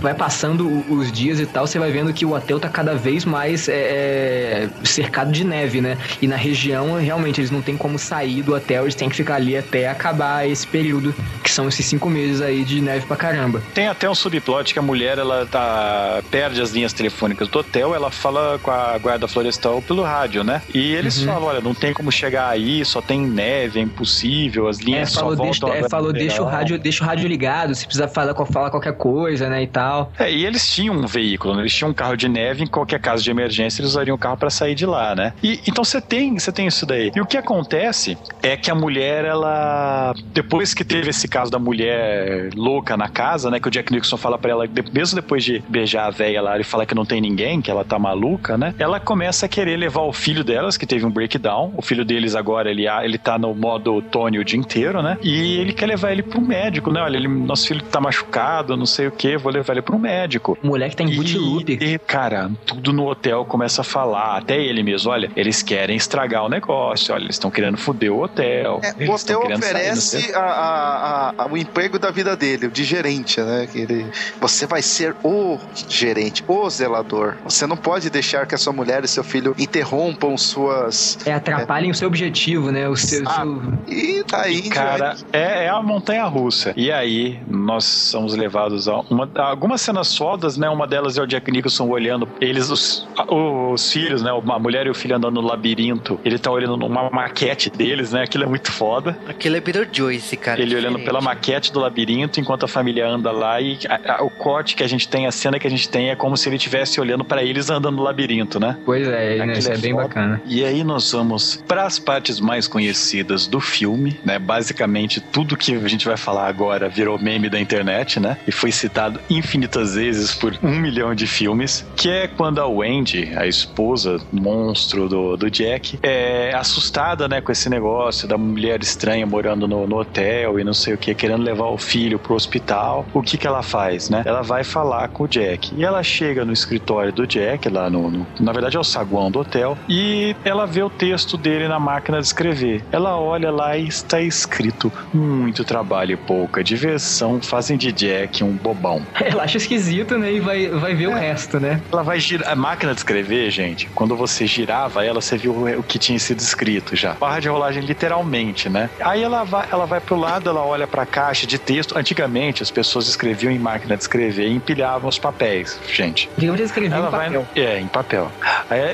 vai- 0.00 0.14
passando 0.14 0.84
os 0.92 1.10
dias 1.12 1.40
e 1.40 1.46
tal, 1.46 1.66
você 1.66 1.78
vai 1.78 1.90
vendo 1.90 2.12
que 2.12 2.24
o 2.24 2.34
hotel 2.34 2.58
tá 2.60 2.68
cada 2.68 2.94
vez 2.94 3.24
mais 3.24 3.68
é, 3.68 3.72
é, 3.72 4.68
cercado 4.84 5.30
de 5.32 5.44
neve, 5.44 5.80
né? 5.80 5.96
E 6.20 6.26
na 6.26 6.36
região, 6.36 6.94
realmente, 7.00 7.40
eles 7.40 7.50
não 7.50 7.62
têm 7.62 7.76
como 7.76 7.98
sair 7.98 8.42
do 8.42 8.54
hotel, 8.54 8.82
eles 8.84 8.94
têm 8.94 9.08
que 9.08 9.16
ficar 9.16 9.36
ali 9.36 9.56
até 9.56 9.88
acabar 9.88 10.46
esse 10.48 10.66
período, 10.66 11.14
que 11.42 11.50
são 11.50 11.68
esses 11.68 11.84
cinco 11.86 12.08
meses 12.08 12.40
aí 12.40 12.64
de 12.64 12.80
neve 12.80 13.06
pra 13.06 13.16
caramba. 13.16 13.62
Tem 13.74 13.88
até 13.88 14.07
um 14.10 14.14
subplot 14.14 14.72
que 14.72 14.78
a 14.78 14.82
mulher 14.82 15.18
ela 15.18 15.46
tá 15.46 16.22
perde 16.30 16.60
as 16.60 16.70
linhas 16.70 16.92
telefônicas 16.92 17.48
do 17.48 17.58
hotel, 17.58 17.94
ela 17.94 18.10
fala 18.10 18.58
com 18.58 18.70
a 18.70 18.96
guarda 18.98 19.26
florestal 19.28 19.80
pelo 19.82 20.02
rádio, 20.02 20.42
né? 20.44 20.62
E 20.74 20.94
eles 20.94 21.18
Uhum. 21.18 21.26
falam, 21.26 21.48
olha, 21.48 21.60
não 21.60 21.74
tem 21.74 21.92
como 21.92 22.10
chegar 22.12 22.48
aí, 22.48 22.84
só 22.84 23.00
tem 23.00 23.26
neve, 23.26 23.80
é 23.80 23.82
impossível, 23.82 24.68
as 24.68 24.78
É, 24.80 24.84
linhas 24.84 25.10
só 25.12 25.20
falou, 25.20 25.36
voltam 25.36 25.68
deixa, 25.70 25.86
é, 25.86 25.88
falou 25.88 26.12
deixa, 26.12 26.42
o 26.42 26.46
rádio, 26.46 26.78
deixa 26.78 27.02
o 27.04 27.06
rádio 27.06 27.28
ligado, 27.28 27.74
se 27.74 27.84
precisar 27.86 28.08
falar, 28.08 28.34
falar 28.46 28.70
qualquer 28.70 28.94
coisa, 28.96 29.48
né, 29.48 29.62
e 29.62 29.66
tal. 29.66 30.12
É, 30.18 30.30
e 30.32 30.44
eles 30.46 30.70
tinham 30.70 30.94
um 30.94 31.06
veículo, 31.06 31.54
né? 31.54 31.62
eles 31.62 31.74
tinham 31.74 31.90
um 31.90 31.94
carro 31.94 32.16
de 32.16 32.28
neve, 32.28 32.62
em 32.64 32.66
qualquer 32.66 33.00
caso 33.00 33.22
de 33.22 33.30
emergência 33.30 33.80
eles 33.80 33.90
usariam 33.92 34.14
o 34.16 34.18
carro 34.18 34.36
para 34.36 34.50
sair 34.50 34.74
de 34.74 34.86
lá, 34.86 35.14
né? 35.14 35.32
E 35.42 35.60
então 35.66 35.84
você 35.84 36.00
tem, 36.00 36.38
você 36.38 36.52
tem 36.52 36.66
isso 36.66 36.84
daí. 36.86 37.10
E 37.14 37.20
o 37.20 37.26
que 37.26 37.36
acontece 37.36 38.16
é 38.42 38.56
que 38.56 38.70
a 38.70 38.74
mulher, 38.74 39.24
ela 39.24 40.12
depois 40.32 40.74
que 40.74 40.84
teve 40.84 41.10
esse 41.10 41.26
caso 41.28 41.50
da 41.50 41.58
mulher 41.58 42.50
louca 42.54 42.96
na 42.96 43.08
casa, 43.08 43.50
né, 43.50 43.58
que 43.60 43.68
o 43.68 43.70
Jack 43.70 43.92
Nixon 43.98 44.16
fala 44.16 44.38
para 44.38 44.50
ela, 44.50 44.68
de- 44.68 44.84
mesmo 44.92 45.16
depois 45.16 45.44
de 45.44 45.62
beijar 45.68 46.06
a 46.06 46.10
velha 46.10 46.40
lá 46.42 46.58
e 46.58 46.64
falar 46.64 46.86
que 46.86 46.94
não 46.94 47.04
tem 47.04 47.20
ninguém, 47.20 47.60
que 47.60 47.70
ela 47.70 47.84
tá 47.84 47.98
maluca, 47.98 48.56
né? 48.56 48.74
Ela 48.78 48.98
começa 49.00 49.46
a 49.46 49.48
querer 49.48 49.76
levar 49.76 50.02
o 50.02 50.12
filho 50.12 50.42
delas, 50.44 50.76
que 50.76 50.86
teve 50.86 51.04
um 51.04 51.10
breakdown. 51.10 51.72
O 51.76 51.82
filho 51.82 52.04
deles 52.04 52.34
agora 52.34 52.70
ele 52.70 52.86
ele 52.88 53.18
tá 53.18 53.38
no 53.38 53.54
modo 53.54 54.00
Tony 54.02 54.38
o 54.38 54.44
dia 54.44 54.58
inteiro, 54.58 55.02
né? 55.02 55.18
E 55.22 55.58
ele 55.58 55.72
quer 55.72 55.86
levar 55.86 56.12
ele 56.12 56.22
pro 56.22 56.40
médico, 56.40 56.90
né? 56.90 57.00
Olha, 57.02 57.16
ele, 57.16 57.28
nosso 57.28 57.66
filho 57.66 57.82
tá 57.82 58.00
machucado, 58.00 58.76
não 58.76 58.86
sei 58.86 59.06
o 59.08 59.10
que, 59.12 59.36
vou 59.36 59.52
levar 59.52 59.74
ele 59.74 59.82
pro 59.82 59.98
médico. 59.98 60.56
O 60.62 60.66
moleque 60.66 60.96
tá 60.96 61.04
em 61.04 61.14
boot 61.14 61.36
loop. 61.36 61.78
E, 61.80 61.94
e, 61.94 61.98
cara, 61.98 62.50
tudo 62.66 62.92
no 62.92 63.06
hotel 63.08 63.44
começa 63.44 63.80
a 63.82 63.84
falar, 63.84 64.36
até 64.38 64.58
ele 64.60 64.82
mesmo, 64.82 65.10
olha, 65.10 65.30
eles 65.36 65.62
querem 65.62 65.96
estragar 65.96 66.44
o 66.44 66.48
negócio, 66.48 67.14
olha, 67.14 67.24
eles 67.24 67.34
estão 67.36 67.50
querendo 67.50 67.76
foder 67.76 68.12
o 68.12 68.22
hotel. 68.22 68.80
É, 68.82 68.90
o 69.06 69.12
hotel 69.12 69.42
sair, 69.42 69.54
oferece 69.54 70.32
a- 70.34 70.38
a- 70.40 71.34
a- 71.44 71.46
o 71.50 71.56
emprego 71.56 71.98
da 71.98 72.10
vida 72.10 72.36
dele, 72.36 72.66
o 72.66 72.70
de 72.70 72.84
gerente, 72.84 73.40
né? 73.40 73.66
Que 73.70 73.84
ele, 73.88 74.06
você 74.40 74.66
vai 74.66 74.82
ser 74.82 75.14
o 75.24 75.58
gerente, 75.88 76.44
o 76.46 76.68
zelador. 76.70 77.36
Você 77.44 77.66
não 77.66 77.76
pode 77.76 78.10
deixar 78.10 78.46
que 78.46 78.54
a 78.54 78.58
sua 78.58 78.72
mulher 78.72 79.04
e 79.04 79.08
seu 79.08 79.24
filho 79.24 79.54
interrompam 79.58 80.36
suas. 80.36 81.18
É, 81.26 81.32
atrapalhem 81.32 81.90
o 81.90 81.94
seu 81.94 82.08
objetivo, 82.08 82.70
né? 82.70 82.88
O 82.88 82.96
seu, 82.96 83.22
Ah, 83.28 83.42
seu- 83.42 83.62
E 83.88 84.24
daí. 84.30 84.58
em 84.58 84.68
Cara, 84.68 85.16
é, 85.32 85.64
é 85.64 85.68
a 85.68 85.82
montanha 85.82 86.24
russa. 86.24 86.72
E 86.76 86.90
aí, 86.92 87.38
nós 87.48 87.84
somos 87.84 88.34
levados 88.34 88.88
a 88.88 88.96
uma, 89.10 89.28
a 89.34 89.42
algumas 89.50 89.80
cenas 89.80 90.16
fodas, 90.16 90.56
né? 90.56 90.68
Uma 90.68 90.86
delas 90.86 91.16
é 91.18 91.22
o 91.22 91.26
Jack 91.26 91.50
Nicholson 91.50 91.88
olhando 91.88 92.28
eles, 92.40 92.70
os, 92.70 93.06
os 93.28 93.92
filhos, 93.92 94.22
né? 94.22 94.30
A 94.30 94.58
mulher 94.58 94.86
e 94.86 94.90
o 94.90 94.94
filho 94.94 95.16
andando 95.16 95.40
no 95.40 95.46
labirinto. 95.46 96.18
Ele 96.24 96.38
tá 96.38 96.50
olhando 96.50 96.76
numa 96.76 97.10
maquete 97.10 97.70
deles, 97.70 98.12
né? 98.12 98.22
Aquilo 98.22 98.44
é 98.44 98.46
muito 98.46 98.70
foda. 98.72 99.16
Aquilo 99.28 99.56
é 99.56 99.60
Beetlejuice, 99.60 100.36
cara. 100.36 100.60
Ele 100.60 100.74
olhando 100.76 100.98
pela 101.00 101.20
maquete 101.20 101.72
do 101.72 101.80
labirinto 101.80 102.40
enquanto 102.40 102.64
a 102.64 102.68
família 102.68 103.06
anda 103.06 103.30
lá 103.30 103.60
e 103.60 103.76
a- 103.86 104.16
a- 104.18 104.22
o 104.22 104.30
corte 104.30 104.74
que 104.74 104.82
a 104.82 104.86
gente 104.88 105.08
tem, 105.08 105.26
a 105.26 105.30
cena 105.32 105.58
que 105.58 105.66
a 105.66 105.70
gente 105.70 105.88
tem 105.88 106.10
é 106.10 106.16
como 106.16 106.36
se 106.36 106.48
ele 106.48 106.56
estivesse 106.56 107.00
olhando 107.00 107.24
pra 107.24 107.42
eles 107.42 107.70
andando 107.70 107.96
no 107.96 108.02
labirinto, 108.02 108.58
né? 108.58 108.76
Pois 108.84 109.06
é, 109.06 109.44
né? 109.46 109.58
Isso 109.58 109.70
é 109.70 109.76
bem 109.76 109.92
foda. 109.92 110.04
bacana. 110.08 110.42
E 110.46 110.64
aí 110.64 110.82
nós 110.82 111.12
vamos 111.12 111.62
para 111.68 111.84
as 111.84 111.98
partes 111.98 112.40
mais 112.40 112.66
conhecidas 112.66 113.46
do 113.46 113.60
filme, 113.60 114.18
né? 114.24 114.38
Basicamente 114.38 115.20
tudo 115.20 115.56
que 115.56 115.74
a 115.74 115.88
gente 115.88 116.06
vai 116.06 116.16
falar 116.16 116.48
agora 116.48 116.88
virou 116.88 117.18
meme 117.18 117.48
da 117.50 117.60
internet, 117.60 118.18
né? 118.18 118.38
E 118.46 118.52
foi 118.52 118.72
citado 118.72 119.20
infinitas 119.28 119.94
vezes 119.94 120.34
por 120.34 120.56
um 120.62 120.76
milhão 120.78 121.14
de 121.14 121.26
filmes, 121.26 121.84
que 121.96 122.08
é 122.08 122.26
quando 122.26 122.60
a 122.60 122.66
Wendy, 122.66 123.32
a 123.36 123.46
esposa 123.46 124.18
monstro 124.32 125.08
do, 125.08 125.36
do 125.36 125.50
Jack, 125.50 125.98
é 126.02 126.52
assustada, 126.54 127.28
né, 127.28 127.40
com 127.40 127.52
esse 127.52 127.68
negócio 127.68 128.26
da 128.26 128.38
mulher 128.38 128.80
estranha 128.80 129.26
morando 129.26 129.66
no, 129.68 129.86
no 129.86 129.98
hotel 129.98 130.58
e 130.58 130.64
não 130.64 130.74
sei 130.74 130.94
o 130.94 130.98
que, 130.98 131.14
querendo 131.14 131.42
levar 131.42 131.66
o 131.66 131.78
filho 131.78 132.18
pro 132.18 132.34
hospital. 132.34 133.06
O 133.12 133.22
que 133.22 133.36
que 133.36 133.46
ela 133.46 133.57
faz, 133.62 134.08
né? 134.08 134.22
Ela 134.24 134.42
vai 134.42 134.64
falar 134.64 135.08
com 135.08 135.24
o 135.24 135.28
Jack. 135.28 135.74
E 135.74 135.84
ela 135.84 136.02
chega 136.02 136.44
no 136.44 136.52
escritório 136.52 137.12
do 137.12 137.26
Jack, 137.26 137.68
lá 137.68 137.88
no, 137.90 138.10
no- 138.10 138.28
na 138.40 138.52
verdade 138.52 138.76
é 138.76 138.80
o 138.80 138.84
saguão 138.84 139.30
do 139.30 139.40
hotel, 139.40 139.78
e 139.88 140.34
ela 140.44 140.66
vê 140.66 140.82
o 140.82 140.90
texto 140.90 141.36
dele 141.36 141.68
na 141.68 141.78
máquina 141.78 142.18
de 142.20 142.26
escrever. 142.26 142.84
Ela 142.90 143.18
olha 143.18 143.50
lá 143.50 143.76
e 143.76 143.86
está 143.88 144.20
escrito: 144.20 144.92
muito 145.12 145.64
trabalho 145.64 146.12
e 146.12 146.16
pouca 146.16 146.62
diversão 146.62 147.40
fazem 147.40 147.76
de 147.76 147.92
Jack 147.92 148.42
um 148.44 148.56
bobão. 148.56 149.06
Ela 149.20 149.44
acha 149.44 149.58
esquisito, 149.58 150.16
né? 150.18 150.32
E 150.32 150.40
vai, 150.40 150.68
vai 150.68 150.94
ver 150.94 151.08
o 151.08 151.14
resto, 151.14 151.60
né? 151.60 151.82
Ela 151.92 152.02
vai 152.02 152.18
girar. 152.18 152.50
A 152.50 152.56
máquina 152.56 152.92
de 152.94 153.00
escrever, 153.00 153.50
gente, 153.50 153.88
quando 153.94 154.16
você 154.16 154.46
girava 154.46 155.04
ela, 155.04 155.20
você 155.20 155.36
viu 155.36 155.54
o 155.78 155.82
que 155.82 155.98
tinha 155.98 156.18
sido 156.18 156.40
escrito 156.40 156.96
já. 156.96 157.14
Barra 157.14 157.40
de 157.40 157.48
rolagem, 157.48 157.82
literalmente, 157.82 158.68
né? 158.68 158.90
Aí 159.00 159.22
ela 159.22 159.44
vai, 159.44 159.66
ela 159.70 159.86
vai 159.86 160.00
pro 160.00 160.16
lado, 160.16 160.48
ela 160.48 160.64
olha 160.64 160.86
pra 160.86 161.04
caixa 161.06 161.46
de 161.46 161.58
texto. 161.58 161.96
Antigamente, 161.96 162.62
as 162.62 162.70
pessoas 162.70 163.06
escreviam 163.08 163.47
em 163.50 163.58
máquina 163.58 163.96
de 163.96 164.02
escrever 164.02 164.48
e 164.48 164.54
empilhavam 164.54 165.08
os 165.08 165.18
papéis, 165.18 165.78
gente. 165.92 166.30
Digamos 166.36 166.60
que 166.60 166.66
escrever 166.66 166.94
Ela 166.96 167.08
em 167.08 167.10
vai. 167.10 167.26
papel. 167.26 167.48
É, 167.54 167.78
em 167.80 167.88
papel. 167.88 168.30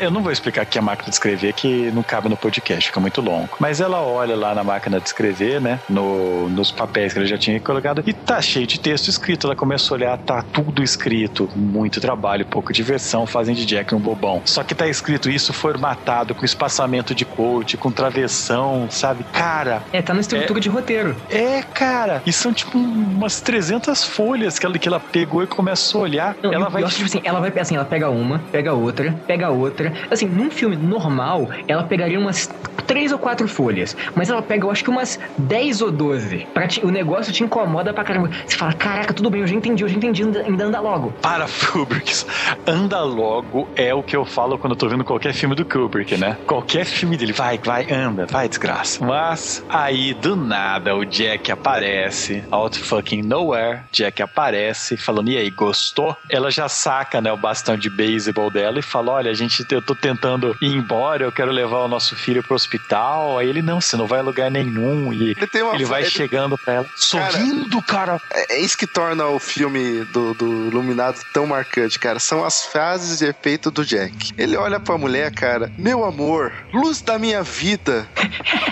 Eu 0.00 0.10
não 0.10 0.22
vou 0.22 0.32
explicar 0.32 0.62
aqui 0.62 0.78
a 0.78 0.82
máquina 0.82 1.08
de 1.08 1.14
escrever, 1.14 1.52
que 1.54 1.90
não 1.92 2.02
cabe 2.02 2.28
no 2.28 2.36
podcast, 2.36 2.86
fica 2.88 3.00
muito 3.00 3.20
longo. 3.20 3.56
Mas 3.58 3.80
ela 3.80 4.00
olha 4.02 4.36
lá 4.36 4.54
na 4.54 4.62
máquina 4.64 5.00
de 5.00 5.06
escrever, 5.06 5.60
né? 5.60 5.80
No, 5.88 6.48
nos 6.48 6.70
papéis 6.70 7.12
que 7.12 7.18
ela 7.18 7.26
já 7.28 7.38
tinha 7.38 7.58
colocado, 7.60 8.02
e 8.06 8.12
tá 8.12 8.40
cheio 8.40 8.66
de 8.66 8.78
texto 8.80 9.08
escrito. 9.08 9.46
Ela 9.46 9.56
começa 9.56 9.92
a 9.92 9.94
olhar, 9.96 10.18
tá 10.18 10.42
tudo 10.42 10.82
escrito. 10.82 11.48
Muito 11.54 12.00
trabalho, 12.00 12.44
pouca 12.46 12.72
diversão, 12.72 13.26
fazem 13.26 13.54
de 13.54 13.64
Jack 13.64 13.94
um 13.94 14.00
bobão. 14.00 14.42
Só 14.44 14.62
que 14.62 14.74
tá 14.74 14.86
escrito 14.86 15.28
isso 15.30 15.52
formatado, 15.52 16.34
com 16.34 16.44
espaçamento 16.44 17.14
de 17.14 17.24
coach, 17.24 17.76
com 17.76 17.90
travessão, 17.90 18.88
sabe? 18.90 19.24
Cara, 19.32 19.82
É, 19.92 20.00
tá 20.02 20.14
na 20.14 20.20
estrutura 20.20 20.60
de 20.60 20.68
roteiro. 20.68 21.16
é, 21.30 21.62
cara. 21.62 22.22
E 22.26 22.32
são 22.32 22.52
tipo 22.52 22.76
umas 22.78 23.40
300 23.40 24.04
folhas 24.04 24.43
que 24.58 24.66
ela, 24.66 24.78
que 24.78 24.88
ela 24.88 25.00
pegou 25.00 25.42
e 25.42 25.46
começou 25.46 26.02
a 26.02 26.04
olhar. 26.04 26.36
Não, 26.42 26.52
ela 26.52 26.68
vai. 26.68 26.82
pior, 26.82 26.90
tipo 26.90 27.06
assim, 27.06 27.20
ela 27.24 27.40
vai, 27.40 27.52
assim, 27.58 27.76
ela 27.76 27.84
pega 27.84 28.10
uma, 28.10 28.40
pega 28.50 28.72
outra, 28.72 29.14
pega 29.26 29.50
outra. 29.50 29.92
Assim, 30.10 30.26
num 30.26 30.50
filme 30.50 30.76
normal, 30.76 31.48
ela 31.66 31.84
pegaria 31.84 32.18
umas 32.18 32.48
três 32.86 33.12
ou 33.12 33.18
quatro 33.18 33.48
folhas. 33.48 33.96
Mas 34.14 34.30
ela 34.30 34.42
pega, 34.42 34.66
eu 34.66 34.70
acho 34.70 34.84
que 34.84 34.90
umas 34.90 35.18
10 35.38 35.82
ou 35.82 35.90
12. 35.90 36.46
Pra 36.52 36.68
o 36.82 36.90
negócio 36.90 37.32
te 37.32 37.42
incomoda 37.42 37.92
pra 37.92 38.04
caramba. 38.04 38.30
Você 38.46 38.56
fala, 38.56 38.72
caraca, 38.72 39.12
tudo 39.14 39.30
bem, 39.30 39.40
eu 39.40 39.46
já 39.46 39.54
entendi, 39.54 39.82
eu 39.82 39.88
já 39.88 39.96
entendi, 39.96 40.22
ainda, 40.22 40.40
ainda 40.40 40.64
anda 40.64 40.80
logo. 40.80 41.12
Para, 41.22 41.46
Kubrick. 41.72 42.24
Anda 42.66 43.02
logo 43.02 43.68
é 43.74 43.94
o 43.94 44.02
que 44.02 44.16
eu 44.16 44.24
falo 44.24 44.58
quando 44.58 44.72
eu 44.72 44.76
tô 44.76 44.88
vendo 44.88 45.04
qualquer 45.04 45.32
filme 45.32 45.54
do 45.54 45.64
Kubrick, 45.64 46.16
né? 46.16 46.36
Qualquer 46.46 46.84
filme 46.84 47.16
dele, 47.16 47.32
vai, 47.32 47.58
vai, 47.58 47.90
anda, 47.90 48.26
vai, 48.26 48.48
desgraça. 48.48 49.04
Mas 49.04 49.64
aí, 49.68 50.14
do 50.14 50.36
nada, 50.36 50.94
o 50.94 51.04
Jack 51.04 51.50
aparece, 51.50 52.44
out 52.50 52.78
fucking 52.78 53.22
nowhere. 53.22 53.80
Jack 53.90 54.22
aparece, 54.22 54.33
falando, 54.96 55.28
e 55.28 55.36
aí, 55.36 55.50
gostou? 55.50 56.16
Ela 56.28 56.50
já 56.50 56.68
saca, 56.68 57.20
né, 57.20 57.32
o 57.32 57.36
bastão 57.36 57.76
de 57.76 57.88
beisebol 57.88 58.50
dela 58.50 58.78
e 58.78 58.82
fala: 58.82 59.12
Olha, 59.12 59.30
a 59.30 59.34
gente, 59.34 59.64
eu 59.70 59.80
tô 59.82 59.94
tentando 59.94 60.56
ir 60.60 60.68
embora, 60.74 61.24
eu 61.24 61.32
quero 61.32 61.50
levar 61.52 61.78
o 61.78 61.88
nosso 61.88 62.16
filho 62.16 62.42
pro 62.42 62.54
hospital. 62.54 63.38
Aí 63.38 63.48
ele, 63.48 63.62
não, 63.62 63.80
você 63.80 63.96
não 63.96 64.06
vai 64.06 64.20
a 64.20 64.22
lugar 64.22 64.50
nenhum. 64.50 65.12
E 65.12 65.30
Ele 65.30 65.46
tem 65.46 65.62
uma 65.62 65.74
ele 65.74 65.84
vai 65.84 66.02
ele- 66.02 66.10
chegando 66.10 66.56
pra 66.58 66.74
ela, 66.74 66.86
sorrindo, 66.96 67.80
cara. 67.82 68.20
É, 68.32 68.56
é 68.56 68.60
isso 68.60 68.76
que 68.76 68.86
torna 68.86 69.26
o 69.26 69.38
filme 69.38 70.04
do, 70.06 70.34
do 70.34 70.46
Iluminado 70.68 71.20
tão 71.32 71.46
marcante, 71.46 71.98
cara. 71.98 72.18
São 72.18 72.44
as 72.44 72.64
frases 72.64 73.18
de 73.18 73.26
efeito 73.26 73.70
do 73.70 73.84
Jack. 73.84 74.32
Ele 74.36 74.56
olha 74.56 74.80
pra 74.80 74.98
mulher, 74.98 75.32
cara. 75.32 75.70
Meu 75.78 76.04
amor, 76.04 76.52
luz 76.72 77.00
da 77.00 77.18
minha 77.18 77.42
vida. 77.42 78.06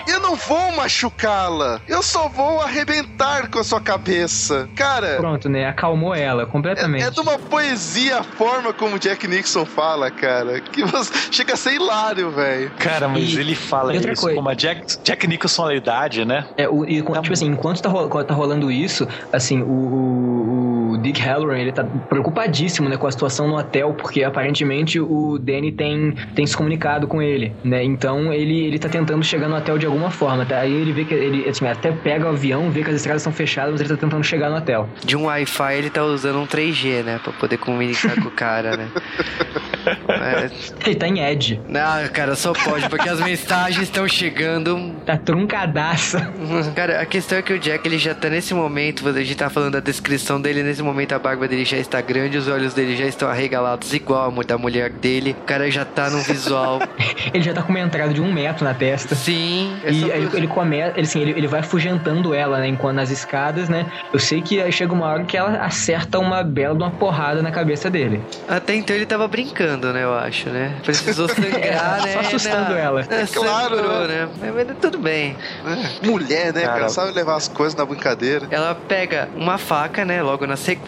Eu 0.07 0.19
não 0.19 0.35
vou 0.35 0.71
machucá-la. 0.73 1.81
Eu 1.87 2.01
só 2.01 2.27
vou 2.27 2.61
arrebentar 2.61 3.49
com 3.49 3.59
a 3.59 3.63
sua 3.63 3.81
cabeça. 3.81 4.69
Cara, 4.75 5.17
Pronto, 5.17 5.49
né? 5.53 5.67
Acalmou 5.67 6.13
ela 6.13 6.45
completamente. 6.45 7.03
é, 7.03 7.07
é 7.07 7.11
de 7.11 7.19
uma 7.21 7.37
poesia 7.39 8.19
a 8.19 8.23
forma 8.23 8.73
como 8.73 8.95
o 8.95 8.99
Jack 8.99 9.27
Nixon 9.27 9.65
fala, 9.65 10.11
cara. 10.11 10.59
Que 10.59 10.83
você 10.83 11.11
chega 11.31 11.53
a 11.53 11.57
ser 11.57 11.73
hilário, 11.75 12.31
velho. 12.31 12.71
Cara, 12.77 13.07
mas 13.07 13.23
E- 13.33 13.39
ele 13.39 13.55
fala 13.55 13.93
outra 13.93 14.11
isso 14.11 14.21
coisa- 14.21 14.35
com 14.35 14.41
uma 14.41 14.55
Jack, 14.55 14.81
Jack 15.03 15.27
Nicholsonalidade, 15.27 16.25
né? 16.25 16.45
É, 16.57 16.67
o, 16.67 16.83
e, 16.85 17.01
Tá 17.03 17.21
tipo 17.21 17.33
assim, 17.33 17.45
enquanto 17.47 17.81
tá, 17.81 17.89
ro- 17.89 18.23
tá 18.23 18.33
rolando 18.33 18.71
isso, 18.71 19.07
assim, 19.31 19.61
o, 19.61 19.67
o- 19.67 20.82
o 20.82 20.82
Dick 21.03 21.21
Halloran, 21.21 21.57
ele 21.57 21.71
tá 21.71 21.83
preocupadíssimo, 21.83 22.89
né, 22.89 22.97
com 22.97 23.05
a 23.07 23.11
situação 23.11 23.47
no 23.47 23.57
hotel, 23.57 23.93
porque 23.93 24.23
aparentemente 24.23 24.99
o 24.99 25.37
Danny 25.37 25.71
tem, 25.71 26.13
tem 26.33 26.45
se 26.45 26.55
comunicado 26.55 27.07
com 27.07 27.21
ele, 27.21 27.53
né, 27.63 27.83
então 27.83 28.33
ele, 28.33 28.65
ele 28.65 28.79
tá 28.79 28.89
tentando 28.89 29.23
chegar 29.23 29.47
no 29.47 29.55
hotel 29.55 29.77
de 29.77 29.85
alguma 29.85 30.09
forma, 30.09 30.45
tá? 30.45 30.59
Aí 30.59 30.73
ele 30.73 30.91
vê 30.93 31.05
que, 31.05 31.13
ele, 31.13 31.47
assim, 31.49 31.67
até 31.67 31.91
pega 31.91 32.25
o 32.25 32.29
avião, 32.29 32.69
vê 32.71 32.83
que 32.83 32.89
as 32.89 32.95
estradas 32.95 33.21
estão 33.21 33.33
fechadas, 33.33 33.71
mas 33.73 33.81
ele 33.81 33.89
tá 33.89 33.97
tentando 33.97 34.23
chegar 34.23 34.49
no 34.49 34.57
hotel. 34.57 34.87
De 35.03 35.15
um 35.15 35.25
Wi-Fi 35.25 35.75
ele 35.75 35.89
tá 35.89 36.03
usando 36.03 36.39
um 36.39 36.47
3G, 36.47 37.03
né? 37.03 37.19
Pra 37.23 37.33
poder 37.33 37.57
comunicar 37.57 38.15
com 38.21 38.29
o 38.29 38.31
cara, 38.31 38.77
né? 38.77 38.87
É, 40.07 40.49
Ele 40.85 40.95
tá 40.95 41.07
em 41.09 41.19
Edge, 41.19 41.59
não, 41.67 42.07
cara, 42.13 42.35
só 42.35 42.53
pode, 42.53 42.87
porque 42.87 43.09
as 43.09 43.19
mensagens 43.19 43.83
estão 43.83 44.07
chegando. 44.07 44.95
tá 45.05 45.17
truncadaça. 45.17 46.31
Cara, 46.73 47.01
a 47.01 47.05
questão 47.05 47.37
é 47.37 47.41
que 47.41 47.51
o 47.51 47.59
Jack 47.59 47.85
ele 47.85 47.97
já 47.97 48.15
tá 48.15 48.29
nesse 48.29 48.53
momento, 48.53 49.05
a 49.05 49.11
gente 49.11 49.35
tá 49.35 49.49
falando 49.49 49.73
da 49.73 49.79
descrição 49.81 50.39
dele, 50.39 50.63
nesse 50.63 50.81
momento 50.81 50.92
a 51.13 51.19
barba 51.19 51.47
dele 51.47 51.65
já 51.65 51.77
está 51.77 52.01
grande, 52.01 52.37
os 52.37 52.47
olhos 52.47 52.73
dele 52.73 52.95
já 52.95 53.05
estão 53.05 53.29
arregalados 53.29 53.93
igual 53.93 54.33
a 54.39 54.43
da 54.43 54.57
mulher 54.57 54.89
dele. 54.89 55.35
O 55.41 55.45
cara 55.45 55.69
já 55.69 55.85
tá 55.85 56.09
num 56.09 56.21
visual. 56.21 56.79
Ele 57.33 57.43
já 57.43 57.53
tá 57.53 57.61
com 57.63 57.69
uma 57.69 57.79
entrada 57.79 58.13
de 58.13 58.21
um 58.21 58.31
metro 58.31 58.63
na 58.63 58.73
testa. 58.73 59.15
Sim, 59.15 59.75
é 59.83 59.91
E 59.91 60.01
só 60.01 60.05
aí 60.07 60.29
ele 60.33 60.47
começa, 60.47 60.91
ele, 60.97 61.07
assim, 61.07 61.21
ele, 61.21 61.31
ele 61.31 61.47
vai 61.47 61.61
afugentando 61.61 62.33
ela, 62.33 62.59
né, 62.59 62.67
enquanto 62.67 62.95
nas 62.95 63.09
escadas, 63.09 63.69
né? 63.69 63.91
Eu 64.11 64.19
sei 64.19 64.41
que 64.41 64.61
aí 64.61 64.71
chega 64.71 64.93
uma 64.93 65.05
hora 65.05 65.23
que 65.23 65.35
ela 65.35 65.57
acerta 65.63 66.19
uma 66.19 66.43
bela 66.43 66.75
de 66.75 66.83
uma 66.83 66.91
porrada 66.91 67.41
na 67.41 67.51
cabeça 67.51 67.89
dele. 67.89 68.21
Até 68.47 68.75
então 68.75 68.95
ele 68.95 69.05
tava 69.05 69.27
brincando, 69.27 69.91
né? 69.93 70.03
Eu 70.03 70.13
acho, 70.13 70.49
né? 70.49 70.75
Precisou 70.83 71.27
sangrar, 71.27 71.99
Só 72.01 72.05
né? 72.05 72.15
assustando 72.19 72.73
né? 72.73 72.81
ela. 72.81 73.01
É, 73.01 73.25
claro, 73.25 73.75
sangrou, 73.77 74.07
né? 74.07 74.29
Mas, 74.39 74.53
mas 74.53 74.77
tudo 74.79 74.97
bem. 74.99 75.35
É, 75.65 76.05
Mulher, 76.05 76.53
né, 76.53 76.61
cara? 76.61 76.73
Cara. 76.73 76.89
Sabe 76.89 77.11
levar 77.13 77.35
as 77.35 77.47
coisas 77.47 77.75
na 77.75 77.85
brincadeira. 77.85 78.47
Ela 78.51 78.75
pega 78.75 79.29
uma 79.35 79.57
faca, 79.57 80.03
né? 80.03 80.21
Logo 80.21 80.45
na 80.45 80.57
sequência. 80.57 80.82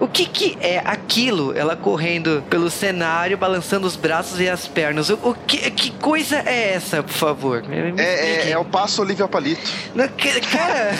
O 0.00 0.06
que 0.08 0.26
que 0.26 0.58
é 0.60 0.78
aquilo? 0.84 1.56
Ela 1.56 1.74
correndo 1.74 2.42
pelo 2.50 2.70
cenário, 2.70 3.36
balançando 3.38 3.86
os 3.86 3.96
braços 3.96 4.38
e 4.40 4.48
as 4.48 4.66
pernas. 4.68 5.08
O, 5.10 5.14
o 5.22 5.34
que, 5.34 5.70
que 5.70 5.90
coisa 5.92 6.36
é 6.46 6.74
essa, 6.74 7.02
por 7.02 7.12
favor? 7.12 7.62
Me 7.66 7.76
É, 7.76 8.02
é, 8.02 8.30
explique. 8.32 8.52
é 8.52 8.58
o 8.58 8.64
passo 8.64 9.00
Olivia 9.02 9.26
Palito. 9.26 9.60
Não, 9.94 10.06
que- 10.08 10.38
Cara, 10.40 10.90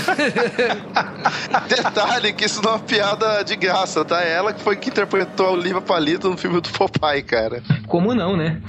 Detalhe 1.68 2.32
que 2.32 2.44
isso 2.46 2.62
não 2.62 2.70
é 2.70 2.74
uma 2.74 2.80
piada 2.80 3.42
de 3.44 3.56
graça, 3.56 4.04
tá? 4.04 4.22
É 4.22 4.32
ela 4.32 4.52
que 4.52 4.60
foi 4.62 4.76
que 4.76 4.88
interpretou 4.90 5.46
a 5.46 5.50
Olivia 5.52 5.80
Palito 5.80 6.28
no 6.28 6.36
filme 6.36 6.60
do 6.60 6.68
Popeye, 6.70 7.22
cara. 7.22 7.62
Como 7.86 8.14
não, 8.14 8.36
né? 8.36 8.60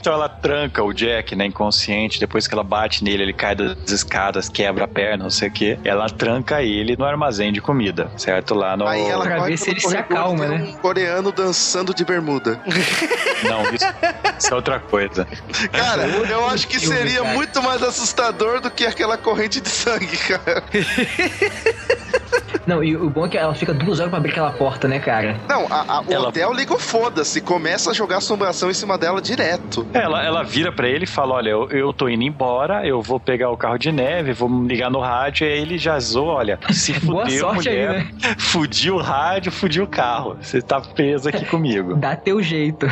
Então 0.00 0.14
ela 0.14 0.28
tranca 0.28 0.82
o 0.82 0.94
Jack, 0.94 1.36
né, 1.36 1.44
inconsciente, 1.44 2.18
depois 2.18 2.48
que 2.48 2.54
ela 2.54 2.64
bate 2.64 3.04
nele, 3.04 3.22
ele 3.22 3.32
cai 3.34 3.54
das 3.54 3.76
escadas, 3.90 4.48
quebra 4.48 4.84
a 4.84 4.88
perna, 4.88 5.24
não 5.24 5.30
sei 5.30 5.48
o 5.48 5.52
quê. 5.52 5.78
Ela 5.84 6.08
tranca 6.08 6.62
ele 6.62 6.96
no 6.96 7.04
armazém 7.04 7.52
de 7.52 7.60
comida, 7.60 8.10
certo? 8.16 8.54
Lá 8.54 8.76
no. 8.76 8.86
Aí 8.86 9.02
ela 9.02 9.24
Pra 9.24 9.36
corre 9.36 9.50
ver 9.50 9.56
se 9.58 9.70
ele 9.70 9.80
se 9.80 9.96
acalma, 9.96 10.48
tem 10.48 10.58
né? 10.58 10.64
Um 10.70 10.72
coreano 10.78 11.30
dançando 11.30 11.92
de 11.94 12.04
bermuda. 12.04 12.58
Não, 13.44 13.62
isso, 13.74 13.84
isso 14.38 14.52
é 14.52 14.54
outra 14.54 14.80
coisa. 14.80 15.26
Cara, 15.70 16.06
eu 16.06 16.46
acho 16.48 16.66
que 16.66 16.80
seria 16.80 17.22
muito 17.24 17.62
mais 17.62 17.82
assustador 17.82 18.60
do 18.60 18.70
que 18.70 18.86
aquela 18.86 19.18
corrente 19.18 19.60
de 19.60 19.68
sangue, 19.68 20.16
cara. 20.16 20.62
Não, 22.66 22.82
e 22.84 22.96
o 22.96 23.08
bom 23.10 23.26
é 23.26 23.28
que 23.28 23.38
ela 23.38 23.54
fica 23.54 23.72
duas 23.74 23.98
horas 23.98 24.10
pra 24.10 24.18
abrir 24.18 24.30
aquela 24.32 24.50
porta, 24.52 24.86
né, 24.86 24.98
cara? 24.98 25.36
Não, 25.48 25.66
a, 25.70 25.96
a- 25.98 26.00
o 26.02 26.12
Ela- 26.12 26.28
hotel 26.28 26.52
liga 26.52 26.74
o 26.74 26.78
foda-se, 26.78 27.40
começa 27.40 27.90
a 27.90 27.94
jogar 27.94 28.18
assombração 28.18 28.70
em 28.70 28.74
cima 28.74 28.96
dela 28.98 29.20
direto. 29.20 29.86
Ela, 29.92 30.22
ela 30.24 30.42
vira 30.42 30.70
pra 30.70 30.88
ele 30.88 31.04
e 31.04 31.06
fala: 31.06 31.34
Olha, 31.34 31.50
eu, 31.50 31.68
eu 31.70 31.92
tô 31.92 32.08
indo 32.08 32.22
embora, 32.22 32.86
eu 32.86 33.00
vou 33.02 33.18
pegar 33.18 33.50
o 33.50 33.56
carro 33.56 33.78
de 33.78 33.90
neve, 33.90 34.32
vou 34.32 34.48
ligar 34.64 34.90
no 34.90 35.00
rádio. 35.00 35.46
E 35.46 35.52
aí 35.52 35.58
ele 35.60 35.78
já 35.78 35.98
zoou: 35.98 36.28
Olha, 36.28 36.58
se 36.70 36.92
Boa 37.00 37.24
fudeu, 37.24 37.40
sorte 37.40 37.68
aí, 37.68 37.86
mulher, 37.86 38.04
né? 38.04 38.10
fudiu 38.38 38.96
o 38.96 39.00
rádio, 39.02 39.50
fudiu 39.50 39.84
o 39.84 39.88
carro. 39.88 40.36
Você 40.40 40.60
tá 40.60 40.80
preso 40.80 41.28
aqui 41.28 41.44
comigo. 41.46 41.94
Dá 41.96 42.14
teu 42.14 42.42
jeito. 42.42 42.86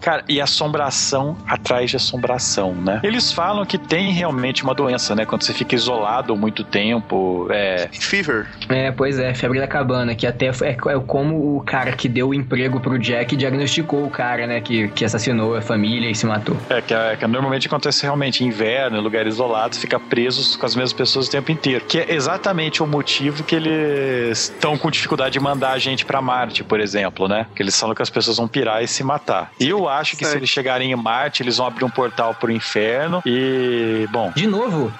Cara, 0.00 0.22
e 0.28 0.40
assombração 0.40 1.36
atrás 1.48 1.90
de 1.90 1.96
assombração, 1.96 2.74
né? 2.74 3.00
Eles 3.02 3.32
falam 3.32 3.64
que 3.64 3.78
tem 3.78 4.12
realmente 4.12 4.62
uma 4.62 4.74
doença, 4.74 5.14
né? 5.14 5.24
Quando 5.24 5.42
você 5.42 5.52
fica 5.54 5.74
isolado 5.74 6.36
muito 6.36 6.62
tempo, 6.62 7.46
é. 7.50 7.88
Fever. 7.92 8.46
É, 8.68 8.75
pois 8.96 9.18
é, 9.18 9.34
febre 9.34 9.58
da 9.60 9.66
cabana, 9.66 10.14
que 10.14 10.26
até 10.26 10.46
é, 10.46 10.50
é 10.70 11.00
como 11.06 11.56
o 11.56 11.60
cara 11.62 11.92
que 11.92 12.08
deu 12.08 12.28
o 12.28 12.34
emprego 12.34 12.80
pro 12.80 12.98
Jack 12.98 13.36
diagnosticou 13.36 14.04
o 14.04 14.10
cara, 14.10 14.46
né, 14.46 14.60
que, 14.60 14.88
que 14.88 15.04
assassinou 15.04 15.54
a 15.56 15.62
família 15.62 16.10
e 16.10 16.14
se 16.14 16.26
matou. 16.26 16.56
É, 16.68 16.80
que, 16.80 16.94
é- 16.94 17.16
que 17.16 17.26
normalmente 17.26 17.66
acontece 17.66 18.02
realmente 18.02 18.42
em 18.44 18.48
inverno, 18.48 18.96
em 18.98 19.00
lugares 19.00 19.34
isolados, 19.34 19.78
fica 19.78 19.98
presos 19.98 20.56
com 20.56 20.66
as 20.66 20.74
mesmas 20.74 20.92
pessoas 20.92 21.26
o 21.26 21.30
tempo 21.30 21.50
inteiro. 21.52 21.84
Que 21.86 21.98
é 22.00 22.14
exatamente 22.14 22.82
o 22.82 22.86
motivo 22.86 23.42
que 23.44 23.54
eles 23.54 24.38
estão 24.50 24.76
com 24.78 24.90
dificuldade 24.90 25.32
de 25.34 25.40
mandar 25.40 25.72
a 25.72 25.78
gente 25.78 26.04
pra 26.04 26.20
Marte, 26.22 26.62
por 26.64 26.80
exemplo, 26.80 27.28
né? 27.28 27.46
Que 27.54 27.62
eles 27.62 27.78
falam 27.78 27.94
que 27.94 28.02
as 28.02 28.10
pessoas 28.10 28.36
vão 28.36 28.48
pirar 28.48 28.82
e 28.82 28.88
se 28.88 29.02
matar. 29.04 29.50
E 29.60 29.68
eu 29.68 29.88
acho 29.88 30.12
que 30.16 30.24
se 30.24 30.30
Certo. 30.30 30.38
eles 30.40 30.50
chegarem 30.50 30.90
em 30.92 30.96
Marte, 30.96 31.42
eles 31.42 31.56
vão 31.56 31.66
abrir 31.66 31.84
um 31.84 31.90
portal 31.90 32.34
pro 32.34 32.50
inferno 32.50 33.22
e, 33.24 34.06
bom, 34.10 34.32
De 34.34 34.46
novo, 34.46 34.92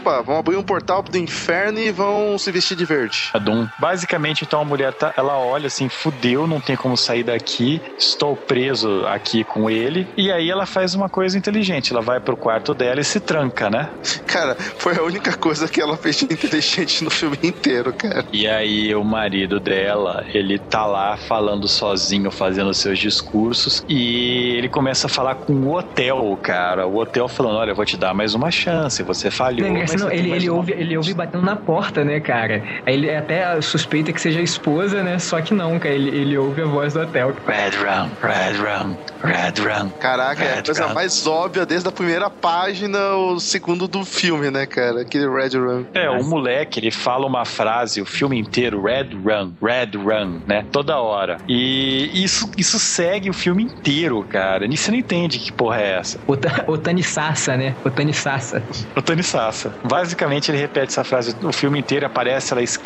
Opa, 0.00 0.22
vão 0.22 0.38
abrir 0.38 0.56
um 0.56 0.62
portal 0.62 1.02
do 1.02 1.16
inferno 1.18 1.78
e 1.78 1.90
vão 1.90 2.38
se 2.38 2.50
vestir 2.52 2.76
de 2.76 2.84
verde. 2.84 2.97
A 3.32 3.38
Doom. 3.38 3.66
Basicamente, 3.78 4.44
então 4.44 4.60
a 4.60 4.64
mulher 4.64 4.92
tá, 4.92 5.12
ela 5.16 5.38
olha 5.38 5.66
assim, 5.66 5.88
fudeu, 5.88 6.46
não 6.46 6.60
tem 6.60 6.76
como 6.76 6.96
sair 6.96 7.22
daqui, 7.22 7.80
estou 7.98 8.36
preso 8.36 9.06
aqui 9.06 9.44
com 9.44 9.70
ele. 9.70 10.06
E 10.16 10.30
aí 10.30 10.50
ela 10.50 10.66
faz 10.66 10.94
uma 10.94 11.08
coisa 11.08 11.36
inteligente, 11.38 11.92
ela 11.92 12.02
vai 12.02 12.20
pro 12.20 12.36
quarto 12.36 12.74
dela 12.74 13.00
e 13.00 13.04
se 13.04 13.20
tranca, 13.20 13.70
né? 13.70 13.88
Cara, 14.26 14.54
foi 14.54 14.96
a 14.96 15.02
única 15.02 15.36
coisa 15.36 15.68
que 15.68 15.80
ela 15.80 15.96
fez 15.96 16.16
de 16.16 16.24
inteligente 16.24 17.04
no 17.04 17.10
filme 17.10 17.38
inteiro, 17.42 17.92
cara. 17.92 18.24
E 18.32 18.46
aí 18.46 18.94
o 18.94 19.04
marido 19.04 19.60
dela, 19.60 20.24
ele 20.32 20.58
tá 20.58 20.86
lá 20.86 21.16
falando 21.16 21.68
sozinho, 21.68 22.30
fazendo 22.30 22.72
seus 22.74 22.98
discursos, 22.98 23.82
e 23.88 24.54
ele 24.56 24.68
começa 24.68 25.06
a 25.06 25.10
falar 25.10 25.34
com 25.34 25.52
o 25.52 25.76
hotel, 25.76 26.38
cara. 26.42 26.86
O 26.86 26.96
hotel 26.96 27.28
falando, 27.28 27.56
olha, 27.56 27.70
eu 27.70 27.76
vou 27.76 27.84
te 27.84 27.96
dar 27.96 28.14
mais 28.14 28.34
uma 28.34 28.50
chance, 28.50 29.02
você 29.02 29.30
falhou. 29.30 29.68
Não, 29.68 29.78
mas 29.78 29.94
não, 29.94 30.10
ele, 30.10 30.30
ele, 30.30 30.50
ouve, 30.50 30.72
ele 30.72 30.96
ouve 30.96 31.14
batendo 31.14 31.44
na 31.44 31.56
porta, 31.56 32.04
né, 32.04 32.20
cara? 32.20 32.62
Aí 32.88 32.94
ele 32.94 33.14
até 33.14 33.60
suspeita 33.60 34.12
que 34.14 34.20
seja 34.20 34.40
a 34.40 34.42
esposa, 34.42 35.02
né? 35.02 35.18
Só 35.18 35.40
que 35.42 35.52
não, 35.52 35.78
cara. 35.78 35.94
Ele, 35.94 36.08
ele 36.08 36.38
ouve 36.38 36.62
a 36.62 36.64
voz 36.64 36.94
do 36.94 37.00
hotel. 37.00 37.34
Red 37.46 37.76
Rum, 37.76 38.08
Red 38.22 38.56
Rum, 38.56 38.96
Red 39.22 39.62
Rum. 39.62 39.90
Caraca, 40.00 40.42
é 40.42 40.52
a 40.52 40.54
Red 40.56 40.62
coisa 40.62 40.86
Rum. 40.86 40.94
mais 40.94 41.26
óbvia 41.26 41.66
desde 41.66 41.86
a 41.86 41.92
primeira 41.92 42.30
página, 42.30 42.98
o 43.14 43.38
segundo 43.38 43.86
do 43.86 44.06
filme, 44.06 44.50
né, 44.50 44.64
cara? 44.64 45.02
Aquele 45.02 45.28
Red 45.28 45.58
Run. 45.58 45.84
É, 45.92 46.08
o 46.08 46.24
moleque, 46.24 46.80
ele 46.80 46.90
fala 46.90 47.26
uma 47.26 47.44
frase 47.44 48.00
o 48.00 48.06
filme 48.06 48.38
inteiro, 48.38 48.82
Red 48.82 49.10
Run, 49.22 49.52
Red 49.62 49.90
Run, 49.98 50.40
né? 50.46 50.64
Toda 50.72 50.98
hora. 50.98 51.36
E 51.46 52.10
isso, 52.24 52.50
isso 52.56 52.78
segue 52.78 53.28
o 53.28 53.34
filme 53.34 53.64
inteiro, 53.64 54.24
cara. 54.30 54.64
E 54.64 54.74
você 54.76 54.90
não 54.90 54.98
entende 54.98 55.38
que 55.38 55.52
porra 55.52 55.78
é 55.82 55.98
essa. 55.98 56.18
Ota- 56.26 56.64
Otani 56.66 57.02
Sassa, 57.02 57.54
né? 57.54 57.74
Otani 57.84 58.14
Sassa. 58.14 58.62
O 58.96 59.02
Tony 59.02 59.22
Sassa. 59.22 59.74
Basicamente, 59.84 60.50
ele 60.50 60.56
repete 60.58 60.92
essa 60.92 61.04
frase 61.04 61.36
o 61.42 61.52
filme 61.52 61.78
inteiro, 61.78 62.06
aparece 62.06 62.52
ela 62.54 62.62
escrita, 62.62 62.77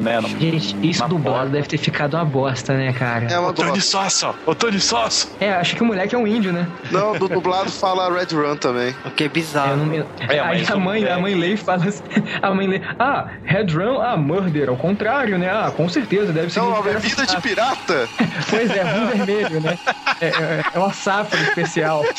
né? 0.00 0.20
no- 0.20 0.28
Gente, 0.28 0.76
isso 0.82 1.06
dublado 1.08 1.36
porta. 1.38 1.50
deve 1.52 1.68
ter 1.68 1.78
ficado 1.78 2.14
uma 2.14 2.24
bosta, 2.24 2.74
né, 2.74 2.92
cara? 2.92 3.26
É 3.26 3.38
uma 3.38 3.50
Ô, 3.50 3.52
Tony. 3.52 3.80
Sosso! 3.80 4.34
Ô, 4.46 4.54
Tony 4.54 4.80
Sosso! 4.80 5.30
É, 5.40 5.52
acho 5.52 5.76
que 5.76 5.82
o 5.82 5.86
moleque 5.86 6.14
é 6.14 6.18
um 6.18 6.26
índio, 6.26 6.52
né? 6.52 6.66
Não, 6.90 7.16
do 7.18 7.28
dublado 7.28 7.70
fala 7.70 8.12
Red 8.12 8.34
Run 8.34 8.56
também. 8.56 8.94
O 9.04 9.10
que 9.10 9.24
é 9.24 9.28
bizarro. 9.28 9.76
não 9.76 9.86
me... 9.86 9.98
É, 10.28 10.40
Aí 10.40 10.64
a 10.68 10.74
o 10.76 10.80
mãe, 10.80 11.04
a 11.04 11.16
moleque- 11.18 11.20
mãe 11.22 11.34
lê 11.34 11.54
e 11.54 11.56
fala 11.56 11.84
assim, 11.86 12.02
a 12.42 12.50
mãe 12.52 12.66
lê, 12.66 12.80
ah, 12.98 13.28
Headrun, 13.44 14.00
ah, 14.00 14.16
murder, 14.16 14.68
ao 14.68 14.76
contrário, 14.76 15.38
né? 15.38 15.50
Ah, 15.50 15.70
com 15.70 15.88
certeza, 15.88 16.32
deve 16.32 16.50
ser. 16.52 16.60
Não, 16.60 16.68
uma 16.68 16.82
bebida 16.82 17.26
de 17.26 17.40
pirata? 17.40 18.08
Pois 18.50 18.70
é, 18.70 18.82
rum 18.82 19.06
vermelho, 19.06 19.60
né? 19.60 19.78
É, 20.20 20.26
é, 20.26 20.64
é 20.74 20.78
uma 20.78 20.92
safra 20.92 21.40
especial. 21.40 22.02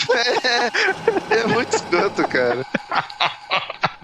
É 1.30 1.48
muito 1.48 1.76
escroto, 1.76 2.28
cara. 2.28 2.66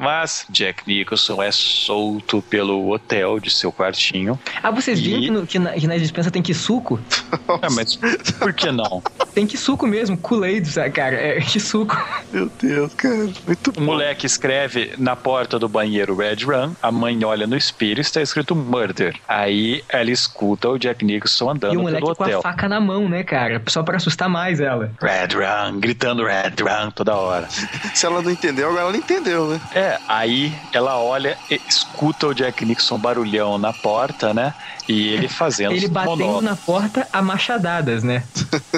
Mas 0.01 0.45
Jack 0.49 0.83
Nicholson 0.87 1.41
é 1.43 1.51
solto 1.51 2.41
pelo 2.49 2.89
hotel 2.91 3.39
de 3.39 3.49
seu 3.51 3.71
quartinho. 3.71 4.39
Ah, 4.63 4.71
vocês 4.71 4.99
viram 4.99 5.19
E- 5.19 5.21
que, 5.25 5.29
no- 5.31 5.47
que 5.47 5.59
na, 5.59 5.71
que 5.73 5.87
na 5.87 5.97
dispensa 5.97 6.31
tem 6.31 6.41
que 6.41 6.53
suco? 6.53 6.99
Ah, 7.47 7.67
mas 7.71 7.95
por 8.39 8.51
que 8.53 8.71
não? 8.71 9.01
Tem 9.33 9.45
que 9.45 9.57
suco 9.57 9.85
mesmo, 9.87 10.17
Kool-Aid, 10.17 10.67
cara? 10.91 11.15
É 11.15 11.39
que 11.39 11.59
suco. 11.59 11.95
Meu 12.33 12.51
Deus, 12.61 12.93
cara. 12.95 13.15
Muito 13.45 13.71
O 13.77 13.81
moleque 13.81 14.25
escreve 14.25 14.93
na 14.97 15.15
porta 15.15 15.59
do 15.59 15.69
banheiro 15.69 16.15
Red 16.15 16.43
Run, 16.43 16.73
a 16.81 16.91
mãe 16.91 17.23
olha 17.23 17.45
no 17.45 17.55
espelho 17.55 17.99
e 17.99 18.01
está 18.01 18.21
escrito 18.21 18.55
Murder. 18.55 19.15
Aí 19.27 19.83
ela 19.87 20.09
escuta 20.09 20.67
o 20.69 20.77
Jack 20.79 21.05
Nicholson 21.05 21.51
andando 21.51 21.73
E 21.73 21.77
o 21.77 21.81
moleque 21.81 22.01
pelo 22.03 22.15
com 22.15 22.23
a 22.23 22.27
hotel. 22.27 22.41
faca 22.41 22.67
na 22.67 22.79
mão, 22.81 23.07
né, 23.07 23.23
cara? 23.23 23.61
Só 23.67 23.83
pra 23.83 23.97
assustar 23.97 24.27
mais 24.27 24.59
ela. 24.59 24.91
Red 24.99 25.29
Run, 25.35 25.79
gritando 25.79 26.23
Red 26.25 26.55
Run 26.61 26.91
toda 26.91 27.15
hora. 27.15 27.47
Se 27.93 28.05
ela 28.05 28.21
não 28.21 28.31
entendeu, 28.31 28.69
agora 28.69 28.87
ela 28.87 28.97
entendeu, 28.97 29.47
né? 29.49 29.61
É, 29.73 29.90
aí 30.07 30.53
ela 30.73 30.97
olha 30.99 31.37
escuta 31.49 32.27
o 32.27 32.33
Jack 32.33 32.63
Nicholson 32.65 32.97
barulhão 32.97 33.57
na 33.57 33.73
porta, 33.73 34.33
né? 34.33 34.53
E 34.87 35.09
ele 35.09 35.27
fazendo 35.27 35.71
Ele 35.73 35.87
batendo 35.87 36.17
monólogos. 36.17 36.43
na 36.43 36.55
porta 36.55 37.07
a 37.11 37.21
machadadas, 37.21 38.03
né? 38.03 38.23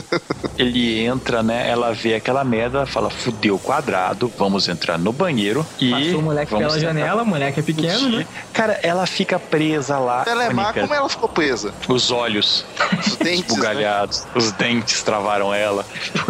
Ele 0.58 1.00
entra, 1.04 1.42
né? 1.42 1.68
Ela 1.70 1.94
vê 1.94 2.16
aquela 2.16 2.44
merda, 2.44 2.86
fala, 2.86 3.10
fudeu 3.10 3.58
quadrado, 3.58 4.32
vamos 4.38 4.68
entrar 4.70 4.98
no 5.00 5.12
banheiro 5.12 5.66
e. 5.80 5.90
Passou 5.90 6.20
o 6.20 6.22
moleque 6.22 6.52
vamos 6.52 6.68
pela 6.68 6.80
janela, 6.80 7.24
o 7.24 7.26
moleque 7.26 7.60
é 7.60 7.64
pequeno, 7.64 8.10
né? 8.10 8.28
Cara, 8.52 8.80
ela 8.84 9.06
fica 9.08 9.40
presa 9.40 9.98
lá. 9.98 10.24
Ela 10.28 10.46
é 10.46 10.50
má, 10.54 10.72
como 10.74 10.94
ela 10.94 11.10
ficou 11.10 11.28
presa? 11.30 11.74
Os 11.88 12.12
olhos 12.12 12.66
Os 13.06 13.16
dentes, 13.18 13.58
né? 13.58 14.08
os 14.36 14.52
dentes 14.52 15.02
travaram 15.02 15.54
ela. 15.54 15.86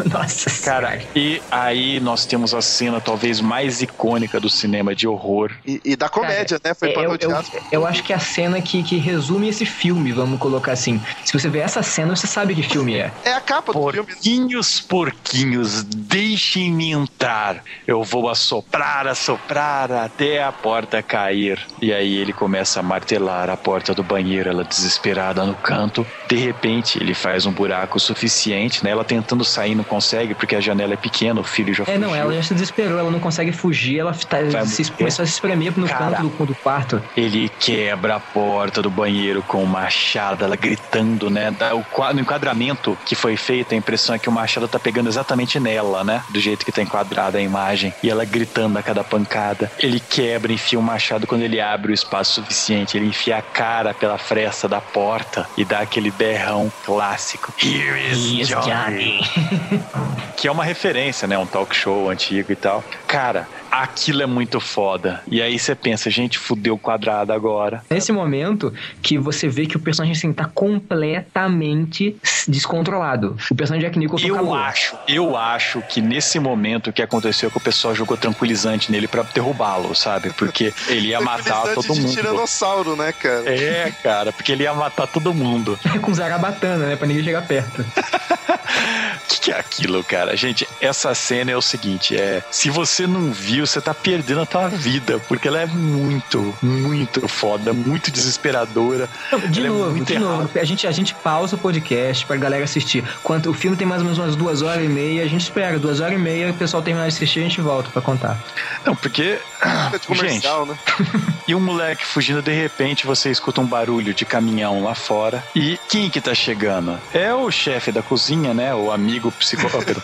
Nossa 0.09 0.49
Cara, 0.63 0.91
senhora. 0.91 1.07
e 1.15 1.41
aí 1.51 1.99
nós 1.99 2.25
temos 2.25 2.53
a 2.53 2.61
cena 2.61 3.01
talvez 3.01 3.41
mais 3.41 3.81
icônica 3.81 4.39
do 4.39 4.49
cinema 4.49 4.72
de 4.95 5.07
horror. 5.07 5.51
E, 5.65 5.79
e 5.83 5.95
da 5.95 6.09
comédia, 6.09 6.59
né? 6.63 6.73
Foi 6.73 6.89
É, 6.89 7.05
eu, 7.05 7.15
eu, 7.19 7.43
eu 7.71 7.85
acho 7.85 8.03
que 8.03 8.13
é 8.13 8.15
a 8.15 8.19
cena 8.19 8.61
que, 8.61 8.81
que 8.83 8.97
resume 8.97 9.47
esse 9.49 9.65
filme, 9.65 10.11
vamos 10.11 10.39
colocar 10.39 10.71
assim. 10.71 11.01
Se 11.23 11.33
você 11.33 11.49
ver 11.49 11.59
essa 11.59 11.83
cena, 11.83 12.15
você 12.15 12.27
sabe 12.27 12.55
que 12.55 12.63
filme 12.63 12.95
é. 12.95 13.11
É 13.23 13.33
a 13.33 13.41
capa 13.41 13.73
do 13.73 13.91
filme. 13.91 14.07
Porquinhos, 14.07 14.81
porquinhos, 14.81 15.83
deixem-me 15.83 16.91
entrar. 16.91 17.63
Eu 17.87 18.03
vou 18.03 18.29
assoprar, 18.29 19.07
assoprar 19.07 19.91
até 19.91 20.43
a 20.43 20.51
porta 20.51 21.01
cair. 21.03 21.59
E 21.81 21.91
aí 21.93 22.15
ele 22.15 22.33
começa 22.33 22.79
a 22.79 22.83
martelar 22.83 23.49
a 23.49 23.57
porta 23.57 23.93
do 23.93 24.03
banheiro, 24.03 24.49
ela 24.49 24.63
desesperada 24.63 25.45
no 25.45 25.55
canto. 25.55 26.05
De 26.27 26.35
repente, 26.35 26.97
ele 27.01 27.13
faz 27.13 27.45
um 27.45 27.51
buraco 27.51 27.99
suficiente, 27.99 28.83
né? 28.83 28.91
Ela 28.91 29.03
tentando 29.03 29.43
sair 29.43 29.75
não 29.75 29.83
consegue 29.83 30.33
porque 30.33 30.55
a 30.55 30.61
janela 30.61 30.93
é 30.93 30.97
pequena, 30.97 31.41
o 31.41 31.43
filho 31.43 31.73
já 31.73 31.83
É, 31.83 31.85
fugiu. 31.85 31.99
não, 32.01 32.15
ela 32.15 32.33
já 32.33 32.43
se 32.43 32.53
desesperou, 32.53 32.97
ela 32.97 33.11
não 33.11 33.19
consegue 33.19 33.51
fugir, 33.51 33.99
ela 33.99 34.13
tá, 34.13 34.37
Vai 34.65 34.73
se, 34.73 34.91
começou 34.91 35.23
a 35.23 35.25
se 35.25 35.33
espremer 35.33 35.77
no 35.77 35.87
Cara. 35.87 36.17
canto 36.17 36.29
do, 36.29 36.45
do 36.47 36.55
quarto. 36.55 37.01
Ele 37.15 37.49
quebra 37.59 38.15
a 38.15 38.19
porta 38.19 38.81
do 38.81 38.89
banheiro 38.89 39.41
com 39.43 39.63
o 39.63 39.67
machado, 39.67 40.43
ela 40.43 40.55
gritando, 40.55 41.29
né? 41.29 41.51
Dá 41.51 41.75
o 41.75 41.83
No 42.13 42.21
enquadramento 42.21 42.97
que 43.05 43.15
foi 43.15 43.37
feito, 43.37 43.73
a 43.73 43.77
impressão 43.77 44.15
é 44.15 44.19
que 44.19 44.29
o 44.29 44.31
machado 44.31 44.67
tá 44.67 44.79
pegando 44.79 45.09
exatamente 45.09 45.59
nela, 45.59 46.03
né? 46.03 46.23
Do 46.29 46.39
jeito 46.39 46.65
que 46.65 46.71
tá 46.71 46.81
enquadrada 46.81 47.37
a 47.37 47.41
imagem. 47.41 47.93
E 48.01 48.09
ela 48.09 48.25
gritando 48.25 48.77
a 48.77 48.83
cada 48.83 49.03
pancada. 49.03 49.71
Ele 49.79 49.99
quebra, 49.99 50.51
enfia 50.51 50.79
o 50.79 50.83
machado 50.83 51.27
quando 51.27 51.43
ele 51.43 51.59
abre 51.59 51.91
o 51.91 51.93
espaço 51.93 52.35
suficiente. 52.35 52.97
Ele 52.97 53.07
enfia 53.07 53.37
a 53.37 53.41
cara 53.41 53.93
pela 53.93 54.17
fresta 54.17 54.67
da 54.67 54.81
porta 54.81 55.47
e 55.57 55.65
dá 55.65 55.79
aquele 55.79 56.11
berrão 56.11 56.71
clássico. 56.85 57.53
Here 57.61 57.99
is 57.99 58.47
Johnny. 58.47 59.21
Que 60.35 60.47
é 60.47 60.51
uma 60.51 60.63
referência, 60.65 61.27
né? 61.27 61.37
Um 61.37 61.45
talk 61.45 61.73
show 61.73 62.09
antigo 62.09 62.51
e 62.51 62.55
tal. 62.55 62.83
Cara, 63.07 63.47
aquilo 63.81 64.21
é 64.21 64.25
muito 64.25 64.59
foda. 64.59 65.21
E 65.27 65.41
aí 65.41 65.57
você 65.57 65.73
pensa, 65.73 66.09
gente, 66.09 66.37
fudeu 66.37 66.75
o 66.75 66.77
quadrado 66.77 67.33
agora. 67.33 67.83
Nesse 67.89 68.11
momento 68.11 68.73
que 69.01 69.17
você 69.17 69.47
vê 69.47 69.65
que 69.65 69.75
o 69.75 69.79
personagem 69.79 70.15
assim, 70.15 70.31
tá 70.31 70.45
completamente 70.45 72.15
descontrolado. 72.47 73.35
O 73.49 73.55
personagem 73.55 73.87
Jack 73.87 73.97
Nicholson 73.97 74.27
Eu 74.27 74.35
acabou. 74.35 74.55
acho, 74.55 74.95
eu 75.07 75.37
acho 75.37 75.81
que 75.89 76.01
nesse 76.01 76.39
momento 76.39 76.89
o 76.89 76.93
que 76.93 77.01
aconteceu 77.01 77.47
é 77.47 77.51
que 77.51 77.57
o 77.57 77.61
pessoal 77.61 77.95
jogou 77.95 78.15
tranquilizante 78.17 78.91
nele 78.91 79.07
pra 79.07 79.23
derrubá-lo, 79.23 79.95
sabe? 79.95 80.31
Porque 80.33 80.73
ele 80.87 81.07
ia 81.09 81.21
matar 81.21 81.43
Tranquilizante 81.63 81.87
todo 81.87 81.95
de 81.95 82.01
mundo. 82.01 82.13
tiranossauro, 82.13 82.95
né, 82.95 83.11
cara? 83.11 83.49
É, 83.49 83.91
cara, 84.03 84.31
porque 84.31 84.51
ele 84.51 84.63
ia 84.63 84.73
matar 84.73 85.07
todo 85.07 85.33
mundo. 85.33 85.79
Com 86.01 86.13
zarabatana, 86.13 86.85
né? 86.87 86.95
Pra 86.95 87.07
ninguém 87.07 87.23
chegar 87.23 87.41
perto. 87.47 87.81
O 87.81 87.85
que, 89.27 89.39
que 89.41 89.51
é 89.51 89.57
aquilo, 89.59 90.03
cara? 90.03 90.35
Gente, 90.35 90.67
essa 90.81 91.13
cena 91.15 91.51
é 91.51 91.57
o 91.57 91.61
seguinte: 91.61 92.15
é 92.15 92.43
se 92.51 92.69
você 92.69 93.07
não 93.07 93.31
viu, 93.31 93.62
você 93.65 93.81
tá 93.81 93.93
perdendo 93.93 94.41
a 94.41 94.45
tua 94.45 94.67
vida, 94.69 95.19
porque 95.27 95.47
ela 95.47 95.61
é 95.61 95.65
muito, 95.65 96.55
muito 96.61 97.27
foda, 97.27 97.73
muito 97.73 98.11
desesperadora. 98.11 99.09
Não, 99.31 99.39
de 99.39 99.59
Ela 99.59 99.67
é 99.67 99.71
novo, 99.71 99.91
muito 99.91 100.13
de 100.13 100.19
novo. 100.19 100.49
A 100.59 100.63
gente, 100.63 100.87
a 100.87 100.91
gente 100.91 101.13
pausa 101.15 101.55
o 101.55 101.59
podcast 101.59 102.25
pra 102.25 102.35
galera 102.35 102.63
assistir. 102.63 103.03
Quando 103.23 103.49
o 103.49 103.53
filme 103.53 103.77
tem 103.77 103.87
mais 103.87 104.01
ou 104.01 104.05
menos 104.05 104.19
umas 104.19 104.35
duas 104.35 104.61
horas 104.61 104.83
e 104.83 104.87
meia, 104.87 105.23
a 105.23 105.27
gente 105.27 105.41
espera 105.41 105.79
duas 105.79 105.99
horas 105.99 106.13
e 106.13 106.21
meia, 106.21 106.51
o 106.51 106.53
pessoal 106.53 106.81
terminar 106.81 107.07
de 107.07 107.15
assistir, 107.15 107.39
a 107.39 107.43
gente 107.43 107.61
volta 107.61 107.89
pra 107.89 108.01
contar. 108.01 108.37
Não, 108.85 108.95
porque. 108.95 109.39
É 109.61 109.97
de 109.97 110.07
comercial, 110.07 110.65
né? 110.65 110.77
E 111.45 111.53
um 111.53 111.59
moleque 111.59 112.05
fugindo, 112.05 112.41
de 112.41 112.53
repente 112.53 113.05
você 113.05 113.29
escuta 113.29 113.59
um 113.59 113.65
barulho 113.65 114.13
de 114.13 114.23
caminhão 114.23 114.81
lá 114.81 114.95
fora. 114.95 115.43
E 115.53 115.77
quem 115.89 116.09
que 116.09 116.21
tá 116.21 116.33
chegando? 116.33 116.97
É 117.13 117.33
o 117.33 117.51
chefe 117.51 117.91
da 117.91 118.01
cozinha, 118.01 118.53
né? 118.53 118.73
O 118.73 118.91
amigo 118.91 119.31
psicólogo. 119.31 120.01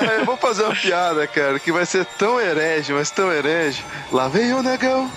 Ah, 0.00 0.14
eu 0.18 0.24
vou 0.24 0.36
fazer 0.36 0.64
uma 0.64 0.74
piada, 0.74 1.26
cara, 1.26 1.58
que 1.58 1.70
vai 1.70 1.84
ser 1.86 2.04
tão 2.04 2.40
herege, 2.60 2.92
mas 2.92 3.10
tão 3.10 3.32
herege. 3.32 3.82
Lá 4.12 4.28
vem 4.28 4.52
o 4.52 4.62
negão, 4.62 5.10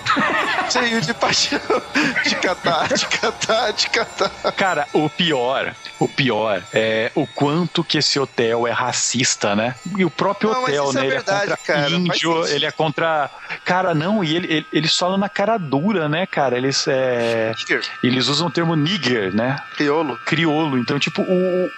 cheio 0.70 1.02
de 1.02 1.14
paixão, 1.14 1.60
de 2.24 2.36
catar, 2.36 2.88
de 2.94 3.06
catar, 3.07 3.72
de 3.72 3.90
catar. 3.90 4.30
Cara, 4.53 4.88
o 4.94 5.10
pior, 5.10 5.76
o 5.99 6.07
pior 6.07 6.64
é 6.74 7.11
o 7.15 7.28
quanto 7.28 7.84
que 7.84 7.98
esse 7.98 8.20
hotel 8.20 8.68
é 8.68 8.72
racista, 8.72 9.56
né? 9.56 9.76
E 9.98 10.06
o 10.06 10.10
próprio 10.10 10.52
Não, 10.52 10.64
hotel, 10.64 10.94
né? 10.94 11.02
é 11.02 11.06
ele 11.06 11.15
verdade, 11.15 11.52
é 11.52 11.56
contra 11.56 11.74
cara, 11.76 11.90
índio, 11.90 12.48
ele 12.48 12.65
é 12.65 12.72
contra. 12.72 13.30
Cara, 13.65 13.94
não, 13.94 14.24
e 14.24 14.36
ele, 14.36 14.48
ele, 14.48 14.68
eles 14.72 14.98
falam 14.98 15.18
na 15.18 15.30
cara 15.30 15.57
dura, 15.57 16.07
né, 16.07 16.26
cara? 16.26 16.57
Eles, 16.57 16.88
é... 16.88 17.53
Eles 18.03 18.28
usam 18.28 18.48
o 18.48 18.52
termo 18.52 18.76
nigger, 18.76 19.34
né? 19.34 19.57
crioulo. 19.76 20.18
crioulo. 20.26 20.78
Então, 20.78 20.99
tipo, 20.99 21.22
o, 21.22 21.70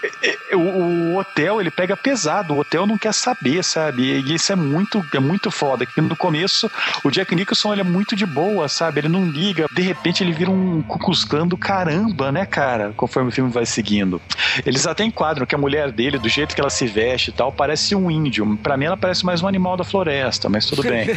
o, 0.54 0.58
o 0.58 1.18
hotel, 1.18 1.60
ele 1.60 1.72
pega 1.72 1.96
pesado. 1.98 2.54
O 2.54 2.60
hotel 2.60 2.86
não 2.86 2.98
quer 2.98 3.14
saber, 3.14 3.64
sabe? 3.64 4.04
E 4.04 4.34
isso 4.34 4.52
é 4.52 4.56
muito, 4.56 5.06
é 5.14 5.20
muito 5.20 5.50
foda. 5.56 5.86
Que 5.86 6.02
no 6.02 6.16
começo, 6.16 6.70
o 7.04 7.10
Jack 7.10 7.34
Nicholson, 7.34 7.74
ele 7.74 7.82
é 7.82 7.84
muito 7.84 8.16
de 8.16 8.26
boa, 8.26 8.68
sabe? 8.68 9.00
Ele 9.00 9.08
não 9.08 9.26
liga. 9.26 9.68
De 9.72 9.82
repente, 9.82 10.24
ele 10.24 10.34
vira 10.34 10.52
um 10.52 10.82
cucusclã 10.82 11.48
do 11.48 11.58
caramba, 11.58 12.32
né, 12.32 12.46
cara? 12.46 12.94
Conforme 12.96 13.30
o 13.30 13.32
filme 13.32 13.52
vai 13.52 13.66
seguindo. 13.66 14.22
Eles 14.66 14.86
até 14.86 15.04
enquadram 15.04 15.46
que 15.46 15.56
a 15.56 15.58
mulher 15.58 15.92
dele, 15.92 16.18
do 16.18 16.28
jeito 16.28 16.54
que 16.54 16.62
ela 16.62 16.70
se 16.70 16.86
veste 16.86 17.30
e 17.30 17.34
tal, 17.34 17.52
parece 17.52 17.96
um 17.96 18.12
índio. 18.12 18.58
Pra 18.62 18.76
mim, 18.76 18.86
ela 18.86 18.98
parece 18.98 19.26
mais 19.26 19.42
um 19.42 19.48
animal 19.48 19.78
da 19.78 19.84
floresta, 19.84 20.50
mas 20.50 20.66
tudo 20.66 20.84
bem. 20.84 21.08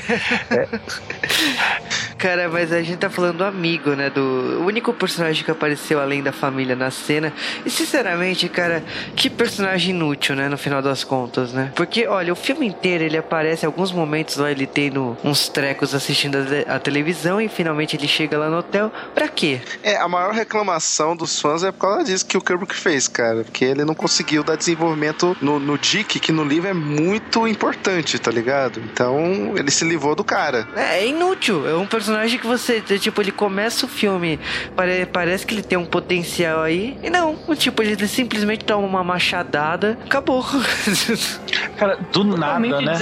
Cara, 2.17 2.49
mas 2.49 2.73
a 2.73 2.83
gente 2.83 2.99
tá 2.99 3.09
falando 3.09 3.39
do 3.39 3.45
amigo, 3.45 3.91
né? 3.91 4.11
Do 4.11 4.59
o 4.59 4.67
único 4.67 4.93
personagem 4.93 5.45
que 5.45 5.51
apareceu 5.51 6.01
além 6.01 6.23
da 6.23 6.33
família 6.33 6.75
na 6.75 6.91
cena. 6.91 7.33
E 7.65 7.71
sinceramente, 7.71 8.49
cara, 8.49 8.83
que 9.15 9.31
personagem 9.31 9.95
inútil, 9.95 10.35
né? 10.35 10.49
No 10.49 10.59
final 10.59 10.83
das 10.83 11.05
contas, 11.05 11.53
né? 11.53 11.73
Porque, 11.77 12.07
olha, 12.09 12.33
o 12.33 12.37
filme 12.37 12.67
inteiro 12.67 13.05
ele 13.05 13.17
aparece, 13.17 13.65
alguns 13.65 13.93
momentos 13.93 14.28
lá 14.37 14.51
ele 14.51 14.67
tendo 14.67 15.17
uns 15.25 15.49
trecos 15.49 15.95
assistindo 15.95 16.39
a, 16.39 16.77
a 16.77 16.79
televisão 16.79 17.41
e 17.41 17.49
finalmente 17.49 17.97
ele 17.97 18.09
chega 18.09 18.39
lá 18.39 18.49
no 18.49 18.59
hotel. 18.59 18.93
Pra 19.15 19.29
quê? 19.29 19.61
É, 19.83 19.97
a 19.97 20.09
maior 20.09 20.33
reclamação 20.33 21.17
dos 21.17 21.41
fãs 21.41 21.63
é 21.63 21.73
por 21.73 21.81
causa 21.81 22.05
disso 22.05 22.27
que 22.27 22.37
o 22.37 22.41
Kubrick 22.41 22.75
fez, 22.75 23.09
cara. 23.09 23.45
Porque 23.45 23.65
ele 23.65 23.85
não 23.85 23.95
conseguiu 23.95 24.43
dar 24.43 24.57
desenvolvimento 24.57 25.37
no, 25.41 25.59
no 25.59 25.79
Dick, 25.79 26.21
que 26.21 26.33
no 26.33 26.45
livro 26.45 26.69
é 26.69 26.75
muito 26.75 27.47
importante, 27.47 28.19
tá 28.19 28.31
ligado? 28.31 28.81
Então, 28.81 29.55
ele 29.57 29.71
se 29.71 29.85
livrou 29.85 30.15
do 30.15 30.25
cara. 30.25 30.67
É, 30.77 30.99
é 30.99 31.07
inútil. 31.07 31.69
É 31.69 31.75
um 31.75 31.87
personagem 31.87 32.39
que 32.39 32.47
você, 32.47 32.81
tipo, 32.81 33.21
ele 33.21 33.33
começa 33.33 33.87
o 33.87 33.89
filme, 33.89 34.39
pare, 34.75 35.07
parece 35.07 35.47
que 35.47 35.55
ele 35.55 35.63
tem 35.63 35.79
um 35.79 35.87
potencial 35.87 36.63
aí, 36.63 36.99
e 37.03 37.11
não, 37.11 37.37
tipo, 37.57 37.83
ele 37.83 38.07
simplesmente 38.07 38.65
toma 38.65 38.87
uma 38.87 39.05
machadada, 39.05 39.99
acabou. 40.05 40.45
Cara, 41.77 41.99
do 42.13 42.25
nada, 42.25 42.81
né? 42.81 42.93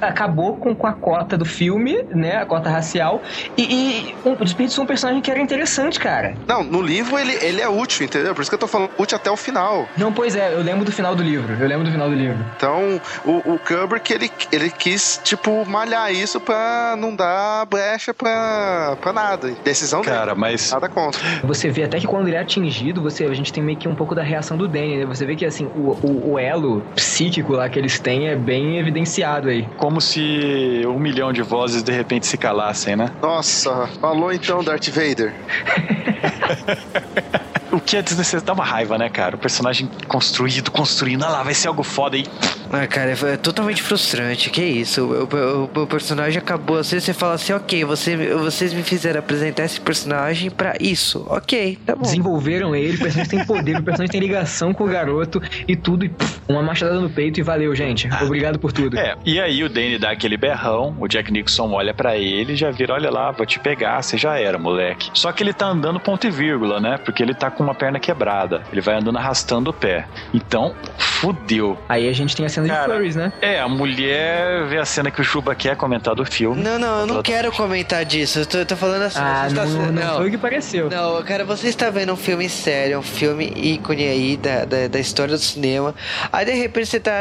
acabou 0.00 0.56
com, 0.62 0.74
com 0.74 0.86
a 0.86 0.92
cota 0.92 1.36
do 1.36 1.44
filme, 1.44 1.98
né? 2.10 2.36
A 2.36 2.46
cota 2.46 2.70
racial. 2.70 3.20
E, 3.56 3.62
e 3.62 4.14
um, 4.24 4.34
desperdiçou 4.36 4.84
um 4.84 4.86
personagem 4.86 5.20
que 5.20 5.30
era 5.30 5.40
interessante, 5.40 5.98
cara. 5.98 6.34
Não, 6.46 6.62
no 6.62 6.80
livro 6.80 7.18
ele, 7.18 7.32
ele 7.42 7.60
é 7.60 7.68
útil, 7.68 8.06
entendeu? 8.06 8.34
Por 8.34 8.42
isso 8.42 8.50
que 8.50 8.54
eu 8.54 8.58
tô 8.58 8.66
falando 8.66 8.90
útil 8.98 9.16
até 9.16 9.30
o 9.30 9.36
final. 9.36 9.88
Não, 9.96 10.12
pois 10.12 10.36
é, 10.36 10.52
eu 10.54 10.62
lembro 10.62 10.84
do 10.84 10.92
final 10.92 11.14
do 11.14 11.22
livro. 11.22 11.56
Eu 11.60 11.68
lembro 11.68 11.84
do 11.84 11.90
final 11.90 12.08
do 12.08 12.14
livro. 12.14 12.38
Então, 12.56 13.00
o, 13.24 13.54
o 13.54 13.58
Kubrick, 13.58 14.12
ele, 14.12 14.30
ele 14.50 14.70
quis, 14.70 15.20
tipo, 15.22 15.64
malhar 15.66 16.12
isso 16.12 16.40
pra 16.40 16.94
não 16.96 17.14
dar 17.14 17.66
brecha 17.66 18.14
pra, 18.14 18.96
pra 19.00 19.12
nada. 19.12 19.52
Decisão 19.64 20.00
dele. 20.02 20.14
Cara, 20.16 20.34
mas 20.34 20.70
Nada 20.70 20.88
contra. 20.88 21.20
Você 21.44 21.68
vê 21.70 21.84
até 21.84 21.98
que 21.98 22.06
quando 22.06 22.28
ele 22.28 22.36
é 22.36 22.40
atingido, 22.40 23.02
você, 23.02 23.24
a 23.24 23.34
gente 23.34 23.52
tem 23.52 23.62
meio 23.62 23.78
que 23.78 23.88
um 23.88 23.94
pouco 23.94 24.14
da 24.14 24.22
reação 24.22 24.56
do 24.56 24.68
Danny, 24.68 24.98
né? 24.98 25.06
Você 25.06 25.26
vê 25.26 25.34
que, 25.34 25.44
assim, 25.44 25.66
o, 25.74 25.98
o, 26.02 26.32
o 26.32 26.38
elo 26.38 26.82
psíquico 26.94 27.52
lá 27.52 27.68
que 27.68 27.78
eles 27.78 27.98
têm 27.98 28.28
é 28.28 28.36
bem 28.36 28.78
evidenciado 28.78 29.48
aí. 29.48 29.66
como 29.76 30.00
se 30.00 30.41
um 30.86 30.98
milhão 30.98 31.32
de 31.32 31.42
vozes 31.42 31.82
de 31.82 31.92
repente 31.92 32.26
se 32.26 32.36
calassem, 32.36 32.96
né? 32.96 33.10
Nossa, 33.20 33.88
falou 34.00 34.32
então 34.32 34.62
Darth 34.62 34.88
Vader. 34.88 35.34
O 37.72 37.80
que 37.80 37.96
é 37.96 38.02
desnecessário. 38.02 38.44
Dá 38.46 38.52
uma 38.52 38.64
raiva, 38.64 38.98
né, 38.98 39.08
cara? 39.08 39.36
O 39.36 39.38
personagem 39.38 39.88
construído, 40.06 40.70
construindo. 40.70 41.24
Ah 41.24 41.28
lá, 41.30 41.42
vai 41.42 41.54
ser 41.54 41.68
algo 41.68 41.82
foda 41.82 42.16
aí. 42.16 42.24
Ah, 42.70 42.86
cara, 42.86 43.10
é 43.10 43.36
totalmente 43.36 43.82
frustrante. 43.82 44.50
Que 44.50 44.62
isso? 44.62 45.02
O, 45.02 45.68
o- 45.78 45.82
o 45.82 45.86
personagem 45.86 46.38
acabou 46.38 46.78
assim, 46.78 46.98
você 47.00 47.12
fala 47.12 47.34
assim, 47.34 47.52
ok, 47.52 47.84
você, 47.84 48.16
vocês 48.34 48.72
me 48.72 48.82
fizeram 48.82 49.20
apresentar 49.20 49.64
esse 49.64 49.80
personagem 49.80 50.50
pra 50.50 50.74
isso. 50.80 51.26
Ok, 51.28 51.78
tá 51.84 51.94
bom. 51.94 52.02
Desenvolveram 52.02 52.74
ele, 52.74 52.96
o 52.96 52.98
personagem 53.00 53.30
tem 53.38 53.44
poder, 53.44 53.76
o 53.78 53.82
personagem 53.82 54.10
tem 54.12 54.20
ligação 54.20 54.72
com 54.72 54.84
o 54.84 54.88
garoto 54.88 55.40
e 55.68 55.76
tudo, 55.76 56.04
e 56.04 56.08
pff, 56.08 56.40
uma 56.48 56.62
machadada 56.62 57.00
no 57.00 57.10
peito 57.10 57.40
e 57.40 57.42
valeu, 57.42 57.74
gente. 57.74 58.08
Obrigado 58.22 58.58
por 58.58 58.72
tudo. 58.72 58.98
É, 58.98 59.16
e 59.24 59.38
aí 59.40 59.62
o 59.64 59.68
Danny 59.68 59.98
dá 59.98 60.10
aquele 60.10 60.36
berrão, 60.36 60.96
o 60.98 61.06
Jack 61.08 61.30
Nixon 61.32 61.72
olha 61.72 61.92
pra 61.92 62.16
ele 62.16 62.52
e 62.54 62.56
já 62.56 62.70
vira, 62.70 62.94
olha 62.94 63.10
lá, 63.10 63.30
vou 63.30 63.44
te 63.46 63.58
pegar, 63.58 64.02
você 64.02 64.16
já 64.16 64.38
era, 64.38 64.58
moleque. 64.58 65.10
Só 65.14 65.30
que 65.32 65.42
ele 65.42 65.52
tá 65.52 65.66
andando 65.66 66.00
ponto 66.00 66.26
e 66.26 66.30
vírgula, 66.30 66.80
né? 66.80 66.98
Porque 67.04 67.22
ele 67.22 67.34
tá 67.34 67.50
com 67.50 67.61
uma 67.62 67.74
perna 67.74 67.98
quebrada. 68.00 68.62
Ele 68.72 68.80
vai 68.80 68.96
andando 68.96 69.16
arrastando 69.18 69.70
o 69.70 69.72
pé. 69.72 70.06
Então, 70.32 70.74
fudeu. 70.98 71.78
Aí 71.88 72.08
a 72.08 72.12
gente 72.12 72.34
tem 72.34 72.44
a 72.44 72.48
cena 72.48 72.66
Cara, 72.66 72.86
de 72.88 72.92
furries, 72.94 73.16
né? 73.16 73.32
É, 73.40 73.60
a 73.60 73.68
mulher 73.68 74.66
vê 74.66 74.78
a 74.78 74.84
cena 74.84 75.10
que 75.10 75.20
o 75.20 75.24
Chuba 75.24 75.54
quer 75.54 75.76
comentar 75.76 76.14
do 76.14 76.24
filme. 76.24 76.62
Não, 76.62 76.78
não, 76.78 77.00
eu 77.00 77.06
não 77.06 77.22
quero 77.22 77.52
comentar 77.52 78.04
disso. 78.04 78.40
Eu 78.40 78.46
tô, 78.46 78.58
eu 78.58 78.66
tô 78.66 78.76
falando 78.76 79.02
assim. 79.02 79.20
Ah, 79.20 79.44
você 79.48 79.54
está- 79.54 79.64
não, 79.66 79.92
não, 79.92 80.16
foi 80.16 80.28
o 80.28 80.30
que 80.30 80.38
pareceu. 80.38 80.90
Não, 80.90 81.22
cara, 81.22 81.44
você 81.44 81.68
está 81.68 81.90
vendo 81.90 82.12
um 82.12 82.16
filme 82.16 82.48
sério, 82.48 82.98
um 82.98 83.02
filme 83.02 83.52
ícone 83.56 84.04
aí 84.04 84.36
da, 84.36 84.64
da, 84.64 84.88
da 84.88 84.98
história 84.98 85.34
do 85.34 85.40
cinema. 85.40 85.94
Aí 86.32 86.44
de 86.44 86.52
repente 86.52 86.86
você 86.86 87.00
tá 87.00 87.12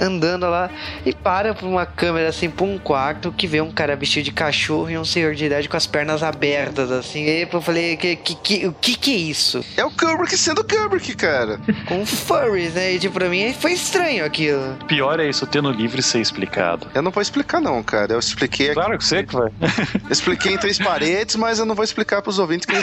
andando 0.00 0.48
lá 0.48 0.70
e 1.04 1.14
para 1.14 1.54
pra 1.54 1.66
uma 1.66 1.86
câmera 1.86 2.28
assim, 2.28 2.50
pra 2.50 2.64
um 2.64 2.78
quarto 2.78 3.32
que 3.32 3.46
vê 3.46 3.60
um 3.60 3.70
cara 3.70 3.94
vestido 3.96 4.24
de 4.24 4.32
cachorro 4.32 4.90
e 4.90 4.98
um 4.98 5.04
senhor 5.04 5.34
de 5.34 5.44
idade 5.44 5.68
com 5.68 5.76
as 5.76 5.86
pernas 5.86 6.22
abertas, 6.22 6.90
assim. 6.90 7.24
E 7.24 7.30
aí 7.30 7.48
eu 7.50 7.60
falei, 7.60 7.96
que, 7.96 8.16
que, 8.16 8.34
que, 8.34 8.66
o 8.66 8.72
que 8.72 8.96
que 8.96 9.14
é 9.14 9.18
isso? 9.18 9.59
É 9.76 9.84
o 9.84 9.90
Kubrick 9.90 10.36
sendo 10.36 10.64
Kubrick, 10.64 11.14
cara. 11.14 11.60
Com 11.86 12.04
furries, 12.06 12.74
né? 12.74 12.94
E 12.94 12.98
tipo, 12.98 13.14
pra 13.14 13.28
mim 13.28 13.52
foi 13.52 13.72
estranho 13.72 14.24
aquilo. 14.24 14.76
Pior 14.86 15.18
é 15.20 15.28
isso 15.28 15.46
ter 15.46 15.62
no 15.62 15.70
livro 15.70 16.00
e 16.00 16.02
ser 16.02 16.20
explicado. 16.20 16.86
Eu 16.94 17.02
não 17.02 17.10
vou 17.10 17.22
explicar, 17.22 17.60
não, 17.60 17.82
cara. 17.82 18.12
Eu 18.12 18.18
expliquei 18.18 18.66
aqui. 18.66 18.74
Claro 18.74 18.98
que 18.98 19.04
você 19.04 19.22
que 19.22 19.34
vai. 19.34 19.50
Eu 19.60 20.10
expliquei 20.10 20.54
em 20.54 20.58
três 20.58 20.78
paredes, 20.80 21.36
mas 21.36 21.58
eu 21.58 21.66
não 21.66 21.74
vou 21.74 21.84
explicar 21.84 22.22
pros 22.22 22.38
ouvintes 22.38 22.66
que 22.66 22.74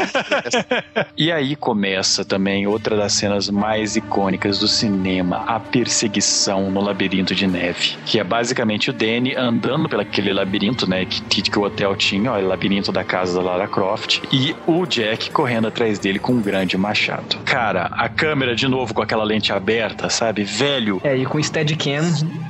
E 1.16 1.32
aí 1.32 1.56
começa 1.56 2.26
também 2.26 2.68
outra 2.68 2.96
das 2.96 3.14
cenas 3.14 3.50
mais 3.50 3.96
icônicas 3.96 4.60
do 4.60 4.68
cinema, 4.68 5.44
a 5.48 5.60
perseguição 5.60 6.70
no 6.72 6.82
labirinto 6.82 7.34
de 7.34 7.48
neve, 7.48 7.98
que 8.06 8.20
é 8.20 8.24
basicamente 8.24 8.90
o 8.90 8.94
Danny 8.94 9.36
andando 9.36 9.88
pelo 9.88 10.02
aquele 10.02 10.34
labirinto, 10.34 10.90
né, 10.90 11.06
que, 11.06 11.42
que 11.42 11.60
o 11.60 11.64
hotel 11.64 11.96
tinha, 11.96 12.32
ó, 12.32 12.40
o 12.40 12.48
labirinto 12.48 12.92
da 12.92 13.04
casa 13.04 13.36
da 13.36 13.42
Lara 13.42 13.68
Croft, 13.68 14.22
e 14.32 14.56
o 14.66 14.86
Jack 14.86 15.32
correndo 15.32 15.68
atrás 15.68 16.00
dele 16.00 16.20
com 16.20 16.34
um 16.34 16.42
grande 16.42 16.67
machado. 16.76 17.38
Cara, 17.46 17.88
a 17.92 18.10
câmera 18.10 18.56
de 18.56 18.68
novo 18.68 18.94
com 18.94 19.02
aquela 19.02 19.24
lente 19.24 19.54
aberta, 19.54 20.10
sabe? 20.10 20.44
Velho, 20.44 21.00
É, 21.04 21.16
e 21.16 21.26
com 21.26 21.42
Steadicam, 21.42 22.04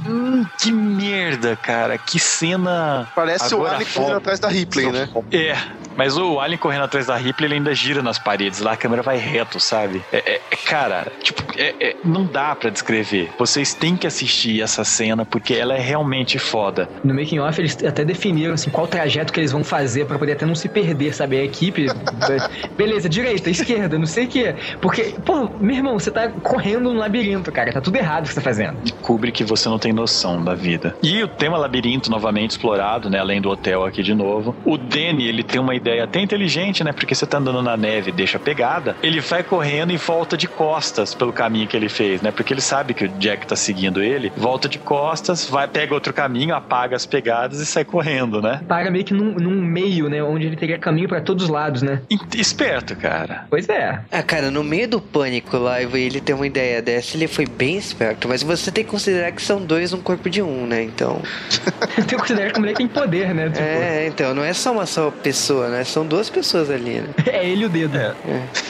hum, 0.07 0.45
que 0.57 0.72
merda, 0.72 1.56
cara, 1.57 1.98
que 1.98 2.18
cena 2.19 3.07
Parece 3.14 3.53
o 3.53 3.65
Alien 3.65 3.85
correndo 3.94 4.18
atrás 4.18 4.39
da 4.39 4.48
Ripley, 4.48 4.91
né? 4.91 5.10
é, 5.31 5.56
mas 5.95 6.18
o 6.18 6.39
Alien 6.39 6.57
correndo 6.57 6.84
atrás 6.84 7.07
da 7.07 7.15
Ripley, 7.15 7.48
ele 7.48 7.56
ainda 7.56 7.73
gira 7.76 8.02
nas 8.02 8.18
paredes. 8.18 8.60
Lá 8.60 8.73
a 8.73 8.77
câmera 8.77 9.02
vai 9.02 9.18
reto, 9.18 9.60
sabe? 9.60 10.02
É, 10.11 10.18
é- 10.18 10.41
é- 10.52 10.56
cara, 10.65 11.11
tipo, 11.22 11.44
é- 11.57 11.76
é- 11.80 11.95
não 12.03 12.26
dá 12.26 12.56
pra 12.56 12.69
descrever. 12.69 13.31
Vocês 13.38 13.73
têm 13.73 13.95
que 13.98 14.06
assistir 14.07 14.61
essa 14.61 14.84
cena 14.84 15.26
porque 15.26 15.53
ela 15.53 15.73
é 15.76 15.80
realmente 15.80 16.38
foda. 16.39 16.88
no 17.03 17.14
making 17.14 17.39
off 17.39 17.60
eles 17.60 17.77
até 17.84 18.03
definiram 18.06 18.53
assim 18.53 18.69
qual 18.69 18.88
trajeto 18.88 19.34
que 19.34 19.39
eles 19.39 19.52
vão 19.52 19.64
fazer 19.64 20.06
pra 20.06 20.18
poder 20.19 20.34
até 20.34 20.45
não 20.45 20.56
se 20.56 20.69
perder, 20.69 21.14
sabe? 21.14 21.38
A 21.38 21.44
equipe, 21.44 21.88
beleza, 22.77 23.10
direita, 23.10 23.49
esquerda, 23.49 23.98
não 23.98 24.06
sei 24.07 24.25
o 24.25 24.27
quê. 24.27 24.55
Porque, 24.81 25.15
pô, 25.25 25.49
meu 25.59 25.75
irmão, 25.75 25.99
você 25.99 26.11
tá 26.11 26.29
correndo 26.29 26.93
no 26.93 26.99
labirinto, 26.99 27.51
cara, 27.51 27.71
tá 27.71 27.81
tudo 27.81 27.95
errado 27.95 28.23
o 28.23 28.27
que 28.27 28.34
você 28.34 28.35
tá 28.35 28.41
fazendo. 28.41 28.77
Kubrick, 29.01 29.43
você 29.43 29.69
não 29.69 29.79
tem 29.79 29.93
noção 29.93 30.43
da 30.43 30.53
vida. 30.53 30.95
E 31.01 31.23
o 31.23 31.27
tema 31.27 31.57
labirinto 31.57 32.09
novamente 32.09 32.51
explorado, 32.51 33.09
né? 33.09 33.19
Além 33.19 33.41
do 33.41 33.49
hotel 33.49 33.85
aqui 33.85 34.03
de 34.03 34.13
novo. 34.13 34.55
O 34.65 34.77
Danny, 34.77 35.27
ele 35.27 35.43
tem 35.43 35.59
uma 35.59 35.75
ideia 35.75 36.03
até 36.03 36.19
inteligente, 36.19 36.84
né? 36.84 36.91
Porque 36.91 37.15
você 37.15 37.25
tá 37.25 37.38
andando 37.38 37.61
na 37.61 37.77
neve, 37.77 38.11
deixa 38.11 38.39
pegada. 38.39 38.95
Ele 39.01 39.19
vai 39.19 39.43
correndo 39.43 39.91
e 39.91 39.97
volta 39.97 40.38
de 40.38 40.47
costas 40.47 41.13
pelo 41.13 41.34
caminho 41.34 41.67
que 41.67 41.75
ele 41.75 41.89
fez, 41.89 42.21
né? 42.21 42.31
Porque 42.31 42.53
ele 42.53 42.61
sabe 42.61 42.93
que 42.93 43.05
o 43.05 43.09
Jack 43.09 43.47
tá 43.47 43.55
seguindo 43.55 44.01
ele. 44.01 44.31
Volta 44.35 44.67
de 44.69 44.79
costas, 44.79 45.49
vai, 45.49 45.67
pega 45.67 45.93
outro 45.93 46.13
caminho, 46.13 46.55
apaga 46.55 46.95
as 46.95 47.05
pegadas 47.05 47.59
e 47.59 47.65
sai 47.65 47.85
correndo, 47.85 48.41
né? 48.41 48.61
Para 48.67 48.89
meio 48.91 49.03
que 49.03 49.13
num, 49.13 49.34
num 49.35 49.61
meio, 49.61 50.09
né? 50.09 50.23
Onde 50.23 50.47
ele 50.47 50.55
teria 50.55 50.77
caminho 50.77 51.07
pra 51.07 51.21
todos 51.21 51.45
os 51.45 51.49
lados, 51.49 51.81
né? 51.81 52.01
Esperto, 52.35 52.95
cara. 52.95 53.45
Pois 53.49 53.69
é. 53.69 53.97
Ah, 54.11 54.24
cara, 54.24 54.49
no 54.52 54.64
meio 54.64 54.88
do 54.88 55.02
pânico 55.02 55.57
lá, 55.57 55.82
e 55.82 55.86
ele 56.02 56.19
tem 56.22 56.36
uma 56.36 56.48
ideia 56.48 56.82
dessa, 56.82 57.15
ele 57.18 57.28
foi 57.28 57.45
bem 57.45 57.78
esperto, 57.78 58.28
mas 58.28 58.44
você 58.44 58.72
tem 58.72 58.84
que 58.84 58.90
considerar 58.90 59.32
que 59.32 59.41
são 59.41 59.61
dois 59.61 59.91
no 59.91 59.99
corpo 59.99 60.30
de 60.30 60.41
um, 60.41 60.65
né? 60.68 60.84
Então. 60.84 61.22
Tem 61.95 62.06
que 62.06 62.15
considerar 62.15 62.52
que 62.52 62.57
a 62.57 62.60
mulher 62.60 62.76
tem 62.76 62.88
poder, 62.88 63.34
né? 63.34 63.49
Tipo, 63.49 63.60
É, 63.60 64.07
então, 64.07 64.34
não 64.34 64.44
é 64.44 64.53
só 64.53 64.72
uma 64.72 64.86
só 64.86 65.10
pessoa, 65.11 65.68
né? 65.69 65.84
São 65.84 66.06
duas 66.06 66.30
pessoas 66.30 66.69
ali, 66.69 67.02
né? 67.02 67.10
é 67.26 67.45
ele 67.48 67.64
e 67.64 67.65
o 67.65 67.69
dedo. 67.69 67.98
É. 67.98 68.14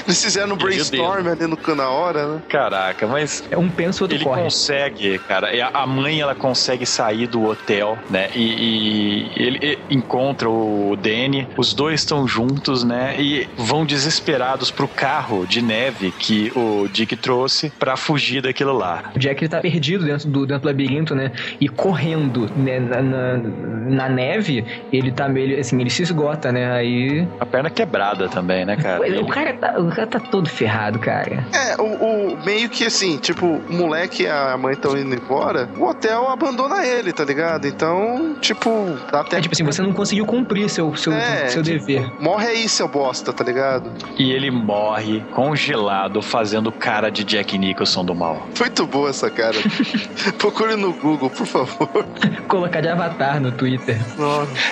Eles 0.05 0.23
fizeram 0.23 0.51
um 0.51 0.53
o 0.53 0.55
brainstorm 0.55 1.27
ali 1.27 1.45
no, 1.47 1.57
na 1.75 1.89
hora, 1.89 2.27
né? 2.35 2.41
Caraca, 2.49 3.05
mas 3.05 3.43
É 3.51 3.57
um 3.57 3.69
pensa, 3.69 4.01
o 4.01 4.05
outro 4.05 4.17
Ele 4.17 4.23
corre. 4.23 4.43
consegue, 4.43 5.19
cara. 5.19 5.49
a- 5.73 5.85
mãe 5.87 6.19
ela 6.21 6.33
consegue 6.35 6.85
sair 6.85 7.27
do 7.27 7.43
hotel, 7.45 7.97
né? 8.09 8.29
E, 8.35 8.41
e 8.41 9.31
ele 9.35 9.59
e- 9.61 9.95
encontra 9.95 10.49
o 10.49 10.95
Danny. 10.99 11.47
Os 11.57 11.73
dois 11.73 12.01
estão 12.01 12.27
juntos, 12.27 12.83
né? 12.83 13.15
E 13.19 13.47
vão 13.57 13.85
desesperados 13.85 14.71
pro 14.71 14.87
carro 15.07 15.47
de 15.47 15.61
neve 15.61 16.11
que 16.11 16.51
o 16.53 16.85
Dick 16.89 17.15
trouxe 17.15 17.71
pra 17.79 17.95
fugir 17.95 18.41
daquilo 18.41 18.73
lá. 18.73 19.03
O 19.15 19.19
Jack 19.19 19.41
ele 19.41 19.49
tá 19.49 19.61
perdido 19.61 20.03
dentro 20.03 20.27
do, 20.29 20.45
dentro 20.45 20.63
do 20.63 20.67
labirinto, 20.67 21.15
né? 21.15 21.31
E 21.61 21.69
correndo 21.69 22.49
né, 22.57 22.77
na, 22.77 23.01
na, 23.01 23.37
na 23.37 24.09
neve, 24.09 24.65
ele 24.91 25.09
tá 25.13 25.29
meio. 25.29 25.57
Assim, 25.61 25.79
ele 25.79 25.89
se 25.89 26.03
esgota, 26.03 26.51
né? 26.51 26.69
Aí. 26.73 27.25
A 27.39 27.45
perna 27.45 27.69
quebrada 27.69 28.27
também, 28.27 28.65
né, 28.65 28.75
cara? 28.75 29.07
Ele- 29.07 29.19
o, 29.19 29.27
cara 29.27 29.53
tá, 29.53 29.79
o 29.79 29.87
cara 29.89 30.07
tá 30.07 30.19
todo 30.19 30.49
ferrado, 30.49 30.99
cara. 30.99 31.45
É, 31.53 31.81
o, 31.81 31.85
o- 32.33 32.45
meio 32.45 32.67
que 32.69 32.83
assim, 32.83 33.17
tipo, 33.17 33.45
o 33.45 33.73
moleque 33.73 34.23
e 34.23 34.27
a 34.27 34.57
mãe 34.57 34.73
estão 34.73 34.97
indo 34.97 35.15
embora, 35.15 35.69
o 35.77 35.85
hotel 35.85 36.27
abandona 36.27 36.85
ele, 36.85 37.13
tá 37.13 37.23
ligado? 37.23 37.65
Então, 37.65 38.35
tipo, 38.41 38.69
dá 39.09 39.21
até. 39.21 39.37
É 39.37 39.41
tipo 39.41 39.53
assim, 39.55 39.63
você 39.63 39.81
não 39.81 39.93
conseguiu 39.93 40.25
cumprir 40.25 40.69
seu, 40.69 40.93
seu, 40.97 41.13
É, 41.13 41.47
seu 41.47 41.63
tipo, 41.63 41.79
dever. 41.85 42.11
Morre 42.19 42.47
aí, 42.47 42.67
seu 42.67 42.89
bosta, 42.89 43.31
tá 43.31 43.43
ligado? 43.45 43.89
E 44.19 44.31
ele 44.33 44.51
morre 44.51 44.96
congelado 45.33 46.21
fazendo 46.21 46.71
cara 46.71 47.09
de 47.09 47.23
Jack 47.23 47.57
Nicholson 47.57 48.03
do 48.03 48.15
mal. 48.15 48.47
Muito 48.59 48.85
boa 48.87 49.09
essa 49.09 49.29
cara. 49.29 49.55
Procure 50.37 50.75
no 50.75 50.93
Google, 50.93 51.29
por 51.29 51.45
favor. 51.45 52.05
Colocar 52.47 52.81
de 52.81 52.87
avatar 52.87 53.39
no 53.39 53.51
Twitter. 53.51 53.97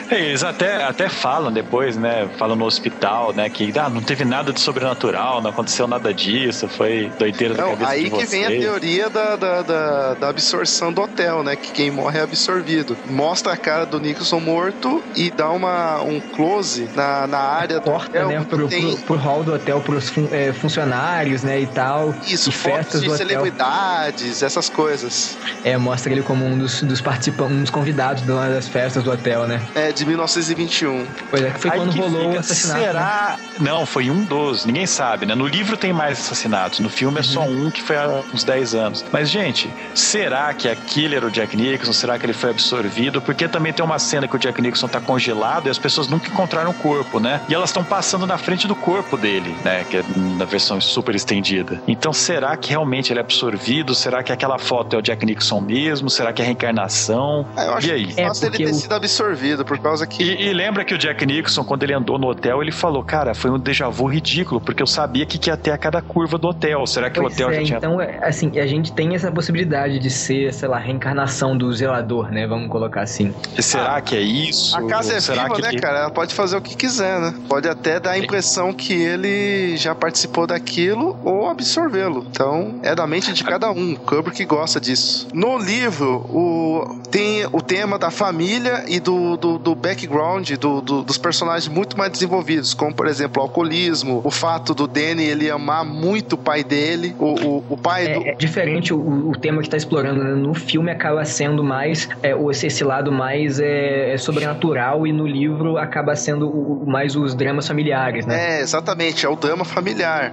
É, 0.09 0.25
Eles 0.25 0.43
até, 0.43 0.83
até 0.83 1.09
falam 1.09 1.51
depois, 1.51 1.97
né? 1.97 2.27
Falam 2.37 2.55
no 2.55 2.65
hospital, 2.65 3.33
né? 3.33 3.49
Que 3.49 3.71
ah, 3.77 3.89
não 3.89 4.01
teve 4.01 4.25
nada 4.25 4.51
de 4.51 4.59
sobrenatural, 4.59 5.41
não 5.41 5.49
aconteceu 5.49 5.87
nada 5.87 6.13
disso, 6.13 6.67
foi 6.67 7.11
doideira 7.17 7.53
da 7.53 7.63
Não, 7.63 7.71
cabeça 7.71 7.91
aí 7.91 8.03
de 8.05 8.09
que 8.09 8.15
vocês. 8.25 8.29
vem 8.31 8.45
a 8.45 8.61
teoria 8.61 9.09
da, 9.09 9.35
da, 9.35 9.61
da, 9.61 10.13
da 10.15 10.29
absorção 10.29 10.91
do 10.91 11.01
hotel, 11.01 11.43
né? 11.43 11.55
Que 11.55 11.71
quem 11.71 11.91
morre 11.91 12.19
é 12.19 12.21
absorvido. 12.21 12.97
Mostra 13.09 13.53
a 13.53 13.57
cara 13.57 13.85
do 13.85 13.99
Nicholson 13.99 14.39
morto 14.39 15.03
e 15.15 15.29
dá 15.29 15.49
uma, 15.49 16.01
um 16.01 16.19
close 16.19 16.89
na, 16.95 17.27
na 17.27 17.39
área 17.39 17.79
Corta, 17.79 18.21
do 18.21 18.27
né, 18.27 18.45
pro, 18.47 18.67
tem... 18.67 18.81
pro, 18.81 18.97
pro 19.03 19.15
hall 19.15 19.43
do 19.43 19.53
hotel, 19.53 19.81
pros 19.81 20.09
fun, 20.15 20.27
é, 20.31 20.53
funcionários, 20.53 21.43
né, 21.43 21.59
e 21.59 21.67
tal. 21.67 22.15
Isso, 22.25 22.49
e 22.49 22.51
festas 22.51 23.01
de 23.01 23.07
do 23.07 23.13
hotel. 23.13 23.27
celebridades, 23.27 24.41
essas 24.41 24.69
coisas. 24.69 25.37
É, 25.63 25.77
mostra 25.77 26.11
ele 26.11 26.23
como 26.23 26.45
um 26.45 26.57
dos, 26.57 26.81
dos 26.81 27.01
participantes, 27.01 27.55
um 27.57 27.61
dos 27.61 27.69
convidados 27.69 28.23
de 28.23 28.31
uma 28.31 28.49
das 28.49 28.67
festas 28.67 29.03
do 29.03 29.11
hotel, 29.11 29.45
né? 29.47 29.61
É, 29.75 29.91
de 29.91 30.05
1921. 30.05 31.05
Pois 31.29 31.43
é, 31.43 31.51
que 31.51 31.59
foi 31.59 31.71
Aí 31.71 31.79
quando 31.79 31.91
que 31.91 31.99
rolou 31.99 32.21
fica, 32.23 32.35
o 32.35 32.39
assassinato. 32.39 32.79
né? 32.79 32.85
Será? 32.87 33.37
Não, 33.59 33.85
foi 33.85 34.09
um 34.09 34.23
dos, 34.23 34.65
ninguém 34.65 34.85
sabe, 34.87 35.25
né? 35.25 35.35
No 35.35 35.47
livro 35.47 35.75
tem 35.77 35.91
mais 35.93 36.19
assassinatos, 36.19 36.79
no 36.79 36.89
filme 36.89 37.19
é 37.19 37.23
só 37.23 37.41
Uhum. 37.45 37.67
um 37.67 37.71
que 37.71 37.81
foi 37.81 37.97
há 37.97 38.23
uns 38.33 38.43
10 38.43 38.73
anos. 38.75 39.05
Mas, 39.11 39.29
gente, 39.29 39.71
será 39.93 40.53
que 40.53 40.67
aquele 40.67 41.15
era 41.15 41.25
o 41.25 41.31
Jack 41.31 41.55
Nicholson? 41.55 41.93
Será 41.93 42.17
que 42.17 42.25
ele 42.25 42.33
foi 42.33 42.49
absorvido? 42.49 43.21
Porque 43.21 43.47
também 43.47 43.71
tem 43.73 43.83
uma 43.83 43.99
cena 43.99 44.27
que 44.27 44.35
o 44.35 44.39
Jack 44.39 44.61
Nicholson 44.61 44.87
tá 44.87 44.99
congelado 44.99 45.67
e 45.67 45.69
as 45.69 45.77
pessoas 45.77 46.07
nunca 46.07 46.27
encontraram 46.29 46.71
o 46.71 46.73
corpo, 46.73 47.19
né? 47.19 47.41
E 47.47 47.53
elas 47.53 47.69
estão 47.69 47.83
passando 47.83 48.25
na 48.25 48.37
frente 48.37 48.67
do 48.67 48.75
corpo 48.75 49.17
dele, 49.17 49.55
né? 49.63 49.83
Que 49.89 49.97
é 49.97 50.03
na 50.37 50.45
versão 50.45 50.79
super 50.79 51.15
estendida. 51.15 51.81
Então, 51.87 52.13
será 52.13 52.55
que 52.57 52.69
realmente 52.69 53.11
ele 53.11 53.19
é 53.19 53.21
absorvido? 53.23 53.93
Será 53.95 54.23
que 54.23 54.31
aquela 54.31 54.57
foto 54.59 54.95
é 54.95 54.99
o 54.99 55.01
Jack 55.01 55.25
Nixon 55.25 55.61
mesmo? 55.61 56.09
Será 56.09 56.31
que 56.33 56.41
é 56.41 56.45
reencarnação? 56.45 57.45
Ah, 57.55 57.65
eu 57.65 57.73
acho 57.73 57.87
E 57.87 57.91
aí? 57.91 58.07
que 58.07 58.21
É, 58.21 58.27
fácil 58.27 58.47
ele 58.47 58.57
ter 58.57 58.65
o- 58.71 58.73
sido 58.73 58.93
absorvido, 58.93 59.65
por 59.65 59.79
causa 59.79 60.05
que. 60.05 60.21
E, 60.23 60.47
e 60.47 60.53
lembra 60.53 60.83
que 60.85 60.93
o 60.93 60.97
Jack 60.97 61.25
Nixon, 61.25 61.63
quando 61.63 61.83
ele 61.83 61.93
andou 61.93 62.17
no 62.19 62.27
hotel, 62.27 62.61
ele 62.61 62.71
falou: 62.71 63.03
Cara, 63.03 63.33
foi 63.33 63.49
um 63.51 63.57
déjà 63.59 63.89
vu 63.89 64.05
ridículo, 64.05 64.59
porque 64.61 64.81
eu 64.83 64.87
sabia 64.87 65.25
que, 65.25 65.37
que 65.37 65.49
ia 65.49 65.57
ter 65.57 65.71
a 65.71 65.77
cada 65.77 66.01
curva 66.01 66.37
do 66.37 66.47
hotel. 66.47 66.85
Será 66.85 67.09
que 67.09 67.19
Pois 67.19 67.33
o 67.33 67.35
hotel 67.35 67.49
é, 67.49 67.53
já 67.55 67.63
tinha. 67.65 67.77
então, 67.77 67.99
é, 68.01 68.19
assim, 68.27 68.57
a 68.59 68.67
gente 68.67 68.91
tem 68.93 69.15
essa 69.15 69.31
possibilidade 69.31 69.99
de 69.99 70.09
ser, 70.09 70.53
sei 70.53 70.67
lá, 70.67 70.77
reencarnação 70.77 71.57
do 71.57 71.71
zelador, 71.73 72.29
né? 72.31 72.45
Vamos 72.47 72.69
colocar 72.69 73.01
assim. 73.01 73.33
Será 73.59 73.99
que 74.01 74.15
é 74.15 74.21
isso? 74.21 74.75
A 74.77 74.85
casa 74.87 75.13
é 75.13 75.19
Será 75.19 75.43
viva, 75.43 75.55
que 75.55 75.61
né, 75.61 75.69
ele- 75.69 75.79
cara? 75.79 75.99
Ela 75.99 76.11
pode 76.11 76.33
fazer 76.33 76.57
o 76.57 76.61
que 76.61 76.75
quiser, 76.75 77.19
né? 77.19 77.33
Pode 77.47 77.67
até 77.67 77.99
dar 77.99 78.11
a 78.11 78.17
impressão 78.17 78.73
que 78.73 78.93
ele 78.93 79.77
já 79.77 79.94
participou 79.95 80.45
daquilo 80.47 81.17
ou 81.23 81.49
absorvê-lo. 81.49 82.25
Então, 82.29 82.79
é 82.83 82.93
da 82.95 83.07
mente 83.07 83.33
de 83.33 83.43
cada 83.43 83.71
um. 83.71 83.93
O 83.93 83.99
Kubrick 83.99 84.43
gosta 84.45 84.79
disso. 84.79 85.27
No 85.33 85.57
livro, 85.57 86.17
o, 86.29 86.99
tem 87.09 87.45
o 87.51 87.61
tema 87.61 87.97
da 87.97 88.11
família 88.11 88.83
e 88.87 88.99
do, 88.99 89.37
do, 89.37 89.57
do 89.57 89.75
background 89.75 90.51
do, 90.53 90.81
do- 90.81 91.01
dos 91.03 91.17
personagens 91.17 91.67
muito 91.73 91.97
mais 91.97 92.11
desenvolvidos, 92.11 92.73
como, 92.73 92.93
por 92.93 93.07
exemplo, 93.07 93.41
o 93.41 93.45
alcoolismo, 93.45 94.21
o 94.23 94.31
fato 94.31 94.73
do 94.73 94.87
Danny 94.87 95.23
ele 95.23 95.49
amar 95.49 95.85
muito 95.85 96.33
o 96.33 96.37
pai 96.37 96.63
dele, 96.63 97.15
o, 97.19 97.25
o, 97.25 97.63
o 97.69 97.77
pai 97.77 98.07
do... 98.13 98.21
É, 98.25 98.29
é 98.29 98.35
diferente 98.35 98.93
o, 98.93 99.29
o 99.29 99.31
tema 99.37 99.61
que 99.61 99.69
tá 99.69 99.77
explorando, 99.77 100.23
né? 100.23 100.31
No 100.35 100.53
filme 100.53 100.91
acaba 100.91 101.23
sendo 101.25 101.63
mais 101.63 102.09
é, 102.21 102.33
esse, 102.49 102.67
esse 102.67 102.83
lado 102.83 103.11
mais 103.11 103.59
é, 103.59 104.13
é 104.13 104.17
sobrenatural 104.17 105.05
e 105.07 105.11
no 105.13 105.25
livro 105.27 105.77
acaba 105.77 106.15
sendo 106.15 106.47
o- 106.49 106.85
mais 106.85 107.15
os 107.15 107.33
dramas 107.35 107.67
familiares, 107.67 108.25
né? 108.25 108.57
É, 108.57 108.61
exatamente, 108.61 109.25
é 109.25 109.29
o 109.29 109.35
drama 109.35 109.63
familiar. 109.65 109.84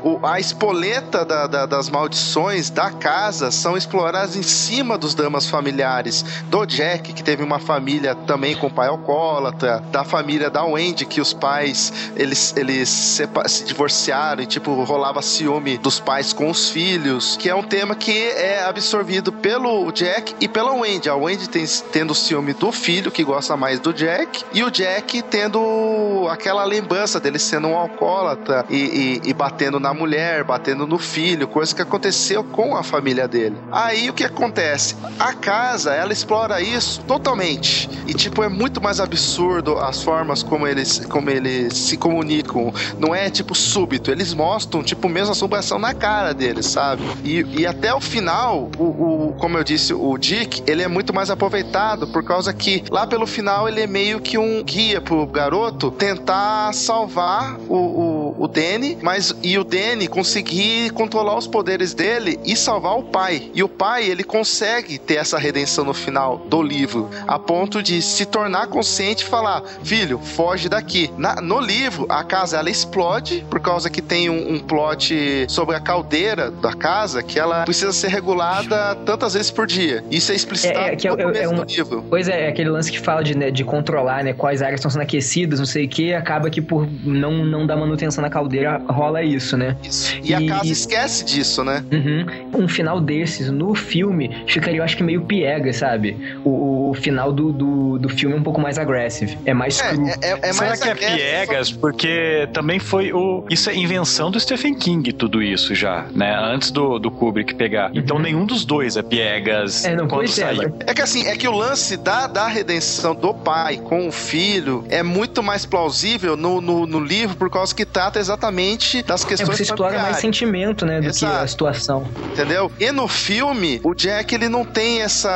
O, 0.03 0.19
a 0.27 0.41
espoleta 0.41 1.25
da- 1.25 1.47
da- 1.47 1.67
das 1.67 1.91
maldições 1.91 2.71
da 2.71 2.91
casa 2.91 3.51
são 3.51 3.77
exploradas 3.77 4.35
em 4.37 4.43
cima 4.43 4.97
dos 4.97 5.15
dramas 5.15 5.49
familiares. 5.49 6.25
Do 6.49 6.65
Jack, 6.67 7.13
que 7.13 7.23
teve 7.23 7.43
uma 7.43 7.59
família 7.59 8.15
também 8.15 8.57
com 8.57 8.71
pai 8.71 8.89
alcoólatra, 8.89 9.83
da 9.91 10.05
família 10.05 10.49
da 10.51 10.65
Wendy, 10.65 11.05
que 11.05 11.21
os 11.21 11.33
pais 11.33 11.93
eles, 12.17 12.55
eles 12.57 12.89
sepa- 12.89 13.49
se 13.49 13.65
divorciaram 13.65 14.43
e 14.43 14.47
tipo 14.47 14.73
rolava 14.85 15.21
ciúme 15.23 15.77
dos 15.79 16.01
pais 16.01 16.33
com 16.33 16.51
os 16.51 16.71
filhos, 16.71 17.37
que 17.37 17.49
é 17.49 17.55
um 17.55 17.63
tema 17.63 17.95
que 17.95 18.13
é 18.31 18.65
absorvido 18.65 19.33
pelo 19.33 19.91
Jack 19.93 20.35
e 20.41 20.49
pela 20.49 20.73
Wendy. 20.73 21.09
A 21.09 21.17
Wendy 21.17 21.49
tem, 21.49 21.65
tendo 21.93 22.15
ciúme 22.15 22.53
do 22.53 22.73
filho, 22.73 23.11
que 23.11 23.23
gosta 23.25 23.57
mais 23.57 23.81
do 23.81 23.93
Jack, 23.93 24.45
e 24.53 24.63
o 24.63 24.71
Jack 24.71 25.23
tendo 25.23 26.27
aquela 26.31 26.65
lembrança 26.65 27.21
dele 27.21 27.39
sendo 27.39 27.69
um 27.69 27.77
alcoólatra 27.77 28.65
e, 28.71 29.21
e- 29.25 29.31
e 29.31 29.35
batendo 29.43 29.81
na 29.81 29.93
mulher, 29.93 30.45
batendo 30.45 30.87
no 30.87 31.01
filho, 31.01 31.49
coisa 31.49 31.75
que 31.75 31.83
aconteceu 31.83 32.45
com 32.45 32.77
a 32.77 32.83
família 32.85 33.27
dele. 33.27 33.57
Aí 33.73 34.09
o 34.09 34.13
que 34.13 34.23
acontece? 34.23 34.95
A 35.19 35.33
casa, 35.33 35.93
ela 35.93 36.13
explora 36.13 36.61
isso 36.61 37.03
totalmente. 37.09 37.91
E 38.07 38.15
tipo, 38.15 38.45
é 38.45 38.49
muito 38.49 38.81
mais 38.81 39.01
absurdo 39.01 39.79
as 39.79 40.01
formas 40.01 40.45
como 40.45 40.65
eles, 40.65 41.05
como 41.07 41.29
eles 41.29 41.77
se 41.77 41.97
comunicam. 41.97 42.73
Não 43.01 43.13
é 43.13 43.29
tipo 43.31 43.53
súbito, 43.53 44.13
eles 44.13 44.33
mostram 44.33 44.81
tipo 44.81 45.09
mesmo 45.09 45.33
assombração 45.33 45.77
na 45.77 45.93
cara 45.93 46.33
deles, 46.33 46.67
sabe? 46.67 47.03
E, 47.25 47.45
e 47.63 47.67
até 47.67 47.93
o 47.93 48.01
final, 48.01 48.71
o, 48.79 48.85
o- 48.85 49.35
como 49.41 49.59
eu 49.59 49.65
disse, 49.65 49.93
o 49.93 50.17
Dick, 50.19 50.63
ele 50.71 50.83
é 50.85 50.89
muito 50.89 51.13
mais 51.13 51.31
aproveitado 51.31 52.07
por 52.07 52.23
causa 52.23 52.53
que 52.55 52.85
lá 52.91 53.09
pelo 53.09 53.27
final 53.27 53.69
ele 53.69 53.81
é 53.81 53.89
meio 53.89 54.21
que 54.21 54.39
um 54.39 54.63
guia 54.63 55.01
pro 55.01 55.27
garoto 55.27 55.91
tentar 55.91 56.73
salvar 56.73 57.57
o, 57.69 57.75
o, 57.77 58.12
o 58.39 58.47
Danny, 58.49 58.99
mas 59.03 59.35
e 59.43 59.59
o 59.59 59.65
Danny 59.65 60.07
conseguir 60.09 60.91
controlar 60.91 61.37
os 61.37 61.47
poderes 61.47 61.95
dele 61.95 62.39
e 62.45 62.57
salvar 62.57 62.99
o 62.99 63.03
pai. 63.05 63.51
E 63.55 63.63
o 63.63 63.69
pai, 63.69 64.05
ele 64.05 64.25
consegue 64.25 64.99
ter 64.99 65.15
essa 65.17 65.39
redenção 65.39 65.85
no 65.85 65.95
final 65.95 66.39
do 66.49 66.63
livro, 66.63 67.09
a 67.27 67.39
ponto 67.39 67.83
de 67.83 68.01
se 68.03 68.27
tornar 68.27 68.67
consciente 68.69 69.25
e 69.25 69.27
falar: 69.27 69.63
filho, 69.83 70.19
foge 70.19 70.69
daqui. 70.69 71.11
Na- 71.17 71.41
no 71.41 71.61
livro, 71.61 72.07
a 72.09 72.23
casa 72.25 72.59
ela 72.59 72.71
explode 72.71 73.45
por 73.51 73.61
causa 73.61 73.89
que 73.91 74.01
tem 74.03 74.29
um, 74.31 74.55
um 74.55 74.59
plot 74.61 75.47
sobre 75.49 75.77
a 75.77 75.81
caldeira 75.81 76.51
da 76.51 76.73
casa 76.73 77.23
que 77.23 77.39
ela 77.39 77.65
precisa 77.65 77.93
ser 77.93 78.09
regulada 78.09 78.95
tantas 79.05 79.35
vezes 79.35 79.51
por 79.51 79.67
dia. 79.67 80.05
Isso 80.11 80.33
é 80.33 80.35
explicitado 80.35 80.79
É, 80.87 80.93
é 80.93 80.97
que 80.97 81.07
é- 81.07 81.11
no 81.11 81.31
é- 81.35 81.43
é 81.43 81.49
do 81.49 81.65
livro. 81.65 82.05
Pois 82.09 82.29
é, 82.29 82.47
é 82.47 82.49
aquele 82.49 82.71
lance 82.71 82.91
que 82.91 82.99
fala 82.99 83.23
de, 83.23 83.37
né, 83.37 83.51
de 83.51 83.65
controlar, 83.65 84.23
né, 84.25 84.33
quais 84.33 84.63
áreas 84.63 84.79
estão 84.81 84.91
sendo 84.91 85.03
aquecidas, 85.03 85.59
não 85.59 85.67
sei 85.67 85.85
o 85.85 85.89
que, 85.89 86.13
acaba 86.15 86.49
que 86.51 86.61
por 86.61 86.87
não, 87.05 87.45
não 87.45 87.67
dar 87.67 87.77
manutenção 87.77 88.22
na 88.23 88.31
caldeira 88.31 88.81
rola 88.89 89.23
isso, 89.23 89.57
né? 89.57 89.77
Isso. 89.83 90.17
E, 90.23 90.35
a 90.35 90.41
E- 90.41 90.47
casa 90.47 90.73
esquece 90.73 91.25
disso, 91.25 91.63
né? 91.65 91.85
Uhum. 91.93 92.63
Um 92.63 92.69
final 92.69 93.01
desses 93.01 93.51
no 93.51 93.75
filme 93.75 94.31
ficaria, 94.47 94.79
eu 94.81 94.85
acho 94.85 94.97
que 94.97 95.03
meio 95.03 95.23
piega, 95.23 95.73
sabe? 95.73 96.17
O, 96.45 96.91
o 96.91 96.95
final 96.95 97.33
do, 97.33 97.53
do, 97.53 97.99
do 97.99 98.09
filme 98.09 98.35
é 98.35 98.39
um 98.39 98.43
pouco 98.43 98.61
mais 98.61 98.79
agressivo, 98.79 99.37
é 99.45 99.53
mais 99.53 99.81
É, 99.81 99.89
cru. 99.91 100.07
é, 100.07 100.13
é, 100.23 100.39
é 100.49 100.53
Será 100.53 100.69
mais 100.69 100.81
que 100.83 100.89
é 100.89 100.95
piegas? 100.95 101.71
Porque 101.73 102.49
também 102.53 102.79
foi 102.79 103.13
o. 103.13 103.45
Isso 103.51 103.69
é 103.71 103.77
invenção 103.77 104.31
do 104.31 104.39
Stephen 104.41 104.75
King, 104.75 105.13
tudo 105.13 105.43
isso 105.43 105.75
já, 105.75 106.07
né? 106.15 106.35
Antes 106.39 106.71
do, 106.71 106.99
do 106.99 107.11
Kubrick 107.11 107.55
pegar. 107.55 107.91
Então 107.95 108.17
Uhum. 108.17 108.23
nenhum 108.23 108.45
dos 108.47 108.65
dois 108.65 108.97
é 108.97 109.03
piegas 109.03 109.85
É, 109.85 109.95
não, 109.97 110.07
quando 110.07 110.25
é, 110.25 110.29
saiu. 110.29 110.75
É 110.87 110.95
que 110.95 111.03
assim, 111.03 111.27
é 111.27 111.37
que 111.37 111.49
o 111.49 111.53
lance 111.57 111.97
da, 111.97 112.27
da 112.27 112.47
redenção 112.47 113.15
do 113.15 113.33
pai 113.35 113.79
com 113.79 114.07
o 114.07 114.13
filho 114.13 114.85
é 114.89 115.03
muito 115.03 115.43
mais 115.43 115.65
plausível 115.67 116.37
no, 116.37 116.61
no, 116.61 116.87
no 116.87 117.01
livro 117.01 117.37
por 117.37 117.51
causa 117.51 117.75
que 117.75 117.85
trata 118.03 118.19
exatamente 118.19 119.03
das 119.05 119.23
É, 119.25 119.29
questões 119.29 119.57
você 119.57 119.63
explora 119.63 120.01
mais 120.01 120.17
sentimento, 120.17 120.85
né, 120.85 121.01
do 121.01 121.13
que 121.13 121.25
a 121.25 121.29
Exato. 121.29 121.49
situação. 121.49 122.11
entendeu? 122.33 122.71
E 122.81 122.91
no 122.91 123.07
filme, 123.07 123.81
o 123.85 123.95
Jack 123.95 124.35
ele 124.35 124.49
não 124.49 124.65
tem 124.65 125.03
essa 125.03 125.31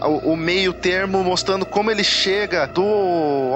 a- 0.00 0.08
o, 0.08 0.32
o 0.32 0.36
meio 0.36 0.72
termo 0.72 1.22
mostrando 1.22 1.66
como 1.66 1.90
ele 1.90 2.02
chega 2.04 2.66
do 2.66 2.82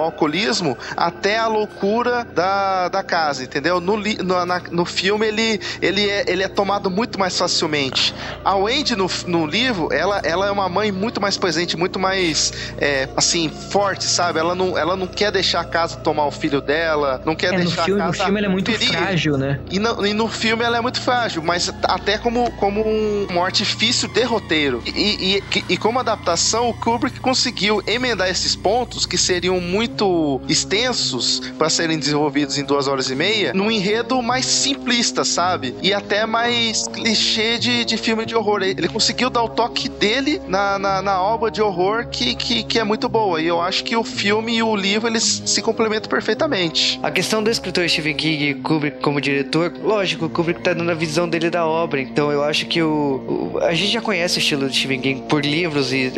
alcoolismo 0.02 0.76
até 0.96 1.38
a 1.38 1.46
loucura 1.46 2.26
da, 2.34 2.88
da 2.88 3.02
casa, 3.02 3.42
entendeu? 3.42 3.80
No, 3.80 3.96
no, 3.96 4.44
na- 4.46 4.62
no 4.70 4.84
filme 4.84 5.26
ele, 5.26 5.58
ele, 5.80 6.08
é, 6.08 6.24
ele 6.26 6.42
é 6.42 6.48
tomado 6.48 6.90
muito 6.90 7.18
mais 7.18 7.38
facilmente. 7.38 8.14
A 8.44 8.54
Wendy 8.56 8.94
no, 8.96 9.06
no 9.26 9.46
livro, 9.46 9.88
ela, 9.92 10.20
ela 10.24 10.46
é 10.46 10.50
uma 10.50 10.68
mãe 10.68 10.92
muito 10.92 11.20
mais 11.20 11.38
presente, 11.38 11.76
muito 11.76 11.98
mais 11.98 12.52
é, 12.78 13.08
assim, 13.16 13.48
forte, 13.48 14.04
sabe? 14.04 14.38
Ela 14.38 14.54
não, 14.54 14.76
ela 14.76 14.96
não 14.96 15.06
quer 15.06 15.30
deixar 15.32 15.60
a 15.60 15.64
casa 15.64 15.96
tomar 15.96 16.26
o 16.26 16.30
filho 16.30 16.60
dela, 16.60 17.20
não 17.24 17.34
quer 17.34 17.54
É, 17.54 17.58
no 17.58 17.64
deixar 17.64 17.84
filme, 17.84 18.00
a 18.02 18.06
no 18.06 18.12
casa 18.12 18.24
filme 18.24 18.41
ela 18.42 18.52
é 18.52 18.52
muito 18.52 18.70
ferir. 18.72 18.92
frágil, 18.92 19.36
né? 19.36 19.60
E 19.70 19.78
no, 19.78 20.06
e 20.06 20.12
no 20.12 20.28
filme 20.28 20.64
ela 20.64 20.76
é 20.76 20.80
muito 20.80 21.00
frágil, 21.00 21.42
mas 21.42 21.72
até 21.84 22.18
como, 22.18 22.50
como 22.52 22.86
um, 22.86 23.26
um 23.30 23.42
artifício 23.42 24.08
de 24.08 24.22
roteiro. 24.22 24.82
E, 24.86 25.42
e, 25.56 25.64
e 25.70 25.76
como 25.76 25.98
adaptação, 25.98 26.68
o 26.68 26.74
Kubrick 26.74 27.20
conseguiu 27.20 27.82
emendar 27.86 28.28
esses 28.28 28.56
pontos 28.56 29.06
que 29.06 29.16
seriam 29.16 29.60
muito 29.60 30.40
extensos 30.48 31.40
para 31.58 31.70
serem 31.70 31.98
desenvolvidos 31.98 32.58
em 32.58 32.64
duas 32.64 32.88
horas 32.88 33.10
e 33.10 33.14
meia, 33.14 33.52
num 33.54 33.70
enredo 33.70 34.20
mais 34.22 34.44
simplista, 34.44 35.24
sabe? 35.24 35.74
E 35.82 35.92
até 35.92 36.26
mais 36.26 36.88
clichê 36.88 37.58
de, 37.58 37.84
de 37.84 37.96
filme 37.96 38.26
de 38.26 38.34
horror. 38.34 38.62
Ele 38.62 38.88
conseguiu 38.88 39.30
dar 39.30 39.42
o 39.42 39.48
toque 39.48 39.88
dele 39.88 40.40
na, 40.46 40.78
na, 40.78 41.02
na 41.02 41.22
obra 41.22 41.50
de 41.50 41.62
horror 41.62 42.06
que, 42.08 42.34
que, 42.34 42.62
que 42.62 42.78
é 42.78 42.84
muito 42.84 43.08
boa. 43.08 43.40
E 43.40 43.46
eu 43.46 43.60
acho 43.60 43.84
que 43.84 43.96
o 43.96 44.04
filme 44.04 44.56
e 44.56 44.62
o 44.62 44.74
livro 44.74 45.08
eles 45.08 45.42
se 45.46 45.62
complementam 45.62 46.08
perfeitamente. 46.08 46.98
A 47.02 47.10
questão 47.10 47.42
do 47.42 47.50
escritor 47.50 47.88
Stephen 47.88 48.14
King 48.14 48.31
King 48.32 48.50
e 48.50 48.54
Kubrick 48.54 49.00
como 49.00 49.20
diretor, 49.20 49.72
lógico, 49.82 50.26
o 50.26 50.30
Kubrick 50.30 50.60
tá 50.60 50.72
dando 50.72 50.90
a 50.90 50.94
visão 50.94 51.28
dele 51.28 51.50
da 51.50 51.66
obra, 51.66 52.00
então 52.00 52.30
eu 52.32 52.42
acho 52.42 52.66
que 52.66 52.82
o, 52.82 53.52
o 53.54 53.58
a 53.62 53.74
gente 53.74 53.92
já 53.92 54.00
conhece 54.00 54.38
o 54.38 54.40
estilo 54.40 54.68
de 54.68 54.76
Stephen 54.76 55.00
King 55.00 55.22
por 55.28 55.44
livros 55.44 55.92
e 55.92 56.12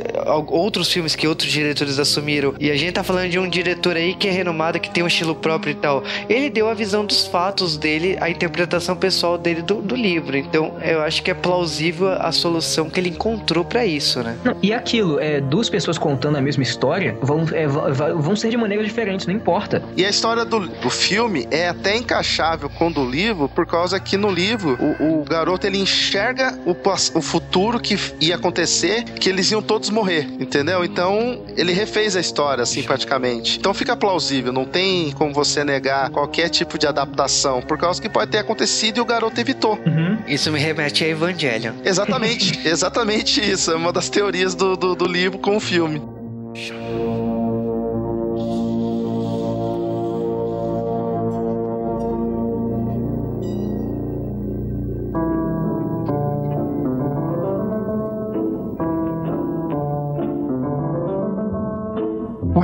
outros 0.48 0.92
filmes 0.92 1.14
que 1.14 1.26
outros 1.26 1.50
diretores 1.50 1.98
assumiram, 1.98 2.54
e 2.60 2.70
a 2.70 2.76
gente 2.76 2.92
tá 2.92 3.02
falando 3.02 3.30
de 3.30 3.38
um 3.38 3.48
diretor 3.48 3.96
aí 3.96 4.14
que 4.14 4.28
é 4.28 4.30
renomado, 4.30 4.78
que 4.78 4.90
tem 4.90 5.02
um 5.02 5.06
estilo 5.06 5.34
próprio 5.34 5.72
e 5.72 5.74
tal. 5.74 6.02
Ele 6.28 6.48
deu 6.50 6.68
a 6.68 6.74
visão 6.74 7.04
dos 7.04 7.26
fatos 7.26 7.76
dele, 7.76 8.16
a 8.20 8.30
interpretação 8.30 8.96
pessoal 8.96 9.36
dele 9.36 9.62
do, 9.62 9.76
do 9.76 9.96
livro, 9.96 10.36
então 10.36 10.76
eu 10.82 11.02
acho 11.02 11.22
que 11.22 11.30
é 11.30 11.34
plausível 11.34 12.12
a 12.12 12.32
solução 12.32 12.88
que 12.88 13.00
ele 13.00 13.10
encontrou 13.10 13.64
para 13.64 13.84
isso, 13.84 14.22
né? 14.22 14.36
Não, 14.44 14.56
e 14.62 14.72
aquilo, 14.72 15.18
é, 15.18 15.40
duas 15.40 15.68
pessoas 15.68 15.98
contando 15.98 16.36
a 16.36 16.40
mesma 16.40 16.62
história 16.62 17.16
vão, 17.20 17.44
é, 17.52 17.66
vão 17.66 18.36
ser 18.36 18.50
de 18.50 18.56
maneiras 18.56 18.86
diferentes, 18.86 19.26
não 19.26 19.34
importa. 19.34 19.82
E 19.96 20.04
a 20.04 20.10
história 20.10 20.44
do, 20.44 20.60
do 20.60 20.90
filme 20.90 21.46
é 21.50 21.68
até 21.68 21.96
encaixável 22.04 22.68
com 22.68 22.92
do 22.92 23.04
livro, 23.04 23.48
por 23.48 23.66
causa 23.66 23.98
que 23.98 24.16
no 24.16 24.30
livro 24.30 24.78
o, 25.00 25.20
o 25.20 25.24
garoto 25.24 25.66
ele 25.66 25.78
enxerga 25.78 26.56
o, 26.64 26.76
o 27.18 27.22
futuro 27.22 27.80
que 27.80 27.96
ia 28.20 28.36
acontecer, 28.36 29.04
que 29.04 29.28
eles 29.28 29.50
iam 29.50 29.62
todos 29.62 29.90
morrer, 29.90 30.28
entendeu? 30.38 30.84
Então 30.84 31.44
ele 31.56 31.72
refez 31.72 32.14
a 32.14 32.20
história, 32.20 32.62
assim, 32.62 32.82
praticamente. 32.82 33.58
Então 33.58 33.72
fica 33.72 33.96
plausível, 33.96 34.52
não 34.52 34.64
tem 34.64 35.10
como 35.12 35.32
você 35.32 35.64
negar 35.64 36.10
qualquer 36.10 36.48
tipo 36.48 36.78
de 36.78 36.86
adaptação, 36.86 37.62
por 37.62 37.78
causa 37.78 38.00
que 38.00 38.08
pode 38.08 38.30
ter 38.30 38.38
acontecido 38.38 38.98
e 38.98 39.00
o 39.00 39.04
garoto 39.04 39.40
evitou. 39.40 39.78
Uhum. 39.86 40.18
Isso 40.26 40.52
me 40.52 40.58
remete 40.58 41.04
a 41.04 41.08
Evangelion. 41.08 41.72
Exatamente, 41.84 42.60
exatamente 42.68 43.40
isso. 43.40 43.72
É 43.72 43.76
uma 43.76 43.92
das 43.92 44.08
teorias 44.08 44.54
do, 44.54 44.76
do, 44.76 44.94
do 44.94 45.06
livro 45.06 45.38
com 45.38 45.56
o 45.56 45.60
filme. 45.60 46.02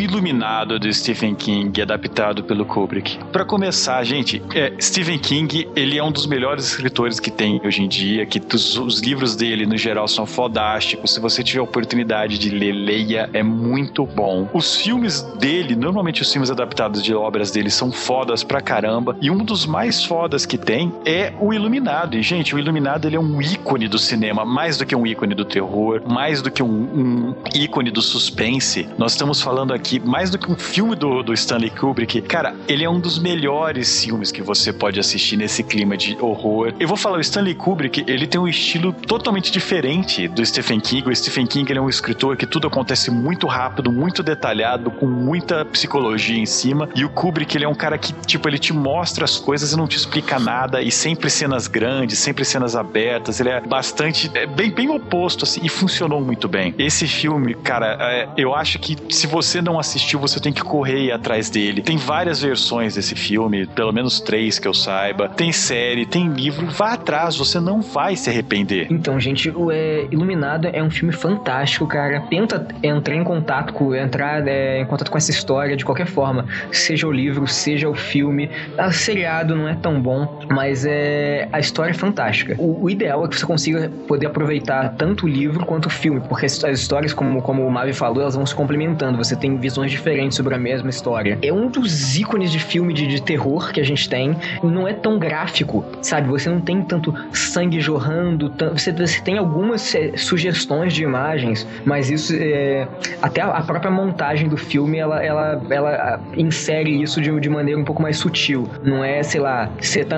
O 0.01 0.03
Iluminado 0.03 0.81
de 0.81 0.95
Stephen 0.95 1.35
King, 1.35 1.83
adaptado 1.83 2.43
pelo 2.43 2.65
Kubrick. 2.65 3.19
Para 3.31 3.45
começar, 3.45 4.03
gente, 4.03 4.43
é, 4.55 4.73
Stephen 4.81 5.19
King, 5.19 5.69
ele 5.77 5.99
é 5.99 6.03
um 6.03 6.11
dos 6.11 6.25
melhores 6.25 6.69
escritores 6.69 7.21
que 7.21 7.31
tem 7.31 7.61
hoje 7.63 7.83
em 7.83 7.87
dia, 7.87 8.25
que 8.25 8.41
os, 8.55 8.79
os, 8.79 9.03
livros 9.03 9.37
dele, 9.37 9.67
no 9.67 9.77
geral, 9.77 10.09
são 10.09 10.25
fodásticos. 10.25 11.13
Se 11.13 11.21
você 11.21 11.45
tiver 11.45 11.61
oportunidade 11.61 12.39
de 12.39 12.49
ler, 12.49 12.73
leia, 12.73 13.29
é 13.35 13.43
muito 13.43 14.07
bom. 14.07 14.49
Os 14.55 14.75
filmes 14.75 15.21
dele, 15.39 15.77
normalmente 15.77 16.23
os 16.23 16.33
filmes 16.33 16.51
adaptados 16.51 17.03
de 17.05 17.15
obras 17.15 17.51
dele 17.51 17.69
são 17.69 17.93
fodas 17.93 18.43
pra 18.43 18.63
caramba, 18.63 19.19
e 19.21 19.31
um 19.31 19.45
dos 19.45 19.67
mais 19.67 20.03
fodas 20.03 20.47
que 20.47 20.57
tem 20.57 20.91
é 21.05 21.35
o 21.39 21.53
Iluminado. 21.53 22.17
E, 22.17 22.23
gente, 22.23 22.55
o 22.55 22.59
Iluminado, 22.59 23.07
ele 23.07 23.17
é 23.17 23.21
um 23.21 23.43
ícone 23.43 23.87
do 23.87 23.99
cinema, 23.99 24.47
mais 24.47 24.79
do 24.79 24.87
que 24.87 24.97
um 24.97 25.07
ícone 25.07 25.35
do 25.35 25.45
terror, 25.45 26.01
mais 26.09 26.41
do 26.41 26.51
que 26.51 26.63
um, 26.63 26.69
um 26.69 27.35
ícone 27.55 27.91
do 27.91 28.01
suspense. 28.01 28.89
Nós 28.97 29.13
estamos 29.13 29.43
falando 29.43 29.75
aqui 29.75 29.90
aqui, 29.91 30.01
mais 30.01 30.31
do 30.31 30.39
que 30.39 30.51
um 30.51 30.57
filme 30.57 30.95
do, 30.95 31.23
do 31.23 31.33
Stanley 31.33 31.71
Kubrick, 31.71 32.21
cara, 32.23 32.55
ele 32.69 32.85
é 32.85 32.91
um 32.91 33.01
dos 33.01 33.19
melhores 33.19 34.05
filmes 34.05 34.31
que 34.31 34.43
você 34.43 34.73
pode 34.73 35.01
assistir 35.01 35.37
nesse 35.37 35.65
clima 35.65 35.97
de 35.97 36.17
horror. 36.21 36.73
Eu 36.79 36.87
vou 36.87 36.97
falar, 36.97 37.19
o 37.19 37.21
Stanley 37.21 37.55
Kubrick, 37.55 38.05
ele 38.07 38.27
tem 38.27 38.41
um 38.41 38.47
estilo 38.47 38.93
totalmente 38.93 39.51
diferente 39.51 40.29
do 40.29 40.45
Stephen 40.47 40.79
King. 40.79 41.09
O 41.09 41.17
Stephen 41.17 41.47
King 41.47 41.71
ele 41.73 41.79
é 41.79 41.83
um 41.83 41.89
escritor 41.89 42.37
que 42.37 42.47
tudo 42.47 42.69
acontece 42.69 43.11
muito 43.11 43.47
rápido, 43.47 43.91
muito 43.91 44.23
detalhado, 44.23 44.91
com 44.91 45.07
muita 45.07 45.65
psicologia 45.65 46.39
em 46.39 46.47
cima. 46.47 46.89
E 46.95 47.05
o 47.05 47.09
Kubrick, 47.09 47.57
ele 47.57 47.65
é 47.65 47.69
um 47.69 47.75
cara 47.75 47.99
que, 47.99 48.13
tipo, 48.27 48.49
ele 48.49 48.59
te 48.59 48.73
mostra 48.73 49.25
as 49.25 49.39
coisas 49.39 49.73
e 49.73 49.77
não 49.77 49.89
te 49.89 49.97
explica 49.97 50.39
nada, 50.39 50.81
e 50.83 50.91
sempre 50.91 51.29
cenas 51.31 51.67
grandes, 51.67 52.19
sempre 52.19 52.45
cenas 52.45 52.77
abertas. 52.77 53.41
Ele 53.41 53.49
é 53.49 53.61
bastante, 53.61 54.31
é 54.35 54.47
bem, 54.47 54.71
bem 54.71 54.89
oposto, 54.91 55.45
assim, 55.45 55.61
e 55.65 55.69
funcionou 55.69 56.21
muito 56.21 56.49
bem. 56.49 56.75
Esse 56.79 57.09
filme, 57.09 57.55
cara, 57.55 57.97
é, 58.01 58.29
eu 58.37 58.55
acho 58.55 58.79
que 58.79 58.97
se 59.11 59.27
você 59.27 59.61
não 59.61 59.80
assistiu, 59.81 60.19
você 60.19 60.41
tem 60.41 60.53
que 60.53 60.63
correr 60.63 61.13
atrás 61.13 61.51
dele. 61.51 61.83
Tem 61.83 61.97
várias 61.97 62.41
versões 62.41 62.95
desse 62.95 63.15
filme, 63.15 63.67
pelo 63.67 63.93
menos 63.93 64.21
três 64.21 64.59
que 64.59 64.69
eu 64.69 64.75
saiba. 64.75 65.29
Tem 65.29 65.53
série, 65.53 66.07
tem 66.07 66.29
livro. 66.29 66.67
Vá 66.67 66.93
atrás, 66.93 67.37
você 67.37 67.59
não 67.59 67.81
vai 67.81 68.17
se 68.17 68.31
arrepender. 68.31 68.87
Então, 68.91 69.19
gente, 69.19 69.51
o 69.51 69.71
é, 69.71 70.07
Iluminado 70.11 70.69
é 70.73 70.83
um 70.83 70.91
filme 70.91 71.13
fantástico, 71.13 71.87
cara. 71.87 72.21
Tenta 72.29 72.67
entrar 72.83 73.15
em 73.15 73.25
contato 73.25 73.73
com, 73.73 73.95
entrar 73.95 74.47
é, 74.47 74.81
em 74.81 74.87
contato 74.87 75.11
com 75.11 75.19
essa 75.19 75.31
história 75.31 75.77
de 75.77 75.85
qualquer 75.85 76.07
forma. 76.07 76.47
Seja 76.71 77.07
o 77.07 77.13
livro, 77.13 77.47
seja 77.47 77.89
o 77.89 77.95
filme. 77.95 78.51
O 78.79 78.93
seriado 78.93 79.55
não 79.55 79.69
é 79.69 79.75
tão 79.75 80.01
bom, 80.01 80.41
mas 80.51 80.85
é, 80.87 81.49
a 81.53 81.59
história 81.59 81.91
é 81.91 81.95
fantástica. 81.95 82.55
O, 82.59 82.85
o 82.85 82.91
ideal 82.91 83.25
é 83.25 83.29
que 83.29 83.39
você 83.39 83.47
consiga 83.47 83.91
poder 84.07 84.27
aproveitar 84.27 84.95
tanto 84.97 85.27
o 85.27 85.29
livro 85.29 85.65
quanto 85.65 85.87
o 85.87 85.91
filme, 85.91 86.21
porque 86.21 86.47
as, 86.47 86.63
as 86.65 86.81
histórias, 86.81 87.13
como, 87.13 87.43
como 87.43 87.67
o 87.67 87.71
Mavi 87.71 87.93
falou, 87.93 88.23
elas 88.23 88.35
vão 88.35 88.47
se 88.47 88.55
complementando. 88.55 89.19
Você 89.19 89.37
tem 89.37 89.57
visões 89.61 89.91
diferentes 89.91 90.37
sobre 90.37 90.55
a 90.55 90.59
mesma 90.59 90.91
história. 90.91 91.39
É 91.43 91.53
um 91.53 91.69
dos 91.69 92.17
ícones 92.17 92.51
de 92.51 92.59
filme 92.59 92.93
de, 92.93 93.07
de 93.07 93.23
terror 93.23 93.73
que 93.73 93.81
a 93.81 93.85
gente 93.85 94.09
tem. 94.09 94.37
Não 94.63 94.89
é 94.89 94.93
tão 94.93 95.19
gráfico, 95.19 95.85
sabe? 96.03 96.29
Você 96.29 96.49
não 96.49 96.61
tem 96.61 96.83
tanto 96.83 97.15
sangue 97.33 97.81
jorrando. 97.81 98.53
Você, 98.73 98.93
você 98.93 99.21
tem 99.21 99.39
algumas 99.39 99.95
é, 99.95 100.17
sugestões 100.17 100.93
de 100.93 101.03
imagens, 101.03 101.67
mas 101.85 102.11
isso 102.11 102.35
é, 102.37 102.89
até 103.21 103.41
a, 103.43 103.49
a, 103.49 103.63
própria 103.63 103.91
montagem 103.91 104.49
do 104.49 104.57
filme 104.57 104.99
ela, 104.99 105.23
ela, 105.23 105.63
ela 105.71 106.21
insere 106.37 107.01
isso 107.03 107.21
de, 107.21 107.39
de 107.41 107.49
maneira 107.49 107.79
um 107.81 107.85
pouco 107.85 108.03
mais 108.03 108.17
sutil. 108.17 108.69
Não 108.83 109.05
é, 109.05 109.23
sei 109.23 109.41
lá, 109.41 109.71
você 109.81 110.05
tá 110.05 110.17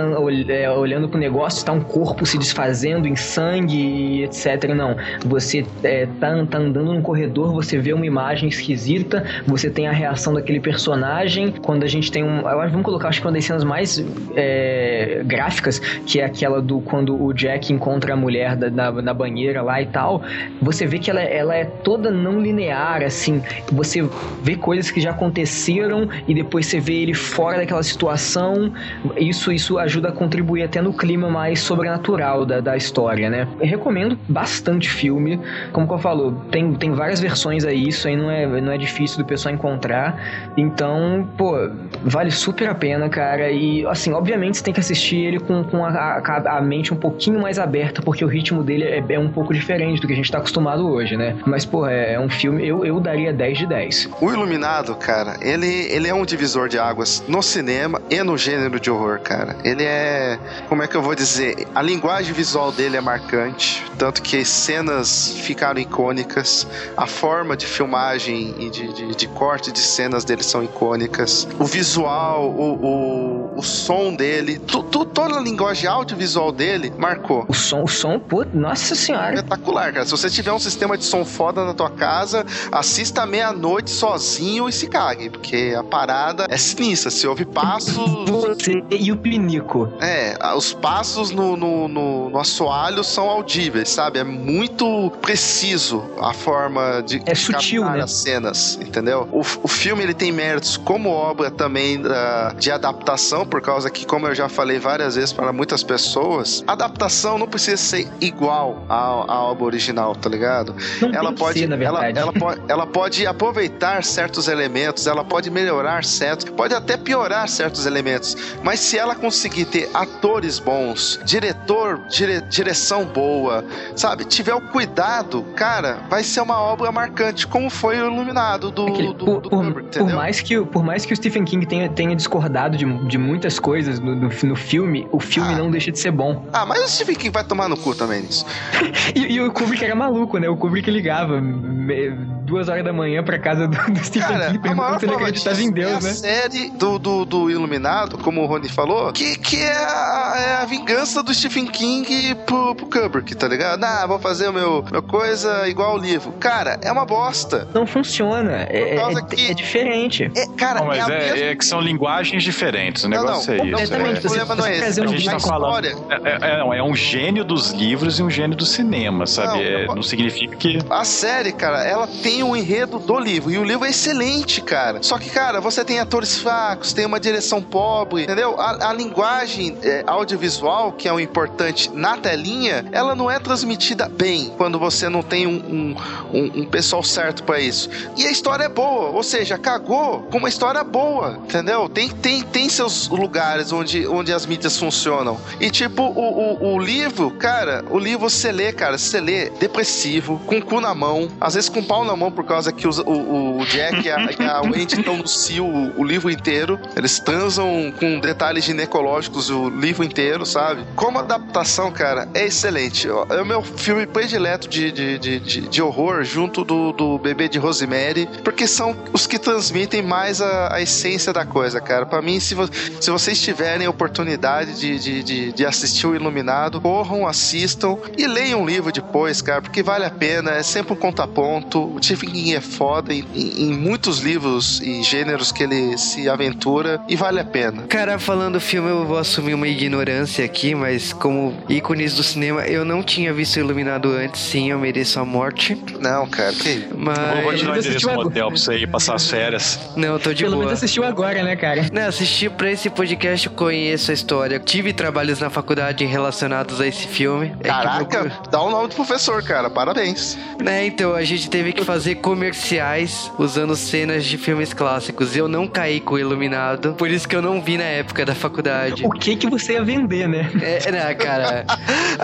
é, 0.49 0.71
olhando 0.71 1.09
pro 1.09 1.19
negócio, 1.19 1.59
está 1.59 1.73
um 1.73 1.81
corpo 1.81 2.25
se 2.25 2.39
desfazendo 2.39 3.07
em 3.09 3.17
sangue 3.17 3.77
e 3.77 4.25
etc. 4.25 4.75
Não. 4.75 4.97
Você 5.27 5.65
é, 5.83 6.07
tá, 6.21 6.47
tá 6.47 6.59
andando 6.59 6.93
num 6.93 7.03
corredor, 7.03 7.53
você 7.53 7.79
vê 7.79 7.93
uma 7.93 8.07
imagem 8.07 8.49
esquisita, 8.49 9.25
você 9.47 9.71
tem 9.71 9.87
a 9.87 9.93
reação 9.93 10.35
daquele 10.35 10.61
personagem, 10.61 11.53
quando 11.63 11.85
a 11.85 11.87
gente 11.87 12.11
tem 12.11 12.23
um. 12.23 12.43
Vamos 12.43 12.83
colocar, 12.83 13.09
acho 13.09 13.21
que 13.21 13.27
uma 13.27 13.33
das 13.33 13.45
cenas 13.45 13.65
mais 13.65 14.05
é, 14.35 15.23
gráficas, 15.25 15.79
que 15.79 16.21
é 16.21 16.25
aquela 16.25 16.61
do 16.61 16.81
quando 16.81 17.21
o 17.21 17.33
Jack 17.33 17.73
encontra 17.73 18.15
a 18.15 18.17
mulher 18.17 18.57
da, 18.57 18.71
na, 18.71 19.03
na, 19.03 19.15
banheira 19.15 19.63
lá 19.63 19.81
e 19.81 19.87
tal. 19.87 20.23
Você 20.61 20.87
vê 20.87 20.99
que 20.99 21.11
ela, 21.11 21.23
ela 21.23 21.55
é 21.55 21.65
toda 21.65 22.11
não 22.11 22.41
linear, 22.41 23.03
assim. 23.03 23.43
Você 23.71 24.09
vê 24.43 24.57
coisas 24.57 24.91
que 24.91 25.01
já 25.01 25.11
aconteceram 25.11 26.09
e 26.27 26.35
depois 26.35 26.67
você 26.67 26.81
vê 26.81 26.95
ele 26.95 27.15
fora 27.15 27.59
daquela 27.59 27.83
situação. 27.83 28.73
Isso, 29.17 29.53
isso 29.53 29.79
ajuda 29.79 30.09
a 30.09 30.13
contribuir 30.13 30.63
até 30.63 30.81
no 30.81 30.93
clima 30.93 31.29
mais 31.29 31.61
sobrenatural 31.61 32.45
da, 32.45 32.61
da 32.61 32.77
história, 32.77 33.29
né? 33.31 33.49
Eu 33.61 33.67
recomendo 33.67 34.19
bastante 34.29 34.89
filme. 34.89 35.41
Como 35.73 35.91
eu 35.93 35.99
falo, 35.99 36.33
tem, 36.51 36.75
tem 36.75 36.93
várias 36.93 37.21
versões 37.21 37.65
aí, 37.65 37.89
isso 37.89 38.09
aí 38.09 38.17
não 38.17 38.31
é, 38.31 38.47
não 38.61 38.73
é 38.73 38.79
difícil 38.79 39.22
do 39.23 39.27
pessoal 39.27 39.55
encontrar. 39.55 40.51
Então, 40.57 41.29
pô, 41.37 41.55
vale 42.03 42.31
super 42.31 42.69
a 42.69 42.75
pena, 42.75 43.09
cara. 43.09 43.51
E, 43.51 43.87
assim, 43.87 44.13
obviamente 44.13 44.59
você 44.59 44.65
tem 44.65 44.75
que 44.75 44.81
assistir 44.81 45.17
ele 45.17 45.41
com, 45.41 45.65
com 45.65 45.85
a, 45.85 45.91
a, 45.91 46.59
a 46.59 46.61
mente 46.61 46.93
um 46.93 46.97
pouquinho 46.97 47.41
mais 47.41 47.59
aberta, 47.59 48.03
porque 48.03 48.25
o 48.25 48.29
ritmo 48.29 48.63
dele 48.63 48.85
é, 48.85 49.05
é, 49.09 49.19
um 49.19 49.31
pouco 49.31 49.53
diferente 49.53 50.01
do 50.01 50.07
que 50.07 50.13
a 50.13 50.17
gente 50.17 50.31
tá 50.31 50.39
acostumado 50.39 50.89
hoje, 50.89 51.17
né? 51.17 51.37
Mas, 51.47 51.65
pô, 51.65 51.87
é, 51.87 52.15
é 52.15 52.21
um 52.21 52.29
filme, 52.29 52.67
eu, 52.67 52.85
eu 52.85 53.01
daria 53.01 53.33
10 53.33 53.59
de 53.59 53.67
10. 53.67 54.11
O 54.21 54.31
Iluminado, 54.31 54.95
cara, 54.95 55.37
ele, 55.41 55.67
ele 55.67 56.09
é 56.09 56.15
um 56.15 56.25
divisor 56.25 56.69
de 56.69 56.79
águas 56.79 57.25
no 57.29 57.43
cinema 57.43 58.01
e 58.11 58.23
no 58.23 58.37
gênero 58.37 58.81
de 58.81 58.91
horror, 58.91 59.21
cara. 59.21 59.57
Ele 59.65 59.85
é, 59.85 60.39
como 60.69 60.83
é 60.83 60.89
que 60.89 60.97
eu 60.97 61.03
vou 61.03 61.15
dizer? 61.15 61.67
A 61.75 61.83
linguagem 61.83 62.33
visual 62.33 62.73
dele 62.73 62.97
é 62.97 63.01
marcante, 63.01 63.85
tanto 63.99 64.23
que 64.23 64.45
cenas 64.45 65.37
ficaram 65.39 65.81
icônicas, 65.81 66.67
a 66.97 67.07
forma 67.07 67.57
de 67.57 67.67
filmagem 67.67 68.55
e 68.59 68.71
de, 68.71 68.93
de, 68.93 69.12
de 69.15 69.27
corte 69.29 69.71
de 69.73 69.79
cenas 69.79 70.25
dele 70.25 70.43
são 70.43 70.63
icônicas. 70.63 71.47
O 71.59 71.65
visual, 71.65 72.51
o, 72.51 72.75
o, 72.75 73.32
o 73.57 73.63
som 73.63 74.15
dele, 74.15 74.59
tu, 74.59 74.83
tu, 74.83 75.05
toda 75.05 75.39
a 75.39 75.41
linguagem 75.41 75.89
audiovisual 75.89 76.53
dele 76.53 76.93
marcou. 76.99 77.45
O 77.49 77.55
som, 77.55 77.83
o 77.83 77.89
som, 77.89 78.19
pô, 78.19 78.45
nossa 78.53 78.95
senhora. 78.95 79.35
Espetacular, 79.35 79.93
cara. 79.93 80.05
Se 80.05 80.11
você 80.11 80.31
tiver 80.31 80.53
um 80.53 80.59
sistema 80.59 80.97
de 80.97 81.05
som 81.05 81.25
foda 81.25 81.65
na 81.65 81.75
tua 81.75 81.91
casa, 81.91 82.45
assista 82.71 83.27
meia-noite 83.27 83.91
sozinho 83.91 84.69
e 84.69 84.73
se 84.73 84.87
cague, 84.87 85.31
porque 85.31 85.75
a 85.79 85.83
parada 85.83 86.47
é 86.49 86.57
sinistra. 86.57 87.11
Se 87.11 87.27
ouve 87.27 87.45
passos. 87.45 87.97
Você 88.29 88.83
e 88.91 89.13
o 89.13 89.17
pinico. 89.17 89.93
É, 90.01 90.37
os 90.57 90.73
passos 90.73 91.31
no, 91.31 91.57
no, 91.57 91.89
no, 91.89 92.31
no 92.31 92.39
assoalho 92.39 93.05
são 93.05 93.29
audíveis, 93.29 93.89
sabe? 93.89 94.19
É 94.19 94.25
muito 94.25 95.11
preciso 95.21 96.03
a 96.21 96.33
forma 96.33 97.03
de 97.03 97.23
é 97.27 97.35
sutil, 97.35 97.85
né? 97.85 98.03
as 98.03 98.13
cenas, 98.13 98.79
entendeu? 98.81 99.29
O, 99.33 99.41
o 99.41 99.69
filme 99.69 100.03
ele 100.03 100.15
tem 100.15 100.33
méritos 100.33 100.77
como 100.77 101.11
obra 101.11 101.51
também 101.51 102.01
da, 102.01 102.53
de 102.53 102.71
adaptação 102.71 103.42
adaptação, 103.43 103.47
por 103.47 103.61
causa 103.61 103.91
que, 103.91 104.07
como 104.07 104.27
eu 104.27 104.35
já 104.35 104.49
falei 104.49 104.79
várias 104.79 105.15
vezes 105.17 105.33
para 105.33 105.53
muitas 105.53 105.83
pessoas, 105.83 106.65
adaptação 106.67 107.39
não 107.39 107.47
precisa 107.47 107.77
ser 107.77 108.09
igual 108.21 108.85
à, 108.89 108.95
à 108.97 109.41
obra 109.43 109.65
original, 109.65 110.15
tá 110.15 110.29
ligado? 110.29 110.75
Não 111.01 111.13
ela 111.13 111.33
pode, 111.33 111.59
ser, 111.61 111.69
na 111.69 111.77
ela, 111.77 112.01
verdade. 112.01 112.19
ela, 112.19 112.33
pode, 112.33 112.61
ela 112.69 112.87
pode 112.87 113.27
aproveitar 113.27 114.03
certos 114.05 114.49
elementos, 114.49 115.07
ela 115.07 115.25
pode 115.25 115.51
melhorar 115.51 116.05
certos, 116.05 116.47
pode 116.51 116.75
até 116.75 116.97
piorar 116.97 117.49
certos 117.49 117.87
elementos, 117.87 118.37
mas 118.63 118.81
se 118.81 118.99
ela 118.99 119.15
conseguir 119.15 119.65
ter 119.67 119.91
atores 119.93 120.59
bons, 120.59 121.21
diretor, 121.25 122.01
dire- 122.09 122.43
direção 122.43 123.05
boa, 123.05 123.65
sabe, 123.97 124.25
tiver 124.25 124.55
o 124.55 124.61
cuidado, 124.61 125.43
cara, 125.57 125.99
vai 126.09 126.23
ser 126.23 126.41
uma 126.41 126.61
obra 126.61 126.91
marcante, 126.93 127.47
como 127.47 127.69
foi 127.71 128.01
o 128.01 128.07
Iluminado 128.13 128.71
do, 128.71 128.87
Aquele- 128.87 129.15
do, 129.15 129.25
por, 129.25 129.41
do 129.41 129.51
por- 129.51 129.65
Kubrick, 129.65 129.99
por 129.99 130.13
mais 130.13 130.41
que, 130.41 130.59
o- 130.59 130.67
por 130.67 130.83
mais 130.85 131.05
que 131.05 131.13
o 131.13 131.17
Stephen 131.17 131.45
King 131.45 131.67
tenha, 131.67 131.89
tenha 131.89 132.15
discordado 132.15 132.77
de, 132.77 132.85
de 133.07 133.19
muitas 133.33 133.59
coisas 133.59 133.99
no, 133.99 134.15
no, 134.15 134.29
no 134.29 134.57
filme, 134.57 135.09
o 135.11 135.19
filme 135.19 135.55
Ah. 135.55 135.59
não 135.59 135.71
deixa 135.71 135.91
de 135.91 135.99
ser 135.99 136.11
bom. 136.11 136.47
Ah, 136.53 136.67
mas 136.67 136.85
o 136.85 136.89
Stephen 136.89 137.17
King 137.17 137.31
vai 137.31 137.43
tomar 137.45 137.67
no 137.69 137.77
cu 137.79 137.95
também 137.95 138.21
nisso. 138.23 138.45
E, 139.15 139.33
e 139.35 139.41
o 139.41 139.51
Kubrick 139.53 139.85
era 139.85 139.95
maluco, 139.95 140.39
né? 140.39 140.49
O 140.49 140.57
Kubrick 140.57 140.89
ligava 140.91 141.41
me- 141.41 142.11
duas 142.45 142.69
horas 142.69 142.85
da 142.85 142.93
manhã 142.93 143.23
pra 143.23 143.39
casa 143.39 143.67
do, 143.67 143.77
do 143.93 144.05
Stephen 144.05 144.29
Cara, 144.29 144.47
King 144.47 144.59
perguntando 144.61 144.99
se 145.01 145.07
ele 145.07 145.15
acreditava 145.15 145.63
em 145.63 145.71
Deus, 145.73 145.93
é 145.93 145.97
a 145.97 146.01
né? 146.01 146.13
série 146.15 146.71
do, 146.71 146.99
do, 146.99 147.25
do 147.25 147.51
Iluminado, 147.51 148.17
como 148.19 148.43
o 148.43 148.47
Rony 148.47 148.69
falou, 148.69 149.13
que, 149.13 149.37
que 149.39 149.57
é, 149.57 149.73
a, 149.73 150.35
é 150.37 150.63
a 150.63 150.65
vingança 150.65 151.23
do 151.23 151.35
Stephen 151.35 151.67
King 151.67 152.35
pro, 152.47 152.75
pro 152.75 152.87
Kubrick, 152.87 153.35
tá 153.35 153.49
ligado? 153.49 153.83
Ah, 153.85 154.07
vou 154.07 154.19
fazer 154.19 154.49
o 154.49 154.53
meu, 154.53 154.85
meu 154.91 155.03
coisa 155.03 155.69
igual 155.69 155.97
o 155.97 155.99
livro. 155.99 156.33
Cara, 156.39 156.79
é 156.83 156.91
uma 156.93 157.05
bosta. 157.05 157.69
Não 157.75 157.87
funciona. 157.87 158.67
É, 158.69 158.97
é- 158.97 159.23
que- 159.29 159.51
é 159.51 159.55
diferente. 159.55 160.31
É, 160.35 160.47
cara, 160.57 160.81
Não, 160.81 160.87
mas 160.87 160.99
é 160.99 161.13
a 161.13 161.15
é, 161.15 161.33
mesma... 161.33 161.47
é 161.47 161.55
que 161.57 161.65
são 161.65 161.81
linguagens 161.81 162.43
diferentes. 162.43 163.05
O 163.05 163.09
Não, 163.09 163.22
negócio 163.27 163.55
não, 163.57 163.65
é 163.65 163.67
isso. 163.69 163.73
completamente. 163.93 164.15
é. 164.17 164.19
O 164.19 164.23
problema 164.23 164.55
não 164.57 164.67
é 164.67 164.73
Você 164.79 164.85
esse. 164.87 165.01
um 165.01 165.05
A 165.05 165.07
gente 165.09 165.25
tá 165.31 165.41
falando. 165.41 165.87
história. 165.87 165.97
É, 166.25 166.53
é- 166.55 166.59
não, 166.59 166.75
é 166.75 166.83
um 166.83 166.95
gênio 166.95 167.45
dos 167.45 167.71
livros 167.71 168.19
e 168.19 168.23
um 168.23 168.31
gênio 168.31 168.57
do 168.57 168.65
cinema, 168.67 169.27
sabe? 169.27 169.49
Não, 169.49 169.57
É, 169.63 169.85
eu- 169.87 169.95
não 169.95 170.03
significa 170.03 170.57
que. 170.57 170.79
A 170.91 171.05
série, 171.05 171.53
cara, 171.53 171.85
ela 171.85 172.07
tem 172.23 172.43
um 172.43 172.55
enredo 172.57 172.99
do 172.99 173.19
livro. 173.19 173.51
E 173.51 173.59
o 173.59 173.65
livro 173.65 173.85
é 173.85 173.91
excelente, 173.91 174.61
cara. 174.61 175.03
Só 175.03 175.19
que, 175.19 175.31
cara, 175.31 175.61
você 175.61 175.85
tem 175.85 175.99
atores 176.01 176.39
fracos, 176.39 176.93
tem 176.93 177.07
uma 177.07 177.19
direção 177.21 177.61
pobre, 177.63 178.23
entendeu? 178.25 178.61
A, 178.61 178.91
a 178.91 178.93
linguagem 178.93 179.77
é, 179.83 180.03
audiovisual, 180.07 180.93
que 180.93 181.09
é 181.09 181.13
o 181.13 181.21
importante 181.21 181.91
na 181.93 182.17
telinha, 182.17 182.85
ela 182.93 183.15
não 183.15 183.31
é 183.31 183.39
transmitida 183.39 184.09
bem 184.09 184.53
quando 184.57 184.79
você 184.79 185.09
não 185.09 185.23
tem 185.23 185.47
um, 185.47 185.53
um, 185.53 185.97
um- 186.39 186.61
um 186.63 186.65
pessoal 186.67 187.03
certo 187.03 187.43
pra 187.45 187.61
isso. 187.61 187.89
E 188.17 188.27
a 188.27 188.31
história 188.31 188.65
é 188.65 188.69
boa, 188.69 189.11
ou 189.11 189.23
seja, 189.23 189.59
cagou 189.59 190.23
com 190.31 190.39
uma 190.39 190.49
história 190.49 190.83
boa, 190.85 191.39
entendeu? 191.45 191.89
Tem, 191.89 192.09
tem, 192.09 192.43
tem 192.43 192.69
seus 192.69 193.09
lugares 193.17 193.73
onde, 193.73 194.07
onde 194.07 194.33
as 194.33 194.47
mídias 194.47 194.79
funcionam. 194.79 195.41
E, 195.61 195.71
tipo, 195.71 196.03
o, 196.03 196.63
o, 196.73 196.75
o 196.75 196.79
livro, 196.79 197.31
cara, 197.33 197.85
o 197.91 197.99
livro 197.99 198.29
você 198.29 198.51
lê, 198.53 198.73
cara, 198.73 198.97
você 198.99 199.21
lê 199.21 199.51
depressivo, 199.51 200.39
com 200.47 200.59
o 200.59 200.63
cu 200.65 200.81
na 200.81 200.95
mão, 200.95 201.29
às 201.41 201.55
vezes 201.55 201.69
com 201.69 201.81
o 201.81 201.85
pau 201.85 202.05
na 202.05 202.17
mão, 202.17 202.31
por 202.31 202.45
causa 202.45 202.73
que 202.73 202.87
os- 202.87 202.99
o, 202.99 203.59
o 203.59 203.65
Jack 203.67 204.07
e 204.07 204.11
a, 204.11 204.19
e 204.39 204.45
a 204.45 204.61
Wendy 204.69 204.99
estão 204.99 205.17
no 205.17 205.27
cio 205.27 205.65
o, 205.97 206.05
livro 206.05 206.31
inteiro. 206.31 206.79
Eles 206.97 207.19
transam 207.21 207.93
com 207.99 208.21
detalhes 208.21 208.65
ginecológicos 208.65 209.51
o 209.51 209.69
livro 209.71 210.05
inteiro, 210.05 210.45
sabe? 210.47 210.85
Como 210.95 211.19
adaptação, 211.19 211.91
cara, 211.91 212.29
é 212.35 212.47
excelente. 212.47 213.09
É 213.09 213.41
o 213.43 213.47
meu 213.47 213.63
filme 213.63 214.07
predileto 214.07 214.69
de, 214.69 214.91
de, 214.93 215.19
de, 215.19 215.41
de, 215.41 215.61
de 215.63 215.83
horror, 215.83 216.23
junto 216.25 216.65
do, 216.65 216.93
do 216.93 217.19
Bebê 217.19 217.49
de 217.49 217.59
Rosemary, 217.59 218.29
porque 218.45 218.67
são 218.67 218.97
os 219.13 219.27
que 219.27 219.39
transmitem 219.39 220.03
mais 220.03 220.41
a, 220.41 220.75
a 220.75 220.81
essência 220.83 221.33
da 221.33 221.45
coisa, 221.45 221.81
cara. 221.81 222.07
Pra 222.07 222.21
mim, 222.23 222.39
se, 222.41 222.55
vo- 222.55 222.69
se 223.03 223.11
vocês 223.11 223.41
tiverem 223.41 223.87
a 223.87 223.91
oportunidade 223.91 224.79
de, 224.79 224.99
de, 224.99 225.23
de, 225.23 225.53
de 225.53 225.67
assistir 225.67 226.07
o 226.07 226.15
Iluminado, 226.15 226.81
corram, 226.81 227.27
assistam 227.27 227.97
e 228.17 228.27
leiam 228.27 228.63
o 228.63 228.67
livro 228.67 228.93
depois, 228.93 229.43
cara, 229.43 229.61
porque 229.61 229.83
vale 229.83 230.05
a 230.05 230.11
pena. 230.11 230.53
É 230.53 230.63
sempre 230.63 230.93
um 230.93 230.97
contraponto. 230.97 231.81
O 231.95 232.03
Stephen 232.03 232.31
King 232.31 232.55
é 232.55 232.61
foda 232.61 233.13
em, 233.13 233.25
em- 233.35 233.73
muitos 233.73 234.21
livros 234.21 234.81
e 234.81 235.03
gêneros 235.03 235.51
que 235.51 235.65
ele 235.65 235.99
se 235.99 236.29
aventura 236.29 237.01
e 237.09 237.17
vale 237.17 237.41
a 237.41 237.45
pena. 237.45 237.83
Cara, 237.89 238.19
falando 238.19 238.53
do 238.55 238.61
filme, 238.61 238.89
eu 238.91 239.05
vou 239.07 239.19
assumir 239.19 239.55
uma 239.55 239.67
ignorância 239.67 240.45
aqui, 240.45 240.75
mas 240.75 241.13
como 241.13 241.57
ícones 241.69 242.15
do 242.15 242.23
cinema, 242.23 242.65
eu 242.67 242.85
não 242.85 243.03
tinha 243.03 243.33
visto 243.33 243.59
Iluminado 243.59 244.11
antes, 244.13 244.41
sim, 244.41 244.71
eu 244.71 244.79
mereço 244.79 245.19
a 245.19 245.25
morte. 245.25 245.77
Não, 246.01 246.27
cara, 246.29 246.53
que 246.53 246.87
Mas. 246.97 247.19
Eu 247.19 247.43
vou 247.43 247.55
te 247.55 248.05
dar 248.07 248.17
um 248.19 248.21
hotel 248.21 248.49
pra 248.49 248.57
você 248.57 248.75
ir 248.77 248.87
passar 248.89 249.15
as 249.15 249.29
férias. 249.29 249.81
Não, 249.97 250.09
eu 250.15 250.19
tô 250.21 250.33
de 250.33 250.43
Pelo 250.45 250.57
boa. 250.57 250.67
menos 250.67 250.79
assistiu 250.79 251.03
agora, 251.05 251.43
né, 251.43 251.57
cara? 251.57 251.87
Não, 251.93 252.07
assisti 252.07 252.49
pra 252.51 252.71
esse 252.71 252.92
podcast, 252.93 253.47
eu 253.47 253.53
conheço 253.53 254.11
a 254.11 254.15
história. 254.15 254.59
Tive 254.61 254.93
trabalhos 254.93 255.41
na 255.41 255.51
faculdade 255.51 256.05
relacionados 256.05 256.81
a 256.81 256.87
esse 256.87 257.07
filme. 257.09 257.47
É 257.61 257.63
que 257.65 257.69
Caraca, 257.69 258.23
meu- 258.25 258.33
dá 258.51 258.61
o 258.63 258.71
nome 258.71 258.89
do 258.89 258.95
professor, 258.95 259.43
cara. 259.43 259.69
Parabéns. 259.71 260.37
Né, 260.63 260.87
então 260.87 261.15
a 261.15 261.23
gente 261.25 261.49
teve 261.51 261.73
que 261.73 261.85
fazer 261.85 262.17
comerciais 262.17 263.31
usando 263.39 263.75
cenas 263.77 264.25
de 264.25 264.37
filmes 264.39 264.73
clássicos. 264.73 265.37
Eu 265.37 265.49
não 265.49 265.67
caí 265.67 266.01
com 266.01 266.15
o 266.15 266.19
Iluminado, 266.19 266.95
por 266.95 267.11
isso 267.11 267.27
que 267.29 267.35
eu 267.35 267.43
não 267.43 267.61
vi 267.61 267.77
na 267.77 267.85
época 267.85 268.25
da 268.25 268.35
faculdade. 268.35 269.05
O 269.05 269.11
que 269.11 269.35
que 269.37 269.49
você 269.49 269.73
ia 269.75 269.83
vender, 269.85 270.29
né? 270.29 270.51
É, 270.63 270.91
né, 270.91 271.15
cara. 271.15 271.65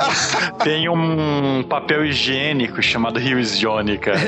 Tem 0.63 0.89
um 0.89 1.63
papel 1.69 2.05
higiênico 2.07 2.83
chamado 2.83 3.19
Here's 3.19 3.59
Johnny, 3.59 3.99
cara. 3.99 4.19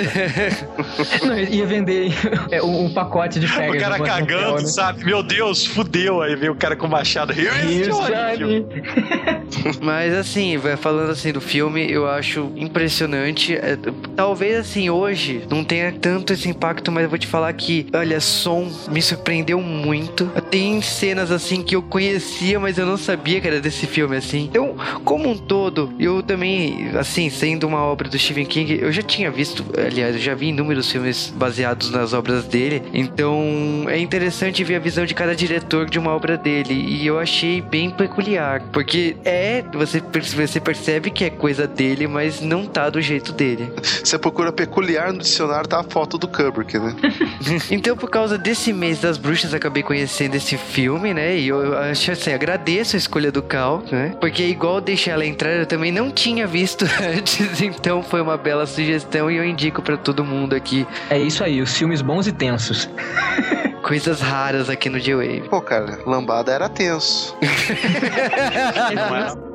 Não, 1.24 1.38
ia 1.38 1.66
vender 1.66 2.12
é, 2.50 2.62
um, 2.62 2.86
um 2.86 2.92
pacote 2.92 3.38
de 3.38 3.46
O 3.50 3.50
férias. 3.50 3.82
cara 3.82 3.98
cagando, 3.98 4.62
né? 4.62 4.66
sabe? 4.66 5.04
Meu 5.04 5.22
Deus, 5.22 5.66
fudeu. 5.66 6.22
Aí 6.22 6.29
veio 6.36 6.52
o 6.52 6.56
cara 6.56 6.76
com 6.76 6.86
o 6.86 6.90
machado. 6.90 7.32
Here's 7.32 7.88
Johnny. 7.88 8.66
Mas 9.80 10.14
assim, 10.14 10.56
vai 10.56 10.76
falando 10.76 11.10
assim 11.10 11.32
do 11.32 11.40
filme, 11.40 11.90
eu 11.90 12.08
acho 12.08 12.50
impressionante. 12.56 13.54
É, 13.54 13.76
Talvez 14.16 14.56
assim, 14.56 14.90
hoje 14.90 15.42
não 15.48 15.64
tenha 15.64 15.92
tanto 15.92 16.32
esse 16.32 16.48
impacto, 16.48 16.92
mas 16.92 17.04
eu 17.04 17.08
vou 17.08 17.18
te 17.18 17.26
falar 17.26 17.52
que, 17.54 17.86
olha, 17.92 18.20
som 18.20 18.70
me 18.90 19.00
surpreendeu 19.00 19.60
muito. 19.60 20.26
Tem 20.50 20.80
cenas 20.82 21.30
assim 21.30 21.62
que 21.62 21.74
eu 21.74 21.82
conhecia, 21.82 22.60
mas 22.60 22.76
eu 22.76 22.84
não 22.84 22.96
sabia 22.96 23.40
que 23.40 23.48
era 23.48 23.60
desse 23.60 23.86
filme 23.86 24.16
assim. 24.16 24.44
Então, 24.44 24.76
como 25.04 25.30
um 25.30 25.36
todo, 25.36 25.92
eu 25.98 26.22
também, 26.22 26.90
assim, 26.98 27.30
sendo 27.30 27.66
uma 27.66 27.82
obra 27.82 28.08
do 28.08 28.18
Stephen 28.18 28.44
King, 28.44 28.78
eu 28.80 28.92
já 28.92 29.02
tinha 29.02 29.30
visto, 29.30 29.64
aliás, 29.76 30.14
eu 30.14 30.20
já 30.20 30.34
vi 30.34 30.48
inúmeros 30.48 30.90
filmes 30.90 31.32
baseados 31.34 31.90
nas 31.90 32.12
obras 32.12 32.44
dele. 32.44 32.82
Então, 32.92 33.86
é 33.88 33.98
interessante 33.98 34.62
ver 34.64 34.76
a 34.76 34.80
visão 34.80 35.06
de 35.06 35.14
cada 35.14 35.34
diretor 35.34 35.88
de 35.88 35.98
uma 35.98 36.14
obra 36.14 36.36
dele. 36.36 36.74
E 36.74 37.06
eu 37.06 37.18
achei 37.18 37.62
bem 37.62 37.88
peculiar. 37.90 38.62
Porque 38.72 39.16
é, 39.24 39.39
você, 39.72 40.00
per- 40.00 40.22
você 40.24 40.60
percebe 40.60 41.10
que 41.10 41.24
é 41.24 41.30
coisa 41.30 41.66
dele, 41.66 42.06
mas 42.06 42.40
não 42.40 42.66
tá 42.66 42.88
do 42.90 43.00
jeito 43.00 43.32
dele. 43.32 43.72
Você 44.04 44.18
procura 44.18 44.52
peculiar 44.52 45.12
no 45.12 45.18
dicionário, 45.20 45.68
tá 45.68 45.80
a 45.80 45.84
foto 45.84 46.16
do 46.18 46.28
Kubrick, 46.28 46.78
né? 46.78 46.94
Então, 47.70 47.96
por 47.96 48.10
causa 48.10 48.36
desse 48.38 48.72
mês 48.72 49.00
das 49.00 49.16
bruxas, 49.16 49.54
acabei 49.54 49.82
conhecendo 49.82 50.34
esse 50.34 50.56
filme, 50.56 51.12
né? 51.14 51.36
E 51.36 51.48
eu 51.48 51.76
acho 51.78 52.10
assim, 52.12 52.32
agradeço 52.32 52.96
a 52.96 52.98
escolha 52.98 53.30
do 53.32 53.42
Cal, 53.42 53.82
né? 53.90 54.14
Porque 54.20 54.42
igual 54.44 54.80
deixar 54.80 55.12
ela 55.12 55.24
entrar, 55.26 55.50
eu 55.52 55.66
também 55.66 55.90
não 55.92 56.10
tinha 56.10 56.46
visto 56.46 56.84
antes, 57.16 57.60
então 57.62 58.02
foi 58.02 58.20
uma 58.20 58.36
bela 58.36 58.66
sugestão 58.66 59.30
e 59.30 59.36
eu 59.36 59.44
indico 59.44 59.82
pra 59.82 59.96
todo 59.96 60.24
mundo 60.24 60.54
aqui 60.54 60.86
É 61.08 61.18
isso 61.18 61.42
aí, 61.44 61.60
os 61.60 61.76
filmes 61.76 62.02
bons 62.02 62.26
e 62.26 62.32
tensos. 62.32 62.88
coisas 63.82 64.20
raras 64.20 64.68
aqui 64.68 64.88
no 64.88 65.00
J-Wave. 65.00 65.48
Pô, 65.48 65.60
cara, 65.60 66.00
lambada 66.06 66.52
era 66.52 66.68
tenso. 66.68 67.36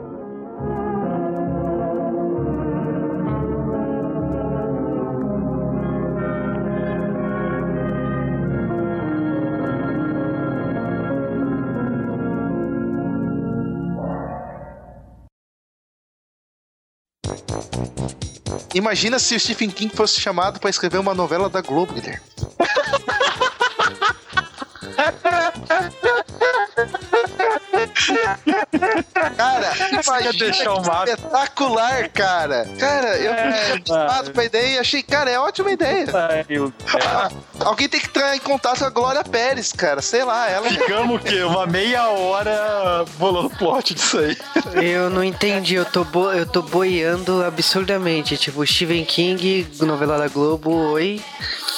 Imagina 18.75 19.19
se 19.19 19.33
o 19.33 19.39
Stephen 19.39 19.69
King 19.69 19.95
fosse 19.95 20.19
chamado 20.19 20.59
pra 20.59 20.69
escrever 20.69 20.97
uma 20.97 21.13
novela 21.13 21.49
da 21.49 21.61
Globo, 21.61 21.93
Guilherme. 21.93 22.19
Cara, 29.37 29.73
imagina 29.91 30.33
deixar 30.33 30.73
o 30.73 30.81
espetacular, 30.81 32.09
cara. 32.09 32.67
Cara, 32.79 33.17
eu 33.17 33.33
É, 33.33 33.51
fui 33.53 33.71
animado 33.95 34.33
com 34.33 34.39
a 34.39 34.45
ideia 34.45 34.75
e 34.75 34.79
achei, 34.79 35.01
cara, 35.03 35.29
é 35.29 35.39
ótima 35.39 35.71
ideia. 35.71 36.05
Ah, 36.13 37.29
alguém 37.65 37.87
tem 37.87 37.99
que 37.99 38.07
entrar 38.07 38.35
em 38.35 38.39
contato 38.39 38.79
com 38.79 38.85
a 38.85 38.89
Glória 38.89 39.23
Pérez, 39.23 39.71
cara. 39.71 40.01
Sei 40.01 40.23
lá, 40.23 40.49
ela. 40.49 40.69
Ficamos 40.69 41.21
o 41.21 41.23
quê? 41.23 41.43
Uma 41.43 41.65
meia 41.65 42.07
hora 42.09 43.05
bolando 43.17 43.49
plot 43.51 43.93
disso 43.93 44.19
aí. 44.19 44.37
Eu 44.83 45.09
não 45.09 45.23
entendi, 45.23 45.75
eu 45.75 45.85
tô, 45.85 46.03
bo 46.03 46.31
eu 46.31 46.45
tô 46.45 46.61
boiando 46.61 47.43
absurdamente. 47.43 48.37
Tipo, 48.37 48.65
Stephen 48.65 49.05
King, 49.05 49.67
novela 49.81 50.17
da 50.17 50.27
Globo, 50.27 50.71
oi. 50.91 51.21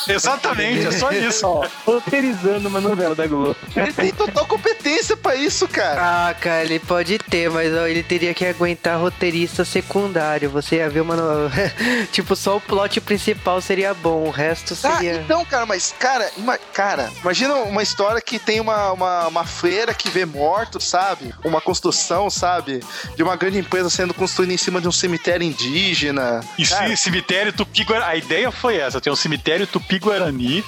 Exatamente, 0.13 0.87
é 0.87 0.91
só 0.91 1.11
isso. 1.11 1.45
Ó, 1.45 1.65
roteirizando 1.85 2.67
uma 2.69 2.79
novela 2.81 3.15
da 3.15 3.27
Globo. 3.27 3.55
Ele 3.75 3.91
tem 3.93 4.11
total 4.13 4.45
competência 4.45 5.15
pra 5.17 5.35
isso, 5.35 5.67
cara. 5.67 6.29
Ah, 6.29 6.33
cara, 6.33 6.63
ele 6.63 6.79
pode 6.79 7.17
ter, 7.19 7.49
mas 7.49 7.73
ó, 7.73 7.85
ele 7.87 8.03
teria 8.03 8.33
que 8.33 8.45
aguentar 8.45 8.99
roteirista 8.99 9.63
secundário. 9.65 10.49
Você 10.49 10.77
ia 10.77 10.89
ver 10.89 11.01
uma. 11.01 11.15
no- 11.15 11.49
tipo, 12.11 12.35
só 12.35 12.57
o 12.57 12.61
plot 12.61 12.99
principal 13.01 13.61
seria 13.61 13.93
bom, 13.93 14.23
o 14.27 14.29
resto 14.31 14.73
Ah, 14.83 14.97
seria. 14.97 15.15
então, 15.15 15.43
cara, 15.45 15.65
mas, 15.65 15.93
cara, 15.99 16.29
ima- 16.37 16.57
cara, 16.73 17.11
imagina 17.21 17.53
uma 17.55 17.83
história 17.83 18.21
que 18.21 18.39
tem 18.39 18.59
uma, 18.59 18.91
uma, 18.91 19.27
uma 19.27 19.45
feira 19.45 19.93
que 19.93 20.09
vê 20.09 20.25
mortos, 20.25 20.83
sabe? 20.85 21.33
Uma 21.43 21.61
construção, 21.61 22.29
sabe? 22.29 22.81
De 23.15 23.23
uma 23.23 23.35
grande 23.35 23.57
empresa 23.59 23.89
sendo 23.89 24.13
construída 24.13 24.53
em 24.53 24.57
cima 24.57 24.79
de 24.81 24.87
um 24.87 24.91
cemitério 24.91 25.45
indígena. 25.45 26.41
E 26.57 26.65
Cara, 26.65 26.87
sim, 26.89 26.95
cemitério 26.95 27.53
Tupi-Guarani. 27.53 28.07
A 28.11 28.15
ideia 28.15 28.51
foi 28.51 28.77
essa: 28.77 28.99
tem 29.01 29.11
um 29.11 29.15
cemitério 29.15 29.67
Tupi-Guarani. 29.99 30.63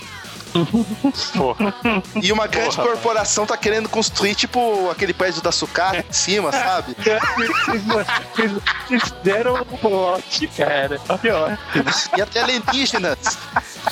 Pô, 1.38 1.56
E 2.24 2.32
uma 2.32 2.48
grande 2.48 2.76
Porra. 2.76 2.88
corporação 2.88 3.46
tá 3.46 3.56
querendo 3.56 3.88
construir, 3.88 4.34
tipo, 4.34 4.90
aquele 4.90 5.14
prédio 5.14 5.44
da 5.44 5.52
sucata 5.52 6.04
em 6.10 6.12
cima, 6.12 6.52
sabe? 6.52 6.96
Deram 9.24 9.62
um 9.62 9.78
plot, 9.78 10.48
cara. 10.58 11.00
Pior. 11.22 11.56
E 12.18 12.22
até 12.22 12.42
alienígenas. 12.42 13.20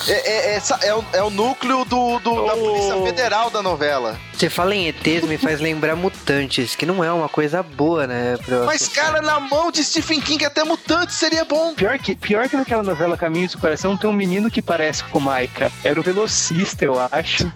É, 0.08 0.14
é, 0.14 0.56
é, 0.58 0.62
é 0.88 0.96
o, 0.96 1.06
é 1.14 1.22
o 1.24 1.30
núcleo 1.30 1.86
do, 1.86 2.18
do- 2.20 2.46
da 2.48 2.54
Polícia 2.56 3.04
Federal 3.04 3.52
da 3.52 3.62
novela. 3.62 4.20
Você 4.38 4.52
fala 4.52 4.76
em 4.76 4.88
ETs, 4.88 5.24
me 5.28 5.36
faz 5.36 5.60
lembrar 5.60 5.96
mutantes, 5.96 6.76
que 6.76 6.86
não 6.86 7.04
é 7.04 7.12
uma 7.12 7.28
coisa 7.28 7.64
boa, 7.64 8.06
né? 8.06 8.38
Mas, 8.68 8.88
cara, 8.88 9.20
na 9.20 9.40
mão 9.40 9.72
de 9.72 9.84
Stephen 9.84 10.22
King, 10.22 10.46
até 10.46 10.64
mutante 10.64 11.12
seria 11.12 11.44
bom. 11.44 11.74
Pior 11.74 11.98
que, 11.98 12.16
pior 12.16 12.48
que 12.48 12.56
naquela 12.56 12.84
novela 12.84 13.18
Caminhos 13.18 13.54
do 13.54 13.58
Coração 13.58 13.98
tem 13.98 14.08
um 14.08 14.14
menino 14.14 14.52
que 14.52 14.62
parece 14.62 15.04
com 15.06 15.18
o 15.18 15.22
Maika. 15.22 15.72
Era 15.84 16.00
o 16.00 16.04
velocista, 16.04 16.86
eu 16.86 17.00
acho. 17.12 17.52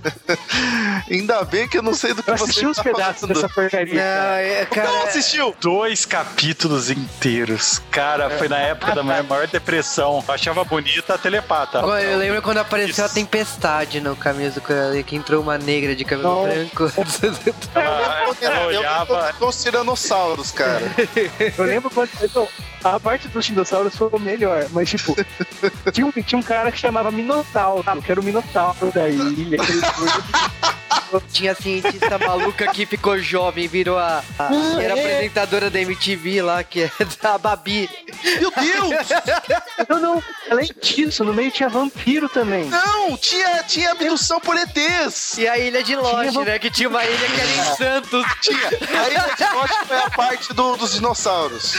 Ainda 1.08 1.44
bem 1.44 1.68
que 1.68 1.78
eu 1.78 1.84
não 1.84 1.94
sei 1.94 2.16
do 2.16 2.24
que 2.24 2.32
Eu 2.32 2.38
você 2.38 2.46
assisti 2.46 2.66
uns 2.66 2.78
tá 2.78 2.84
pedaços 2.84 3.22
falando. 3.22 3.36
dessa 3.36 3.50
porcaria. 3.50 3.94
Não, 3.94 4.02
cara. 4.02 4.42
é, 4.42 4.66
cara. 4.66 4.92
Não 4.92 5.04
assistiu? 5.04 5.56
dois 5.62 6.04
capítulos 6.04 6.90
inteiros. 6.90 7.80
Cara, 7.92 8.28
foi 8.32 8.48
na 8.50 8.58
época 8.58 8.96
da 8.96 9.04
minha 9.04 9.22
maior 9.22 9.46
depressão. 9.46 10.24
Eu 10.28 10.34
achava 10.34 10.64
bonita 10.64 11.14
a 11.14 11.18
telepata. 11.20 11.78
Eu 11.78 12.18
lembro 12.18 12.42
quando 12.42 12.58
apareceu 12.58 13.06
a 13.06 13.10
tempestade 13.10 14.02
no 14.02 14.16
caminho 14.16 14.52
do 14.52 14.62
Coração, 14.62 15.04
que 15.04 15.16
entrou 15.16 15.44
uma 15.44 15.60
negra 15.60 15.96
de 15.96 16.04
cabelo 16.04 16.48
Não. 16.48 16.71
Branco. 16.74 16.92
Ela 17.76 18.22
Eu 18.42 18.68
olhava. 18.68 19.36
os 19.40 19.62
tiranossauros, 19.62 20.52
cara. 20.52 20.82
Eu 21.58 21.66
lembro 21.66 21.90
quando. 21.90 22.10
então, 22.22 22.48
a 22.84 23.00
parte 23.00 23.28
dos 23.28 23.46
dinossauros 23.46 23.96
foi 23.96 24.10
o 24.12 24.20
melhor, 24.20 24.68
mas 24.72 24.90
tipo, 24.90 25.16
tinha 25.92 26.06
um, 26.08 26.12
tinha 26.12 26.40
um 26.40 26.44
cara 26.44 26.72
que 26.72 26.80
chamava 26.80 27.12
Minotauro, 27.12 27.84
que 28.02 28.12
era 28.12 28.20
o 28.20 28.24
Minotauro 28.24 28.92
da 28.92 29.08
ilha. 29.10 29.58
Tinha 31.32 31.52
a 31.52 31.56
cientista 31.56 32.18
maluca 32.18 32.68
que 32.72 32.86
ficou 32.86 33.18
jovem, 33.20 33.68
virou 33.68 33.98
a. 33.98 34.24
a- 34.40 34.48
que 34.48 34.84
era 34.84 34.94
apresentadora 34.94 35.70
da 35.70 35.80
MTV 35.80 36.42
lá, 36.42 36.64
que 36.64 36.84
é 36.84 36.92
da 37.22 37.38
Babi. 37.38 37.90
Meu 38.40 38.52
Deus! 38.52 39.08
Não, 39.90 40.00
não, 40.00 40.24
além 40.50 40.70
disso, 40.82 41.24
no 41.24 41.34
meio 41.34 41.52
tinha 41.52 41.68
vampiro 41.70 42.30
também. 42.30 42.66
Não! 42.66 43.18
Tinha, 43.18 43.64
tinha 43.64 43.92
abdução 43.92 44.40
por 44.40 44.56
ETs! 44.58 45.38
E 45.38 45.48
a 45.48 45.58
ilha 45.58 45.84
de 45.84 45.96
Lost, 45.96 46.30
Tinha- 46.32 46.46
né? 46.46 46.60
Que 46.60 46.70
tinha 46.70 46.90
uma 46.90 47.04
ilha 47.04 47.28
que 47.28 47.42
era 47.42 47.52
em 47.52 47.76
Santos. 47.76 48.26
Tinha! 48.42 48.68
A 49.02 49.10
ilha 49.10 49.30
de 49.38 49.54
Lost 49.56 49.74
foi 49.88 49.98
a 49.98 50.10
parte 50.10 50.54
do- 50.54 50.76
dos 50.78 50.94
dinossauros. 50.94 51.74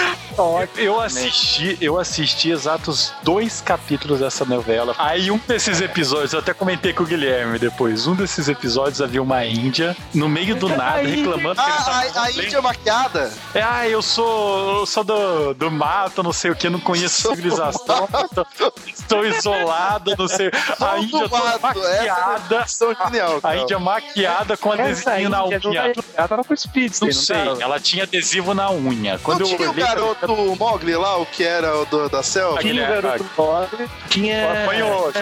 Eu 0.77 1.01
assisti, 1.01 1.77
eu 1.81 1.99
assisti 1.99 2.51
exatos 2.51 3.13
dois 3.23 3.61
capítulos 3.61 4.21
dessa 4.21 4.45
novela. 4.45 4.95
Aí 4.99 5.31
um 5.31 5.39
desses 5.47 5.81
episódios, 5.81 6.33
eu 6.33 6.39
até 6.39 6.53
comentei 6.55 6.93
com 6.93 7.03
o 7.03 7.07
Guilherme 7.07 7.59
depois. 7.59 8.07
Um 8.07 8.15
desses 8.15 8.49
episódios 8.49 9.01
havia 9.03 9.23
uma 9.23 9.45
índia 9.45 9.97
no 10.15 10.29
meio 10.29 10.55
do 10.57 10.69
nada 10.75 11.03
reclamando 11.03 11.55
que 11.61 11.69
ele 11.69 11.79
Ah, 11.79 11.85
tava 11.85 12.21
a, 12.21 12.25
a 12.25 12.31
Índia 12.31 12.63
maquiada? 12.63 13.33
É, 13.55 13.63
ah, 13.63 13.89
eu 13.89 14.01
sou, 14.03 14.81
eu 14.81 14.87
sou 14.87 15.05
do, 15.05 15.55
do 15.55 15.71
mato, 15.71 16.23
não 16.23 16.33
sei 16.33 16.51
o 16.51 16.57
que, 16.57 16.69
não 16.69 16.81
conheço 16.81 17.23
Sou 17.23 17.35
civilização, 17.35 18.09
estou, 18.25 18.73
estou 18.87 19.25
isolado, 19.27 20.15
não 20.19 20.29
sei. 20.29 20.51
A 20.81 20.99
Índia 20.99 21.29
mato, 21.29 21.39
essa 21.49 21.59
maquiada. 21.59 22.67
São 22.67 22.95
genial, 22.95 23.41
A. 23.43 23.57
Índia 23.57 23.79
maquiada 23.79 24.57
com 24.57 24.73
Essa 24.73 24.83
adesivinho 25.13 25.29
na 25.31 25.39
não 25.39 25.49
unha. 25.49 25.93
Ela 26.15 26.29
tava 26.29 26.45
com 26.45 26.57
Speedster, 26.57 27.09
Não 27.09 27.15
sei, 27.15 27.37
tava? 27.45 27.63
ela 27.63 27.81
tinha 27.81 28.05
adesivo 28.05 28.55
na 28.55 28.71
unha. 28.71 29.19
Quando 29.23 29.41
Não 29.41 29.51
eu 29.51 29.57
tinha 29.57 29.71
o 29.71 29.75
garoto 29.75 30.57
Mogli 30.59 30.95
lá, 30.97 31.17
o 31.19 31.27
que 31.27 31.45
era 31.45 31.77
o 31.79 31.85
do- 31.87 32.09
da 32.09 32.23
selva? 32.23 32.59
Aquele- 32.59 32.75
Tinha 32.85 32.85
o 32.99 33.03
garoto 33.03 33.25
pobre, 33.37 33.89
tinha. 34.09 34.63
Põe 34.67 34.83
o, 34.83 35.13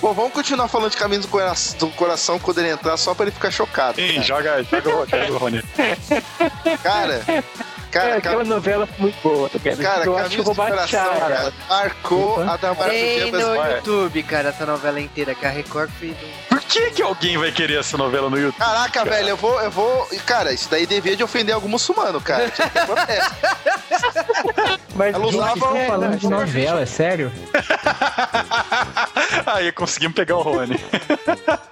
Pô, 0.00 0.12
vamos 0.12 0.32
continuar 0.32 0.68
falando 0.68 0.90
de 0.90 0.96
caminhos 0.96 1.24
do, 1.24 1.30
cora- 1.30 1.52
do 1.78 1.88
coração 1.90 2.38
quando 2.48 2.58
ele 2.60 2.70
entrar, 2.70 2.96
só 2.96 3.12
pra 3.14 3.26
ele 3.26 3.30
ficar 3.32 3.50
chocado. 3.50 3.96
Sim, 3.96 4.22
joga, 4.22 4.62
joga, 4.62 4.88
o- 4.96 5.06
joga 5.06 5.32
o 5.32 5.36
Rony. 5.36 5.62
Cara, 6.82 7.20
É, 7.88 7.90
cara, 7.90 8.16
aquela 8.16 8.44
novela 8.44 8.86
foi 8.86 8.96
muito 9.00 9.16
boa, 9.22 9.48
cara. 9.50 9.76
cara, 9.76 10.04
eu 10.04 10.16
acho 10.18 10.30
que 10.30 10.38
eu 10.38 10.44
vou 10.44 10.54
baixar 10.54 11.08
cara, 11.18 11.34
ela. 11.34 11.52
marcou 11.68 12.32
Opa. 12.42 12.52
a 12.52 12.56
da 12.56 12.74
Tem 12.74 13.32
no. 13.32 13.38
YouTube, 13.40 14.22
cara, 14.24 14.48
essa 14.50 14.66
novela 14.66 15.00
inteira, 15.00 15.34
que 15.34 15.46
a 15.46 15.50
Record 15.50 15.90
fez. 15.98 16.14
um- 16.22 16.48
Por 16.48 16.60
que, 16.60 16.90
que 16.90 17.02
alguém 17.02 17.38
vai 17.38 17.50
querer 17.50 17.78
essa 17.80 17.96
novela 17.96 18.28
no 18.28 18.36
YouTube? 18.38 18.58
Caraca, 18.58 19.04
velho, 19.04 19.30
eu 19.30 19.36
vou, 19.36 19.58
eu 19.62 19.70
vou. 19.70 20.06
Cara, 20.26 20.52
isso 20.52 20.68
daí 20.70 20.86
devia 20.86 21.16
de 21.16 21.24
ofender 21.24 21.54
algum 21.54 21.68
muçulmano, 21.68 22.20
cara. 22.20 22.50
Que. 22.50 22.62
Mas 24.94 25.14
Ela 25.14 25.24
gente, 25.24 25.34
usava 25.36 25.78
é, 25.78 25.86
falando 25.86 26.16
de 26.18 26.28
novela, 26.28 26.80
é 26.82 26.86
sério? 26.86 27.32
Aí 29.46 29.72
conseguimos 29.72 30.14
pegar 30.14 30.36
o 30.36 30.42
Rony. 30.42 30.78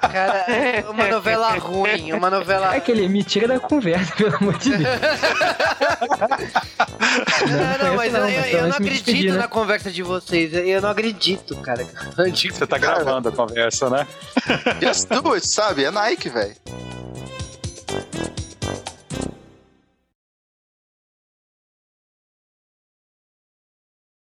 Cara, 0.01 0.44
uma 0.90 1.06
novela 1.09 1.51
ruim, 1.59 2.12
uma 2.12 2.30
novela. 2.30 2.74
É 2.74 2.78
aquele, 2.78 3.09
me 3.09 3.22
tira 3.24 3.48
da 3.48 3.59
conversa, 3.60 4.14
pelo 4.14 4.36
amor 4.36 4.56
de 4.59 4.76
Deus. 4.76 4.88
Não, 7.47 7.89
não, 7.89 7.97
mas 7.97 8.12
eu, 8.15 8.20
não, 8.20 8.28
eu- 8.28 8.37
mas 8.41 8.47
eu 8.47 8.51
pelo 8.53 8.62
não 8.69 8.77
acredito 8.77 9.05
despedir, 9.05 9.33
né? 9.33 9.39
na 9.39 9.49
conversa 9.49 9.91
de 9.91 10.03
vocês. 10.03 10.53
Eu 10.53 10.81
não 10.83 10.91
acredito, 10.91 11.57
cara. 11.57 11.87
Você 12.16 12.66
tá 12.66 12.78
gravando 12.78 13.28
a 13.28 13.33
conversa, 13.33 13.89
né? 13.91 14.07
Just 14.83 15.09
do 15.09 15.33
it, 15.35 15.47
sabe? 15.47 15.85
É 15.85 15.91
Nike, 15.91 16.28
velho. 16.28 16.55